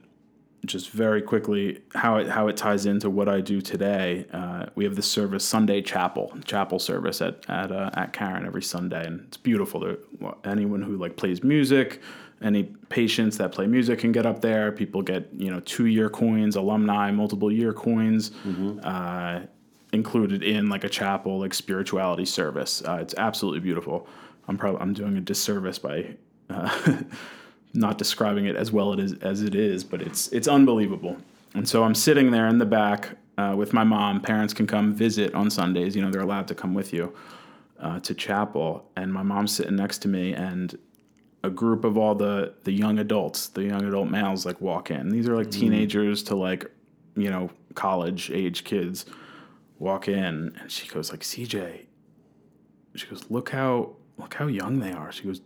just 0.65 0.91
very 0.91 1.23
quickly, 1.23 1.81
how 1.95 2.16
it 2.16 2.28
how 2.28 2.49
it 2.49 2.57
ties 2.57 2.87
into 2.87 3.09
what 3.11 3.28
I 3.28 3.41
do 3.41 3.61
today. 3.61 4.27
Uh, 4.33 4.66
we 4.74 4.85
have 4.85 4.97
this 4.97 5.11
service 5.11 5.45
Sunday 5.45 5.83
chapel 5.83 6.33
chapel 6.45 6.78
service 6.78 7.20
at 7.20 7.45
at 7.49 7.70
uh, 7.70 7.91
at 7.95 8.12
Caron 8.12 8.47
every 8.47 8.62
Sunday, 8.62 9.07
and 9.07 9.20
it's 9.28 9.37
beautiful. 9.37 9.81
There, 9.81 9.99
anyone 10.45 10.83
who 10.83 10.97
like 10.97 11.16
plays 11.16 11.45
music, 11.45 12.01
any 12.43 12.65
patients 12.89 13.39
that 13.39 13.53
play 13.53 13.66
music 13.66 14.01
can 14.01 14.11
get 14.12 14.27
up 14.27 14.41
there. 14.41 14.73
People 14.73 15.03
get 15.03 15.28
you 15.37 15.51
know 15.51 15.61
two 15.61 15.87
year 15.87 16.09
coins, 16.09 16.57
alumni, 16.57 17.11
multiple 17.12 17.53
year 17.53 17.73
coins. 17.73 18.33
Uh, 18.83 19.47
included 19.97 20.44
in 20.44 20.68
like 20.68 20.85
a 20.85 20.89
chapel 20.89 21.40
like 21.40 21.52
spirituality 21.52 22.24
service. 22.24 22.82
Uh, 22.86 22.98
it's 23.01 23.14
absolutely 23.18 23.60
beautiful. 23.60 24.06
I'm 24.48 24.56
probably 24.56 24.81
i'm 24.81 24.93
doing 24.93 25.16
a 25.16 25.20
disservice 25.20 25.78
by 25.78 26.14
uh, 26.48 27.02
not 27.74 27.98
describing 27.98 28.47
it 28.47 28.55
as 28.55 28.70
well 28.70 28.93
it 28.93 29.01
is 29.01 29.14
as 29.14 29.43
it 29.43 29.56
is 29.56 29.82
but 29.82 30.01
it's 30.01 30.28
it's 30.28 30.47
unbelievable. 30.47 31.16
And 31.55 31.68
so 31.68 31.82
i'm 31.82 31.94
sitting 31.94 32.31
there 32.31 32.47
in 32.47 32.59
the 32.59 32.66
back 32.66 33.16
uh, 33.39 33.55
with 33.56 33.73
my 33.73 33.85
mom. 33.85 34.20
Parents 34.20 34.55
can 34.55 34.66
come 34.66 34.94
visit 34.94 35.35
on 35.35 35.51
sundays. 35.51 35.97
You 35.97 36.02
know 36.02 36.10
they're 36.10 36.23
allowed 36.23 36.48
to 36.48 36.55
come 36.55 36.74
with 36.74 36.93
you 36.93 37.12
uh, 37.81 38.01
to 38.01 38.14
chapel. 38.14 38.89
And 38.97 39.12
my 39.12 39.23
mom's 39.23 39.55
sitting 39.55 39.77
next 39.77 39.98
to 39.98 40.09
me 40.09 40.32
and 40.32 40.78
a 41.43 41.51
group 41.51 41.85
of 41.85 41.97
all 41.97 42.14
the 42.14 42.55
the 42.64 42.73
young 42.73 42.98
adults 42.98 43.48
the 43.48 43.62
young 43.62 43.85
adult 43.85 44.09
males 44.09 44.47
like 44.47 44.60
walk 44.60 44.90
in. 44.90 45.09
These 45.09 45.28
are 45.28 45.36
like 45.36 45.51
teenagers 45.51 46.23
to 46.24 46.35
like 46.35 46.70
you 47.16 47.31
know 47.31 47.51
college 47.74 48.31
age 48.31 48.64
kids 48.64 49.06
walk 49.78 50.09
in 50.09 50.57
and 50.59 50.70
she 50.70 50.89
goes 50.89 51.11
like 51.11 51.20
CJ 51.20 51.86
she 52.98 53.07
goes 53.07 53.31
look 53.31 53.51
how 53.51 53.97
look 54.19 54.35
how 54.35 54.47
young 54.47 54.78
they 54.78 54.93
are. 54.93 55.12
She 55.12 55.24
goes 55.24 55.40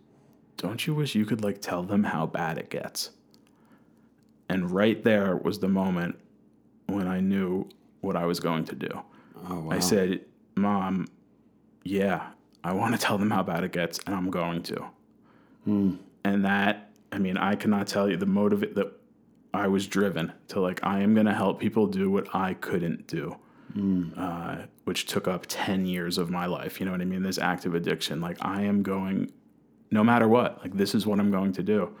don't 0.57 0.85
you 0.85 0.93
wish 0.93 1.15
you 1.15 1.25
could 1.25 1.43
like 1.43 1.61
tell 1.61 1.83
them 1.83 2.03
how 2.03 2.25
bad 2.25 2.57
it 2.57 2.69
gets? 2.69 3.11
And 4.49 4.69
right 4.71 5.01
there 5.03 5.35
was 5.35 5.59
the 5.59 5.67
moment 5.67 6.19
when 6.87 7.07
I 7.07 7.19
knew 7.19 7.69
what 8.01 8.15
I 8.15 8.25
was 8.25 8.39
going 8.39 8.65
to 8.65 8.75
do. 8.75 9.01
Oh 9.49 9.59
wow. 9.61 9.71
I 9.71 9.79
said 9.79 10.21
mom 10.55 11.07
yeah 11.83 12.27
I 12.63 12.73
want 12.73 12.93
to 12.93 13.01
tell 13.01 13.17
them 13.17 13.31
how 13.31 13.43
bad 13.43 13.63
it 13.63 13.71
gets 13.71 13.99
and 14.05 14.15
I'm 14.15 14.29
going 14.29 14.63
to. 14.63 14.85
Hmm. 15.65 15.95
And 16.23 16.45
that 16.45 16.91
I 17.11 17.17
mean 17.17 17.37
I 17.37 17.55
cannot 17.55 17.87
tell 17.87 18.09
you 18.09 18.17
the 18.17 18.25
motive 18.25 18.75
that 18.75 18.91
I 19.53 19.67
was 19.67 19.87
driven 19.87 20.31
to 20.49 20.61
like 20.61 20.79
I 20.83 20.99
am 20.99 21.13
going 21.13 21.25
to 21.25 21.33
help 21.33 21.59
people 21.59 21.87
do 21.87 22.09
what 22.09 22.33
I 22.33 22.53
couldn't 22.53 23.07
do 23.07 23.35
uh, 24.17 24.57
which 24.85 25.05
took 25.05 25.27
up 25.27 25.45
10 25.47 25.85
years 25.85 26.17
of 26.17 26.29
my 26.29 26.45
life. 26.45 26.79
You 26.79 26.85
know 26.85 26.91
what 26.91 27.01
I 27.01 27.05
mean? 27.05 27.23
This 27.23 27.37
active 27.37 27.75
addiction. 27.75 28.21
Like, 28.21 28.37
I 28.41 28.61
am 28.63 28.83
going, 28.83 29.31
no 29.91 30.03
matter 30.03 30.27
what, 30.27 30.59
like, 30.61 30.75
this 30.75 30.93
is 30.95 31.05
what 31.05 31.19
I'm 31.19 31.31
going 31.31 31.53
to 31.53 31.63
do. 31.63 31.95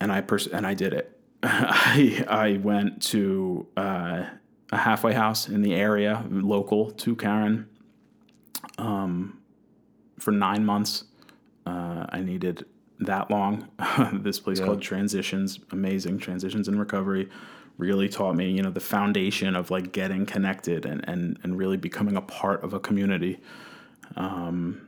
And 0.00 0.12
I, 0.12 0.20
pers- 0.20 0.46
and 0.46 0.66
I 0.66 0.74
did 0.74 0.92
it. 0.92 1.18
I, 1.42 2.24
I 2.28 2.56
went 2.62 3.02
to 3.04 3.66
uh, 3.76 4.24
a 4.72 4.76
halfway 4.76 5.12
house 5.12 5.48
in 5.48 5.62
the 5.62 5.74
area, 5.74 6.24
local 6.30 6.90
to 6.92 7.16
Caron, 7.16 7.68
um, 8.78 9.40
for 10.18 10.32
nine 10.32 10.64
months. 10.64 11.04
Uh, 11.66 12.06
I 12.08 12.20
needed 12.20 12.66
that 13.00 13.30
long. 13.30 13.68
this 14.12 14.38
place 14.38 14.60
called 14.60 14.82
Transitions, 14.82 15.58
amazing 15.70 16.18
Transitions 16.18 16.68
in 16.68 16.78
Recovery, 16.78 17.28
really 17.80 18.08
taught 18.08 18.36
me, 18.36 18.50
you 18.50 18.62
know, 18.62 18.70
the 18.70 18.80
foundation 18.80 19.56
of 19.56 19.70
like 19.70 19.92
getting 19.92 20.26
connected 20.26 20.84
and 20.86 21.06
and 21.08 21.38
and 21.42 21.58
really 21.58 21.76
becoming 21.76 22.16
a 22.16 22.20
part 22.22 22.62
of 22.62 22.72
a 22.74 22.80
community. 22.80 23.40
Um, 24.16 24.86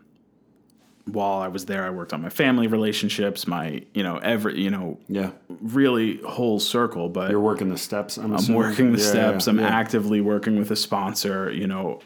while 1.07 1.41
I 1.41 1.49
was 1.49 1.65
there, 1.67 1.85
I 1.85 1.91
worked 1.91 2.13
on 2.13 2.23
my 2.23 2.29
family 2.29 2.69
relationships, 2.69 3.47
my 3.47 3.83
you 3.95 4.03
know 4.03 4.19
every 4.19 4.61
you 4.61 4.71
know 4.71 4.99
yeah. 5.09 5.31
really 5.49 6.19
whole 6.19 6.61
circle. 6.61 7.09
But 7.09 7.31
You're 7.31 7.41
working 7.41 7.71
the 7.71 7.79
steps. 7.79 8.19
I'm, 8.19 8.35
I'm 8.35 8.55
working 8.55 8.93
the 8.93 8.99
Yeah, 8.99 9.05
steps. 9.05 9.47
yeah, 9.47 9.53
I'm 9.53 9.59
yeah. 9.61 9.67
actively 9.69 10.21
working 10.21 10.59
with 10.59 10.71
a 10.71 10.77
sponsor. 10.77 11.51
You 11.51 11.67
know, 11.67 12.01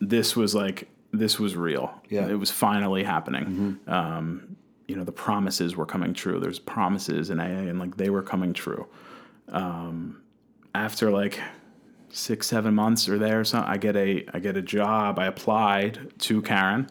this 0.00 0.34
was 0.34 0.54
like 0.54 0.88
this 1.12 1.38
was 1.38 1.56
real. 1.56 1.92
Yeah. 2.10 2.28
it 2.28 2.34
was 2.38 2.50
finally 2.50 3.04
happening. 3.04 3.78
Um, 3.86 4.56
you 4.88 4.96
know, 4.96 5.04
the 5.04 5.12
promises 5.12 5.76
were 5.76 5.86
coming 5.86 6.14
true. 6.14 6.40
There's 6.40 6.58
promises 6.58 7.30
in 7.30 7.38
AA, 7.38 7.44
and 7.70 7.78
like 7.78 7.96
they 7.96 8.10
were 8.10 8.22
coming 8.22 8.52
true. 8.54 8.86
Um, 9.50 10.22
after 10.74 11.10
like 11.10 11.40
six, 12.10 12.46
seven 12.46 12.74
months 12.74 13.08
or 13.08 13.18
there, 13.18 13.44
so 13.44 13.64
I 13.66 13.76
get 13.78 13.96
a 13.96 14.24
I 14.32 14.38
get 14.38 14.56
a 14.56 14.62
job. 14.62 15.18
I 15.18 15.26
applied 15.26 16.12
to 16.20 16.42
Caron 16.42 16.88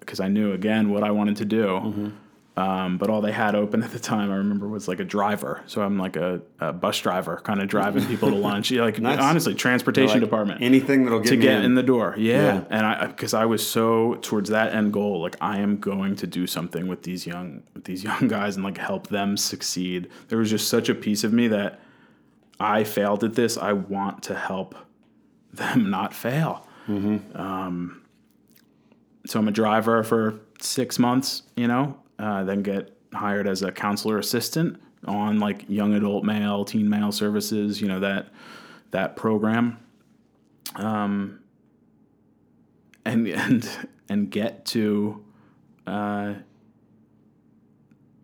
because 0.00 0.20
I 0.20 0.28
knew 0.28 0.52
again 0.52 0.90
what 0.90 1.02
I 1.02 1.10
wanted 1.10 1.36
to 1.36 1.44
do. 1.44 2.12
Um, 2.56 2.98
but 2.98 3.10
all 3.10 3.20
they 3.20 3.32
had 3.32 3.56
open 3.56 3.82
at 3.86 3.90
the 3.90 3.98
time, 3.98 4.30
I 4.30 4.36
remember, 4.36 4.68
was 4.68 4.86
like 4.86 5.00
a 5.00 5.04
driver. 5.04 5.62
So 5.66 5.82
I'm 5.82 5.98
like 5.98 6.14
a, 6.14 6.40
a 6.60 6.72
bus 6.72 7.00
driver, 7.00 7.40
kind 7.42 7.60
of 7.60 7.66
driving 7.66 8.06
people 8.06 8.28
to 8.30 8.36
lunch. 8.50 8.70
Yeah, 8.70 8.82
like 8.82 9.00
Nice. 9.00 9.18
honestly, 9.18 9.54
transportation 9.56 10.20
Like, 10.20 10.30
department 10.30 10.62
Anything 10.62 11.02
that'll 11.02 11.18
get 11.18 11.30
to 11.30 11.36
get 11.36 11.58
in. 11.58 11.64
in 11.64 11.74
the 11.74 11.82
door. 11.82 12.14
Yeah, 12.16 12.34
Yeah. 12.58 12.64
and 12.70 12.86
I 12.86 13.06
because 13.08 13.34
I 13.34 13.44
was 13.46 13.66
so 13.66 14.14
towards 14.22 14.50
that 14.50 14.72
end 14.72 14.92
goal, 14.92 15.20
like 15.20 15.36
I 15.40 15.58
am 15.58 15.78
going 15.78 16.14
to 16.16 16.28
do 16.28 16.46
something 16.46 16.86
with 16.86 17.02
these 17.02 17.26
young 17.26 17.64
with 17.74 17.84
these 17.84 18.04
young 18.08 18.28
guys 18.28 18.54
and 18.54 18.64
like 18.64 18.78
help 18.78 19.08
them 19.08 19.36
succeed. 19.36 20.08
There 20.28 20.38
was 20.38 20.48
just 20.50 20.68
such 20.68 20.88
a 20.88 20.94
piece 20.94 21.24
of 21.24 21.32
me 21.32 21.48
that 21.48 21.80
I 22.60 22.84
failed 22.84 23.24
at 23.24 23.34
this. 23.34 23.56
I 23.56 23.72
want 23.72 24.22
to 24.24 24.34
help 24.34 24.74
them 25.52 25.90
not 25.90 26.14
fail. 26.14 26.66
Um, 27.34 28.02
so 29.26 29.38
I'm 29.38 29.48
a 29.48 29.52
driver 29.52 30.02
for 30.02 30.40
six 30.60 30.98
months, 30.98 31.42
you 31.56 31.66
know, 31.66 31.96
uh, 32.18 32.44
then 32.44 32.62
get 32.62 32.96
hired 33.12 33.46
as 33.46 33.62
a 33.62 33.72
counselor 33.72 34.18
assistant 34.18 34.80
on 35.06 35.38
like 35.38 35.64
young 35.68 35.94
adult 35.94 36.24
male, 36.24 36.64
teen 36.64 36.88
male 36.88 37.12
services, 37.12 37.80
you 37.80 37.88
know, 37.88 38.00
that 38.00 38.28
that 38.90 39.16
program. 39.16 39.78
Um, 40.76 41.40
and 43.04 43.26
and 43.28 43.68
and 44.08 44.30
get 44.30 44.64
to 44.66 45.24
uh, 45.86 46.34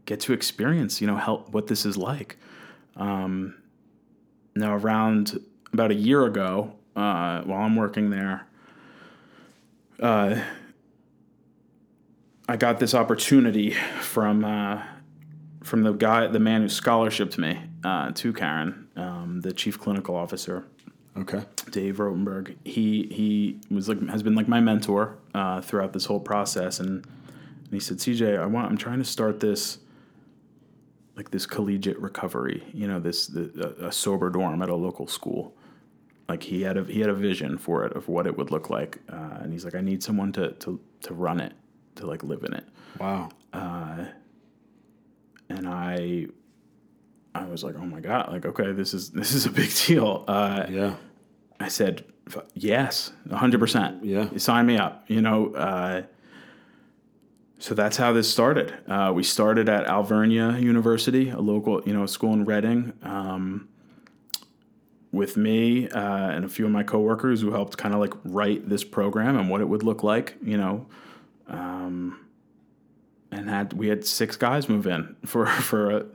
get 0.05 0.21
to 0.21 0.33
experience, 0.33 1.01
you 1.01 1.07
know, 1.07 1.17
help 1.17 1.51
what 1.51 1.67
this 1.67 1.87
is 1.87 1.97
like. 1.97 2.37
Um, 2.97 3.60
now, 4.55 4.77
around 4.77 5.41
about 5.73 5.91
a 5.91 5.95
year 5.95 6.25
ago, 6.25 6.73
uh, 6.97 7.43
while 7.43 7.63
I'm 7.63 7.77
working 7.77 8.11
there, 8.11 8.47
uh, 10.01 10.41
I 12.49 12.57
got 12.57 12.81
this 12.81 12.95
opportunity 12.95 13.71
from 14.01 14.45
uh, 14.45 14.83
from 15.63 15.83
the 15.83 15.93
guy, 15.93 16.27
the 16.27 16.41
man 16.41 16.63
who 16.63 16.69
scholarshiped 16.69 17.39
me 17.39 17.61
uh, 17.85 18.11
to 18.13 18.33
Caron, 18.33 18.89
um, 18.97 19.41
the 19.43 19.53
chief 19.53 19.79
clinical 19.79 20.17
officer. 20.17 20.65
Okay. 21.17 21.43
Dave 21.71 21.97
Rotenberg. 21.97 22.57
He 22.65 23.05
he 23.11 23.59
was 23.73 23.89
like 23.89 24.05
has 24.09 24.23
been 24.23 24.35
like 24.35 24.49
my 24.49 24.61
mentor 24.61 25.17
uh, 25.35 25.61
throughout 25.61 25.93
this 25.93 26.07
whole 26.07 26.21
process, 26.21 26.81
and, 26.81 26.89
and 26.97 27.73
he 27.73 27.81
said, 27.81 27.99
CJ, 27.99 28.41
I 28.41 28.47
want 28.47 28.71
I'm 28.71 28.79
trying 28.79 28.99
to 28.99 29.05
start 29.05 29.41
this 29.41 29.79
like 31.21 31.31
this 31.31 31.45
collegiate 31.45 31.99
recovery. 31.99 32.63
You 32.73 32.89
know, 32.89 32.99
this 32.99 33.27
the, 33.27 33.75
a, 33.83 33.89
a 33.89 33.93
sober 33.93 34.31
dorm 34.31 34.63
at 34.63 34.71
a 34.71 34.75
local 34.75 35.07
school. 35.07 35.55
Like 36.31 36.43
he 36.43 36.63
had 36.63 36.79
a 36.79 36.85
he 36.85 37.01
had 37.01 37.11
a 37.11 37.15
vision 37.15 37.59
for 37.59 37.85
it 37.85 37.93
of 37.95 38.09
what 38.09 38.27
it 38.27 38.39
would 38.39 38.51
look 38.51 38.71
like, 38.71 39.01
uh, 39.13 39.41
and 39.43 39.53
he's 39.53 39.65
like, 39.67 39.75
I 39.75 39.83
need 39.83 40.03
someone 40.03 40.33
to 40.33 40.53
to 40.53 40.81
to 41.03 41.13
run 41.13 41.39
it, 41.41 41.53
to 41.97 42.07
like 42.07 42.23
live 42.25 42.43
in 42.45 42.55
it 42.55 42.65
Wow. 42.99 43.29
Uh, 43.53 44.07
and 45.51 45.69
I 45.69 46.27
I 47.35 47.45
was 47.45 47.63
like, 47.63 47.75
oh 47.77 47.85
my 47.85 48.01
god, 48.01 48.33
like 48.33 48.47
okay, 48.47 48.73
this 48.73 48.95
is 48.95 49.11
this 49.21 49.35
is 49.35 49.45
a 49.45 49.51
big 49.51 49.71
deal. 49.87 50.25
Uh, 50.27 50.65
Yeah. 50.71 50.95
I 51.59 51.69
said 51.69 52.05
"F- 52.29 52.47
yes, 52.55 53.13
hundred 53.31 53.61
percent. 53.61 54.03
Yeah. 54.03 54.31
sign 54.39 54.65
me 54.65 54.79
up. 54.79 55.05
You 55.09 55.21
know. 55.21 55.55
So 57.61 57.75
that's 57.75 57.99
how 57.99 58.15
this 58.15 58.29
started. 58.29 58.73
Uh, 58.89 59.13
we 59.15 59.23
started 59.23 59.69
at 59.69 59.87
Alvernia 59.87 60.57
University, 60.59 61.29
a 61.29 61.39
local, 61.39 61.83
you 61.85 61.93
know, 61.93 62.07
school 62.07 62.33
in 62.33 62.47
Reading, 62.47 62.95
um, 63.03 63.69
with 65.13 65.37
me 65.37 65.87
uh, 65.91 66.31
and 66.31 66.47
a 66.47 66.49
few 66.49 66.65
of 66.65 66.71
my 66.71 66.83
coworkers 66.83 67.43
who 67.43 67.53
helped 67.53 67.77
kind 67.77 67.93
of 67.93 68.01
like 68.01 68.15
write 68.25 68.71
this 68.71 68.83
program 68.83 69.37
and 69.39 69.51
what 69.51 69.61
it 69.61 69.69
would 69.69 69.83
look 69.83 70.03
like. 70.03 70.37
You 70.43 70.57
know, 70.57 70.87
um, 71.49 72.25
and 73.31 73.51
had 73.51 73.75
we 73.75 73.89
had 73.89 74.07
six 74.07 74.37
guys 74.37 74.67
move 74.71 74.87
in 74.87 75.15
for 75.27 75.45
for 75.47 75.91
a, 75.91 76.07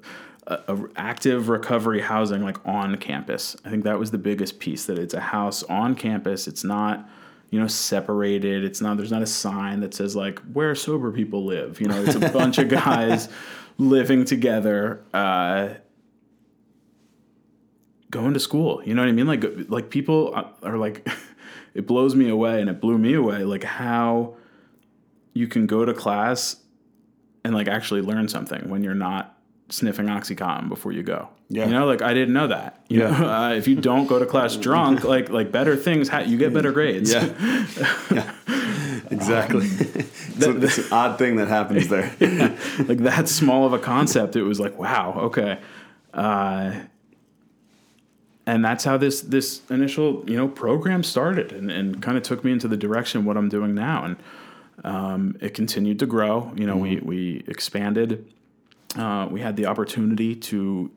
a, 0.47 0.59
a 0.67 0.77
active 0.95 1.47
recovery 1.47 2.01
housing 2.01 2.43
like 2.43 2.57
on 2.65 2.97
campus. 2.97 3.55
I 3.63 3.69
think 3.69 3.83
that 3.83 3.99
was 3.99 4.09
the 4.09 4.17
biggest 4.17 4.57
piece 4.57 4.85
that 4.85 4.97
it's 4.97 5.13
a 5.13 5.21
house 5.21 5.61
on 5.61 5.93
campus. 5.93 6.47
It's 6.47 6.63
not 6.63 7.07
you 7.55 7.61
know 7.61 7.67
separated. 7.67 8.65
It's 8.65 8.81
not 8.81 8.97
there's 8.97 9.13
not 9.13 9.21
a 9.21 9.27
sign 9.27 9.79
that 9.79 9.93
says 9.93 10.13
like 10.13 10.39
where 10.51 10.75
sober 10.75 11.09
people 11.09 11.45
live. 11.45 11.79
You 11.79 11.87
know, 11.87 12.03
it's 12.03 12.15
a 12.15 12.19
bunch 12.33 12.57
of 12.57 12.67
guys 12.67 13.29
living 13.77 14.25
together. 14.25 15.05
Uh, 15.13 15.75
going 18.11 18.33
to 18.33 18.41
school. 18.41 18.81
You 18.83 18.93
know 18.93 19.03
what 19.03 19.07
I 19.07 19.13
mean? 19.13 19.25
Like 19.25 19.45
like 19.69 19.89
people 19.89 20.35
are 20.61 20.77
like 20.77 21.07
it 21.73 21.87
blows 21.87 22.13
me 22.13 22.27
away 22.27 22.59
and 22.59 22.69
it 22.69 22.81
blew 22.81 22.97
me 22.97 23.13
away 23.13 23.45
like 23.45 23.63
how 23.63 24.35
you 25.33 25.47
can 25.47 25.65
go 25.65 25.85
to 25.85 25.93
class 25.93 26.57
and 27.45 27.55
like 27.55 27.69
actually 27.69 28.01
learn 28.01 28.27
something 28.27 28.67
when 28.67 28.83
you're 28.83 28.93
not 28.93 29.34
sniffing 29.69 30.05
oxycontin 30.07 30.69
before 30.69 30.91
you 30.91 31.01
go. 31.03 31.29
Yeah. 31.49 31.65
You 31.65 31.71
know, 31.73 31.85
like 31.85 32.01
I 32.01 32.13
didn't 32.13 32.33
know 32.33 32.47
that. 32.47 32.83
You 32.87 33.01
Yeah. 33.01 33.17
know, 33.19 33.29
uh, 33.29 33.49
if 33.53 33.67
you 33.67 33.75
don't 33.75 34.07
go 34.07 34.19
to 34.19 34.25
class 34.25 34.55
drunk, 34.67 35.03
like 35.03 35.29
like 35.29 35.51
better 35.51 35.75
things, 35.75 36.07
ha- 36.09 36.19
you 36.19 36.37
get 36.37 36.53
better 36.53 36.71
grades. 36.71 37.11
Yeah. 37.13 37.25
yeah. 38.11 38.31
Exactly. 39.11 39.65
it's, 39.67 40.45
a- 40.45 40.57
it's 40.63 40.77
an 40.79 40.85
odd 40.91 41.17
thing 41.19 41.35
that 41.35 41.47
happens 41.47 41.87
there. 41.87 42.11
like 42.87 42.99
that 42.99 43.27
small 43.29 43.65
of 43.65 43.73
a 43.73 43.79
concept. 43.79 44.35
It 44.35 44.43
was 44.43 44.59
like, 44.59 44.77
wow, 44.79 45.13
okay. 45.25 45.59
Uh, 46.13 46.73
and 48.47 48.63
that's 48.63 48.83
how 48.83 48.97
this 48.97 49.21
this 49.21 49.61
initial 49.69 50.23
you 50.29 50.37
know 50.37 50.47
program 50.47 51.03
started, 51.03 51.51
and, 51.51 51.71
and 51.71 52.01
kind 52.01 52.17
of 52.17 52.23
took 52.23 52.43
me 52.43 52.51
into 52.51 52.67
the 52.67 52.77
direction 52.77 53.19
of 53.21 53.25
what 53.25 53.37
I'm 53.37 53.49
doing 53.49 53.73
now, 53.73 54.05
and 54.05 54.15
um, 54.83 55.35
it 55.41 55.53
continued 55.53 55.99
to 55.99 56.05
grow. 56.05 56.51
You 56.55 56.65
know, 56.67 56.77
we 56.77 56.97
we 56.97 57.43
expanded. 57.47 58.25
Uh, 58.97 59.27
we 59.29 59.41
had 59.41 59.55
the 59.55 59.65
opportunity 59.65 60.35
to 60.35 60.91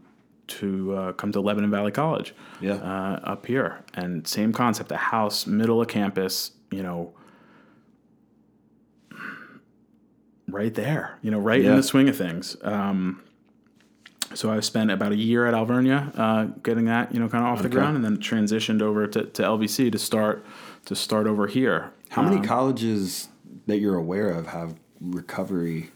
to 0.48 0.94
uh, 0.94 1.12
come 1.12 1.30
to 1.32 1.40
Lebanon 1.40 1.70
Valley 1.70 1.92
College 1.92 2.34
Yeah. 2.60 2.74
uh, 2.76 3.20
up 3.22 3.44
here, 3.46 3.84
and 3.94 4.26
same 4.26 4.52
concept: 4.52 4.90
a 4.92 4.96
house, 4.96 5.46
middle 5.46 5.80
of 5.82 5.88
campus. 5.88 6.52
You 6.70 6.82
know, 6.82 7.12
right 10.48 10.74
there. 10.74 11.18
You 11.22 11.30
know, 11.30 11.38
right 11.38 11.62
Yeah. 11.62 11.70
in 11.70 11.76
the 11.76 11.82
swing 11.82 12.08
of 12.08 12.16
things. 12.16 12.56
Um, 12.62 13.22
so 14.34 14.50
I 14.50 14.60
spent 14.60 14.90
about 14.90 15.12
a 15.12 15.16
year 15.16 15.46
at 15.46 15.54
Alvernia, 15.54 16.12
uh, 16.16 16.44
getting 16.62 16.84
that 16.86 17.12
you 17.14 17.20
know 17.20 17.28
kind 17.28 17.44
of 17.44 17.50
off 17.50 17.62
the 17.62 17.68
ground, 17.68 17.96
and 17.96 18.04
then 18.04 18.18
transitioned 18.18 18.82
over 18.82 19.06
to, 19.06 19.24
to 19.24 19.42
LVC 19.42 19.90
to 19.92 19.98
start 19.98 20.44
to 20.86 20.94
start 20.94 21.26
over 21.26 21.46
here. 21.46 21.92
How 22.10 22.22
many 22.22 22.40
colleges 22.46 23.28
that 23.66 23.78
you're 23.78 23.96
aware 23.96 24.30
of 24.30 24.46
have 24.48 24.74
recovery 25.00 25.90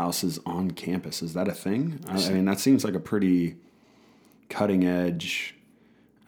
houses 0.00 0.38
on 0.46 0.70
campus? 0.70 1.20
Is 1.22 1.34
that 1.34 1.46
a 1.48 1.52
thing? 1.52 2.00
I, 2.08 2.14
I 2.26 2.30
mean, 2.30 2.44
that 2.46 2.58
seems 2.58 2.84
like 2.84 2.94
a 2.94 3.00
pretty 3.00 3.56
cutting 4.48 4.84
edge 4.84 5.54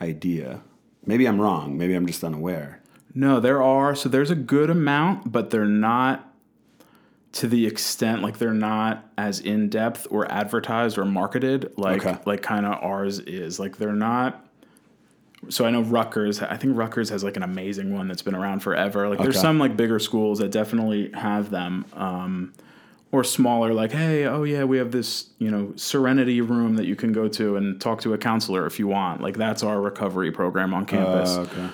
idea. 0.01 0.61
Maybe 1.07 1.27
I'm 1.27 1.40
wrong. 1.40 1.77
Maybe 1.78 1.94
I'm 1.94 2.07
just 2.07 2.23
unaware. 2.23 2.81
No, 3.15 3.40
there 3.40 3.62
are. 3.62 3.94
So 3.94 4.09
there's 4.09 4.31
a 4.31 4.35
good 4.36 4.70
amount, 4.70 5.32
but 5.32 5.51
they're 5.51 5.65
not 5.65 6.28
to 7.32 7.47
the 7.49 7.66
extent 7.66 8.20
like 8.23 8.36
they're 8.39 8.53
not 8.53 9.07
as 9.16 9.40
in 9.40 9.70
depth 9.70 10.07
or 10.11 10.31
advertised 10.31 10.99
or 10.99 11.05
marketed 11.07 11.73
like 11.78 12.05
Okay. 12.05 12.19
like 12.27 12.43
kind 12.43 12.66
of 12.66 12.74
ours 12.82 13.20
is. 13.20 13.59
Like 13.59 13.78
they're 13.78 13.93
not. 13.94 14.47
So 15.49 15.65
I 15.65 15.70
know 15.70 15.82
Rutgers. 15.82 16.40
I 16.43 16.57
think 16.57 16.77
Rutgers 16.77 17.09
has 17.09 17.24
like 17.24 17.36
an 17.36 17.43
amazing 17.43 17.93
one 17.94 18.07
that's 18.07 18.23
been 18.23 18.35
around 18.36 18.61
forever. 18.61 19.09
Like 19.09 19.19
there's 19.19 19.40
some 19.40 19.59
like 19.59 19.77
bigger 19.77 19.99
schools 19.99 20.39
that 20.40 20.51
definitely 20.53 21.11
have 21.15 21.51
them. 21.51 21.85
Um, 21.94 22.53
or 23.12 23.22
smaller, 23.22 23.74
like, 23.74 23.93
hey, 23.93 24.24
oh 24.24 24.43
yeah, 24.43 24.64
we 24.64 24.78
have 24.78 24.90
this, 24.90 25.28
you 25.39 25.51
know, 25.51 25.74
serenity 25.76 26.40
room 26.40 26.76
that 26.76 26.86
you 26.86 26.97
can 26.97 27.12
go 27.12 27.28
to 27.28 27.56
and 27.56 27.78
talk 27.78 28.01
to 28.01 28.14
a 28.14 28.18
counselor 28.18 28.66
if 28.66 28.78
you 28.78 28.89
want. 28.89 29.20
Like 29.20 29.36
that's 29.36 29.62
our 29.62 29.80
recovery 29.80 30.32
program 30.32 30.72
on 30.72 30.86
campus 30.86 31.30
Uh, 31.30 31.40
okay. 31.43 31.68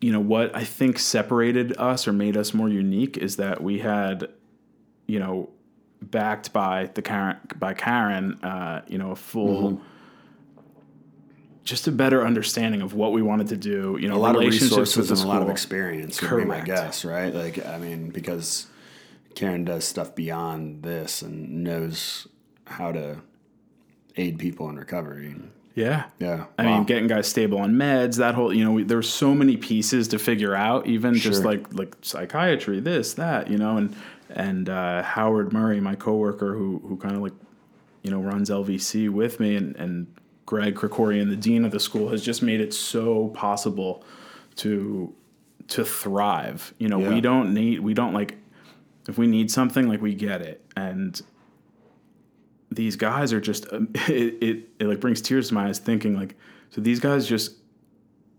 you 0.00 0.12
know 0.12 0.20
what 0.20 0.54
I 0.54 0.62
think 0.62 1.00
separated 1.00 1.76
us 1.76 2.06
or 2.06 2.12
made 2.12 2.36
us 2.36 2.54
more 2.54 2.68
unique 2.68 3.18
is 3.18 3.36
that 3.36 3.60
we 3.60 3.80
had, 3.80 4.28
you 5.08 5.18
know, 5.18 5.50
backed 6.00 6.52
by 6.52 6.90
the 6.94 7.02
Caron 7.02 7.38
by 7.56 7.74
Caron, 7.74 8.38
uh, 8.44 8.82
you 8.86 8.96
know, 8.96 9.10
a 9.10 9.16
full. 9.16 9.72
Mm-hmm. 9.72 9.84
Just 11.64 11.86
a 11.86 11.92
better 11.92 12.24
understanding 12.24 12.80
of 12.80 12.94
what 12.94 13.12
we 13.12 13.20
wanted 13.20 13.48
to 13.48 13.56
do, 13.58 13.98
you 14.00 14.08
know, 14.08 14.16
a 14.16 14.16
lot 14.16 14.36
of 14.36 14.40
resources 14.40 15.10
and 15.10 15.20
a 15.20 15.26
lot 15.26 15.42
of 15.42 15.50
experience 15.50 16.22
would 16.22 16.34
be 16.38 16.44
my 16.46 16.62
guess, 16.62 17.04
right? 17.04 17.34
Like, 17.34 17.62
I 17.66 17.76
mean, 17.76 18.08
because 18.08 18.68
Caron 19.38 19.64
does 19.64 19.84
stuff 19.84 20.16
beyond 20.16 20.82
this 20.82 21.22
and 21.22 21.62
knows 21.62 22.26
how 22.66 22.90
to 22.90 23.18
aid 24.16 24.36
people 24.36 24.68
in 24.68 24.74
recovery. 24.76 25.36
Yeah, 25.76 26.06
Yeah. 26.18 26.46
I 26.58 26.64
Wow. 26.66 26.78
mean, 26.78 26.86
getting 26.86 27.06
guys 27.06 27.28
stable 27.28 27.58
on 27.58 27.74
meds, 27.76 28.16
that 28.16 28.34
whole, 28.34 28.52
you 28.52 28.64
know, 28.64 28.72
we, 28.72 28.82
there 28.82 29.00
so 29.00 29.32
many 29.36 29.56
pieces 29.56 30.08
to 30.08 30.18
figure 30.18 30.56
out, 30.56 30.88
even 30.88 31.14
just 31.14 31.44
like 31.44 31.72
like 31.72 31.94
psychiatry, 32.02 32.80
this, 32.80 33.14
that, 33.14 33.48
you 33.48 33.58
know, 33.58 33.76
and 33.76 33.94
and 34.28 34.68
uh, 34.68 35.04
Howard 35.04 35.52
Murray, 35.52 35.78
my 35.80 35.94
coworker, 35.94 36.54
who 36.54 36.82
who 36.88 36.96
kind 36.96 37.14
of 37.14 37.22
like, 37.22 37.32
you 38.02 38.10
know, 38.10 38.20
runs 38.20 38.50
LVC 38.50 39.08
with 39.08 39.38
me, 39.38 39.54
and 39.54 39.76
and 39.76 40.08
Greg 40.46 40.74
Krikorian, 40.74 41.28
the 41.30 41.36
dean 41.36 41.64
of 41.64 41.70
the 41.70 41.78
school, 41.80 42.08
has 42.08 42.24
just 42.24 42.42
made 42.42 42.60
it 42.60 42.74
so 42.74 43.28
possible 43.28 44.02
to 44.56 45.14
to 45.68 45.84
thrive. 45.84 46.74
You 46.78 46.88
know, 46.88 46.98
Yeah. 46.98 47.10
we 47.10 47.20
don't 47.20 47.54
need, 47.54 47.78
we 47.80 47.94
don't 47.94 48.14
like, 48.14 48.36
if 49.08 49.18
we 49.18 49.26
need 49.26 49.50
something, 49.50 49.88
like 49.88 50.00
we 50.00 50.14
get 50.14 50.42
it, 50.42 50.64
and 50.76 51.20
these 52.70 52.96
guys 52.96 53.32
are 53.32 53.40
just 53.40 53.72
um, 53.72 53.88
it, 54.08 54.34
it, 54.42 54.68
it 54.78 54.84
like 54.86 55.00
brings 55.00 55.20
tears 55.22 55.48
to 55.48 55.54
my 55.54 55.68
eyes 55.68 55.78
thinking 55.78 56.14
like 56.16 56.36
so 56.70 56.80
these 56.80 57.00
guys 57.00 57.26
just 57.26 57.56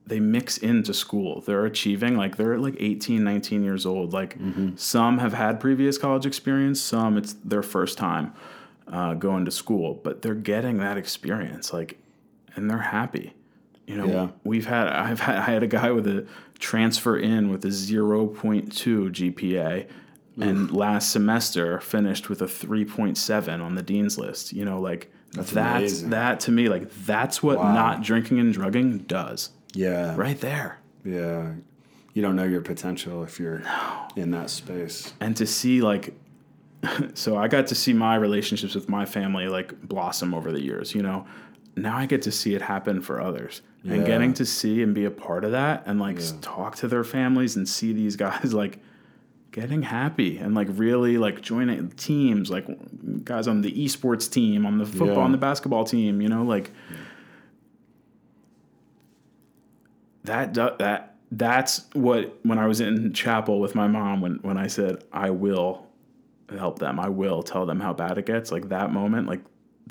they 0.05 0.19
mix 0.19 0.57
into 0.57 0.93
school. 0.93 1.41
They're 1.41 1.65
achieving 1.65 2.15
like 2.17 2.37
they're 2.37 2.57
like 2.57 2.75
18 2.79 3.23
19 3.23 3.63
years 3.63 3.85
old. 3.85 4.13
Like 4.13 4.37
some 4.75 5.17
have 5.19 5.33
had 5.33 5.59
previous 5.59 5.97
college 5.97 6.25
experience 6.25 6.79
some 6.81 7.17
it's 7.17 7.33
their 7.43 7.61
first 7.63 7.97
time 7.97 8.33
uh, 8.87 9.13
going 9.13 9.45
to 9.45 9.51
school 9.51 9.99
but 10.03 10.21
they're 10.23 10.33
getting 10.33 10.77
that 10.77 10.97
experience 10.97 11.71
like 11.73 11.97
and 12.55 12.69
they're 12.69 12.77
happy. 12.79 13.33
You 13.87 13.97
know 13.97 14.05
Yeah. 14.07 14.27
we've 14.43 14.67
had 14.67 14.87
i've 14.87 15.19
had 15.19 15.37
i 15.37 15.41
had 15.45 15.63
a 15.63 15.67
guy 15.67 15.89
with 15.91 16.05
a 16.07 16.27
transfer 16.59 17.17
in 17.17 17.49
with 17.49 17.65
a 17.65 17.69
0.2 17.69 18.69
gpa 18.69 19.87
and 20.41 20.72
last 20.72 21.11
semester 21.11 21.80
finished 21.80 22.30
with 22.30 22.41
a 22.41 22.45
3.7 22.45 23.61
on 23.61 23.76
the 23.76 23.82
dean's 23.82 24.18
list 24.18 24.53
you 24.53 24.64
know 24.66 24.80
like 24.80 25.11
that's, 25.34 26.02
that 26.03 26.40
to 26.41 26.52
me 26.52 26.70
like 26.70 26.90
that's 27.06 27.44
what 27.44 27.57
Wow. 27.57 27.74
not 27.74 28.02
drinking 28.02 28.40
and 28.40 28.53
drugging 28.53 28.99
does 28.99 29.52
yeah. 29.74 30.16
right 30.16 30.40
there 30.40 30.80
Yeah. 31.06 31.53
You 32.14 32.22
don't 32.24 32.36
know 32.36 32.44
your 32.45 32.61
potential 32.61 33.24
if 33.24 33.40
you're 33.40 33.61
in 34.16 34.32
that 34.32 34.49
space. 34.49 35.14
and 35.20 35.38
to 35.38 35.45
see 35.45 35.82
like 35.82 36.14
so 37.14 37.38
i 37.38 37.48
got 37.48 37.68
to 37.68 37.76
see 37.76 37.94
my 37.94 38.16
relationships 38.16 38.74
with 38.74 38.88
my 38.90 39.06
family 39.06 39.48
like 39.48 39.80
blossom 39.82 40.34
over 40.34 40.52
the 40.52 40.61
years 40.61 40.95
you 40.95 41.02
know 41.03 41.26
now 41.76 41.98
i 41.98 42.06
get 42.06 42.22
to 42.24 42.32
see 42.32 42.56
it 42.56 42.61
happen 42.61 43.02
for 43.02 43.22
others 43.22 43.61
Yeah. 43.84 43.95
and 43.95 44.06
getting 44.06 44.34
to 44.36 44.45
see 44.45 44.82
and 44.82 44.95
be 44.95 45.06
a 45.06 45.11
part 45.11 45.44
of 45.44 45.52
that 45.52 45.84
and 45.86 45.99
like 45.99 46.18
s- 46.18 46.34
talk 46.41 46.76
to 46.78 46.88
their 46.88 47.03
families 47.03 47.56
and 47.57 47.68
see 47.68 47.91
these 47.94 48.16
guys 48.16 48.53
like 48.64 48.80
getting 49.51 49.81
happy 49.81 50.38
and 50.38 50.53
like 50.53 50.67
really 50.71 51.17
like 51.17 51.41
joining 51.41 51.89
teams 51.91 52.49
like 52.51 52.65
guys 53.26 53.47
on 53.47 53.61
the 53.61 53.71
esports 53.84 54.31
team 54.31 54.65
on 54.65 54.77
the 54.77 54.85
football 54.85 55.07
Yeah. 55.17 55.23
on 55.23 55.31
the 55.31 55.38
basketball 55.39 55.85
team 55.85 56.21
you 56.21 56.30
know 56.30 56.43
like 56.43 56.71
that 60.23 60.53
that 60.53 61.15
that's 61.31 61.85
what 61.93 62.38
when 62.43 62.57
I 62.57 62.67
was 62.67 62.81
in 62.81 63.13
chapel 63.13 63.59
with 63.59 63.76
my 63.76 63.88
mom 63.88 64.21
when 64.21 64.35
when 64.41 64.57
I 64.57 64.67
said 64.67 65.03
I 65.11 65.30
will 65.30 65.88
help 66.57 66.80
them 66.80 66.99
I 66.99 67.09
will 67.09 67.43
tell 67.43 67.65
them 67.65 67.80
how 67.80 67.93
bad 67.93 68.17
it 68.17 68.26
gets 68.26 68.51
like 68.51 68.69
that 68.69 68.91
moment 68.91 69.27
like 69.27 69.41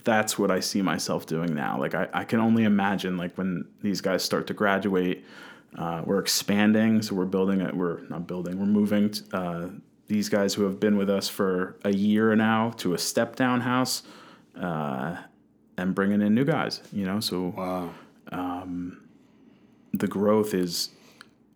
that's 0.05 0.39
what 0.39 0.51
I 0.51 0.61
see 0.61 0.83
myself 0.83 1.27
doing 1.27 1.55
now 1.55 1.79
like 1.79 1.95
I, 1.95 2.09
I 2.13 2.25
can 2.25 2.41
only 2.41 2.65
imagine 2.65 3.17
like 3.17 3.37
when 3.37 3.67
these 3.83 4.01
guys 4.01 4.23
start 4.23 4.47
to 4.49 4.55
graduate 4.55 5.25
uh, 5.77 6.03
we're 6.05 6.19
expanding 6.19 7.03
so 7.03 7.15
we're 7.15 7.25
building 7.25 7.61
it 7.61 7.75
we're 7.75 8.01
not 8.09 8.27
building 8.27 8.59
we're 8.59 8.67
moving 8.67 9.11
t- 9.11 9.23
uh, 9.33 9.67
these 10.07 10.29
guys 10.29 10.55
who 10.55 10.65
have 10.65 10.81
been 10.81 10.97
with 10.97 11.11
us 11.11 11.29
for 11.29 11.77
a 11.85 11.93
year 11.93 12.35
now 12.35 12.71
to 12.71 12.95
a 12.95 12.99
step 12.99 13.37
down 13.37 13.61
house 13.61 14.03
uh, 14.59 15.17
and 15.77 15.95
bringing 15.95 16.23
in 16.23 16.35
new 16.35 16.45
guys 16.45 16.81
you 16.93 17.05
know 17.05 17.21
so 17.21 17.49
Wow. 17.57 17.91
the 19.93 20.07
growth 20.07 20.55
is 20.55 20.91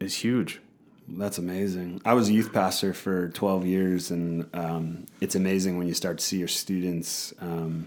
is 0.01 0.17
huge. 0.17 0.61
That's 1.09 1.39
amazing. 1.39 2.01
I 2.05 2.15
was 2.15 2.29
a 2.29 2.33
youth 2.33 2.53
pastor 2.53 2.95
for 2.95 3.29
12 3.31 3.67
years, 3.67 4.11
and 4.11 4.49
um, 4.55 5.07
it's 5.21 5.35
amazing 5.35 5.77
when 5.79 5.87
you 5.89 5.95
start 5.95 6.19
to 6.19 6.25
see 6.25 6.39
your 6.39 6.49
students 6.49 7.35
um, 7.41 7.87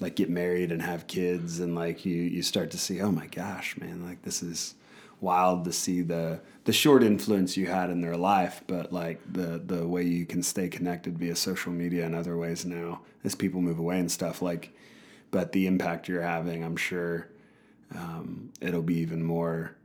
like 0.00 0.16
get 0.16 0.28
married 0.30 0.72
and 0.72 0.82
have 0.82 1.06
kids, 1.06 1.60
and 1.60 1.74
like 1.74 2.04
you 2.04 2.14
you 2.16 2.42
start 2.42 2.70
to 2.72 2.78
see, 2.78 3.00
oh 3.00 3.12
my 3.12 3.26
gosh, 3.26 3.76
man, 3.78 4.02
like 4.04 4.22
this 4.22 4.42
is 4.42 4.74
wild 5.20 5.64
to 5.64 5.72
see 5.72 6.02
the 6.02 6.40
the 6.64 6.72
short 6.72 7.02
influence 7.02 7.56
you 7.56 7.66
had 7.66 7.90
in 7.90 8.00
their 8.00 8.16
life, 8.16 8.62
but 8.66 8.92
like 8.92 9.20
the 9.32 9.62
the 9.64 9.86
way 9.86 10.02
you 10.02 10.26
can 10.26 10.42
stay 10.42 10.68
connected 10.68 11.18
via 11.18 11.34
social 11.34 11.72
media 11.72 12.04
and 12.04 12.14
other 12.14 12.36
ways 12.36 12.64
now 12.64 13.00
as 13.24 13.34
people 13.34 13.60
move 13.60 13.78
away 13.78 13.98
and 13.98 14.10
stuff 14.10 14.42
like. 14.42 14.74
But 15.30 15.52
the 15.52 15.66
impact 15.66 16.08
you're 16.08 16.22
having, 16.22 16.64
I'm 16.64 16.76
sure, 16.76 17.28
um, 17.94 18.50
it'll 18.62 18.82
be 18.82 18.96
even 18.98 19.22
more 19.22 19.76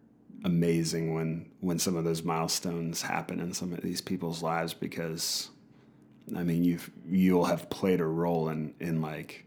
amazing 0.43 1.13
when 1.13 1.49
when 1.61 1.79
some 1.79 1.95
of 1.95 2.03
those 2.03 2.23
milestones 2.23 3.01
happen 3.01 3.39
in 3.39 3.53
some 3.53 3.73
of 3.73 3.81
these 3.81 4.01
people's 4.01 4.43
lives 4.43 4.73
because 4.73 5.49
I 6.35 6.43
mean 6.43 6.63
you've 6.63 6.91
you'll 7.07 7.45
have 7.45 7.69
played 7.69 8.01
a 8.01 8.05
role 8.05 8.49
in 8.49 8.73
in 8.79 9.01
like 9.01 9.45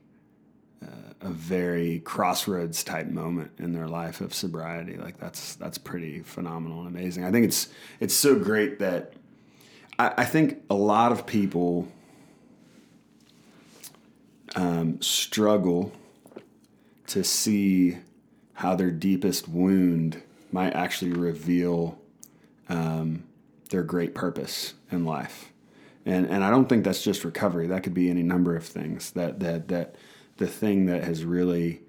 a 1.27 1.31
very 1.31 2.01
crossroads 2.01 2.85
type 2.85 3.09
moment 3.09 3.51
in 3.59 3.73
their 3.73 3.89
life 3.89 4.21
of 4.21 4.33
sobriety. 4.35 4.97
Like 4.97 5.19
that's 5.19 5.57
that's 5.57 5.79
pretty 5.79 6.21
phenomenal 6.21 6.81
and 6.81 6.89
amazing. 6.89 7.25
I 7.25 7.33
think 7.33 7.47
it's 7.47 7.69
it's 8.01 8.15
so 8.15 8.39
great 8.39 8.79
that 8.79 9.15
I, 9.99 10.15
I 10.19 10.25
think 10.25 10.63
a 10.71 10.75
lot 10.75 11.13
of 11.13 11.27
people 11.27 11.89
um, 14.55 15.01
struggle 15.03 15.93
to 17.09 17.25
see 17.25 17.99
how 18.55 18.75
their 18.75 18.91
deepest 18.91 19.49
wound 19.49 20.23
might 20.51 20.75
actually 20.75 21.13
reveal 21.13 21.99
um, 22.69 23.25
their 23.71 23.83
great 23.83 24.15
purpose 24.15 24.75
in 24.91 25.05
life. 25.05 25.53
And, 26.05 26.27
and 26.27 26.45
I 26.45 26.51
don't 26.51 26.69
think 26.69 26.85
that's 26.85 27.03
just 27.03 27.25
recovery. 27.25 27.67
That 27.67 27.83
could 27.83 27.95
be 27.95 28.09
any 28.09 28.23
number 28.23 28.55
of 28.55 28.65
things. 28.65 29.11
That 29.13 29.41
that 29.41 29.69
that 29.69 29.97
the 30.37 30.47
thing 30.47 30.87
that 30.87 31.05
has 31.05 31.25
really 31.25 31.83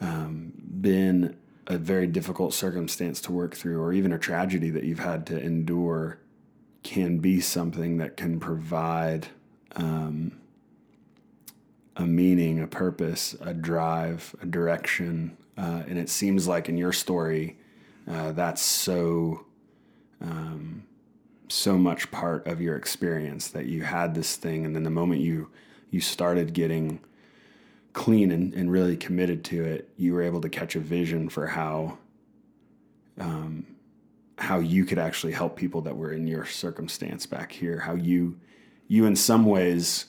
um, 0.00 0.52
been 0.80 1.36
a 1.66 1.78
very 1.78 2.06
difficult 2.06 2.54
circumstance 2.54 3.20
to 3.22 3.32
work 3.32 3.54
through, 3.54 3.80
or 3.80 3.92
even 3.92 4.12
a 4.12 4.18
tragedy 4.18 4.70
that 4.70 4.84
you've 4.84 5.00
had 5.00 5.26
to 5.26 5.40
endure, 5.40 6.18
can 6.82 7.18
be 7.18 7.40
something 7.40 7.98
that 7.98 8.16
can 8.16 8.38
provide 8.38 9.26
um, 9.74 10.38
a 11.96 12.06
meaning, 12.06 12.60
a 12.60 12.66
purpose, 12.66 13.34
a 13.40 13.52
drive, 13.52 14.34
a 14.40 14.46
direction. 14.46 15.36
Uh, 15.58 15.82
and 15.88 15.98
it 15.98 16.08
seems 16.08 16.46
like 16.46 16.68
in 16.68 16.76
your 16.76 16.92
story, 16.92 17.56
uh, 18.08 18.30
that's 18.32 18.62
so 18.62 19.44
um, 20.20 20.84
so 21.48 21.76
much 21.76 22.10
part 22.10 22.46
of 22.46 22.60
your 22.60 22.76
experience 22.76 23.48
that 23.48 23.66
you 23.66 23.82
had 23.82 24.14
this 24.14 24.36
thing, 24.36 24.64
and 24.64 24.74
then 24.74 24.82
the 24.82 24.90
moment 24.90 25.20
you 25.20 25.50
you 25.90 26.00
started 26.00 26.52
getting 26.52 27.00
clean 27.96 28.30
and, 28.30 28.52
and 28.52 28.70
really 28.70 28.94
committed 28.94 29.42
to 29.42 29.64
it, 29.64 29.88
you 29.96 30.12
were 30.12 30.20
able 30.20 30.42
to 30.42 30.50
catch 30.50 30.76
a 30.76 30.78
vision 30.78 31.30
for 31.30 31.46
how 31.46 31.96
um, 33.18 33.66
how 34.36 34.58
you 34.58 34.84
could 34.84 34.98
actually 34.98 35.32
help 35.32 35.56
people 35.56 35.80
that 35.80 35.96
were 35.96 36.12
in 36.12 36.26
your 36.26 36.44
circumstance 36.44 37.24
back 37.24 37.50
here. 37.50 37.80
How 37.80 37.94
you 37.94 38.38
you 38.86 39.06
in 39.06 39.16
some 39.16 39.46
ways. 39.46 40.06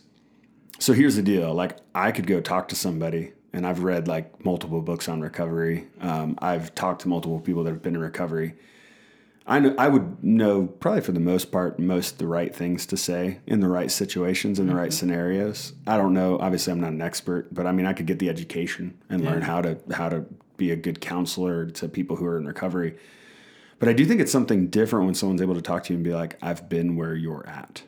So 0.80 0.92
here's 0.92 1.16
the 1.16 1.22
deal: 1.22 1.54
like 1.54 1.78
I 1.96 2.12
could 2.12 2.28
go 2.28 2.42
talk 2.42 2.68
to 2.68 2.76
somebody, 2.76 3.32
and 3.54 3.66
I've 3.66 3.84
read 3.84 4.10
like 4.10 4.44
multiple 4.44 4.82
books 4.82 5.08
on 5.08 5.22
recovery. 5.22 5.88
Um, 6.02 6.38
I've 6.40 6.76
talked 6.76 7.04
to 7.04 7.08
multiple 7.08 7.40
people 7.40 7.64
that 7.64 7.72
have 7.72 7.82
been 7.82 7.96
in 7.96 8.02
recovery 8.02 8.54
I 9.50 9.60
know, 9.60 9.74
I 9.78 9.88
would 9.88 10.22
know 10.22 10.68
probably 10.68 11.02
for 11.02 11.14
the 11.14 11.22
most 11.22 11.54
part 11.54 11.80
most 11.80 12.20
the 12.20 12.28
right 12.28 12.54
things 12.54 12.86
to 12.88 12.98
say 12.98 13.40
in 13.48 13.62
the 13.62 13.70
right 13.70 13.90
situations 13.90 14.60
in 14.60 14.68
the 14.68 14.74
mm-hmm. 14.74 14.82
right 14.82 14.94
scenarios. 14.94 15.72
I 15.88 15.96
don't 15.96 16.14
know. 16.14 16.38
Obviously, 16.40 16.74
I'm 16.74 16.82
not 16.82 16.92
an 16.92 17.02
expert, 17.02 17.54
but 17.54 17.66
I 17.66 17.72
mean, 17.72 17.86
I 17.86 17.94
could 17.94 18.08
get 18.08 18.20
the 18.20 18.30
education 18.30 19.02
and 19.10 19.24
yeah. 19.24 19.32
learn 19.32 19.42
how 19.44 19.62
to 19.62 19.80
how 19.94 20.10
to 20.10 20.26
be 20.58 20.72
a 20.72 20.76
good 20.76 21.00
counselor 21.00 21.66
to 21.68 21.88
people 21.88 22.18
who 22.18 22.26
are 22.26 22.38
in 22.38 22.46
recovery. 22.46 22.98
But 23.80 23.88
I 23.88 23.94
do 23.94 24.06
think 24.06 24.20
it's 24.20 24.32
something 24.32 24.68
different 24.68 25.06
when 25.06 25.16
someone's 25.16 25.42
able 25.42 25.56
to 25.56 25.62
talk 25.62 25.84
to 25.86 25.94
you 25.94 25.98
and 25.98 26.04
be 26.04 26.14
like, 26.14 26.38
"I've 26.42 26.68
been 26.68 26.98
where 26.98 27.16
you're 27.16 27.48
at, 27.48 27.84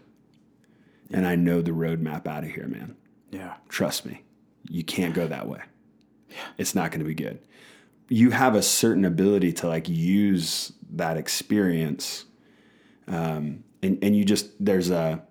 yeah. 1.10 1.18
and 1.18 1.27
I 1.27 1.36
know 1.36 1.61
the 1.61 1.72
roadmap 1.72 2.26
out 2.26 2.45
of 2.45 2.52
here, 2.52 2.68
man. 2.68 2.95
Yeah, 3.31 3.56
trust 3.68 4.06
me, 4.06 4.23
you 4.69 4.86
can't 4.86 5.14
go 5.14 5.27
that 5.27 5.49
way. 5.49 5.61
Yeah, 6.30 6.38
it's 6.57 6.73
not 6.73 6.91
going 6.91 6.99
to 6.99 7.06
be 7.06 7.15
good." 7.15 7.40
You 8.11 8.31
have 8.31 8.56
a 8.56 8.64
certain 8.64 9.06
ability 9.06 9.53
to 9.53 9.68
like 9.68 9.88
use 9.88 10.72
that 10.89 11.17
experience 11.17 12.25
um, 13.07 13.63
and, 13.81 13.97
and 14.03 14.15
you 14.15 14.23
just 14.23 14.49
there's 14.63 14.89
a 14.89 15.21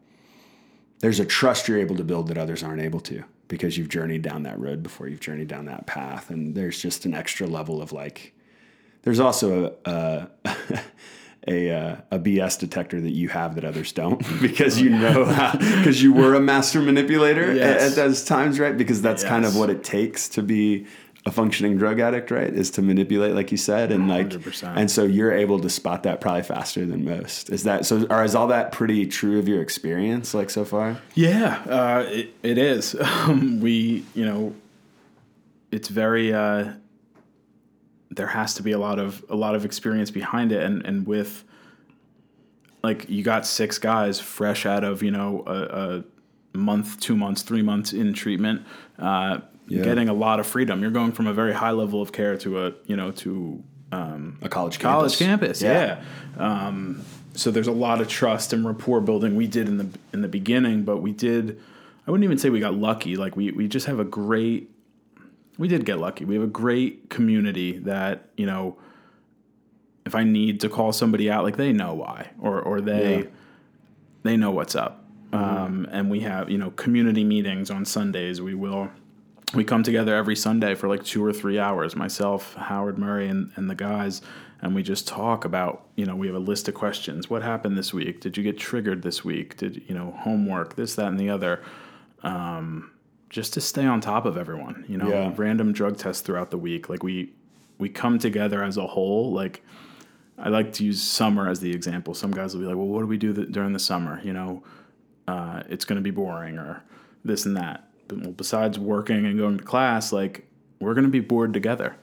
there's 1.01 1.21
a 1.21 1.25
trust 1.25 1.69
you're 1.69 1.79
able 1.79 1.97
to 1.97 2.05
build 2.05 2.29
that 2.29 2.39
others 2.39 2.63
aren't 2.63 2.83
able 2.83 3.01
to 3.01 3.23
because 3.47 3.79
you've 3.79 3.89
journeyed 3.89 4.23
down 4.23 4.43
that 4.43 4.59
road 4.59 4.83
before 4.83 5.09
you've 5.09 5.21
journeyed 5.21 5.49
down 5.49 5.67
that 5.67 5.87
path 5.87 6.31
and 6.31 6.55
there's 6.55 6.81
just 6.81 7.05
an 7.05 7.15
extra 7.15 7.47
level 7.47 7.81
of 7.81 7.93
like 7.93 8.35
there's 9.03 9.21
also 9.21 9.77
a, 9.85 10.29
a 10.45 10.81
a, 11.49 11.71
uh, 11.71 11.97
a 12.11 12.19
BS 12.19 12.59
detector 12.59 13.01
that 13.01 13.13
you 13.13 13.29
have 13.29 13.55
that 13.55 13.65
others 13.65 13.93
don't 13.93 14.19
because 14.43 14.81
you 14.81 14.91
know 14.91 15.25
because 15.59 16.03
you 16.03 16.13
were 16.13 16.35
a 16.35 16.41
master 16.41 16.81
manipulator 16.81 17.55
yes. 17.55 17.83
at, 17.83 17.91
at, 17.91 17.97
those 17.97 18.25
times, 18.25 18.61
right? 18.61 18.77
Because 18.77 19.01
that's 19.01 19.23
yes. 19.23 19.31
kind 19.31 19.45
of 19.45 19.57
what 19.57 19.71
it 19.71 19.83
takes 19.83 20.29
to 20.31 20.43
be 20.43 20.87
a 21.29 21.31
functioning 21.31 21.77
drug 21.77 22.01
addict, 22.01 22.31
right? 22.31 22.53
Is 22.53 22.71
to 22.73 22.83
manipulate, 22.83 23.35
like 23.35 23.53
you 23.53 23.59
said, 23.59 23.93
and 23.93 24.09
like, 24.09 24.31
100%. 24.31 24.77
and 24.77 24.91
so 24.91 25.05
you're 25.05 25.31
able 25.31 25.61
to 25.61 25.69
spot 25.69 26.03
that 26.05 26.23
probably 26.23 26.43
faster 26.43 26.87
than 26.87 27.05
most. 27.05 27.51
Is 27.51 27.65
that 27.65 27.85
so? 27.85 28.07
Or 28.09 28.25
is 28.25 28.35
all 28.35 28.47
that 28.49 28.73
pretty 28.73 29.07
true 29.07 29.39
of 29.39 29.47
your 29.47 29.61
experience, 29.61 30.33
like 30.33 30.49
so 30.49 30.65
far? 30.65 31.01
Yeah, 31.15 31.63
uh, 31.69 32.07
it, 32.09 32.35
it 32.43 32.59
is. 32.59 32.97
Um, 33.29 33.61
we, 33.61 34.05
you 34.15 34.25
know, 34.25 34.55
it's 35.71 35.89
very. 35.89 36.33
Uh, 36.33 36.73
there 38.11 38.29
has 38.29 38.55
to 38.55 38.63
be 38.63 38.73
a 38.73 38.79
lot 38.79 38.99
of 38.99 39.25
a 39.29 39.35
lot 39.35 39.55
of 39.55 39.65
experience 39.65 40.11
behind 40.11 40.53
it, 40.53 40.63
and 40.63 40.87
and 40.87 41.07
with, 41.07 41.45
like, 42.83 43.11
you 43.11 43.23
got 43.23 43.45
six 43.45 43.77
guys 43.79 44.21
fresh 44.21 44.65
out 44.67 44.85
of 44.85 45.03
you 45.03 45.11
know 45.11 45.43
a, 45.47 46.05
a 46.55 46.59
month, 46.59 47.01
two 47.01 47.17
months, 47.17 47.43
three 47.43 47.63
months 47.63 47.93
in 47.93 48.15
treatment. 48.15 48.63
Uh, 48.99 49.41
yeah. 49.69 49.85
getting 49.85 50.09
a 50.09 50.15
lot 50.15 50.41
of 50.41 50.47
freedom. 50.47 50.83
You're 50.83 50.91
going 50.91 51.13
from 51.13 51.27
a 51.27 51.33
very 51.33 51.53
high 51.53 51.71
level 51.71 52.03
of 52.03 52.13
care 52.13 52.37
to 52.39 52.67
a 52.67 52.73
you 52.87 52.97
know 52.97 53.11
to 53.13 53.63
um, 53.93 54.39
a 54.43 54.49
college 54.49 54.79
college 54.79 55.19
campus. 55.19 55.63
Yeah. 55.63 56.03
yeah. 56.37 56.67
Um, 56.67 57.05
so 57.35 57.51
there's 57.51 57.69
a 57.69 57.73
lot 57.73 58.01
of 58.01 58.09
trust 58.09 58.53
and 58.53 58.67
rapport 58.67 59.01
building 59.01 59.37
we 59.37 59.47
did 59.47 59.69
in 59.69 59.79
the 59.79 59.89
in 60.13 60.23
the 60.23 60.29
beginning, 60.29 60.83
but 60.83 60.99
we 60.99 61.13
did. 61.13 61.61
I 62.07 62.11
wouldn't 62.11 62.25
even 62.25 62.39
say 62.39 62.51
we 62.51 62.61
got 62.61 62.75
lucky. 62.75 63.17
Like 63.17 63.37
we 63.37 63.53
we 63.53 63.69
just 63.69 63.87
have 63.87 64.01
a 64.01 64.05
great. 64.05 64.71
We 65.57 65.69
did 65.69 65.85
get 65.85 65.99
lucky. 65.99 66.25
We 66.25 66.35
have 66.35 66.45
a 66.45 66.49
great 66.49 67.11
community 67.11 67.79
that 67.79 68.29
you 68.37 68.47
know. 68.47 68.77
If 70.07 70.15
I 70.15 70.25
need 70.25 70.61
to 70.61 70.71
call 70.71 70.93
somebody 70.93 71.31
out, 71.31 71.45
like 71.45 71.59
they 71.59 71.71
know 71.71 71.93
why, 71.93 72.31
or 72.41 72.61
or 72.61 72.81
they 72.81 73.19
yeah. 73.19 73.25
they 74.23 74.37
know 74.37 74.51
what's 74.51 74.75
up. 74.75 75.05
Mm-hmm. 75.33 75.45
Um, 75.45 75.89
and 75.91 76.11
we 76.11 76.21
have 76.21 76.49
you 76.49 76.57
know 76.57 76.71
community 76.71 77.25
meetings 77.25 77.71
on 77.71 77.85
Sundays. 77.85 78.41
We 78.41 78.55
will 78.55 78.91
we 79.55 79.65
come 79.65 79.83
together 79.83 80.15
every 80.15 80.37
Sunday 80.37 80.75
for 80.75 80.89
like 80.89 81.05
two 81.05 81.25
or 81.25 81.33
three 81.33 81.59
hours, 81.59 81.97
myself, 81.97 82.55
Howard 82.55 82.99
Murray, 82.99 83.29
and, 83.29 83.51
and 83.57 83.71
the 83.71 83.75
guys, 83.75 84.21
and 84.61 84.75
we 84.75 84.83
just 84.83 85.09
talk 85.09 85.45
about, 85.45 85.87
you 85.97 86.05
know, 86.05 86.17
we 86.17 86.27
have 86.27 86.37
a 86.37 86.41
list 86.41 86.69
of 86.69 86.75
questions. 86.75 87.31
What 87.31 87.43
happened 87.43 87.79
this 87.79 87.95
week? 87.95 88.21
Did 88.21 88.37
you 88.37 88.43
get 88.43 88.59
triggered 88.59 89.03
this 89.03 89.25
week? 89.25 89.57
Did, 89.57 89.83
you 89.89 89.95
know, 89.95 90.15
homework, 90.19 90.77
this, 90.77 90.97
that, 90.97 91.07
and 91.07 91.19
the 91.19 91.31
other. 91.31 91.63
Um, 92.23 92.91
just 93.31 93.53
to 93.55 93.61
stay 93.61 93.85
on 93.85 94.01
top 94.01 94.27
of 94.27 94.37
everyone, 94.37 94.85
you 94.89 94.97
know, 94.97 95.09
yeah. 95.09 95.33
random 95.37 95.73
drug 95.73 95.97
tests 95.97 96.23
throughout 96.23 96.51
the 96.51 96.59
week. 96.59 96.89
Like 96.89 97.03
we, 97.03 97.33
we 97.79 97.89
come 97.89 98.19
together 98.19 98.65
as 98.65 98.77
a 98.77 98.87
whole. 98.87 99.33
Like 99.33 99.63
I 100.39 100.49
like 100.49 100.73
to 100.75 100.85
use 100.85 101.03
summer 101.03 101.49
as 101.49 101.61
the 101.61 101.71
example. 101.71 102.15
Some 102.15 102.31
guys 102.33 102.55
will 102.55 102.63
be 102.63 102.67
like, 102.67 102.77
well, 102.77 102.87
what 102.87 103.01
do 103.01 103.07
we 103.07 103.19
do 103.19 103.35
th- 103.35 103.53
during 103.53 103.73
the 103.73 103.79
summer? 103.79 104.21
You 104.25 104.33
know, 104.33 104.63
uh, 105.27 105.63
it's 105.69 105.85
going 105.85 105.97
to 105.97 106.03
be 106.03 106.11
boring 106.11 106.59
or 106.59 106.83
this 107.25 107.45
and 107.45 107.57
that 107.57 107.88
well, 108.11 108.33
besides 108.33 108.79
working 108.79 109.27
and 109.27 109.39
going 109.39 109.59
to 109.59 109.65
class, 109.65 110.13
like 110.13 110.47
we're 110.81 110.95
gonna 110.95 111.09
be 111.09 111.21
bored 111.21 111.53
together. 111.53 111.97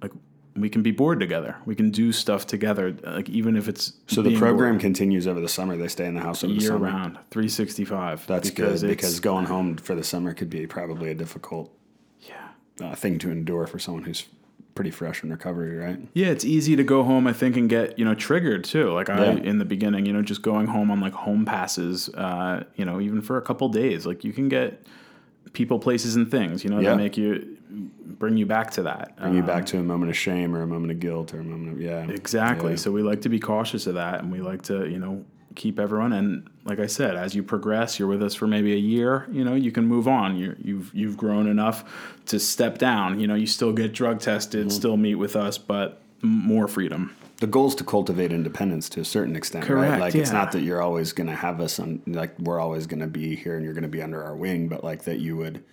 Like 0.00 0.12
we 0.56 0.68
can 0.68 0.82
be 0.82 0.90
bored 0.90 1.20
together. 1.20 1.56
We 1.64 1.74
can 1.74 1.90
do 1.90 2.12
stuff 2.12 2.46
together. 2.46 2.96
Like 3.04 3.28
even 3.28 3.56
if 3.56 3.68
it's 3.68 3.94
so 4.06 4.22
the 4.22 4.36
program 4.36 4.74
bored. 4.74 4.80
continues 4.80 5.26
over 5.26 5.40
the 5.40 5.48
summer. 5.48 5.76
They 5.76 5.88
stay 5.88 6.06
in 6.06 6.14
the 6.14 6.20
house 6.20 6.44
over 6.44 6.52
year 6.52 6.60
the 6.60 6.66
summer. 6.68 6.86
round, 6.86 7.18
three 7.30 7.48
sixty 7.48 7.84
five. 7.84 8.26
That's 8.26 8.50
because 8.50 8.82
good 8.82 8.88
because 8.88 9.20
going 9.20 9.46
home 9.46 9.76
for 9.76 9.94
the 9.94 10.04
summer 10.04 10.34
could 10.34 10.50
be 10.50 10.66
probably 10.66 11.10
a 11.10 11.14
difficult 11.14 11.72
yeah 12.20 12.48
uh, 12.80 12.94
thing 12.94 13.18
to 13.20 13.30
endure 13.30 13.66
for 13.66 13.78
someone 13.78 14.04
who's 14.04 14.26
pretty 14.74 14.90
fresh 14.90 15.22
in 15.22 15.30
recovery, 15.30 15.76
right? 15.76 15.98
Yeah, 16.14 16.28
it's 16.28 16.44
easy 16.44 16.76
to 16.76 16.84
go 16.84 17.02
home, 17.02 17.26
I 17.26 17.32
think, 17.32 17.56
and 17.56 17.68
get 17.68 17.98
you 17.98 18.04
know 18.04 18.14
triggered 18.14 18.64
too. 18.64 18.92
Like 18.92 19.10
I 19.10 19.32
in 19.32 19.58
the 19.58 19.64
beginning, 19.64 20.06
you 20.06 20.12
know, 20.12 20.22
just 20.22 20.42
going 20.42 20.66
home 20.66 20.90
on 20.90 21.00
like 21.00 21.12
home 21.12 21.44
passes, 21.44 22.08
uh, 22.10 22.64
you 22.76 22.84
know, 22.84 23.00
even 23.00 23.20
for 23.20 23.36
a 23.36 23.42
couple 23.42 23.68
days, 23.68 24.06
like 24.06 24.24
you 24.24 24.32
can 24.32 24.48
get 24.48 24.86
people, 25.52 25.78
places, 25.78 26.16
and 26.16 26.30
things. 26.30 26.64
You 26.64 26.70
know, 26.70 26.80
yeah. 26.80 26.90
that 26.90 26.96
make 26.96 27.16
you 27.16 27.58
bring 28.04 28.36
you 28.36 28.46
back 28.46 28.70
to 28.72 28.82
that. 28.82 29.16
Bring 29.16 29.30
um, 29.30 29.36
you 29.36 29.42
back 29.42 29.62
um, 29.62 29.64
to 29.64 29.78
a 29.78 29.82
moment 29.82 30.10
of 30.10 30.16
shame 30.16 30.54
or 30.54 30.62
a 30.62 30.66
moment 30.66 30.92
of 30.92 31.00
guilt 31.00 31.34
or 31.34 31.40
a 31.40 31.44
moment 31.44 31.72
of 31.72 31.80
yeah. 31.80 32.04
Exactly. 32.08 32.70
Yeah. 32.70 32.76
So 32.76 32.90
we 32.90 33.02
like 33.02 33.22
to 33.22 33.28
be 33.28 33.40
cautious 33.40 33.86
of 33.86 33.94
that, 33.94 34.20
and 34.20 34.30
we 34.30 34.40
like 34.40 34.62
to 34.62 34.88
you 34.88 34.98
know 34.98 35.24
keep 35.54 35.78
everyone. 35.78 36.12
And 36.12 36.48
like 36.64 36.78
I 36.78 36.86
said, 36.86 37.16
as 37.16 37.34
you 37.34 37.42
progress, 37.42 37.98
you're 37.98 38.08
with 38.08 38.22
us 38.22 38.34
for 38.34 38.46
maybe 38.46 38.72
a 38.72 38.78
year. 38.78 39.26
You 39.30 39.44
know, 39.44 39.54
you 39.54 39.72
can 39.72 39.86
move 39.86 40.08
on. 40.08 40.36
you 40.36 40.50
have 40.50 40.58
you've, 40.60 40.90
you've 40.94 41.16
grown 41.16 41.46
enough 41.46 41.84
to 42.26 42.38
step 42.38 42.78
down. 42.78 43.20
You 43.20 43.26
know, 43.26 43.34
you 43.34 43.46
still 43.46 43.72
get 43.72 43.92
drug 43.92 44.20
tested, 44.20 44.68
mm-hmm. 44.68 44.70
still 44.70 44.96
meet 44.96 45.16
with 45.16 45.36
us, 45.36 45.58
but 45.58 46.00
more 46.22 46.68
freedom 46.68 47.14
the 47.42 47.48
goal 47.48 47.66
is 47.66 47.74
to 47.74 47.82
cultivate 47.82 48.30
independence 48.30 48.88
to 48.88 49.00
a 49.00 49.04
certain 49.04 49.34
extent, 49.34 49.64
Correct, 49.64 49.90
right? 49.90 50.00
Like 50.00 50.14
yeah. 50.14 50.20
it's 50.20 50.30
not 50.30 50.52
that 50.52 50.60
you're 50.60 50.80
always 50.80 51.12
going 51.12 51.26
to 51.26 51.34
have 51.34 51.60
us 51.60 51.80
on, 51.80 52.00
like 52.06 52.38
we're 52.38 52.60
always 52.60 52.86
going 52.86 53.00
to 53.00 53.08
be 53.08 53.34
here 53.34 53.56
and 53.56 53.64
you're 53.64 53.74
going 53.74 53.82
to 53.82 53.88
be 53.88 54.00
under 54.00 54.22
our 54.22 54.36
wing, 54.36 54.68
but 54.68 54.84
like 54.84 55.02
that 55.06 55.18
you 55.18 55.36
would 55.36 55.64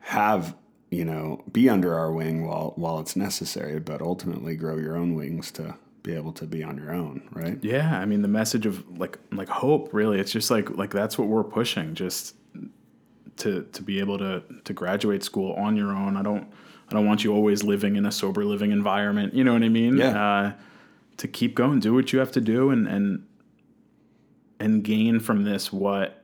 have, 0.00 0.56
you 0.90 1.04
know, 1.04 1.44
be 1.52 1.68
under 1.68 1.96
our 1.96 2.10
wing 2.10 2.44
while 2.44 2.72
while 2.74 2.98
it's 2.98 3.14
necessary, 3.14 3.78
but 3.78 4.02
ultimately 4.02 4.56
grow 4.56 4.76
your 4.76 4.96
own 4.96 5.14
wings 5.14 5.52
to 5.52 5.76
be 6.02 6.12
able 6.16 6.32
to 6.32 6.46
be 6.46 6.64
on 6.64 6.76
your 6.76 6.92
own, 6.92 7.28
right? 7.30 7.62
Yeah, 7.62 8.00
I 8.00 8.04
mean 8.04 8.22
the 8.22 8.28
message 8.28 8.66
of 8.66 8.98
like 8.98 9.20
like 9.30 9.48
hope, 9.48 9.94
really, 9.94 10.18
it's 10.18 10.32
just 10.32 10.50
like 10.50 10.68
like 10.70 10.90
that's 10.90 11.16
what 11.16 11.28
we're 11.28 11.44
pushing, 11.44 11.94
just 11.94 12.34
to 13.36 13.62
to 13.72 13.82
be 13.82 14.00
able 14.00 14.18
to 14.18 14.42
to 14.64 14.72
graduate 14.72 15.22
school 15.22 15.52
on 15.52 15.76
your 15.76 15.92
own. 15.92 16.16
I 16.16 16.24
don't 16.24 16.48
I 16.88 16.94
don't 16.94 17.06
want 17.06 17.24
you 17.24 17.32
always 17.32 17.64
living 17.64 17.96
in 17.96 18.06
a 18.06 18.12
sober 18.12 18.44
living 18.44 18.70
environment. 18.70 19.34
You 19.34 19.44
know 19.44 19.52
what 19.52 19.62
I 19.62 19.68
mean? 19.68 19.96
Yeah. 19.96 20.24
Uh, 20.24 20.52
to 21.18 21.28
keep 21.28 21.54
going, 21.54 21.80
do 21.80 21.94
what 21.94 22.12
you 22.12 22.18
have 22.18 22.32
to 22.32 22.40
do, 22.40 22.70
and 22.70 22.86
and 22.86 23.26
and 24.60 24.84
gain 24.84 25.18
from 25.20 25.44
this 25.44 25.72
what 25.72 26.22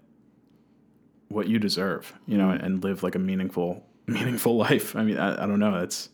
what 1.28 1.48
you 1.48 1.59
deserve. 1.59 2.12
You 2.26 2.36
know, 2.39 2.51
and, 2.51 2.60
and 2.60 2.84
live 2.84 3.02
like 3.02 3.14
a 3.14 3.18
meaningful 3.18 3.84
meaningful 4.06 4.56
life. 4.56 4.94
I 4.94 5.02
mean, 5.02 5.18
I, 5.18 5.44
I 5.44 5.47
don't 5.47 5.59
know. 5.59 5.78
That's 5.78 6.10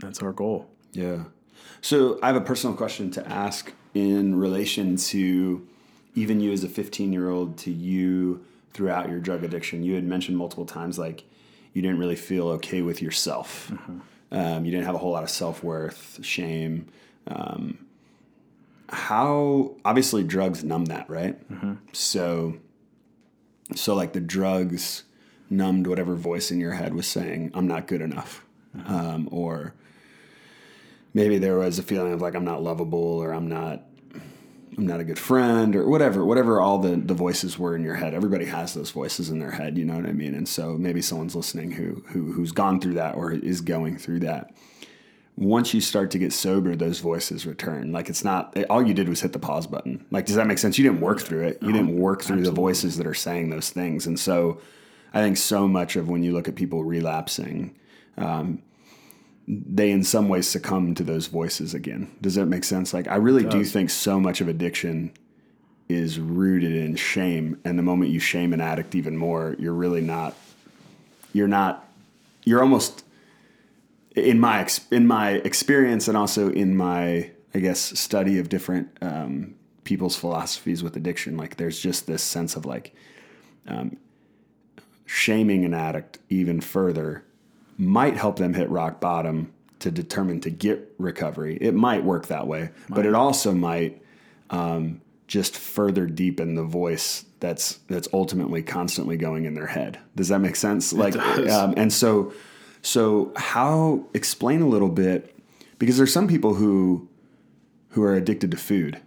that's 0.00 0.22
our 0.22 0.32
goal. 0.32 0.68
Yeah. 0.92 1.24
So 1.80 2.18
I 2.22 2.26
have 2.26 2.36
a 2.36 2.40
personal 2.40 2.76
question 2.76 3.10
to 3.12 3.26
ask 3.28 3.72
in 3.94 4.36
relation 4.38 4.96
to 4.96 5.66
even 6.14 6.40
you 6.40 6.52
as 6.52 6.64
a 6.64 6.68
15 6.68 7.12
year 7.12 7.28
old 7.30 7.56
to 7.58 7.70
you 7.70 8.44
throughout 8.72 9.08
your 9.08 9.18
drug 9.18 9.44
addiction. 9.44 9.82
You 9.82 9.94
had 9.94 10.04
mentioned 10.04 10.36
multiple 10.36 10.66
times 10.66 10.98
like 10.98 11.24
you 11.72 11.82
didn't 11.82 11.98
really 11.98 12.16
feel 12.16 12.48
okay 12.48 12.82
with 12.82 13.00
yourself. 13.02 13.72
Um, 14.32 14.64
you 14.64 14.70
didn't 14.70 14.86
have 14.86 14.94
a 14.94 14.98
whole 14.98 15.12
lot 15.12 15.22
of 15.22 15.30
self 15.30 15.62
worth, 15.62 16.18
shame. 16.22 16.86
Um, 17.26 17.86
how 18.88 19.76
obviously 19.84 20.24
drugs 20.24 20.64
numb 20.64 20.86
that, 20.86 21.08
right? 21.08 21.38
So, 21.92 22.56
so 23.74 23.94
like 23.94 24.12
the 24.12 24.20
drugs 24.20 25.04
numbed 25.48 25.86
whatever 25.86 26.14
voice 26.14 26.50
in 26.50 26.60
your 26.60 26.72
head 26.72 26.94
was 26.94 27.06
saying, 27.06 27.50
"I'm 27.54 27.66
not 27.66 27.86
good 27.86 28.00
enough," 28.00 28.44
um, 28.86 29.28
or 29.30 29.74
maybe 31.14 31.38
there 31.38 31.58
was 31.58 31.78
a 31.78 31.82
feeling 31.82 32.12
of 32.12 32.20
like 32.20 32.34
I'm 32.34 32.44
not 32.44 32.62
lovable 32.62 32.98
or 32.98 33.32
I'm 33.32 33.48
not 33.48 33.82
I'm 34.80 34.86
not 34.86 34.98
a 34.98 35.04
good 35.04 35.18
friend 35.18 35.76
or 35.76 35.86
whatever 35.86 36.24
whatever 36.24 36.58
all 36.58 36.78
the 36.78 36.96
the 36.96 37.12
voices 37.12 37.58
were 37.58 37.76
in 37.76 37.84
your 37.84 37.96
head. 37.96 38.14
Everybody 38.14 38.46
has 38.46 38.72
those 38.72 38.90
voices 38.90 39.28
in 39.28 39.38
their 39.38 39.50
head 39.50 39.76
you 39.76 39.84
know 39.84 39.94
what 39.94 40.06
I 40.06 40.12
mean? 40.12 40.34
And 40.34 40.48
so 40.48 40.78
maybe 40.78 41.02
someone's 41.02 41.36
listening 41.36 41.72
who 41.72 42.02
who 42.08 42.32
who's 42.32 42.50
gone 42.50 42.80
through 42.80 42.94
that 42.94 43.14
or 43.14 43.30
is 43.30 43.60
going 43.60 43.98
through 43.98 44.20
that. 44.20 44.54
Once 45.36 45.74
you 45.74 45.82
start 45.82 46.10
to 46.12 46.18
get 46.18 46.32
sober 46.32 46.74
those 46.74 47.00
voices 47.00 47.44
return. 47.44 47.92
Like 47.92 48.08
it's 48.08 48.24
not 48.24 48.56
all 48.70 48.82
you 48.82 48.94
did 48.94 49.06
was 49.06 49.20
hit 49.20 49.34
the 49.34 49.38
pause 49.38 49.66
button. 49.66 50.06
Like 50.10 50.24
does 50.24 50.36
that 50.36 50.46
make 50.46 50.56
sense? 50.56 50.78
You 50.78 50.84
didn't 50.84 51.02
work 51.02 51.20
through 51.20 51.46
it. 51.48 51.58
You 51.60 51.68
uh-huh. 51.68 51.76
didn't 51.76 51.96
work 51.98 52.22
through 52.22 52.42
the 52.42 52.50
voices 52.50 52.96
that 52.96 53.06
are 53.06 53.12
saying 53.12 53.50
those 53.50 53.68
things. 53.68 54.06
And 54.06 54.18
so 54.18 54.62
I 55.12 55.20
think 55.20 55.36
so 55.36 55.68
much 55.68 55.96
of 55.96 56.08
when 56.08 56.22
you 56.22 56.32
look 56.32 56.48
at 56.48 56.54
people 56.54 56.84
relapsing 56.84 57.76
um, 58.16 58.62
they 59.50 59.90
in 59.90 60.04
some 60.04 60.28
ways 60.28 60.48
succumb 60.48 60.94
to 60.94 61.02
those 61.02 61.26
voices 61.26 61.74
again. 61.74 62.10
Does 62.20 62.36
that 62.36 62.46
make 62.46 62.62
sense? 62.62 62.94
Like 62.94 63.08
I 63.08 63.16
really 63.16 63.44
do 63.44 63.64
think 63.64 63.90
so 63.90 64.20
much 64.20 64.40
of 64.40 64.46
addiction 64.46 65.12
is 65.88 66.20
rooted 66.20 66.72
in 66.72 66.94
shame 66.94 67.60
and 67.64 67.76
the 67.76 67.82
moment 67.82 68.12
you 68.12 68.20
shame 68.20 68.52
an 68.52 68.60
addict 68.60 68.94
even 68.94 69.16
more, 69.16 69.56
you're 69.58 69.74
really 69.74 70.00
not 70.00 70.34
you're 71.32 71.48
not 71.48 71.88
you're 72.44 72.60
almost 72.60 73.04
in 74.14 74.38
my 74.38 74.60
ex, 74.60 74.86
in 74.92 75.06
my 75.06 75.30
experience 75.32 76.06
and 76.06 76.16
also 76.16 76.50
in 76.50 76.76
my 76.76 77.30
I 77.52 77.58
guess 77.58 77.98
study 77.98 78.38
of 78.38 78.48
different 78.48 78.96
um, 79.02 79.56
people's 79.82 80.14
philosophies 80.14 80.84
with 80.84 80.94
addiction 80.96 81.36
like 81.36 81.56
there's 81.56 81.80
just 81.80 82.06
this 82.06 82.22
sense 82.22 82.54
of 82.54 82.66
like 82.66 82.94
um, 83.66 83.96
shaming 85.06 85.64
an 85.64 85.74
addict 85.74 86.18
even 86.28 86.60
further 86.60 87.24
might 87.80 88.16
help 88.16 88.36
them 88.36 88.52
hit 88.52 88.68
rock 88.68 89.00
bottom 89.00 89.52
to 89.78 89.90
determine 89.90 90.40
to 90.42 90.50
get 90.50 90.94
recovery. 90.98 91.56
It 91.60 91.72
might 91.72 92.04
work 92.04 92.26
that 92.26 92.46
way, 92.46 92.70
but 92.90 93.06
it 93.06 93.14
also 93.14 93.52
might 93.52 94.02
um, 94.50 95.00
just 95.26 95.56
further 95.56 96.06
deepen 96.06 96.54
the 96.54 96.62
voice 96.62 97.24
that's 97.40 97.78
that's 97.88 98.06
ultimately 98.12 98.62
constantly 98.62 99.16
going 99.16 99.46
in 99.46 99.54
their 99.54 99.68
head. 99.68 99.98
Does 100.14 100.28
that 100.28 100.40
make 100.40 100.56
sense? 100.56 100.92
Like, 100.92 101.16
um, 101.16 101.72
and 101.78 101.90
so 101.90 102.34
so 102.82 103.32
how 103.36 104.04
explain 104.12 104.60
a 104.60 104.68
little 104.68 104.90
bit 104.90 105.34
because 105.78 105.96
there's 105.96 106.12
some 106.12 106.28
people 106.28 106.54
who 106.54 107.08
who 107.90 108.02
are 108.02 108.14
addicted 108.14 108.50
to 108.50 108.58
food, 108.58 109.00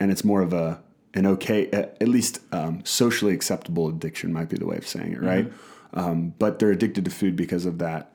and 0.00 0.10
it's 0.10 0.24
more 0.24 0.40
of 0.40 0.54
a 0.54 0.82
an 1.12 1.26
okay, 1.26 1.68
at 1.70 1.98
at 2.00 2.08
least 2.08 2.40
um, 2.50 2.82
socially 2.86 3.34
acceptable 3.34 3.88
addiction 3.88 4.32
might 4.32 4.48
be 4.48 4.56
the 4.56 4.66
way 4.66 4.78
of 4.78 4.86
saying 4.86 5.12
it, 5.12 5.22
right? 5.22 5.52
Um, 5.96 6.34
but 6.38 6.58
they're 6.58 6.70
addicted 6.70 7.04
to 7.06 7.10
food 7.10 7.34
because 7.34 7.66
of 7.66 7.78
that 7.78 8.12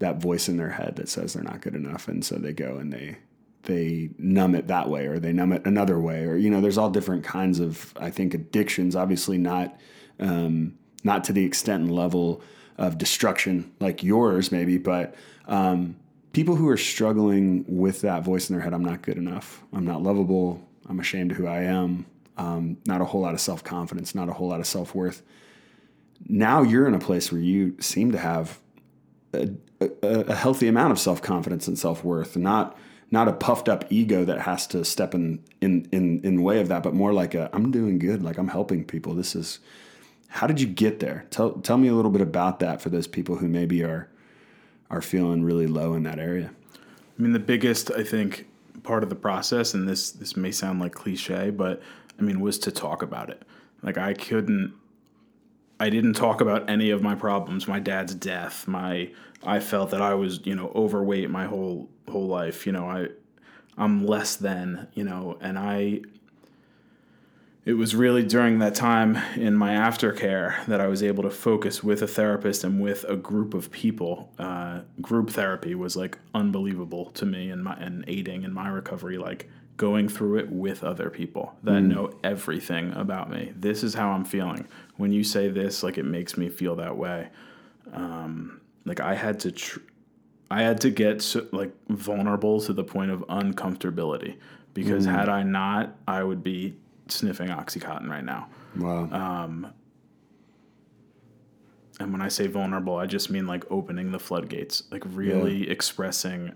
that 0.00 0.20
voice 0.20 0.48
in 0.48 0.56
their 0.56 0.70
head 0.70 0.94
that 0.96 1.08
says 1.08 1.32
they're 1.32 1.42
not 1.42 1.60
good 1.60 1.74
enough, 1.74 2.08
and 2.08 2.24
so 2.24 2.36
they 2.36 2.52
go 2.52 2.78
and 2.78 2.92
they 2.92 3.18
they 3.64 4.10
numb 4.18 4.54
it 4.54 4.68
that 4.68 4.88
way, 4.88 5.06
or 5.06 5.18
they 5.18 5.32
numb 5.32 5.52
it 5.52 5.64
another 5.66 6.00
way, 6.00 6.24
or 6.24 6.36
you 6.36 6.50
know, 6.50 6.60
there's 6.60 6.78
all 6.78 6.90
different 6.90 7.22
kinds 7.22 7.60
of 7.60 7.92
I 8.00 8.10
think 8.10 8.34
addictions. 8.34 8.96
Obviously, 8.96 9.38
not 9.38 9.78
um, 10.18 10.78
not 11.04 11.22
to 11.24 11.32
the 11.32 11.44
extent 11.44 11.84
and 11.84 11.94
level 11.94 12.42
of 12.78 12.96
destruction 12.96 13.72
like 13.80 14.02
yours, 14.02 14.50
maybe, 14.50 14.78
but 14.78 15.14
um, 15.46 15.96
people 16.32 16.54
who 16.56 16.68
are 16.68 16.76
struggling 16.76 17.64
with 17.68 18.00
that 18.02 18.22
voice 18.22 18.48
in 18.48 18.54
their 18.54 18.62
head, 18.62 18.72
I'm 18.72 18.84
not 18.84 19.02
good 19.02 19.16
enough, 19.16 19.62
I'm 19.72 19.84
not 19.84 20.02
lovable, 20.02 20.66
I'm 20.88 21.00
ashamed 21.00 21.32
of 21.32 21.36
who 21.36 21.46
I 21.46 21.62
am, 21.62 22.06
um, 22.36 22.76
not 22.86 23.00
a 23.00 23.04
whole 23.04 23.20
lot 23.20 23.34
of 23.34 23.40
self 23.40 23.64
confidence, 23.64 24.14
not 24.14 24.28
a 24.28 24.32
whole 24.32 24.48
lot 24.48 24.60
of 24.60 24.66
self 24.66 24.94
worth. 24.94 25.22
Now 26.26 26.62
you're 26.62 26.86
in 26.86 26.94
a 26.94 26.98
place 26.98 27.30
where 27.30 27.40
you 27.40 27.76
seem 27.80 28.12
to 28.12 28.18
have 28.18 28.58
a, 29.32 29.50
a, 29.80 29.90
a 30.02 30.34
healthy 30.34 30.68
amount 30.68 30.92
of 30.92 30.98
self 30.98 31.22
confidence 31.22 31.68
and 31.68 31.78
self 31.78 32.04
worth, 32.04 32.36
not 32.36 32.76
not 33.10 33.28
a 33.28 33.32
puffed 33.32 33.68
up 33.68 33.84
ego 33.90 34.24
that 34.24 34.40
has 34.40 34.66
to 34.68 34.84
step 34.84 35.14
in 35.14 35.42
in 35.60 35.88
in 35.92 36.20
in 36.22 36.42
way 36.42 36.60
of 36.60 36.68
that, 36.68 36.82
but 36.82 36.94
more 36.94 37.12
like 37.12 37.34
a 37.34 37.48
I'm 37.52 37.70
doing 37.70 37.98
good, 37.98 38.22
like 38.22 38.38
I'm 38.38 38.48
helping 38.48 38.84
people. 38.84 39.14
This 39.14 39.34
is 39.34 39.60
how 40.28 40.46
did 40.46 40.60
you 40.60 40.66
get 40.66 41.00
there? 41.00 41.26
Tell 41.30 41.52
tell 41.52 41.78
me 41.78 41.88
a 41.88 41.94
little 41.94 42.10
bit 42.10 42.20
about 42.20 42.60
that 42.60 42.82
for 42.82 42.90
those 42.90 43.06
people 43.06 43.36
who 43.36 43.48
maybe 43.48 43.82
are 43.82 44.08
are 44.90 45.02
feeling 45.02 45.42
really 45.42 45.66
low 45.66 45.94
in 45.94 46.02
that 46.04 46.18
area. 46.18 46.50
I 47.18 47.22
mean, 47.22 47.32
the 47.32 47.38
biggest, 47.38 47.90
I 47.90 48.04
think, 48.04 48.46
part 48.82 49.02
of 49.02 49.08
the 49.08 49.16
process, 49.16 49.74
and 49.74 49.88
this 49.88 50.10
this 50.10 50.36
may 50.36 50.52
sound 50.52 50.80
like 50.80 50.92
cliche, 50.92 51.50
but 51.50 51.82
I 52.18 52.22
mean, 52.22 52.40
was 52.40 52.58
to 52.60 52.70
talk 52.70 53.02
about 53.02 53.30
it. 53.30 53.42
Like 53.82 53.98
I 53.98 54.14
couldn't, 54.14 54.74
I 55.80 55.90
didn't 55.90 56.14
talk 56.14 56.40
about 56.40 56.68
any 56.68 56.90
of 56.90 57.02
my 57.02 57.14
problems. 57.14 57.68
My 57.68 57.78
dad's 57.78 58.14
death. 58.14 58.66
My, 58.66 59.10
I 59.44 59.60
felt 59.60 59.90
that 59.90 60.02
I 60.02 60.14
was, 60.14 60.44
you 60.44 60.54
know, 60.54 60.72
overweight 60.74 61.30
my 61.30 61.46
whole 61.46 61.88
whole 62.08 62.26
life. 62.26 62.66
You 62.66 62.72
know, 62.72 62.86
I, 62.86 63.08
I'm 63.76 64.06
less 64.06 64.36
than, 64.36 64.88
you 64.94 65.04
know, 65.04 65.38
and 65.40 65.58
I. 65.58 66.02
It 67.64 67.74
was 67.74 67.94
really 67.94 68.22
during 68.22 68.60
that 68.60 68.74
time 68.74 69.16
in 69.36 69.54
my 69.54 69.72
aftercare 69.74 70.64
that 70.66 70.80
I 70.80 70.86
was 70.86 71.02
able 71.02 71.22
to 71.24 71.30
focus 71.30 71.84
with 71.84 72.00
a 72.00 72.06
therapist 72.06 72.64
and 72.64 72.80
with 72.80 73.04
a 73.04 73.14
group 73.14 73.52
of 73.52 73.70
people. 73.70 74.32
Uh, 74.38 74.80
group 75.02 75.28
therapy 75.28 75.74
was 75.74 75.94
like 75.94 76.16
unbelievable 76.34 77.10
to 77.10 77.26
me 77.26 77.50
and 77.50 77.62
my 77.62 77.74
and 77.74 78.04
aiding 78.08 78.44
in 78.44 78.54
my 78.54 78.68
recovery. 78.68 79.18
Like 79.18 79.50
going 79.78 80.08
through 80.08 80.38
it 80.38 80.50
with 80.50 80.82
other 80.82 81.08
people 81.08 81.54
that 81.62 81.80
know 81.80 82.12
everything 82.24 82.92
about 82.94 83.30
me. 83.30 83.52
This 83.54 83.84
is 83.84 83.94
how 83.94 84.10
I'm 84.10 84.24
feeling. 84.24 84.66
When 84.98 85.10
you 85.12 85.24
say 85.24 85.48
this, 85.48 85.82
like 85.82 85.96
it 85.96 86.04
makes 86.04 86.36
me 86.36 86.50
feel 86.50 86.76
that 86.76 86.96
way. 86.96 87.28
Um, 87.92 88.60
like 88.84 89.00
I 89.00 89.14
had 89.14 89.40
to. 89.40 89.52
Tr- 89.52 89.80
I 90.50 90.62
had 90.62 90.80
to 90.80 90.90
get 90.90 91.20
so, 91.20 91.46
like 91.52 91.72
vulnerable 91.88 92.60
to 92.62 92.72
the 92.72 92.84
point 92.84 93.10
of 93.10 93.20
uncomfortability 93.28 94.36
because 94.72 95.04
had 95.04 95.28
I 95.28 95.42
not, 95.42 95.96
I 96.06 96.22
would 96.22 96.42
be 96.42 96.76
sniffing 97.08 97.48
OxyContin 97.48 98.08
right 98.08 98.24
now. 98.24 98.48
Wow. 98.76 99.08
And 102.00 102.12
when 102.12 102.22
I 102.22 102.28
say 102.28 102.46
vulnerable, 102.46 102.96
I 102.96 103.06
just 103.06 103.28
mean 103.28 103.46
like 103.46 103.64
opening 103.70 104.12
the 104.12 104.18
floodgates, 104.18 104.84
like 104.90 105.02
really 105.06 105.68
expressing 105.68 106.52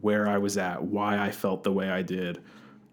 where 0.00 0.26
I 0.26 0.38
was 0.38 0.56
at, 0.56 0.82
why 0.82 1.18
I 1.18 1.30
felt 1.30 1.62
the 1.62 1.72
way 1.72 1.90
I 1.90 2.02
did 2.02 2.42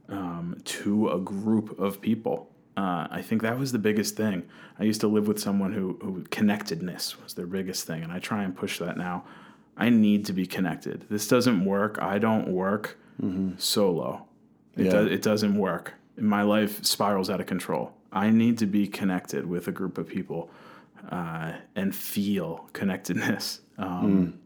um, 0.09 0.57
to 0.65 1.09
a 1.09 1.19
group 1.19 1.79
of 1.79 2.01
people. 2.01 2.51
Uh, 2.77 3.07
I 3.09 3.21
think 3.23 3.41
that 3.41 3.57
was 3.57 3.71
the 3.71 3.79
biggest 3.79 4.15
thing. 4.15 4.43
I 4.79 4.83
used 4.83 5.01
to 5.01 5.07
live 5.07 5.27
with 5.27 5.39
someone 5.39 5.73
who, 5.73 5.97
who 6.01 6.23
connectedness 6.29 7.19
was 7.21 7.33
their 7.33 7.47
biggest 7.47 7.85
thing, 7.87 8.03
and 8.03 8.11
I 8.11 8.19
try 8.19 8.43
and 8.43 8.55
push 8.55 8.77
that 8.79 8.97
now. 8.97 9.23
I 9.75 9.89
need 9.89 10.25
to 10.27 10.33
be 10.33 10.45
connected. 10.45 11.05
This 11.09 11.27
doesn't 11.27 11.65
work. 11.65 11.97
I 12.01 12.19
don't 12.19 12.47
work 12.49 12.97
solo. 13.57 14.27
It, 14.75 14.85
Yeah. 14.85 14.91
does, 14.91 15.11
it 15.11 15.21
doesn't 15.23 15.57
work. 15.57 15.95
My 16.19 16.43
life 16.43 16.83
spirals 16.85 17.29
out 17.31 17.39
of 17.39 17.47
control. 17.47 17.93
I 18.11 18.29
need 18.29 18.59
to 18.59 18.67
be 18.67 18.87
connected 18.87 19.47
with 19.47 19.67
a 19.67 19.71
group 19.71 19.97
of 19.97 20.07
people 20.07 20.49
uh, 21.11 21.53
and 21.75 21.95
feel 21.95 22.69
connectedness. 22.73 23.61
Um, 23.79 24.39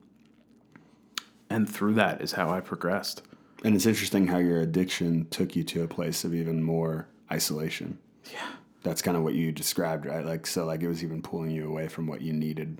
And 1.49 1.69
through 1.69 1.93
that 1.93 2.21
is 2.21 2.33
how 2.33 2.49
I 2.49 2.59
progressed. 2.59 3.23
And 3.63 3.75
it's 3.75 3.85
interesting 3.85 4.27
how 4.27 4.39
your 4.39 4.59
addiction 4.61 5.27
took 5.29 5.55
you 5.55 5.63
to 5.65 5.83
a 5.83 5.87
place 5.87 6.25
of 6.25 6.33
even 6.33 6.61
more 6.63 7.07
isolation. 7.31 7.97
Yeah. 8.31 8.47
That's 8.83 9.01
kind 9.01 9.15
of 9.15 9.23
what 9.23 9.33
you 9.33 9.51
described, 9.51 10.05
right? 10.05 10.25
Like 10.25 10.47
so 10.47 10.65
like 10.65 10.81
it 10.81 10.87
was 10.87 11.03
even 11.03 11.21
pulling 11.21 11.51
you 11.51 11.67
away 11.67 11.87
from 11.87 12.07
what 12.07 12.21
you 12.21 12.33
needed 12.33 12.79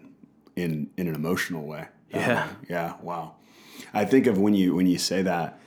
in 0.56 0.90
in 0.98 1.08
an 1.08 1.16
emotional 1.16 1.66
way. 1.66 1.88
Yeah. 2.10 2.48
way. 2.48 2.54
Yeah, 2.70 2.94
wow. 3.02 3.36
I 3.94 4.06
think 4.06 4.28
of 4.28 4.38
when 4.38 4.54
you 4.54 4.76
when 4.76 4.88
you 4.88 4.98
say 4.98 5.22
that 5.22 5.60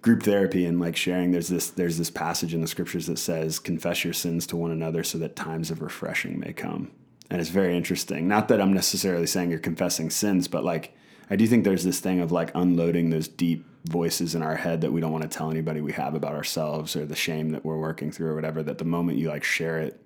group 0.00 0.22
therapy 0.22 0.64
and 0.64 0.78
like 0.80 0.96
sharing 0.96 1.32
there's 1.32 1.48
this 1.48 1.70
there's 1.70 1.98
this 1.98 2.10
passage 2.10 2.54
in 2.54 2.60
the 2.60 2.68
scriptures 2.68 3.06
that 3.06 3.18
says 3.18 3.58
confess 3.58 4.04
your 4.04 4.12
sins 4.12 4.46
to 4.46 4.56
one 4.56 4.70
another 4.70 5.02
so 5.02 5.18
that 5.18 5.34
times 5.34 5.70
of 5.70 5.82
refreshing 5.82 6.38
may 6.38 6.52
come 6.52 6.90
and 7.30 7.40
it's 7.40 7.50
very 7.50 7.76
interesting 7.76 8.28
not 8.28 8.46
that 8.48 8.60
i'm 8.60 8.72
necessarily 8.72 9.26
saying 9.26 9.50
you're 9.50 9.58
confessing 9.58 10.08
sins 10.08 10.46
but 10.46 10.62
like 10.62 10.96
i 11.30 11.36
do 11.36 11.46
think 11.46 11.64
there's 11.64 11.82
this 11.82 11.98
thing 11.98 12.20
of 12.20 12.30
like 12.30 12.52
unloading 12.54 13.10
those 13.10 13.26
deep 13.26 13.66
voices 13.84 14.34
in 14.34 14.42
our 14.42 14.56
head 14.56 14.80
that 14.80 14.92
we 14.92 15.00
don't 15.00 15.12
want 15.12 15.22
to 15.22 15.28
tell 15.28 15.50
anybody 15.50 15.80
we 15.80 15.92
have 15.92 16.14
about 16.14 16.34
ourselves 16.34 16.96
or 16.96 17.06
the 17.06 17.16
shame 17.16 17.50
that 17.50 17.64
we're 17.64 17.78
working 17.78 18.10
through 18.10 18.28
or 18.28 18.34
whatever 18.34 18.62
that 18.62 18.78
the 18.78 18.84
moment 18.84 19.18
you 19.18 19.28
like 19.28 19.44
share 19.44 19.78
it 19.78 20.00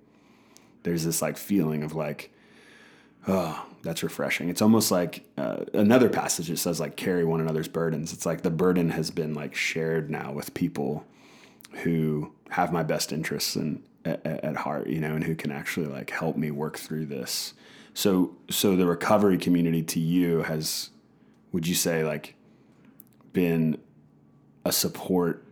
there's 0.82 1.04
this 1.04 1.22
like 1.22 1.36
feeling 1.36 1.82
of 1.82 1.94
like 1.94 2.30
oh 3.26 3.66
that's 3.82 4.02
refreshing. 4.02 4.48
It's 4.48 4.62
almost 4.62 4.90
like 4.90 5.24
uh, 5.36 5.64
another 5.74 6.08
passage 6.08 6.48
that 6.48 6.58
says 6.58 6.80
like 6.80 6.96
carry 6.96 7.24
one 7.24 7.40
another's 7.40 7.68
burdens. 7.68 8.12
It's 8.12 8.24
like 8.24 8.42
the 8.42 8.50
burden 8.50 8.90
has 8.90 9.10
been 9.10 9.34
like 9.34 9.54
shared 9.54 10.10
now 10.10 10.32
with 10.32 10.54
people 10.54 11.04
who 11.82 12.32
have 12.50 12.72
my 12.72 12.82
best 12.82 13.12
interests 13.12 13.56
and 13.56 13.82
at, 14.04 14.24
at 14.26 14.56
heart 14.56 14.88
you 14.88 15.00
know 15.00 15.14
and 15.14 15.24
who 15.24 15.34
can 15.34 15.50
actually 15.50 15.86
like 15.86 16.10
help 16.10 16.36
me 16.36 16.50
work 16.50 16.78
through 16.78 17.06
this. 17.06 17.54
So 17.94 18.36
so 18.50 18.76
the 18.76 18.86
recovery 18.86 19.38
community 19.38 19.82
to 19.82 20.00
you 20.00 20.42
has 20.42 20.90
would 21.50 21.66
you 21.66 21.74
say 21.74 22.04
like 22.04 22.36
been 23.32 23.78
a 24.64 24.72
support 24.72 25.44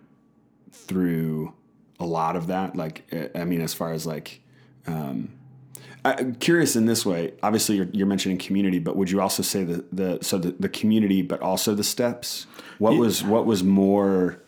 through 0.71 1.53
a 1.99 2.07
lot 2.07 2.37
of 2.37 2.47
that 2.47 2.77
like 2.77 3.05
i 3.35 3.45
mean 3.45 3.61
as 3.61 3.75
far 3.75 3.93
as 3.93 4.07
like 4.07 4.41
um, 4.87 5.31
I'm 6.05 6.35
curious 6.37 6.77
in 6.77 6.87
this 6.87 7.05
way. 7.05 7.35
Obviously, 7.43 7.77
you're, 7.77 7.89
you're, 7.93 8.07
mentioning 8.07 8.39
community, 8.39 8.79
but 8.79 8.97
would 8.97 9.11
you 9.11 9.21
also 9.21 9.43
say 9.43 9.65
the 9.65 9.85
the 9.93 10.19
so 10.23 10.39
the, 10.39 10.53
the 10.53 10.69
community, 10.69 11.23
but 11.23 11.41
also 11.41 11.75
the 11.75 11.85
steps? 11.85 12.47
What 12.79 12.93
yeah. 12.93 13.01
was 13.01 13.23
what 13.23 13.47
was 13.47 13.63
more? 13.63 14.43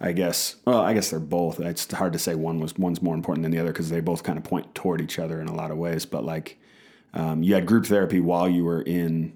I 0.00 0.12
guess. 0.12 0.56
Well, 0.64 0.80
I 0.80 0.92
guess 0.92 1.10
they're 1.10 1.20
both. 1.20 1.60
It's 1.60 1.90
hard 1.92 2.12
to 2.12 2.18
say 2.18 2.34
one 2.34 2.60
was 2.60 2.76
one's 2.76 3.00
more 3.00 3.14
important 3.14 3.44
than 3.44 3.52
the 3.52 3.58
other 3.58 3.72
because 3.72 3.88
they 3.88 4.00
both 4.00 4.24
kind 4.24 4.36
of 4.36 4.44
point 4.44 4.74
toward 4.74 5.00
each 5.00 5.18
other 5.18 5.40
in 5.40 5.48
a 5.48 5.54
lot 5.54 5.70
of 5.70 5.78
ways. 5.78 6.04
But 6.04 6.24
like, 6.24 6.58
um, 7.14 7.42
you 7.42 7.54
had 7.54 7.66
group 7.66 7.86
therapy 7.86 8.20
while 8.20 8.48
you 8.48 8.64
were 8.64 8.82
in 8.82 9.35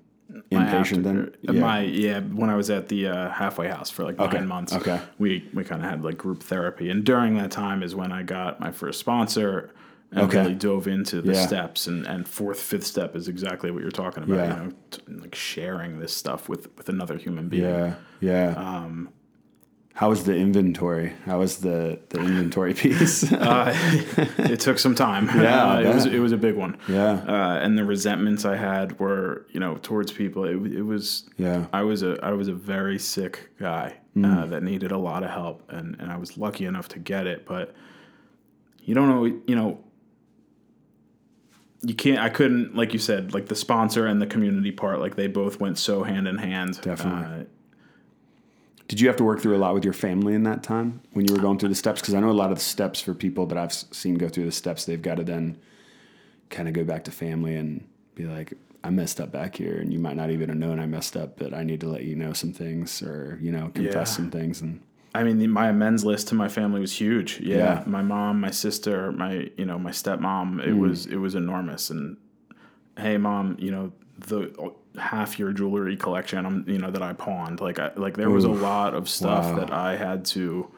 inpatient. 0.51 1.02
Then 1.05 1.35
yeah. 1.43 1.52
my 1.52 1.82
yeah, 1.82 2.20
when 2.20 2.51
I 2.51 2.57
was 2.57 2.70
at 2.70 2.89
the 2.89 3.09
uh, 3.09 3.31
halfway 3.31 3.69
house 3.69 3.90
for 3.90 4.05
like 4.05 4.19
nine 4.19 4.28
okay. 4.28 4.40
months. 4.40 4.73
Okay. 4.73 5.01
We 5.19 5.48
we 5.55 5.65
kind 5.65 5.82
of 5.82 5.90
had 5.90 6.02
like 6.02 6.19
group 6.19 6.43
therapy, 6.43 6.90
and 6.90 7.05
during 7.05 7.36
that 7.39 7.51
time 7.51 7.82
is 7.82 7.94
when 7.94 8.12
I 8.12 8.23
got 8.23 8.61
my 8.61 8.73
first 8.73 9.01
sponsor 9.01 9.73
and 10.12 10.20
okay. 10.20 10.43
really 10.43 10.55
dove 10.55 10.89
into 10.89 11.23
the 11.23 11.35
yeah. 11.35 11.47
steps 11.47 11.86
and, 11.86 12.07
and 12.07 12.27
fourth 12.27 12.61
fifth 12.61 12.85
step 12.85 13.15
is 13.15 13.28
exactly 13.28 13.70
what 13.70 13.81
you're 13.81 13.90
talking 13.90 14.24
about 14.24 14.36
yeah. 14.36 14.57
you 14.57 14.62
know 14.65 14.73
t- 14.90 15.02
like 15.09 15.35
sharing 15.35 16.01
this 16.01 16.12
stuff 16.12 16.48
with 16.48 16.74
with 16.77 16.89
another 16.89 17.16
human 17.16 17.48
being 17.48 17.62
yeah 17.62 17.94
yeah 18.20 18.55
um, 18.57 19.09
how 19.94 20.08
was 20.08 20.24
the 20.24 20.34
inventory? 20.34 21.12
How 21.26 21.40
was 21.40 21.58
the 21.58 22.00
the 22.10 22.20
inventory 22.20 22.74
piece? 22.82 23.30
Uh, 23.40 23.74
it 24.38 24.60
took 24.60 24.78
some 24.78 24.94
time. 24.94 25.26
Yeah 25.26 25.72
uh, 25.72 25.80
it 25.84 25.94
was 25.94 26.06
it 26.06 26.18
was 26.18 26.32
a 26.32 26.36
big 26.36 26.56
one. 26.56 26.78
Yeah. 26.88 27.12
Uh, 27.26 27.58
and 27.62 27.76
the 27.76 27.84
resentments 27.84 28.44
I 28.44 28.56
had 28.56 28.98
were 28.98 29.46
you 29.50 29.60
know 29.60 29.76
towards 29.82 30.12
people. 30.12 30.44
It, 30.44 30.72
it 30.72 30.82
was 30.82 31.28
yeah. 31.36 31.66
I 31.72 31.82
was 31.82 32.02
a 32.02 32.18
I 32.22 32.32
was 32.32 32.48
a 32.48 32.54
very 32.54 32.98
sick 32.98 33.50
guy 33.58 33.96
mm. 34.16 34.50
that 34.50 34.62
needed 34.62 34.92
a 34.92 34.98
lot 34.98 35.22
of 35.22 35.30
help 35.30 35.62
and 35.70 35.96
and 36.00 36.10
I 36.10 36.16
was 36.16 36.38
lucky 36.38 36.66
enough 36.66 36.88
to 36.88 36.98
get 36.98 37.26
it 37.26 37.46
but 37.46 37.74
you 38.82 38.94
don't 38.94 39.08
know 39.08 39.24
you 39.24 39.54
know 39.54 39.78
you 41.82 41.94
can't 41.94 42.18
i 42.18 42.28
couldn't 42.28 42.74
like 42.74 42.92
you 42.92 42.98
said 42.98 43.32
like 43.32 43.46
the 43.46 43.54
sponsor 43.54 44.06
and 44.06 44.20
the 44.20 44.26
community 44.26 44.70
part 44.70 45.00
like 45.00 45.16
they 45.16 45.26
both 45.26 45.60
went 45.60 45.78
so 45.78 46.02
hand 46.02 46.28
in 46.28 46.36
hand. 46.38 46.80
Definitely. 46.82 47.42
Uh, 47.42 47.44
did 48.90 49.00
you 49.00 49.06
have 49.06 49.16
to 49.16 49.22
work 49.22 49.40
through 49.40 49.56
a 49.56 49.58
lot 49.58 49.72
with 49.72 49.84
your 49.84 49.92
family 49.92 50.34
in 50.34 50.42
that 50.42 50.64
time 50.64 51.00
when 51.12 51.24
you 51.24 51.32
were 51.32 51.40
going 51.40 51.56
through 51.56 51.68
the 51.68 51.76
steps 51.76 52.00
because 52.00 52.12
i 52.12 52.18
know 52.18 52.28
a 52.28 52.32
lot 52.32 52.50
of 52.50 52.58
the 52.58 52.64
steps 52.64 53.00
for 53.00 53.14
people 53.14 53.46
that 53.46 53.56
i've 53.56 53.72
seen 53.72 54.16
go 54.16 54.28
through 54.28 54.44
the 54.44 54.52
steps 54.52 54.84
they've 54.84 55.00
got 55.00 55.14
to 55.14 55.22
then 55.22 55.56
kind 56.48 56.66
of 56.66 56.74
go 56.74 56.82
back 56.82 57.04
to 57.04 57.12
family 57.12 57.54
and 57.54 57.86
be 58.16 58.24
like 58.24 58.52
i 58.82 58.90
messed 58.90 59.20
up 59.20 59.30
back 59.30 59.54
here 59.54 59.78
and 59.78 59.92
you 59.92 60.00
might 60.00 60.16
not 60.16 60.30
even 60.30 60.48
have 60.48 60.58
known 60.58 60.80
i 60.80 60.86
messed 60.86 61.16
up 61.16 61.38
but 61.38 61.54
i 61.54 61.62
need 61.62 61.80
to 61.80 61.88
let 61.88 62.02
you 62.02 62.16
know 62.16 62.32
some 62.32 62.52
things 62.52 63.00
or 63.00 63.38
you 63.40 63.52
know 63.52 63.70
confess 63.74 63.94
yeah. 63.94 64.04
some 64.04 64.30
things 64.30 64.60
and 64.60 64.80
I 65.12 65.24
mean, 65.24 65.38
the, 65.38 65.48
my 65.48 65.70
amends 65.70 66.04
list 66.04 66.28
to 66.28 66.36
my 66.36 66.46
family 66.46 66.80
was 66.80 66.92
huge. 66.92 67.40
Yeah, 67.40 67.56
yeah, 67.56 67.82
my 67.84 68.00
mom, 68.00 68.40
my 68.40 68.52
sister, 68.52 69.10
my 69.10 69.50
you 69.56 69.64
know 69.64 69.76
my 69.76 69.90
stepmom. 69.90 70.62
It 70.62 70.68
mm. 70.68 70.78
was 70.78 71.06
it 71.06 71.16
was 71.16 71.34
enormous. 71.34 71.90
And 71.90 72.16
hey, 72.96 73.16
mom, 73.16 73.56
you 73.58 73.72
know 73.72 73.92
the 74.18 74.72
half 74.98 75.38
your 75.38 75.52
jewelry 75.52 75.96
collection. 75.96 76.44
I'm 76.44 76.64
you 76.68 76.78
know 76.78 76.90
that 76.90 77.02
I 77.02 77.12
pawned. 77.12 77.60
Like 77.60 77.78
I 77.78 77.92
like 77.96 78.16
there 78.16 78.28
Oof. 78.28 78.34
was 78.34 78.44
a 78.44 78.48
lot 78.48 78.94
of 78.94 79.08
stuff 79.08 79.44
wow. 79.46 79.56
that 79.56 79.72
I 79.72 79.96
had 79.96 80.24
to 80.26 80.70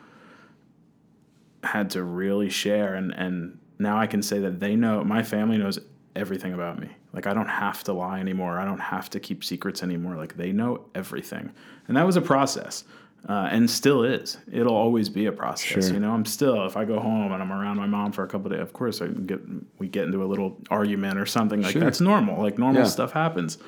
had 1.62 1.90
to 1.90 2.02
really 2.02 2.50
share. 2.50 2.94
And 2.94 3.12
and 3.14 3.58
now 3.78 3.98
I 3.98 4.06
can 4.06 4.22
say 4.22 4.38
that 4.40 4.60
they 4.60 4.76
know 4.76 5.02
my 5.04 5.22
family 5.22 5.58
knows 5.58 5.78
everything 6.14 6.52
about 6.52 6.78
me. 6.78 6.88
Like 7.12 7.26
I 7.26 7.34
don't 7.34 7.48
have 7.48 7.84
to 7.84 7.92
lie 7.92 8.20
anymore. 8.20 8.58
I 8.58 8.64
don't 8.64 8.80
have 8.80 9.10
to 9.10 9.20
keep 9.20 9.44
secrets 9.44 9.82
anymore. 9.82 10.16
Like 10.16 10.36
they 10.36 10.52
know 10.52 10.86
everything. 10.94 11.52
And 11.88 11.96
that 11.96 12.06
was 12.06 12.16
a 12.16 12.22
process 12.22 12.84
uh, 13.28 13.48
and 13.50 13.70
still 13.70 14.02
is. 14.02 14.38
It'll 14.50 14.74
always 14.74 15.08
be 15.08 15.26
a 15.26 15.32
process. 15.32 15.84
Sure. 15.84 15.94
You 15.94 16.00
know, 16.00 16.12
I'm 16.12 16.24
still 16.24 16.66
if 16.66 16.76
I 16.76 16.84
go 16.84 16.98
home 16.98 17.32
and 17.32 17.42
I'm 17.42 17.52
around 17.52 17.76
my 17.76 17.86
mom 17.86 18.12
for 18.12 18.24
a 18.24 18.28
couple 18.28 18.50
days, 18.50 18.60
of 18.60 18.72
course 18.72 19.00
I 19.00 19.08
get 19.08 19.40
we 19.78 19.88
get 19.88 20.04
into 20.04 20.24
a 20.24 20.26
little 20.26 20.58
argument 20.70 21.18
or 21.18 21.26
something 21.26 21.62
like 21.62 21.72
sure. 21.72 21.82
that's 21.82 22.00
normal. 22.00 22.42
Like 22.42 22.58
normal 22.58 22.82
yeah. 22.82 22.88
stuff 22.88 23.12
happens. 23.12 23.58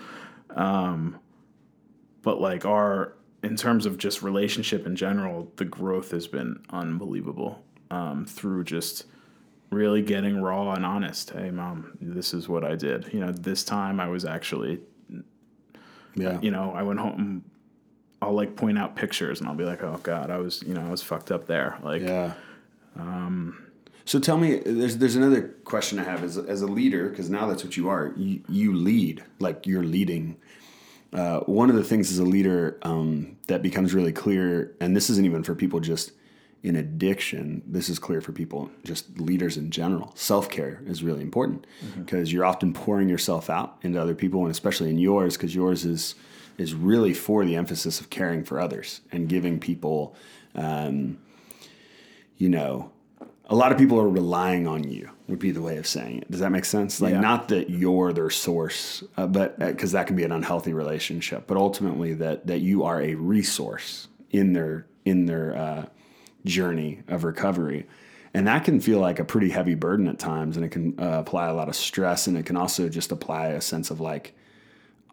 Um, 0.55 1.19
but 2.23 2.41
like 2.41 2.65
our 2.65 3.15
in 3.43 3.57
terms 3.57 3.85
of 3.85 3.99
just 3.99 4.23
relationship 4.23 4.87
in 4.87 4.97
general, 4.97 5.53
the 5.57 5.65
growth 5.65 6.11
has 6.13 6.27
been 6.27 6.63
unbelievable 6.71 7.63
um, 7.91 8.25
through 8.25 8.65
just 8.65 9.05
really 9.71 10.01
getting 10.01 10.41
raw 10.41 10.73
and 10.73 10.87
honest. 10.87 11.31
Hey, 11.31 11.51
mom, 11.51 11.99
this 12.01 12.33
is 12.33 12.49
what 12.49 12.65
I 12.65 12.75
did. 12.75 13.13
You 13.13 13.21
know, 13.21 13.33
this 13.33 13.63
time 13.65 14.01
I 14.01 14.09
was 14.09 14.25
actually, 14.25 14.81
yeah, 16.15 16.41
you 16.41 16.51
know, 16.51 16.73
I 16.75 16.83
went 16.83 17.01
home 17.01 17.45
I'll 18.25 18.33
like 18.33 18.57
point 18.57 18.79
out 18.79 18.97
pictures 18.97 19.41
and 19.41 19.49
I'll 19.49 19.55
be 19.55 19.65
like, 19.65 19.83
oh 19.83 20.01
god, 20.03 20.31
I 20.31 20.39
was 20.39 20.63
you 20.63 20.73
know 20.75 20.81
I 20.81 20.91
was 20.91 21.03
fucked 21.03 21.31
up 21.31 21.47
there. 21.47 21.79
Like 21.83 22.03
yeah. 22.03 22.33
Um, 22.97 23.64
so 24.05 24.19
tell 24.19 24.37
me, 24.37 24.57
there's 24.57 24.99
there's 24.99 25.17
another 25.17 25.43
question 25.65 25.99
I 25.99 26.05
have 26.05 26.23
as 26.23 26.37
as 26.37 26.63
a 26.63 26.67
leader 26.67 27.09
because 27.09 27.31
now 27.31 27.47
that's 27.47 27.65
what 27.65 27.77
you 27.77 27.89
are. 27.89 28.13
You, 28.17 28.43
you 28.49 28.75
lead 28.75 29.25
like 29.39 29.67
you're 29.67 29.85
leading. 29.85 30.37
Uh, 31.13 31.41
one 31.41 31.71
of 31.71 31.77
the 31.77 31.85
things 31.85 32.11
as 32.11 32.19
a 32.19 32.25
leader 32.25 32.79
um, 32.83 33.37
that 33.47 33.63
becomes 33.63 33.95
really 33.95 34.13
clear, 34.13 34.75
and 34.81 34.97
this 34.97 35.09
isn't 35.09 35.25
even 35.25 35.45
for 35.45 35.55
people 35.55 35.81
just 35.81 36.13
in 36.63 36.77
addiction. 36.77 37.63
This 37.67 37.89
is 37.89 37.99
clear 37.99 38.21
for 38.21 38.33
people 38.33 38.71
just 38.85 39.19
leaders 39.19 39.57
in 39.57 39.71
general. 39.71 40.13
Self 40.17 40.51
care 40.51 40.83
is 40.87 41.03
really 41.03 41.23
important 41.23 41.67
because 41.97 42.29
mm-hmm. 42.29 42.35
you're 42.35 42.45
often 42.45 42.73
pouring 42.73 43.09
yourself 43.09 43.49
out 43.49 43.79
into 43.83 44.01
other 44.01 44.15
people, 44.15 44.43
and 44.43 44.51
especially 44.51 44.91
in 44.91 44.99
yours 44.99 45.37
because 45.37 45.55
yours 45.55 45.85
is 45.85 46.15
is 46.59 46.75
really 46.75 47.15
for 47.15 47.45
the 47.45 47.57
emphasis 47.57 48.01
of 48.01 48.11
caring 48.11 48.45
for 48.45 48.61
others 48.61 49.01
and 49.11 49.29
giving 49.29 49.59
people, 49.59 50.15
um, 50.55 51.19
you 52.37 52.49
know, 52.49 52.93
a 53.47 53.55
lot 53.55 53.73
of 53.73 53.79
people 53.79 54.01
are 54.01 54.09
relying 54.09 54.67
on 54.67 54.85
you 54.85 55.11
would 55.29 55.39
be 55.39 55.51
the 55.51 55.61
way 55.61 55.77
of 55.77 55.87
saying 55.87 56.19
it. 56.19 56.31
Does 56.31 56.41
that 56.41 56.51
make 56.51 56.65
sense? 56.65 57.01
Like 57.01 57.13
yeah. 57.13 57.21
not 57.21 57.49
that 57.49 57.69
you're 57.69 58.13
their 58.13 58.31
source, 58.31 59.05
uh, 59.17 59.27
but 59.27 59.59
because 59.59 59.95
uh, 59.95 59.99
that 59.99 60.07
can 60.07 60.17
be 60.17 60.25
an 60.25 60.33
unhealthy 60.33 60.73
relationship, 60.73 61.47
but 61.47 61.57
ultimately 61.57 62.15
that 62.15 62.47
that 62.47 62.61
you 62.61 62.85
are 62.85 63.01
a 63.01 63.15
resource 63.15 64.09
in 64.31 64.53
their 64.53 64.87
in 65.05 65.27
their 65.27 65.57
uh, 65.57 65.87
journey 66.45 67.03
of 67.09 67.25
recovery. 67.25 67.87
And 68.37 68.49
that 68.49 68.65
can 68.65 68.81
feel 68.81 68.99
like 68.99 69.21
a 69.21 69.25
pretty 69.25 69.51
heavy 69.51 69.77
burden 69.77 70.09
at 70.09 70.19
times, 70.19 70.57
and 70.57 70.67
it 70.67 70.71
can 70.71 70.99
uh, 70.99 71.21
apply 71.21 71.47
a 71.47 71.55
lot 71.55 71.69
of 71.69 71.77
stress, 71.77 72.27
and 72.27 72.37
it 72.37 72.45
can 72.45 72.57
also 72.57 72.89
just 72.89 73.13
apply 73.13 73.49
a 73.49 73.61
sense 73.61 73.93
of 73.93 74.01
like, 74.01 74.35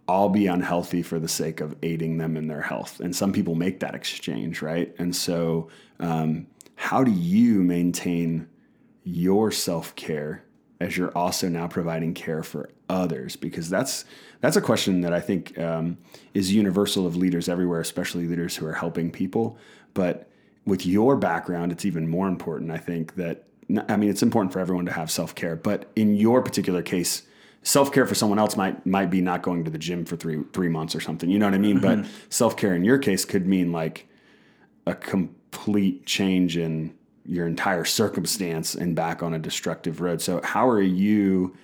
I'll 0.07 0.29
be 0.29 0.47
unhealthy 0.47 1.03
for 1.03 1.19
the 1.19 1.27
sake 1.27 1.61
of 1.61 1.75
aiding 1.83 2.17
them 2.17 2.35
in 2.35 2.47
their 2.47 2.63
health. 2.63 2.99
And 2.99 3.15
some 3.15 3.31
people 3.31 3.53
make 3.53 3.79
that 3.81 3.93
exchange, 3.93 4.63
right? 4.63 4.95
And 4.97 5.15
so, 5.15 5.69
um, 5.99 6.47
how 6.75 7.03
do 7.03 7.11
you 7.11 7.61
maintain 7.63 8.47
your 9.03 9.51
self 9.51 9.95
care 9.95 10.43
as 10.79 10.97
you're 10.97 11.15
also 11.15 11.47
now 11.47 11.67
providing 11.67 12.13
care 12.13 12.43
for 12.43 12.69
others? 12.89 13.35
Because 13.35 13.69
that's 13.69 14.05
that's 14.41 14.57
a 14.57 14.61
question 14.61 15.01
that 15.01 15.13
I 15.13 15.19
think 15.19 15.57
um, 15.59 15.97
is 16.33 16.53
universal 16.53 17.05
of 17.05 17.15
leaders 17.15 17.47
everywhere, 17.47 17.79
especially 17.79 18.27
leaders 18.27 18.55
who 18.55 18.65
are 18.65 18.73
helping 18.73 19.11
people. 19.11 19.57
But 19.93 20.29
with 20.65 20.85
your 20.85 21.15
background, 21.15 21.71
it's 21.71 21.85
even 21.85 22.07
more 22.07 22.27
important. 22.27 22.71
I 22.71 22.77
think 22.77 23.15
that 23.15 23.45
I 23.87 23.95
mean 23.95 24.09
it's 24.09 24.23
important 24.23 24.53
for 24.53 24.59
everyone 24.59 24.85
to 24.85 24.91
have 24.91 25.11
self 25.11 25.35
care, 25.35 25.55
but 25.55 25.91
in 25.95 26.15
your 26.15 26.41
particular 26.41 26.81
case 26.81 27.23
self 27.63 27.91
care 27.91 28.05
for 28.05 28.15
someone 28.15 28.39
else 28.39 28.57
might 28.57 28.85
might 28.85 29.09
be 29.09 29.21
not 29.21 29.41
going 29.41 29.63
to 29.63 29.71
the 29.71 29.77
gym 29.77 30.05
for 30.05 30.15
three 30.15 30.43
three 30.53 30.69
months 30.69 30.95
or 30.95 30.99
something. 30.99 31.29
You 31.29 31.39
know 31.39 31.45
what 31.45 31.55
I 31.55 31.59
mean? 31.59 31.79
Mm-hmm. 31.79 32.01
But 32.01 32.11
self 32.29 32.57
care 32.57 32.75
in 32.75 32.83
your 32.83 32.97
case 32.97 33.25
could 33.25 33.47
mean 33.47 33.71
like 33.71 34.07
a 34.85 34.95
complete 35.51 36.05
change 36.05 36.57
in 36.57 36.93
your 37.25 37.45
entire 37.45 37.85
circumstance 37.85 38.73
and 38.73 38.95
back 38.95 39.21
on 39.21 39.33
a 39.33 39.39
destructive 39.39 40.01
road. 40.01 40.21
So 40.21 40.41
how 40.43 40.67
are 40.67 40.81
you 40.81 41.55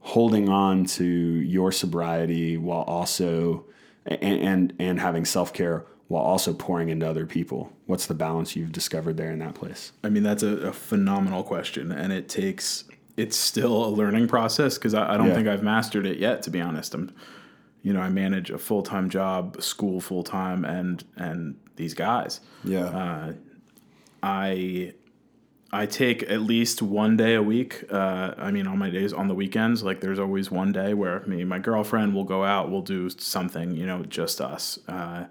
holding 0.00 0.48
on 0.48 0.84
to 0.86 1.04
your 1.04 1.70
sobriety 1.70 2.56
while 2.56 2.82
also 2.82 3.64
and 4.06 4.22
and, 4.22 4.72
and 4.78 5.00
having 5.00 5.24
self 5.24 5.52
care 5.52 5.84
while 6.08 6.22
also 6.22 6.52
pouring 6.52 6.88
into 6.88 7.08
other 7.08 7.26
people? 7.26 7.72
What's 7.86 8.06
the 8.06 8.14
balance 8.14 8.56
you've 8.56 8.72
discovered 8.72 9.16
there 9.16 9.30
in 9.30 9.38
that 9.40 9.54
place? 9.54 9.92
I 10.02 10.08
mean, 10.08 10.22
that's 10.22 10.42
a, 10.42 10.56
a 10.68 10.72
phenomenal 10.72 11.42
question, 11.42 11.92
and 11.92 12.12
it 12.12 12.28
takes. 12.28 12.84
It's 13.16 13.36
still 13.36 13.84
a 13.84 13.88
learning 13.90 14.28
process 14.28 14.78
because 14.78 14.94
I, 14.94 15.14
I, 15.14 15.16
don't 15.16 15.28
Yeah. 15.28 15.34
think 15.34 15.48
I've 15.48 15.62
mastered 15.64 16.06
it 16.06 16.18
yet. 16.18 16.42
To 16.42 16.50
be 16.50 16.60
honest, 16.60 16.94
I'm, 16.94 17.12
you 17.82 17.92
know, 17.92 18.00
I 18.00 18.08
manage 18.08 18.50
a 18.50 18.58
full 18.58 18.82
time 18.82 19.08
job, 19.08 19.62
school 19.62 20.00
full 20.00 20.22
time, 20.22 20.64
and 20.64 21.04
and 21.16 21.56
these 21.76 21.94
guys. 21.94 22.40
Yeah. 22.64 23.32
I 24.22 24.94
I 25.70 25.84
take 25.86 26.22
at 26.24 26.40
least 26.40 26.80
one 26.80 27.16
day 27.16 27.34
a 27.34 27.42
week. 27.42 27.84
Uh, 27.90 28.34
I 28.38 28.50
mean, 28.50 28.66
on 28.66 28.78
my 28.78 28.90
days 28.90 29.12
on 29.12 29.28
the 29.28 29.34
weekends, 29.34 29.82
like 29.82 30.00
there's 30.00 30.18
always 30.18 30.50
one 30.50 30.72
day 30.72 30.94
where 30.94 31.20
me 31.26 31.40
and 31.40 31.48
my 31.48 31.58
girlfriend 31.58 32.14
will 32.14 32.24
go 32.24 32.44
out, 32.44 32.70
we'll 32.70 32.82
do 32.82 33.10
something, 33.10 33.72
you 33.72 33.84
know, 33.84 34.02
just 34.04 34.40
us. 34.40 34.78
Uh, 34.88 35.26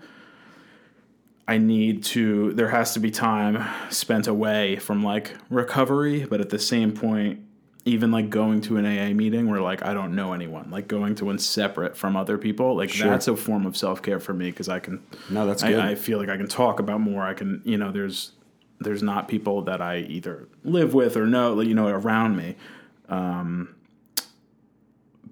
I 1.48 1.58
need 1.58 2.04
to. 2.06 2.54
There 2.54 2.70
has 2.70 2.94
to 2.94 3.00
be 3.00 3.10
time 3.10 3.66
spent 3.90 4.28
away 4.28 4.76
from 4.76 5.04
like 5.04 5.36
recovery, 5.50 6.26
but 6.26 6.40
at 6.40 6.50
the 6.50 6.60
same 6.60 6.92
point, 6.92 7.40
even 7.88 8.12
like 8.12 8.30
going 8.30 8.62
to 8.62 8.78
an 8.78 8.86
AA 8.86 9.14
meeting 9.14 9.50
where 9.50 9.62
like 9.62 9.84
I 9.86 9.94
don't 9.94 10.14
know 10.14 10.34
anyone, 10.34 10.70
like 10.70 10.88
going 10.88 11.16
to 11.16 11.26
one 11.26 11.40
separate 11.40 11.96
from 11.98 12.16
other 12.16 12.38
people, 12.38 12.76
like 12.76 12.90
Sure. 12.90 13.10
that's 13.10 13.28
a 13.28 13.36
form 13.36 13.66
of 13.66 13.78
self 13.78 14.02
care 14.02 14.20
for 14.20 14.34
me 14.34 14.50
because 14.52 14.70
I 14.70 14.80
can 14.80 15.02
no, 15.30 15.48
that's 15.48 15.64
good. 15.64 15.80
I, 15.80 15.92
I 15.92 15.96
feel 15.96 16.18
like 16.20 16.30
I 16.30 16.38
can 16.38 16.48
talk 16.48 16.80
about 16.80 17.00
more. 17.02 17.24
I 17.24 17.34
can, 17.34 17.62
you 17.66 17.78
know, 17.78 17.92
there's 17.92 18.34
there's 18.80 19.02
not 19.02 19.28
people 19.28 19.64
that 19.64 19.82
I 19.82 20.00
either 20.00 20.48
live 20.64 20.94
with 20.94 21.18
or 21.18 21.26
know, 21.26 21.60
you 21.62 21.74
know, 21.74 21.88
around 21.88 22.36
me. 22.36 22.56
Um, 23.10 23.76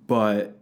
but 0.08 0.58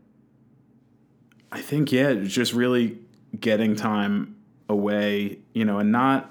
I 1.51 1.61
think 1.61 1.91
yeah, 1.91 2.13
just 2.13 2.53
really 2.53 2.97
getting 3.39 3.75
time 3.75 4.35
away, 4.67 5.39
you 5.53 5.63
know, 5.65 5.79
and 5.79 5.91
not. 5.91 6.29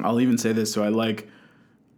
I'll 0.00 0.20
even 0.20 0.38
say 0.38 0.52
this. 0.52 0.72
So 0.72 0.84
I 0.84 0.88
like. 0.88 1.28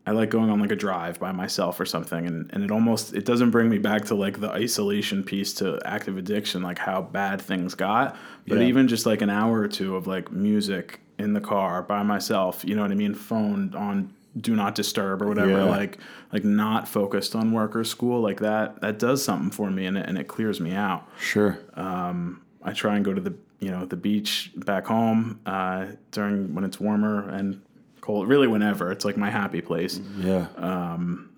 I 0.06 0.12
like 0.12 0.30
going 0.30 0.50
on 0.50 0.58
like 0.60 0.72
a 0.72 0.76
drive 0.76 1.20
by 1.20 1.30
myself 1.32 1.78
or 1.78 1.84
something 1.86 2.26
and, 2.26 2.50
and 2.52 2.64
it 2.64 2.70
almost 2.70 3.14
it 3.14 3.24
doesn't 3.24 3.50
bring 3.50 3.68
me 3.68 3.78
back 3.78 4.06
to 4.06 4.14
like 4.14 4.40
the 4.40 4.50
isolation 4.50 5.22
piece 5.22 5.52
to 5.54 5.78
active 5.84 6.16
addiction 6.16 6.62
like 6.62 6.78
how 6.78 7.02
bad 7.02 7.40
things 7.40 7.74
got 7.74 8.16
but 8.48 8.58
Yeah. 8.58 8.64
even 8.64 8.88
just 8.88 9.06
like 9.06 9.20
an 9.22 9.30
hour 9.30 9.60
or 9.60 9.68
two 9.68 9.96
of 9.96 10.06
like 10.06 10.32
music 10.32 11.00
in 11.18 11.34
the 11.34 11.40
car 11.40 11.82
by 11.82 12.02
myself 12.02 12.64
you 12.64 12.74
know 12.74 12.82
what 12.82 12.90
i 12.90 12.94
mean 12.94 13.14
phone 13.14 13.74
on 13.74 14.12
do 14.40 14.56
not 14.56 14.74
disturb 14.74 15.20
or 15.22 15.28
whatever 15.28 15.50
Yeah. 15.58 15.64
like 15.64 15.98
like 16.32 16.44
not 16.44 16.88
focused 16.88 17.36
on 17.36 17.52
work 17.52 17.76
or 17.76 17.84
school 17.84 18.20
like 18.22 18.40
that 18.40 18.80
that 18.80 18.98
does 18.98 19.22
something 19.22 19.50
for 19.50 19.70
me 19.70 19.84
and 19.86 19.98
it, 19.98 20.06
and 20.08 20.16
it 20.18 20.28
clears 20.28 20.60
me 20.60 20.72
out 20.74 21.06
sure. 21.20 21.58
Um 21.74 22.40
I 22.62 22.72
try 22.72 22.96
and 22.96 23.04
go 23.04 23.12
to 23.14 23.20
the 23.20 23.34
you 23.60 23.70
know 23.70 23.84
the 23.84 23.96
beach 23.96 24.50
back 24.56 24.86
home 24.86 25.40
uh, 25.46 25.86
during 26.10 26.54
when 26.54 26.64
it's 26.64 26.80
warmer 26.80 27.28
and 27.28 27.60
cold. 28.00 28.28
Really, 28.28 28.46
whenever 28.48 28.90
it's 28.92 29.04
like 29.04 29.16
my 29.16 29.30
happy 29.30 29.60
place, 29.60 30.00
yeah. 30.18 30.46
Um, 30.56 31.30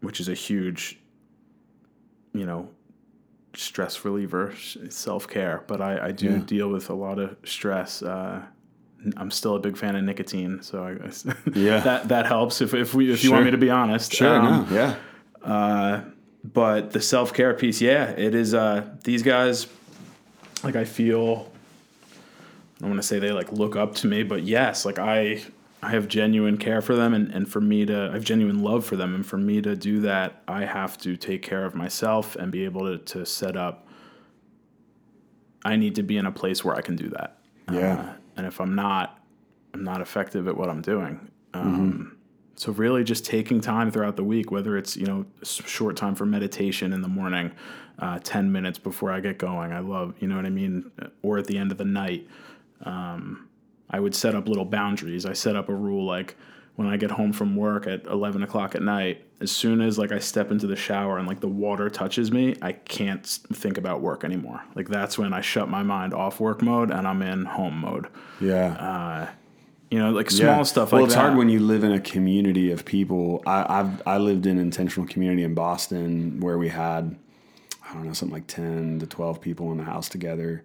which 0.00 0.20
is 0.20 0.28
a 0.28 0.34
huge, 0.34 0.98
you 2.32 2.46
know, 2.46 2.68
stress 3.54 4.04
reliever, 4.04 4.54
self 4.88 5.26
care. 5.28 5.62
But 5.66 5.80
I, 5.80 6.06
I 6.08 6.12
do 6.12 6.26
Yeah. 6.30 6.38
deal 6.38 6.68
with 6.68 6.90
a 6.90 6.94
lot 6.94 7.18
of 7.18 7.36
stress. 7.44 8.02
Uh, 8.02 8.42
I'm 9.16 9.30
still 9.30 9.56
a 9.56 9.58
big 9.60 9.76
fan 9.78 9.96
of 9.96 10.04
nicotine, 10.04 10.62
so 10.62 10.84
I 10.84 10.94
guess 10.94 11.24
Yeah. 11.54 11.80
that 11.80 12.08
that 12.08 12.26
helps. 12.26 12.60
If 12.60 12.74
if 12.74 12.94
we 12.94 13.10
if 13.12 13.24
you 13.24 13.32
want 13.32 13.44
me 13.46 13.50
to 13.50 13.58
be 13.58 13.70
honest, 13.70 14.12
sure. 14.12 14.36
Um, 14.36 14.66
no. 14.70 14.96
Yeah. 15.42 16.04
but 16.44 16.90
the 16.92 17.00
self 17.00 17.32
care 17.32 17.54
piece, 17.54 17.80
yeah, 17.80 18.10
it 18.10 18.34
is. 18.34 18.54
Uh, 18.54 18.88
these 19.04 19.22
guys, 19.22 19.66
like, 20.62 20.76
I 20.76 20.84
feel. 20.84 21.50
I 22.76 22.80
don't 22.84 22.90
want 22.90 23.02
to 23.02 23.06
say 23.06 23.18
they 23.18 23.32
like 23.32 23.52
look 23.52 23.76
up 23.76 23.94
to 23.96 24.06
me, 24.06 24.22
but 24.22 24.42
yes, 24.42 24.86
like 24.86 24.98
I, 24.98 25.42
I 25.82 25.90
have 25.90 26.08
genuine 26.08 26.58
care 26.58 26.82
for 26.82 26.94
them, 26.94 27.14
and, 27.14 27.32
and 27.32 27.48
for 27.48 27.60
me 27.60 27.86
to, 27.86 28.08
I 28.10 28.12
have 28.12 28.24
genuine 28.24 28.62
love 28.62 28.84
for 28.84 28.96
them, 28.96 29.14
and 29.14 29.24
for 29.24 29.38
me 29.38 29.62
to 29.62 29.74
do 29.74 30.00
that, 30.02 30.42
I 30.46 30.64
have 30.64 30.98
to 30.98 31.16
take 31.16 31.42
care 31.42 31.64
of 31.64 31.74
myself 31.74 32.36
and 32.36 32.52
be 32.52 32.64
able 32.64 32.82
to 32.82 32.98
to 33.14 33.24
set 33.24 33.56
up. 33.56 33.86
I 35.64 35.76
need 35.76 35.94
to 35.96 36.02
be 36.02 36.16
in 36.16 36.26
a 36.26 36.32
place 36.32 36.64
where 36.64 36.74
I 36.74 36.80
can 36.80 36.96
do 36.96 37.08
that. 37.10 37.38
Yeah. 37.70 38.00
Uh, 38.00 38.12
and 38.36 38.46
if 38.46 38.60
I'm 38.60 38.74
not, 38.74 39.18
I'm 39.74 39.84
not 39.84 40.00
effective 40.00 40.48
at 40.48 40.56
what 40.56 40.68
I'm 40.70 40.82
doing. 40.82 41.30
Um, 41.54 42.16
So 42.56 42.72
really, 42.72 43.04
just 43.04 43.24
taking 43.24 43.60
time 43.60 43.90
throughout 43.90 44.16
the 44.16 44.24
week, 44.24 44.50
whether 44.50 44.76
it's 44.76 44.96
you 44.96 45.06
know 45.06 45.24
short 45.42 45.96
time 45.96 46.14
for 46.14 46.26
meditation 46.26 46.92
in 46.92 47.00
the 47.00 47.08
morning, 47.08 47.52
uh, 47.98 48.18
ten 48.22 48.52
minutes 48.52 48.78
before 48.78 49.10
I 49.12 49.20
get 49.20 49.38
going. 49.38 49.72
I 49.72 49.80
love 49.80 50.14
you 50.20 50.28
know 50.28 50.36
what 50.36 50.44
I 50.44 50.50
mean, 50.50 50.90
or 51.22 51.38
at 51.38 51.46
the 51.46 51.56
end 51.56 51.72
of 51.72 51.78
the 51.78 51.86
night. 51.86 52.28
Um, 52.84 53.48
I 53.90 54.00
would 54.00 54.14
set 54.14 54.34
up 54.34 54.48
little 54.48 54.64
boundaries. 54.64 55.26
I 55.26 55.32
set 55.32 55.56
up 55.56 55.68
a 55.68 55.74
rule 55.74 56.04
like 56.06 56.36
when 56.76 56.88
I 56.88 56.96
get 56.96 57.10
home 57.10 57.32
from 57.32 57.56
work 57.56 57.86
at 57.86 58.06
eleven 58.06 58.42
o'clock 58.42 58.74
at 58.74 58.82
night. 58.82 59.24
As 59.40 59.50
soon 59.50 59.80
as 59.80 59.98
like 59.98 60.12
I 60.12 60.18
step 60.18 60.50
into 60.50 60.66
the 60.66 60.76
shower 60.76 61.18
and 61.18 61.26
like 61.26 61.40
the 61.40 61.48
water 61.48 61.88
touches 61.88 62.30
me, 62.30 62.56
I 62.60 62.72
can't 62.72 63.26
think 63.26 63.78
about 63.78 64.00
work 64.02 64.22
anymore. 64.22 64.62
Like 64.74 64.88
that's 64.88 65.18
when 65.18 65.32
I 65.32 65.40
shut 65.40 65.68
my 65.68 65.82
mind 65.82 66.12
off 66.12 66.40
work 66.40 66.62
mode 66.62 66.90
and 66.90 67.08
I'm 67.08 67.22
in 67.22 67.46
home 67.46 67.78
mode. 67.80 68.06
Yeah. 68.40 68.74
Uh, 68.74 69.30
you 69.90 69.98
know, 69.98 70.10
like 70.12 70.30
small 70.30 70.64
stuff 70.64 70.92
well, 70.92 71.00
like 71.00 71.08
it's 71.08 71.16
that. 71.16 71.20
hard 71.22 71.36
when 71.36 71.48
you 71.48 71.58
live 71.58 71.82
in 71.82 71.92
a 71.92 72.00
community 72.00 72.70
of 72.70 72.84
people. 72.84 73.42
I, 73.44 73.80
I've 73.80 74.06
I 74.06 74.18
lived 74.18 74.46
in 74.46 74.56
an 74.56 74.62
intentional 74.62 75.08
community 75.08 75.42
in 75.42 75.54
Boston 75.54 76.38
where 76.38 76.58
we 76.58 76.68
had 76.68 77.16
I 77.88 77.94
don't 77.94 78.06
know 78.06 78.12
something 78.12 78.34
like 78.34 78.46
ten 78.46 79.00
to 79.00 79.06
twelve 79.06 79.40
people 79.40 79.72
in 79.72 79.78
the 79.78 79.84
house 79.84 80.08
together, 80.08 80.62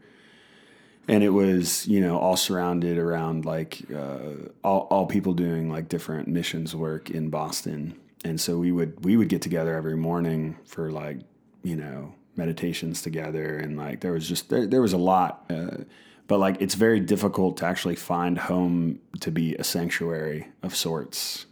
and 1.08 1.24
it 1.24 1.30
was 1.30 1.88
you 1.88 2.02
know 2.02 2.18
all 2.18 2.38
surrounded 2.38 2.98
around 2.98 3.46
like 3.46 3.82
uh, 3.94 4.50
all 4.64 4.88
all 4.90 5.06
people 5.06 5.34
doing 5.34 5.70
like 5.70 5.90
different 5.90 6.28
missions 6.28 6.76
work 6.76 7.10
in 7.10 7.30
Boston, 7.30 8.00
and 8.24 8.40
so 8.40 8.58
we 8.58 8.72
would 8.72 9.04
we 9.04 9.18
would 9.18 9.30
get 9.30 9.42
together 9.42 9.76
every 9.76 9.98
morning 9.98 10.58
for 10.66 10.92
like 10.92 11.20
you 11.64 11.76
know 11.76 12.14
meditations 12.36 13.02
together, 13.02 13.58
and 13.58 13.78
like 13.78 14.02
there 14.02 14.12
was 14.12 14.28
just 14.28 14.50
there, 14.50 14.68
there 14.68 14.82
was 14.82 14.94
a 14.94 14.98
lot. 14.98 15.46
Uh, 15.50 15.84
but 16.28 16.40
like 16.40 16.60
it's 16.60 16.76
very 16.76 17.00
difficult 17.00 17.58
to 17.58 17.66
actually 17.66 17.96
find 17.96 18.38
home 18.38 19.00
to 19.20 19.32
be 19.32 19.56
a 19.56 19.64
sanctuary 19.64 20.48
of 20.64 20.76
sorts 20.76 21.46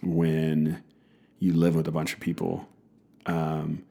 when 0.00 0.82
you 1.40 1.52
live 1.52 1.74
with 1.74 1.88
a 1.88 1.90
bunch 1.90 2.14
of 2.14 2.20
people 2.20 2.68
um, 3.26 3.82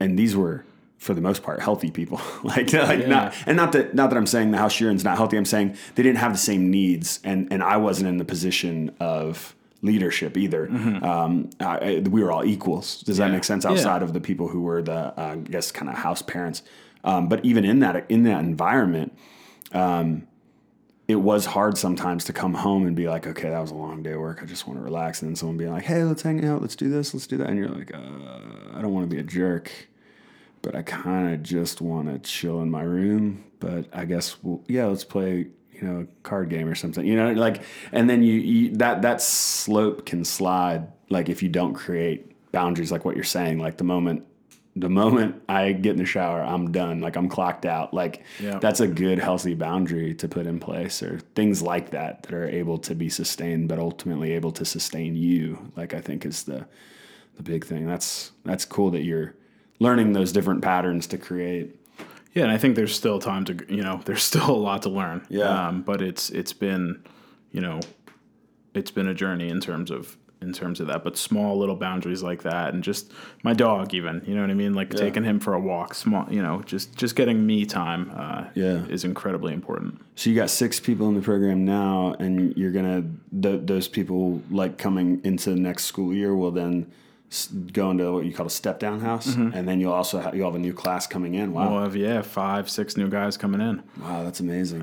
and 0.00 0.18
these 0.18 0.34
were 0.34 0.64
for 1.04 1.12
the 1.14 1.20
most 1.20 1.42
part 1.42 1.60
healthy 1.60 1.90
people 1.90 2.18
like, 2.44 2.72
like 2.72 3.06
not 3.06 3.34
and 3.46 3.56
not 3.56 3.72
that 3.72 3.94
not 3.94 4.08
that 4.10 4.16
i'm 4.16 4.26
saying 4.26 4.50
the 4.52 4.58
house 4.58 4.72
Sheeran's 4.74 5.04
not 5.04 5.16
healthy 5.18 5.36
i'm 5.36 5.44
saying 5.44 5.76
they 5.94 6.02
didn't 6.02 6.18
have 6.18 6.32
the 6.32 6.38
same 6.38 6.70
needs 6.70 7.20
and 7.24 7.46
and 7.52 7.62
i 7.62 7.76
wasn't 7.76 8.08
in 8.08 8.16
the 8.16 8.24
position 8.24 8.90
of 9.00 9.54
leadership 9.82 10.36
either 10.38 10.66
um, 11.04 11.50
I, 11.60 12.02
we 12.10 12.22
were 12.22 12.32
all 12.32 12.42
equals 12.44 13.02
does 13.02 13.18
that 13.18 13.30
make 13.30 13.44
sense 13.44 13.64
Yeah. 13.64 13.72
outside 13.72 14.02
of 14.02 14.14
the 14.14 14.20
people 14.20 14.48
who 14.48 14.62
were 14.62 14.80
the 14.82 14.92
uh, 15.20 15.32
i 15.32 15.36
guess 15.36 15.70
kind 15.70 15.90
of 15.90 15.96
house 15.96 16.22
parents 16.22 16.62
um, 17.04 17.28
but 17.28 17.44
even 17.44 17.66
in 17.66 17.80
that 17.80 18.06
in 18.08 18.22
that 18.22 18.40
environment 18.40 19.12
it 21.06 21.16
was 21.16 21.44
hard 21.44 21.76
sometimes 21.76 22.24
to 22.24 22.32
come 22.32 22.54
home 22.54 22.86
and 22.86 22.96
be 22.96 23.06
like, 23.08 23.26
okay, 23.26 23.50
that 23.50 23.60
was 23.60 23.70
a 23.70 23.74
long 23.74 24.02
day 24.02 24.12
of 24.12 24.20
work. 24.20 24.40
I 24.42 24.46
just 24.46 24.66
want 24.66 24.78
to 24.80 24.82
relax. 24.82 25.20
And 25.20 25.30
then 25.30 25.36
someone 25.36 25.58
being 25.58 25.70
like, 25.70 25.84
hey, 25.84 26.02
let's 26.02 26.22
hang 26.22 26.42
out. 26.46 26.62
Let's 26.62 26.76
do 26.76 26.88
this. 26.88 27.12
Let's 27.12 27.26
do 27.26 27.36
that. 27.36 27.48
And 27.50 27.58
you're 27.58 27.68
like, 27.68 27.92
uh, 27.94 27.98
I 28.72 28.80
don't 28.80 28.94
want 28.94 29.08
to 29.08 29.14
be 29.14 29.20
a 29.20 29.22
jerk, 29.22 29.70
but 30.64 30.74
I 30.74 30.82
kind 30.82 31.34
of 31.34 31.42
just 31.42 31.82
want 31.82 32.08
to 32.08 32.18
chill 32.18 32.62
in 32.62 32.70
my 32.70 32.82
room. 32.82 33.44
But 33.60 33.86
I 33.92 34.06
guess, 34.06 34.42
we'll, 34.42 34.64
yeah, 34.66 34.86
let's 34.86 35.04
play, 35.04 35.46
you 35.72 35.82
know, 35.82 36.00
a 36.00 36.06
card 36.22 36.48
game 36.48 36.66
or 36.68 36.74
something, 36.74 37.06
you 37.06 37.16
know, 37.16 37.32
like, 37.32 37.62
and 37.92 38.08
then 38.08 38.22
you, 38.22 38.32
you 38.32 38.70
that, 38.76 39.02
that 39.02 39.20
slope 39.20 40.06
can 40.06 40.24
slide. 40.24 40.88
Like 41.10 41.28
if 41.28 41.42
you 41.42 41.50
don't 41.50 41.74
create 41.74 42.50
boundaries, 42.50 42.90
like 42.90 43.04
what 43.04 43.14
you're 43.14 43.24
saying, 43.24 43.58
like 43.58 43.76
the 43.76 43.84
moment 43.84 44.24
the 44.76 44.88
moment 44.88 45.40
I 45.48 45.70
get 45.70 45.92
in 45.92 45.98
the 45.98 46.04
shower, 46.04 46.42
I'm 46.42 46.72
done. 46.72 47.00
Like 47.00 47.14
I'm 47.14 47.28
clocked 47.28 47.64
out. 47.64 47.94
Like 47.94 48.24
Yeah. 48.40 48.58
that's 48.58 48.80
a 48.80 48.88
good, 48.88 49.20
healthy 49.20 49.54
boundary 49.54 50.14
to 50.16 50.26
put 50.26 50.46
in 50.46 50.58
place, 50.58 51.00
or 51.00 51.20
things 51.36 51.62
like 51.62 51.90
that 51.90 52.24
that 52.24 52.34
are 52.34 52.48
able 52.48 52.78
to 52.78 52.94
be 52.96 53.08
sustained, 53.08 53.68
but 53.68 53.78
ultimately 53.78 54.32
able 54.32 54.50
to 54.52 54.64
sustain 54.64 55.14
you. 55.14 55.70
Like 55.76 55.94
I 55.94 56.00
think 56.00 56.26
is 56.26 56.42
the 56.44 56.66
the 57.36 57.42
big 57.44 57.64
thing. 57.64 57.86
That's 57.86 58.32
that's 58.44 58.64
cool 58.64 58.90
that 58.92 59.04
you're 59.04 59.34
learning 59.78 60.12
those 60.12 60.32
different 60.32 60.62
patterns 60.62 61.06
to 61.08 61.18
create. 61.18 61.74
Yeah, 62.32 62.42
and 62.44 62.52
I 62.52 62.58
think 62.58 62.74
there's 62.74 62.94
still 62.94 63.18
time 63.20 63.44
to 63.46 63.56
you 63.68 63.82
know 63.82 64.00
there's 64.04 64.22
still 64.32 64.50
a 64.50 64.56
lot 64.56 64.82
to 64.82 64.88
learn. 64.88 65.24
Yeah. 65.28 65.68
Um, 65.68 65.82
but 65.82 66.02
it's 66.02 66.30
it's 66.30 66.52
been, 66.52 67.02
you 67.52 67.60
know, 67.60 67.80
it's 68.74 68.90
been 68.90 69.08
a 69.08 69.14
journey 69.14 69.48
in 69.48 69.60
terms 69.60 69.90
of 69.90 70.16
in 70.42 70.52
terms 70.52 70.78
of 70.80 70.88
that. 70.88 71.04
But 71.04 71.16
small 71.16 71.56
little 71.58 71.76
boundaries 71.76 72.22
like 72.22 72.42
that, 72.42 72.74
and 72.74 72.82
just 72.82 73.12
my 73.44 73.52
dog, 73.54 73.94
even 73.94 74.20
you 74.26 74.34
know 74.34 74.40
what 74.40 74.50
I 74.50 74.54
mean, 74.54 74.74
like 74.74 74.90
taking 74.90 75.22
him 75.22 75.38
for 75.38 75.54
a 75.54 75.60
walk. 75.60 75.94
Small, 75.94 76.26
you 76.30 76.42
know, 76.42 76.60
just 76.62 76.96
just 76.96 77.14
getting 77.14 77.46
me 77.46 77.64
time. 77.64 78.10
Uh, 78.14 78.44
Yeah. 78.54 78.84
is 78.86 79.04
incredibly 79.04 79.52
important. 79.54 80.00
So 80.16 80.28
you 80.28 80.34
got 80.36 80.50
six 80.50 80.80
people 80.80 81.08
in 81.08 81.14
the 81.14 81.22
program 81.22 81.64
now, 81.64 82.14
and 82.18 82.54
you're 82.56 82.72
gonna 82.72 83.04
th- 83.40 83.60
those 83.64 83.86
people 83.88 84.42
like 84.50 84.76
coming 84.76 85.20
into 85.24 85.50
the 85.50 85.56
next 85.56 85.84
school 85.84 86.12
year 86.12 86.34
will 86.34 86.50
then 86.50 86.90
go 87.72 87.90
into 87.90 88.12
what 88.12 88.24
you 88.24 88.32
call 88.32 88.46
a 88.46 88.50
step 88.50 88.78
down 88.78 89.00
house, 89.00 89.34
and 89.34 89.66
then 89.68 89.80
you'll 89.80 89.92
also 89.92 90.20
have, 90.20 90.34
you'll 90.34 90.46
have 90.50 90.54
a 90.54 90.58
new 90.58 90.72
class 90.72 91.06
coming 91.06 91.34
in. 91.34 91.52
Wow, 91.52 91.72
We'll 91.72 91.82
have 91.82 91.96
yeah 91.96 92.22
five 92.22 92.68
six 92.70 92.96
new 92.96 93.08
guys 93.08 93.36
coming 93.36 93.60
in. 93.60 93.82
wow, 94.00 94.22
that's 94.22 94.40
amazing. 94.40 94.82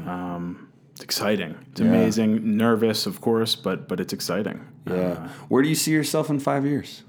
it's 0.94 1.02
exciting. 1.03 1.56
It's 1.72 1.82
amazing. 1.82 2.57
Nervous, 2.57 3.06
of 3.06 3.22
course, 3.22 3.56
but 3.56 3.88
but 3.88 3.99
it's 3.99 4.14
exciting. 4.14 4.65
Yeah. 4.88 4.94
Uh, 4.94 5.28
Where 5.49 5.61
do 5.64 5.69
you 5.69 5.76
see 5.76 5.91
yourself 5.91 6.30
in 6.30 6.40
five 6.40 6.65
years? 6.65 7.03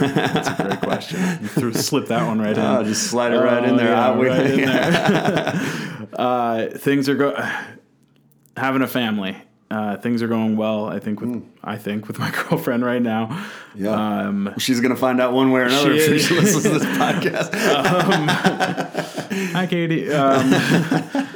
that's 0.00 0.48
a 0.48 0.62
great 0.64 0.80
question. 0.80 1.20
You 1.42 1.48
threw, 1.48 1.72
slip 1.72 2.06
that 2.08 2.26
one 2.26 2.40
right 2.40 2.56
in. 2.56 2.64
Oh, 2.64 2.82
just 2.82 3.08
slide 3.10 3.32
it 3.32 3.38
right 3.38 3.62
in 3.64 3.74
Oh, 3.74 3.76
there. 3.76 3.88
yeah, 3.90 4.08
I 4.08 4.10
would- 4.16 4.26
right 4.26 4.46
in 4.46 4.60
there. 4.64 6.08
uh, 6.18 6.66
things 6.78 7.08
are 7.08 7.14
going. 7.14 7.36
having 8.56 8.82
a 8.82 8.86
family. 8.88 9.36
Uh, 9.68 9.96
things 9.96 10.22
are 10.22 10.28
going 10.28 10.56
well. 10.56 10.86
I 10.86 11.00
think 11.00 11.20
with 11.20 11.42
I 11.64 11.76
think 11.76 12.06
with 12.06 12.18
my 12.20 12.30
girlfriend 12.48 12.84
right 12.84 13.02
now. 13.02 13.46
Yeah. 13.74 13.90
Um, 14.28 14.54
She's 14.58 14.80
gonna 14.80 14.94
find 14.96 15.20
out 15.20 15.32
one 15.32 15.50
way 15.50 15.62
or 15.62 15.64
another 15.64 15.98
She 15.98 16.14
if 16.16 16.22
she 16.28 16.34
listens 16.34 16.62
to 16.62 16.68
this 16.70 16.84
podcast. 16.98 17.52
hi, 19.52 19.66
Katie. 19.66 20.12
Um, 20.12 20.50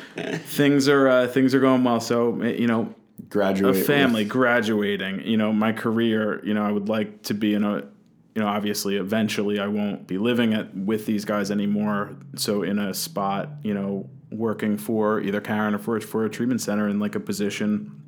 things 0.47 0.89
are 0.89 1.09
uh, 1.09 1.27
things 1.27 1.55
are 1.55 1.61
going 1.61 1.83
well. 1.85 2.01
So 2.01 2.43
you 2.43 2.67
know, 2.67 2.95
Graduate. 3.29 3.75
a 3.75 3.79
with- 3.79 3.87
family 3.87 4.25
graduating 4.25 5.27
you 5.27 5.37
know 5.37 5.53
my 5.53 5.73
career 5.73 6.41
you 6.45 6.55
know 6.55 6.65
i 6.65 6.71
would 6.73 6.89
like 6.89 7.23
to 7.23 7.35
be 7.35 7.55
in 7.55 7.63
a 7.65 7.77
you 8.35 8.43
know 8.43 8.47
obviously 8.47 8.97
eventually 8.97 9.61
i 9.61 9.67
won't 9.69 10.07
be 10.07 10.17
living 10.19 10.55
at 10.55 10.75
with 10.75 11.05
these 11.07 11.25
guys 11.27 11.51
anymore 11.51 12.17
so 12.35 12.63
in 12.63 12.79
a 12.79 12.95
spot 12.95 13.51
you 13.63 13.75
know 13.75 14.09
working 14.33 14.79
for 14.79 15.21
either 15.21 15.41
Caron 15.41 15.75
or 15.75 15.79
for, 15.79 16.01
for 16.01 16.25
a 16.25 16.31
treatment 16.31 16.61
center 16.63 16.89
in 16.89 16.99
like 16.99 17.15
a 17.15 17.21
position 17.21 18.01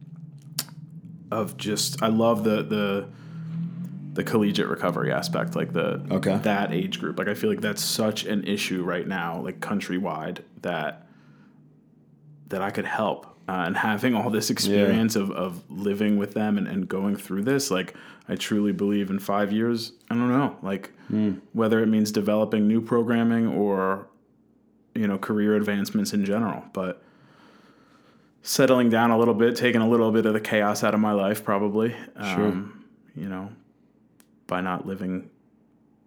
of 1.33 1.57
just 1.57 2.03
i 2.03 2.07
love 2.09 2.45
the 2.45 2.63
the 2.63 3.09
the 4.13 4.23
collegiate 4.23 4.69
recovery 4.69 5.11
aspect 5.11 5.57
like 5.57 5.73
the 5.73 6.05
Okay. 6.11 6.37
that 6.43 6.73
age 6.73 7.01
group 7.01 7.19
like 7.19 7.29
i 7.29 7.35
feel 7.35 7.49
like 7.51 7.63
that's 7.63 7.83
such 7.83 8.25
an 8.27 8.45
issue 8.45 8.83
right 8.85 9.09
now 9.09 9.41
like 9.41 9.59
countrywide 9.61 10.39
that 10.61 11.07
that 12.49 12.61
I 12.61 12.71
could 12.71 12.85
help. 12.85 13.25
Uh, 13.49 13.65
and 13.67 13.75
having 13.77 14.15
all 14.15 14.29
this 14.29 14.51
experience 14.51 15.17
of, 15.17 15.31
of 15.31 15.63
living 15.71 16.19
with 16.19 16.35
them 16.35 16.59
and, 16.59 16.69
and 16.69 16.87
going 16.87 17.17
through 17.17 17.43
this, 17.45 17.71
like, 17.71 17.95
I 18.29 18.37
truly 18.37 18.73
believe 18.73 19.09
in 19.09 19.19
five 19.19 19.51
years, 19.51 19.93
I 20.11 20.15
don't 20.17 20.29
know, 20.29 20.57
like, 20.63 20.91
whether 21.55 21.83
it 21.83 21.87
means 21.87 22.13
developing 22.13 22.69
new 22.69 22.83
programming 22.83 23.47
or, 23.49 24.07
you 24.95 25.09
know, 25.09 25.17
career 25.17 25.57
advancements 25.57 26.13
in 26.13 26.27
general. 26.27 26.63
But 26.75 27.03
settling 28.43 28.91
down 28.91 29.11
a 29.11 29.19
little 29.19 29.35
bit, 29.35 29.57
taking 29.57 29.81
a 29.81 29.89
little 29.89 30.11
bit 30.11 30.27
of 30.27 30.33
the 30.35 30.41
chaos 30.41 30.83
out 30.85 30.95
of 30.95 31.01
my 31.01 31.13
life, 31.13 31.45
probably. 31.45 31.95
Um, 32.17 32.85
You 33.15 33.29
know, 33.29 33.51
by 34.47 34.61
not 34.61 34.87
living 34.87 35.31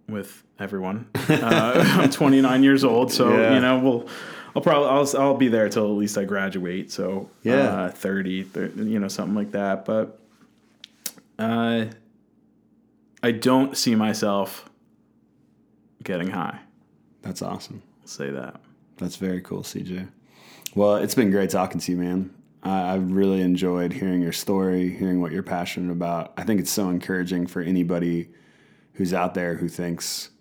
with 0.09 0.43
everyone. 0.59 1.07
Uh, 1.29 1.83
I'm 1.99 2.09
29 2.09 2.63
years 2.63 2.83
old, 2.83 3.11
so 3.11 3.29
Yeah. 3.35 3.55
you 3.55 3.61
know 3.61 3.79
we'll. 3.79 4.07
I'll 4.55 4.61
probably 4.61 4.87
I'll, 4.89 5.21
I'll 5.21 5.35
be 5.37 5.49
there 5.49 5.67
till 5.67 5.83
at 5.85 5.97
least 5.97 6.17
I 6.17 6.23
graduate. 6.23 6.89
So 6.91 7.29
Yeah. 7.43 7.85
uh, 7.85 7.89
30, 7.89 8.43
30, 8.43 8.83
you 8.85 8.99
know, 8.99 9.07
something 9.09 9.35
like 9.35 9.51
that. 9.51 9.83
But 9.85 10.17
uh, 11.37 11.85
I 13.21 13.31
don't 13.31 13.75
see 13.75 13.95
myself 13.95 14.69
getting 16.03 16.29
high. 16.29 16.59
That's 17.21 17.41
awesome. 17.41 17.81
I'll 18.01 18.07
say 18.07 18.29
that. 18.29 18.61
That's 18.97 19.17
very 19.17 19.41
cool, 19.41 19.61
CJ. 19.63 20.07
Well, 20.75 20.97
it's 20.97 21.15
been 21.15 21.31
great 21.31 21.51
talking 21.51 21.79
to 21.79 21.91
you, 21.93 21.97
man. 21.97 22.33
I 22.61 22.95
really 22.95 23.39
enjoyed 23.39 23.93
hearing 23.93 24.21
your 24.21 24.33
story, 24.33 24.89
hearing 24.89 25.21
what 25.21 25.31
you're 25.31 25.41
passionate 25.41 25.89
about. 25.89 26.33
I 26.35 26.43
think 26.43 26.59
it's 26.59 26.71
so 26.71 26.89
encouraging 26.89 27.47
for 27.47 27.61
anybody 27.61 28.29
who's 28.95 29.13
out 29.13 29.35
there 29.35 29.55
who 29.55 29.69
thinks 29.69 30.31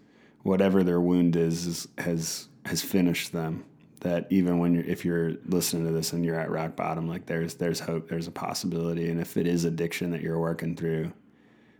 whatever 0.42 0.82
their 0.82 1.00
wound 1.00 1.36
is, 1.36 1.66
is 1.66 1.88
has 1.98 2.48
has 2.64 2.82
finished 2.82 3.32
them. 3.32 3.64
That 4.00 4.26
even 4.28 4.58
when 4.58 4.74
you're, 4.74 4.84
if 4.84 5.04
you're 5.04 5.34
listening 5.46 5.86
to 5.86 5.92
this 5.92 6.12
and 6.12 6.24
you're 6.24 6.40
at 6.40 6.50
rock 6.50 6.74
bottom, 6.74 7.06
like 7.06 7.26
there's 7.26 7.54
there's 7.54 7.78
hope, 7.78 8.08
there's 8.08 8.26
a 8.26 8.32
possibility, 8.32 9.10
and 9.10 9.20
if 9.20 9.36
it 9.36 9.46
is 9.46 9.64
addiction 9.64 10.10
that 10.10 10.20
you're 10.20 10.40
working 10.40 10.74
through, 10.74 11.12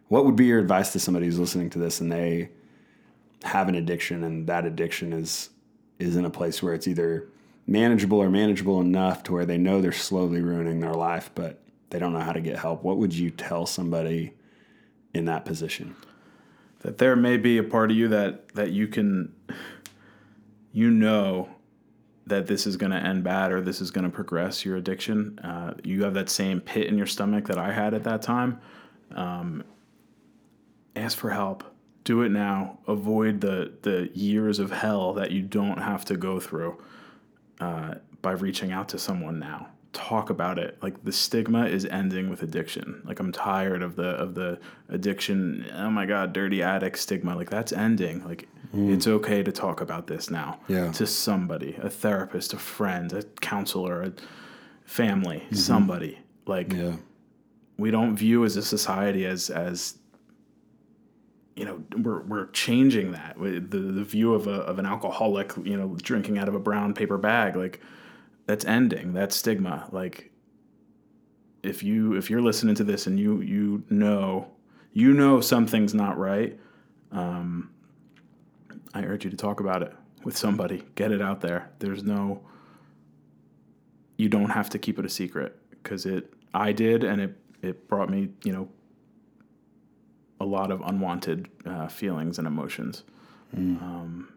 what 0.06 0.24
would 0.24 0.36
be 0.36 0.47
your 0.47 0.60
advice 0.60 0.93
to 0.93 1.01
somebody 1.01 1.26
who's 1.26 1.40
listening 1.40 1.70
to 1.70 1.81
this 1.81 2.01
and 2.01 2.12
they 2.12 2.51
have 3.43 3.68
an 3.68 3.74
addiction 3.74 4.22
and 4.22 4.47
that 4.47 4.64
addiction 4.64 5.12
is 5.12 5.51
is 5.98 6.14
in 6.14 6.24
a 6.24 6.31
place 6.31 6.62
where 6.62 6.72
it's 6.74 6.86
either 6.86 7.28
manageable 7.66 8.19
or 8.19 8.31
manageable 8.31 8.81
enough 8.81 9.23
to 9.24 9.32
where 9.32 9.47
they 9.47 9.59
know 9.59 9.81
they're 9.81 9.93
slowly 9.93 10.41
ruining 10.41 10.81
their 10.81 10.95
life, 10.95 11.31
but 11.35 11.61
they 11.91 11.99
don't 11.99 12.12
know 12.12 12.20
how 12.20 12.32
to 12.32 12.41
get 12.41 12.59
help. 12.59 12.82
What 12.82 12.99
would 12.99 13.15
you 13.15 13.31
tell 13.31 13.66
somebody 13.66 14.35
in 15.12 15.24
that 15.27 15.45
position? 15.45 15.97
that 16.85 16.99
there 16.99 17.16
may 17.16 17.39
be 17.39 17.57
a 17.57 17.62
part 17.62 17.91
of 17.91 17.97
you 17.97 18.09
that 18.09 18.49
that 18.55 18.70
you 18.70 18.86
can 18.86 19.35
you 20.73 20.91
know 20.91 21.49
that 22.27 22.47
this 22.47 22.66
is 22.66 22.77
going 22.77 22.93
to 22.93 22.99
end 22.99 23.24
bad 23.24 23.51
or 23.53 23.61
this 23.61 23.81
is 23.81 23.91
going 23.91 24.05
to 24.05 24.11
progress 24.11 24.65
your 24.65 24.77
addiction. 24.77 25.39
Uh, 25.41 25.74
you 25.82 26.03
have 26.05 26.15
that 26.15 26.31
same 26.31 26.59
pit 26.59 26.86
in 26.86 26.97
your 26.97 27.07
stomach 27.07 27.47
that 27.47 27.59
i 27.59 27.70
had 27.70 27.93
at 27.93 28.03
that 28.05 28.23
time. 28.23 28.59
Um, 29.15 29.62
ask 30.97 31.19
for 31.19 31.31
help. 31.31 31.65
Do 32.05 32.23
it 32.23 32.31
now. 32.31 32.78
Avoid 32.86 33.41
the 33.41 33.73
the 33.81 34.11
years 34.12 34.59
of 34.59 34.70
hell 34.70 35.15
that 35.15 35.31
you 35.31 35.41
don't 35.41 35.78
have 35.78 36.05
to 36.07 36.16
go 36.16 36.39
through 36.39 36.82
uh, 37.65 37.95
by 38.23 38.32
reaching 38.32 38.70
out 38.73 38.89
to 38.91 38.99
someone 38.99 39.39
now. 39.39 39.69
Talk 39.93 40.28
about 40.31 40.59
it. 40.59 40.77
Like 40.82 40.97
the 41.05 41.12
stigma 41.12 41.66
is 41.66 41.85
ending 41.86 42.28
with 42.28 42.43
addiction. 42.43 42.86
Like 43.09 43.20
i'm 43.20 43.31
tired 43.32 43.81
of 43.82 43.95
the 43.95 44.09
of 44.24 44.35
the 44.35 44.59
addiction 44.89 45.39
oh 45.82 45.91
my 45.99 46.05
god 46.05 46.32
dirty 46.32 46.61
addict 46.62 46.99
stigma. 46.99 47.36
Like 47.36 47.51
that's 47.51 47.73
ending. 47.73 48.16
Like 48.31 48.49
it's 48.77 49.07
okay 49.07 49.41
to 49.45 49.53
talk 49.53 49.81
about 49.81 50.09
this 50.09 50.31
now 50.31 50.59
Yeah. 50.66 50.91
to 50.99 51.07
somebody 51.07 51.77
a 51.81 51.89
therapist 51.89 52.53
a 52.55 52.59
friend 52.59 53.12
a 53.12 53.23
counselor 53.41 54.03
a 54.03 54.12
family 54.85 55.41
somebody. 55.53 56.19
Like 56.47 56.73
Yeah. 56.73 56.97
we 57.78 57.91
don't 57.93 58.16
view 58.16 58.45
as 58.45 58.57
a 58.57 58.62
society 58.62 59.24
as 59.27 59.49
as 59.49 59.99
you 61.56 61.64
know 61.64 61.82
we're 61.97 62.22
we're 62.22 62.47
changing 62.47 63.12
that 63.12 63.36
the 63.39 63.60
the 63.78 64.05
view 64.05 64.35
of 64.35 64.47
a 64.47 64.60
of 64.62 64.78
an 64.78 64.86
alcoholic 64.86 65.52
you 65.64 65.76
know 65.76 65.97
drinking 66.02 66.39
out 66.39 66.48
of 66.48 66.55
a 66.55 66.59
brown 66.59 66.93
paper 66.94 67.16
bag 67.16 67.55
like 67.56 67.81
that's 68.47 68.64
ending 68.64 69.14
that 69.14 69.32
stigma. 69.32 69.89
Like 69.90 70.31
if 71.62 71.82
you 71.82 72.14
if 72.14 72.28
you're 72.28 72.43
listening 72.43 72.74
to 72.76 72.85
this 72.85 73.06
and 73.06 73.18
you 73.18 73.40
you 73.40 73.85
know 73.89 74.48
you 74.93 75.12
know 75.12 75.40
something's 75.40 75.94
not 75.94 76.18
right 76.18 76.59
um 77.12 77.70
I 78.93 79.02
urge 79.02 79.24
you 79.24 79.31
to 79.31 79.36
talk 79.36 79.59
about 79.60 79.82
it 79.82 79.93
with 80.22 80.36
somebody. 80.36 80.85
Get 80.94 81.10
it 81.10 81.20
out 81.20 81.40
there. 81.40 81.70
There's 81.81 82.05
no 82.05 82.43
you 84.16 84.28
don't 84.28 84.51
have 84.51 84.70
to 84.70 84.78
keep 84.78 84.98
it 84.98 85.05
a 85.05 85.09
secret 85.09 85.59
because 85.70 86.06
it 86.06 86.32
I 86.52 86.72
did 86.72 87.02
and 87.02 87.20
it 87.20 87.39
it 87.62 87.89
brought 87.89 88.10
me 88.10 88.31
you 88.44 88.52
know 88.52 88.68
a 90.44 90.46
lot 90.46 90.70
of 90.70 90.80
unwanted 90.82 91.48
uh, 91.66 91.88
feelings 91.88 92.38
and 92.38 92.46
emotions. 92.46 93.02
Um, 93.56 94.32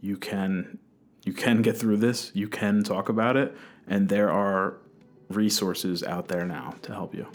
you 0.00 0.16
can 0.16 0.78
you 1.24 1.32
can 1.32 1.62
get 1.62 1.76
through 1.76 1.98
this. 1.98 2.30
You 2.34 2.48
can 2.48 2.82
talk 2.84 3.08
about 3.08 3.36
it, 3.36 3.56
and 3.86 4.08
there 4.08 4.30
are 4.30 4.74
resources 5.28 6.02
out 6.02 6.28
there 6.28 6.44
now 6.46 6.74
to 6.82 6.92
help 6.92 7.14
you. 7.14 7.26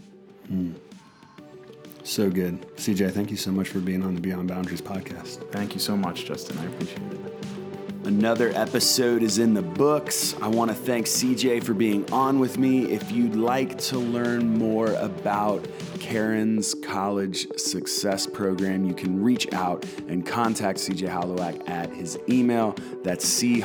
So 2.04 2.30
good. 2.30 2.62
CJ, 2.78 3.12
thank 3.12 3.32
you 3.32 3.38
so 3.38 3.52
much 3.52 3.70
for 3.70 3.80
being 3.80 4.04
on 4.04 4.14
the 4.16 4.22
Beyond 4.22 4.48
Boundaries 4.48 4.82
podcast. 4.82 5.50
Thank 5.52 5.74
you 5.74 5.80
so 5.80 5.96
much, 5.96 6.26
Justin. 6.26 6.58
I 6.58 6.66
appreciate 6.66 7.12
it. 7.14 7.63
Another 8.06 8.52
episode 8.54 9.24
is 9.24 9.38
in 9.38 9.54
the 9.54 9.62
books. 9.62 10.36
I 10.42 10.50
want 10.50 10.70
to 10.70 10.76
thank 10.76 11.06
CJ 11.06 11.64
for 11.64 11.74
being 11.74 12.12
on 12.12 12.38
with 12.38 12.58
me. 12.58 12.92
If 12.92 13.10
you'd 13.14 13.38
like 13.38 13.78
to 13.78 13.98
learn 13.98 14.58
more 14.58 14.92
about 14.96 15.66
Caron's 16.02 16.74
College 16.74 17.48
Success 17.58 18.28
Program, 18.28 18.84
you 18.84 18.94
can 18.94 19.24
reach 19.24 19.54
out 19.54 19.86
and 20.10 20.26
contact 20.26 20.80
CJ 20.80 21.08
Holowach 21.08 21.70
at 21.70 21.94
his 21.94 22.20
email. 22.28 22.76
That's 23.04 23.26
C 23.26 23.64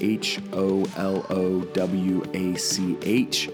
H 0.00 0.40
O 0.52 0.84
L 0.96 1.24
O 1.30 1.60
W 1.60 2.24
A 2.34 2.56
C 2.56 2.98
H, 3.02 3.48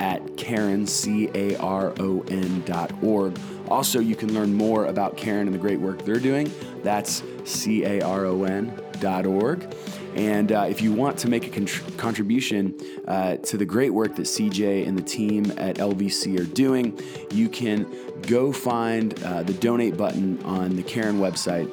at 0.00 0.36
Caron, 0.36 0.88
C 0.88 1.30
A 1.34 1.56
R 1.58 1.94
O 2.00 2.24
N 2.28 2.64
dot 2.66 2.92
org. 3.00 3.38
Also, 3.68 4.00
you 4.00 4.16
can 4.16 4.34
learn 4.34 4.52
more 4.52 4.86
about 4.86 5.16
Karen 5.16 5.46
and 5.46 5.54
the 5.54 5.58
great 5.58 5.78
work 5.78 6.04
they're 6.04 6.18
doing. 6.18 6.50
That's 6.82 7.22
C 7.44 7.84
A 7.84 8.00
R 8.00 8.24
O 8.24 8.42
N 8.42 8.72
org. 9.04 9.74
And 10.14 10.50
uh, 10.50 10.66
if 10.68 10.80
you 10.82 10.92
want 10.92 11.18
to 11.18 11.28
make 11.28 11.46
a 11.46 11.50
contr- 11.50 11.96
contribution 11.96 12.74
uh, 13.06 13.36
to 13.36 13.56
the 13.56 13.64
great 13.64 13.90
work 13.90 14.16
that 14.16 14.22
CJ 14.22 14.86
and 14.86 14.98
the 14.98 15.02
team 15.02 15.52
at 15.56 15.76
LVC 15.76 16.40
are 16.40 16.44
doing, 16.54 16.98
you 17.30 17.48
can 17.48 17.86
go 18.22 18.52
find 18.52 19.22
uh, 19.22 19.42
the 19.42 19.54
donate 19.54 19.96
button 19.96 20.42
on 20.42 20.76
the 20.76 20.82
Caron 20.82 21.20
website 21.20 21.70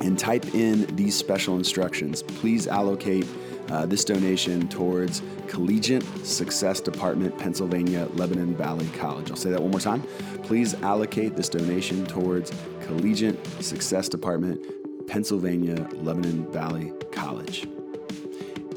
and 0.00 0.18
type 0.18 0.54
in 0.54 0.84
these 0.96 1.14
special 1.14 1.56
instructions. 1.56 2.22
Please 2.22 2.66
allocate 2.66 3.26
uh, 3.70 3.86
this 3.86 4.04
donation 4.04 4.68
towards 4.68 5.22
Collegiate 5.46 6.04
Success 6.26 6.80
Department, 6.80 7.38
Pennsylvania, 7.38 8.08
Lebanon 8.14 8.54
Valley 8.54 8.88
College. 8.98 9.30
I'll 9.30 9.36
say 9.36 9.50
that 9.50 9.60
one 9.60 9.70
more 9.70 9.80
time. 9.80 10.02
Please 10.42 10.74
allocate 10.82 11.36
this 11.36 11.48
donation 11.48 12.04
towards 12.06 12.52
Collegiate 12.82 13.44
Success 13.62 14.08
Department, 14.08 14.62
Pennsylvania, 15.12 15.86
Lebanon 15.96 16.50
Valley 16.52 16.90
College. 17.10 17.68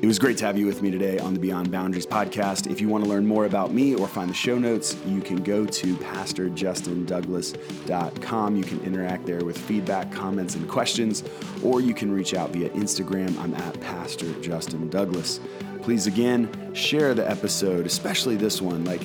It 0.01 0.05
was 0.05 0.19
great 0.19 0.35
to 0.39 0.45
have 0.45 0.57
you 0.57 0.65
with 0.65 0.81
me 0.81 0.91
today 0.91 1.17
on 1.17 1.33
the 1.33 1.39
Beyond 1.39 1.71
Boundaries 1.71 2.05
podcast. 2.05 2.69
If 2.69 2.81
you 2.81 2.89
want 2.89 3.05
to 3.05 3.09
learn 3.09 3.25
more 3.25 3.45
about 3.45 3.73
me 3.73 3.95
or 3.95 4.05
find 4.05 4.29
the 4.29 4.33
show 4.33 4.57
notes, 4.57 4.97
you 5.05 5.21
can 5.21 5.37
go 5.37 5.65
to 5.65 5.95
pastorjustindouglas.com. 5.95 8.55
You 8.57 8.63
can 8.65 8.81
interact 8.81 9.25
there 9.25 9.45
with 9.45 9.57
feedback, 9.57 10.11
comments, 10.11 10.55
and 10.55 10.67
questions, 10.67 11.23
or 11.63 11.79
you 11.79 11.93
can 11.93 12.11
reach 12.11 12.33
out 12.33 12.49
via 12.49 12.67
Instagram. 12.71 13.39
I'm 13.39 13.55
at 13.55 13.79
Pastor 13.79 14.29
Justin 14.41 14.89
Douglas. 14.89 15.39
Please 15.83 16.05
again 16.05 16.73
share 16.73 17.13
the 17.13 17.31
episode, 17.31 17.85
especially 17.85 18.35
this 18.35 18.61
one. 18.61 18.83
Like, 18.83 19.03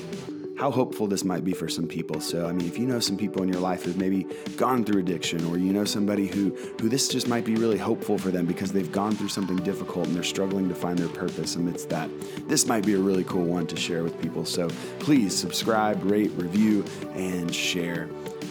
how 0.61 0.69
hopeful 0.69 1.07
this 1.07 1.25
might 1.25 1.43
be 1.43 1.53
for 1.53 1.67
some 1.67 1.87
people. 1.87 2.21
So, 2.21 2.45
I 2.45 2.51
mean, 2.51 2.67
if 2.67 2.77
you 2.77 2.85
know 2.85 2.99
some 2.99 3.17
people 3.17 3.41
in 3.41 3.49
your 3.49 3.59
life 3.59 3.83
who've 3.83 3.97
maybe 3.97 4.27
gone 4.57 4.85
through 4.85 4.99
addiction, 4.99 5.43
or 5.45 5.57
you 5.57 5.73
know 5.73 5.85
somebody 5.85 6.27
who 6.27 6.51
who 6.79 6.87
this 6.87 7.07
just 7.07 7.27
might 7.27 7.45
be 7.45 7.55
really 7.55 7.79
hopeful 7.79 8.19
for 8.19 8.29
them 8.29 8.45
because 8.45 8.71
they've 8.71 8.91
gone 8.91 9.15
through 9.15 9.29
something 9.29 9.57
difficult 9.57 10.05
and 10.05 10.15
they're 10.15 10.21
struggling 10.21 10.69
to 10.69 10.75
find 10.75 10.99
their 10.99 11.07
purpose 11.07 11.55
amidst 11.55 11.89
that, 11.89 12.11
this 12.47 12.67
might 12.67 12.85
be 12.85 12.93
a 12.93 12.99
really 12.99 13.23
cool 13.23 13.43
one 13.43 13.65
to 13.65 13.75
share 13.75 14.03
with 14.03 14.21
people. 14.21 14.45
So, 14.45 14.67
please 14.99 15.35
subscribe, 15.35 15.99
rate, 16.03 16.29
review, 16.35 16.85
and 17.15 17.53
share. 17.53 18.07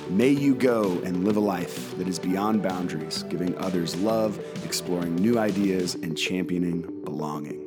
May 0.09 0.31
you 0.31 0.57
go 0.57 1.01
and 1.05 1.25
live 1.25 1.37
a 1.37 1.41
life 1.41 1.97
that 1.97 2.09
is 2.09 2.19
beyond 2.19 2.61
boundaries, 2.61 3.23
giving 3.29 3.57
others 3.59 3.95
love, 3.95 4.45
exploring 4.65 5.15
new 5.15 5.39
ideas, 5.39 5.95
and 5.95 6.19
championing 6.19 6.81
belonging. 7.05 7.60